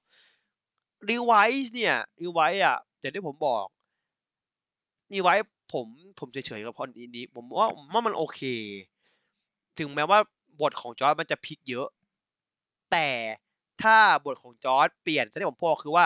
[1.10, 3.66] Revice เนี่ย Revice อะอย่างที่ผมบอก
[5.14, 5.88] Revice ผม
[6.20, 8.40] ผมเฉยๆกับ point นี้ ผมว่าว่ามันโอเค
[9.80, 10.20] ถึงแม้ว่า
[10.62, 11.88] บทของจอร์ดมันจะพลิกเยอะ
[12.92, 13.10] แต่
[13.84, 16.06] ถ้าบทของจอร์ดเปลี่ยนที่ผมพูดคือว่า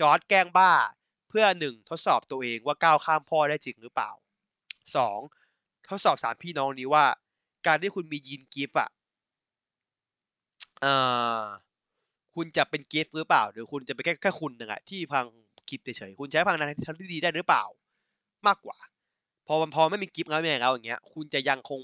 [0.00, 0.72] จอร์ดแกล้งบ้า
[1.28, 4.10] เพื่อหนึ่งทดสอบตัวเองว่าก้าวข้ามพ่อได้จริงหรือเปล่า
[4.96, 5.18] สอง
[5.88, 7.04] ทดสอบสามพี่น้องนี้ว่า
[7.66, 8.90] การที่คุณมียีนกิฟต์อะ
[10.80, 10.94] เอ่
[11.40, 11.42] อ
[12.34, 15.26] คุณจะเป็นกิฟต์หรือเปล่า หรือคุณจะเป็นแค่แค่คุณนึงอะที่พัง
[15.68, 17.64] กิฟต์เฉยๆคุณใช้พังงานทางที่ดีได้หรือเปล่า
[18.46, 18.76] มากกว่า
[19.46, 21.80] พอพอไม่มีกิฟต์แล้วเนี่แล้วอย่างเงี้ย คุณจะยังคง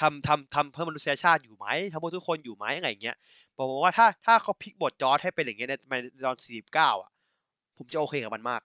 [0.00, 3.16] ทำทำทำเพื่อมนุษยชาติอยู่ไหมทำเพื่อทุกคนอยู่ไหมอะไรเงี้ย
[3.56, 5.74] บอกว่าถ้าถ้าเขาพลิกบทจอร์ดให้เป็นอย่างเงี้ยใน
[6.26, 7.10] ตอนสี่สิบเก้าอะ
[7.76, 8.62] ผมจะโอเคกับมันมาก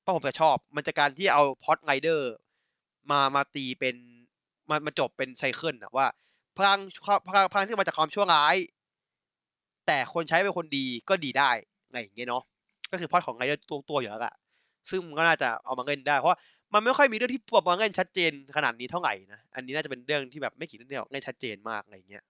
[0.00, 2.32] เพราะผมจะชอบ มันจะการที่เอา plot Rider
[3.10, 3.96] มามาตีเป็น
[4.70, 6.06] มามาจบเป็น cycle อะว่า
[6.56, 6.80] พลัง
[7.28, 8.56] พลังพลังที่มาจากความชั่วร้าย
[9.86, 11.50] แต่คนใช้เป็นคนดีก็ดีได้
[11.90, 12.42] ไงอย่างเงี้ยเนาะ
[12.90, 14.34] ก็คือพอดของไงเดอร์ตัวตัวอยู่แล้วอะ
[14.90, 16.38] ซึ่งมันก็น่าจะเอามาเล่นได้เพราะ
[16.74, 22.24] มันไม่ค่อยมีเรื่องที่แบบมาเล่นชัดเจนขนาดนี้เท่าไหร่นะ อันนี้น่าจะเป็นเรื่องที่แบบไม่กี่เรื่องที่แบบเล่นชัดเจนมากอะไรเงี้ย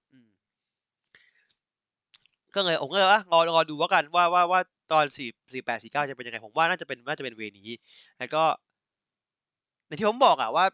[2.55, 4.61] ก็เลยผมก็เลยอะรอรอดูแล้วกันว่าว่าว่า
[4.93, 7.71] ตอน4 48 49จะเป็นยังไง ผมว่าน่าจะเป็นน่าจะเป็นเวนี้
[8.19, 8.43] แล้วก็
[9.87, 10.65] อย่างที่ผมบอกอะว่า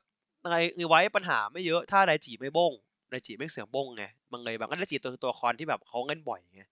[0.44, 2.72] ยังไง Revice ปัญหาไม่เยอะถ้า Daichi ไม่บง
[3.12, 6.62] Daichi แม่เสียงบงไงมันเลยแบบแล้ว Daichi ตัวตัวละครที่แบบเขาเล่นบ่อยไง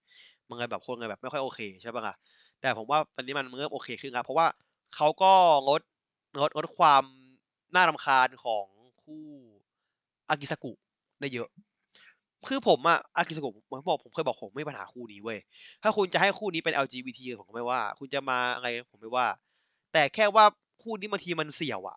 [0.48, 2.14] มันเลยแบบคนเลยแบบไม่ค่อยโอเคใช่ปล่าล่ะ
[2.60, 4.46] แต่ผมว่าตอนนี้มันเริ่มโอเคขึ้นแล้วเพราะว่า
[4.94, 5.32] เขาก็
[5.68, 5.80] ลด
[6.36, 7.02] ลดลดความ
[7.74, 8.66] น่ารำคาญของ
[9.02, 9.24] คู่
[10.32, 10.72] Akisaku
[11.20, 11.48] ได้เยอะ
[12.48, 15.38] คือผมอะ Akisaku ผมบอกผมเคยบอกผมไม่ปัญหาคู่นี้เว้ย
[15.82, 19.26] ถ้าคุณจะให้คู่นี้เป็น LGBT ผมก็ไม่ว่า คุณจะมาอะไรผมไม่ว่า
[19.92, 20.44] แต่แค่ว่า
[20.82, 21.96] คู่นี้บางทีมันเสี่ยวอะ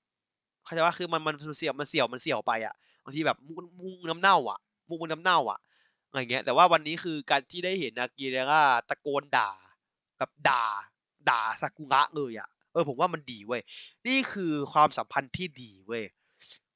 [0.64, 4.60] เข้าใจเปล่าคือมันมันเสี่ยวมันเสี่ยวมันเสี่ยวไปอะบางทีแบบมุกมุกน้ำเน่าอะ
[4.90, 5.60] มุกน้ำเน่าอะ
[6.10, 9.50] อะไรเงี้ย แต่ว่าวันนี้คือการที่ได้เห็น Akira ตะโกนด่า
[10.18, 10.64] แบบด่า
[11.30, 13.62] ด่า Sakura เลยอะ เออผมว่ามันดีเว้ย
[14.08, 16.04] นี่คือความสัมพันธ์ที่ดีเว้ย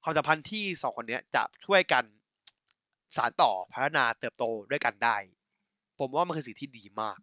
[0.03, 2.03] ความสัมพันธ์ที่2คนเนี้ยจะช่วยกัน
[3.15, 5.17] สานต่อพัฒนาเติบโตด้วยกันได้
[5.99, 7.17] ผมว่ามันคือสิ่งที่ดีมาก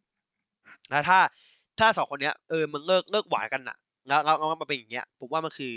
[0.90, 1.18] แล้วถ้า
[1.80, 3.76] ถ้า2คนเนี้ยเออมันเลิกเลิกหวานกันน่ะ
[4.08, 5.74] แล้วแล้วมันเป็นอย่างเงี้ย ผมว่ามันคือ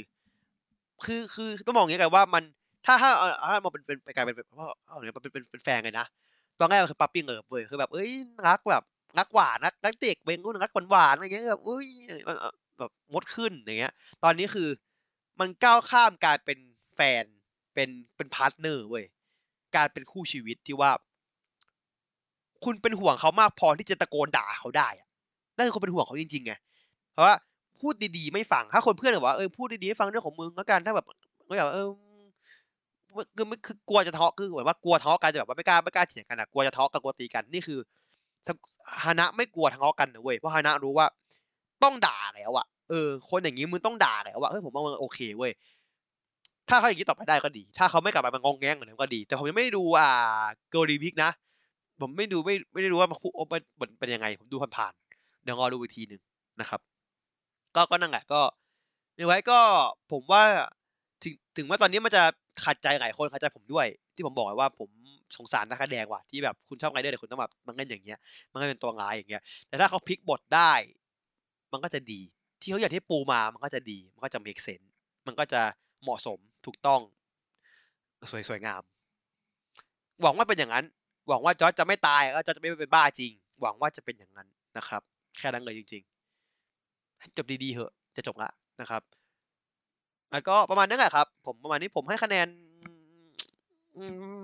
[1.05, 2.43] คือคือต้องมองอย่างงี้กันว่ามัน
[2.85, 6.07] ถ้าถ้าเอ่อถ้ามันเป็นเป็นกลายเป็นแบบว่าอ้าวมันเป็นเป็นเป็นแฟนกันนะ
[6.59, 8.09] ตอนแรกมันคือ Puppy Love เว้ยคือแบบเฮ้ย
[8.47, 8.83] รักแบบ
[9.19, 11.85] รักหวานรักรักเด็กวัยรุ่นรักหวานๆอะไรเงี้ยแบบอุ๊ย
[12.79, 13.93] แบบมดขึ้นอย่างเงี้ย
[14.23, 14.69] ตอนนี้คือ
[15.39, 16.59] มันก้าวข้ามการเป็น
[16.95, 17.23] แฟน
[17.73, 19.05] เป็นเป็น partner เว้ย
[19.75, 20.91] กลายเป็นคู่ชีวิตที่ว่า
[22.63, 25.07] คุณเป็นห่วงเขามากพอที่จะตะโกนด่าเขาได้อะ
[25.55, 26.53] นั่นคือคุณเป็นห่วงเขาจริงๆไง
[27.13, 27.35] เพราะว่า
[27.79, 31.05] พูดดีๆไม่ฟังถ้าคนเพื่อนบอกว่าเออพูดดีๆให้ฟังเรื่องของมึงแล้วกันถ้าแบบ
[31.47, 31.87] ก็แบบเออ
[33.35, 37.79] คือไม่คือกลัวจะทะเลาะคือเหมือนว่ากลัวทะเลาะกันแต่แบบว่าไม่กล้าไม่กล้าเถียงกันอะกลัวจะทะเลาะกันกลัวตีกันนี่คือ
[39.03, 41.05] ฮานะไม่กลัวทะเลาะกันนะเว้ยเพราะฮานะรู้ว่า
[41.83, 45.51] ต้องด่าแล้วอะเออ คนอย่างงี้มึงต้องด่าแล้วอะเฮ้ยผมว่ามันโอเคเว้ย
[46.69, 50.09] ถ้าเขาอย่างงี้ต่อไปได้ก็ดี ถ้าเขาไม่กลับมามางงแงงเหมือนเดิมก็ดี แต่ผมยังไม่ได้ดูอ่า
[50.73, 51.31] Girl Week นะ
[52.01, 53.39] ผมไม่ดูไม่ไม่ได้รู้ว่ามันคุโอ
[53.81, 56.21] มันเป็นยังไง ผมดูผ่านๆ เดี๋ยวรอดูอีกทีหนึ่ง
[56.59, 56.81] นะครับ
[57.75, 58.41] ก็ก็นั่นแหละก็
[59.19, 59.59] Revice ก็
[60.11, 60.43] ผมว่า
[61.23, 62.23] ถึงถึงแม้ตอนนี้มันจะ
[62.65, 64.89] ขัดใจหลายคนขัดใจผมด้วย ที่ผมบอกว่าผม
[65.37, 68.19] สงสารนักแสดงว่ะที่แบบคุณชอบ Rider แต่คุณต้องแบบมาเล่นอย่างเงี้ย
[68.51, 70.71] มาเล่นเป็นตัวร้ายอย่างเงี้ย แต่ถ้าเขาพลิกบทได้
[71.75, 72.21] มันก็จะดี
[72.61, 74.91] ที่เขาอยางที่ปูมามันก็จะดี มันก็จะเมกเซนส์
[75.27, 75.61] มันก็จะ
[76.03, 77.01] เหมาะสมถูกต้อง
[78.31, 78.81] สวยสวยงาม
[80.21, 80.85] หวังว่าเป็นอย่างงั้น
[81.27, 83.31] หวังว่าจอร์จจะไม่ตายแล้วจอร์จจะไม่เป็นบ้าจริง
[83.61, 84.47] หวังว่าจะเป็นอย่างงั้น
[84.77, 85.01] นะครับ
[85.37, 89.01] แค่นั้นเลยจริงๆจบดีๆเถอะ จะจบล้วนะครับ
[90.31, 92.47] แล้วก็ประมาณนั้นแหละครับ ผมประมาณนี้ผมให้คะแนน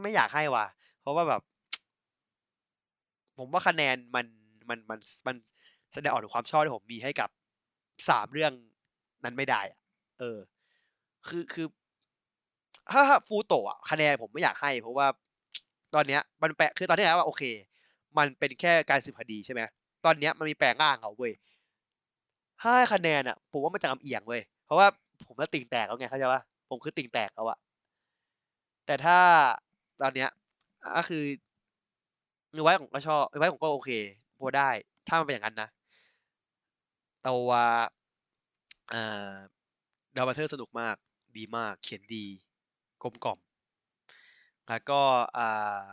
[0.01, 0.65] ไม่อยากให้ว่ะ
[1.01, 1.41] เพราะว่าแบบ
[3.37, 4.25] ผมว่าคะแนนมัน
[4.69, 5.35] มันมันมัน
[5.93, 7.29] แสดงออกถึงความชอบที่ผมมีให้กับ
[8.09, 8.53] 3เรื่อง
[9.23, 9.79] นั้นไม่ได้อะ
[10.19, 10.37] เออ
[11.27, 11.67] คือคือ
[12.91, 15.07] ถ้า Furuto อะคะแนนผมไม่อยากให้ เพราะว่า
[15.95, 17.43] ตอนเนี้ย มันแปลคือตอนที่แล้วอะโอเค
[18.17, 19.61] มันเป็นแค่การสืบคดีใช่ไหม
[20.05, 21.33] ตอนเนี้ยมันมีแปลงร่างแล้วเว้ย
[22.61, 24.87] ถ้าให้คะแนนอะผมว่ามันจะลำเอียงเว้ยเพราะว่า
[25.27, 27.57] ผมอะติ่งแตกแล้วไงเข้าใจปล่าผมคือติ่งแตกแล้วอะ
[28.85, 29.19] แต่ถ้า
[30.01, 30.29] ตอนเนี้ย
[30.97, 31.23] ก็คือ
[32.57, 33.91] Revice ผมก็ชอบ Revice ผมก็โอเค
[34.39, 34.69] พอได้
[35.07, 35.69] ถ้ามันเป็นอย่างงั้นนะ
[37.27, 37.49] ตัว
[38.93, 39.37] อ่า
[40.15, 40.95] Down Battle สนุกมาก
[41.37, 42.25] ดีมากเขียนดี
[43.03, 43.39] กลมกล่อม
[44.67, 45.01] แล้วก็
[45.37, 45.91] อ่า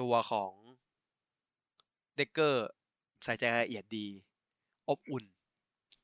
[0.00, 0.52] ตัวของ
[2.18, 2.54] Decker
[3.24, 4.06] ใส่ใจรายละเอียดดี
[4.88, 5.24] อบอุ่น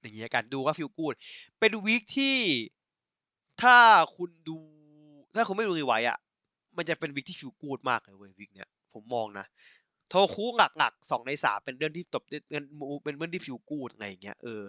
[0.01, 1.15] อย่างเงี้แล้วกันดูก็ Feel good
[1.59, 2.36] เป็นวีกที่
[3.62, 3.77] ถ้า
[4.16, 4.59] คุณดู
[5.35, 6.19] ถ้าคุณไม่ดู Revice อะ
[6.77, 9.47] มันจะเป็นวีกที่ Feel good มากเลยเว้ยวีกเนี้ยผมมองนะ
[10.12, 10.44] Tohoku
[10.78, 14.62] หนักๆ2ใน3เป็นเรื่องที่ตบเป็นมูเป็นเรื่องที่ Feel good อะไรอย่างเงี้ยเออ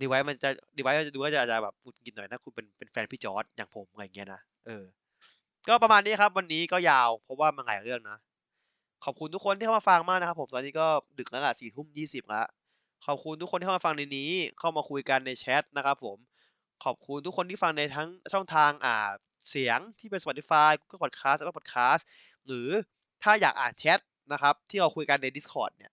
[0.00, 4.84] Revice มันจะ Revice ก็จะดูก็จะจะแบบหุดหงิดหน่อยถ้าคุณเป็นเป็นแฟนพี่จอร์จอย่างผมอะไรอย่างเงี้ยนะเออ
[5.68, 8.18] ก็ประมาณนี้ครับ วันนี้ก็ยาวเพราะว่ามันหลายเรื่องนะ
[9.04, 10.86] ขอบคุณทุกคนที่เข้ามาฟังมากนะครับผมตอนนี้ก็
[11.18, 12.46] ดึกแล้วอะ22:20แล้ว
[13.06, 16.18] ขอบคุณทุกคนที่เข้ามาฟังในนี้ เข้ามาคุยกันในแชตนะครับผม
[16.84, 18.96] ขอบคุณทุกคนที่ฟังในทั้งช่องทางอ่า
[19.50, 22.02] เสียงที่เป็น Spotify Google Podcast Apple Podcast
[22.46, 22.68] หรือ
[23.22, 23.98] ถ้าอยากอ่านแชต
[24.32, 25.92] นะครับที่เราคุยกันใน Discord เนี่ย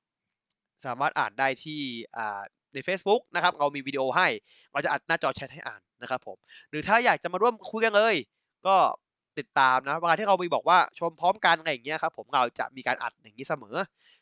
[0.86, 1.80] สามารถอ่านได้ที่
[2.18, 2.42] อ่า
[2.74, 4.28] ในเฟซบุ๊กนะครับเรามีวิดีโอให้
[4.72, 6.38] เราจะอัดหน้าจอแชตให้อ่านนะครับผม
[6.70, 8.16] หรือถ้าอยากจะมาร่วมคุยกันเลย
[8.68, 8.76] ก็
[9.40, 13.76] ติดตามนะเวลาที่เรามีบอกว่าชมพร้อมกันอะไรอย่างเงี้ยครับผมเราจะมีการอัดอย่างงี้เสมอ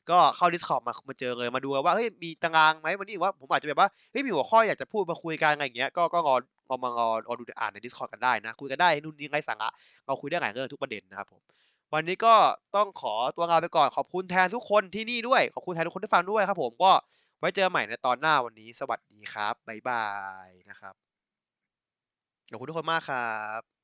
[0.10, 6.36] ก็เข้า Discord มามาเจอเลยมาดูว่าเฮ้ยมีตารางไหมวันนี้ว่าผมอาจจะแบบว่าเฮ้ยมีหัวข้ออยากจะพูดมาคุยกันอะไรอย่างเงี้ยก็ก็รอ
[6.70, 9.70] รอมารอรอดูอ่านใน Discord กันได้นะคุยกันได้นู่นนี่ไร้สาระ
[10.06, 11.42] เราคุยได้หลายเรื่องทุกประเด็นนะครับผม
[11.94, 12.36] วันนี้ก็
[12.76, 16.92] ต้องขอตัวลาไปก่อนขอบคุณแทนทุกคนที่นี่ด้วย ขอบคุณแทนทุกคนที่ฟังด้วยครับผมก็
[17.40, 20.06] ไว้เจอใหม่ในตอนหน้าวันนี้สวัสดีครับบ๊ายบา
[20.48, 21.10] ยนะครับ
[22.52, 23.20] ขอบคุณทุกคนมากครั
[23.60, 23.79] บ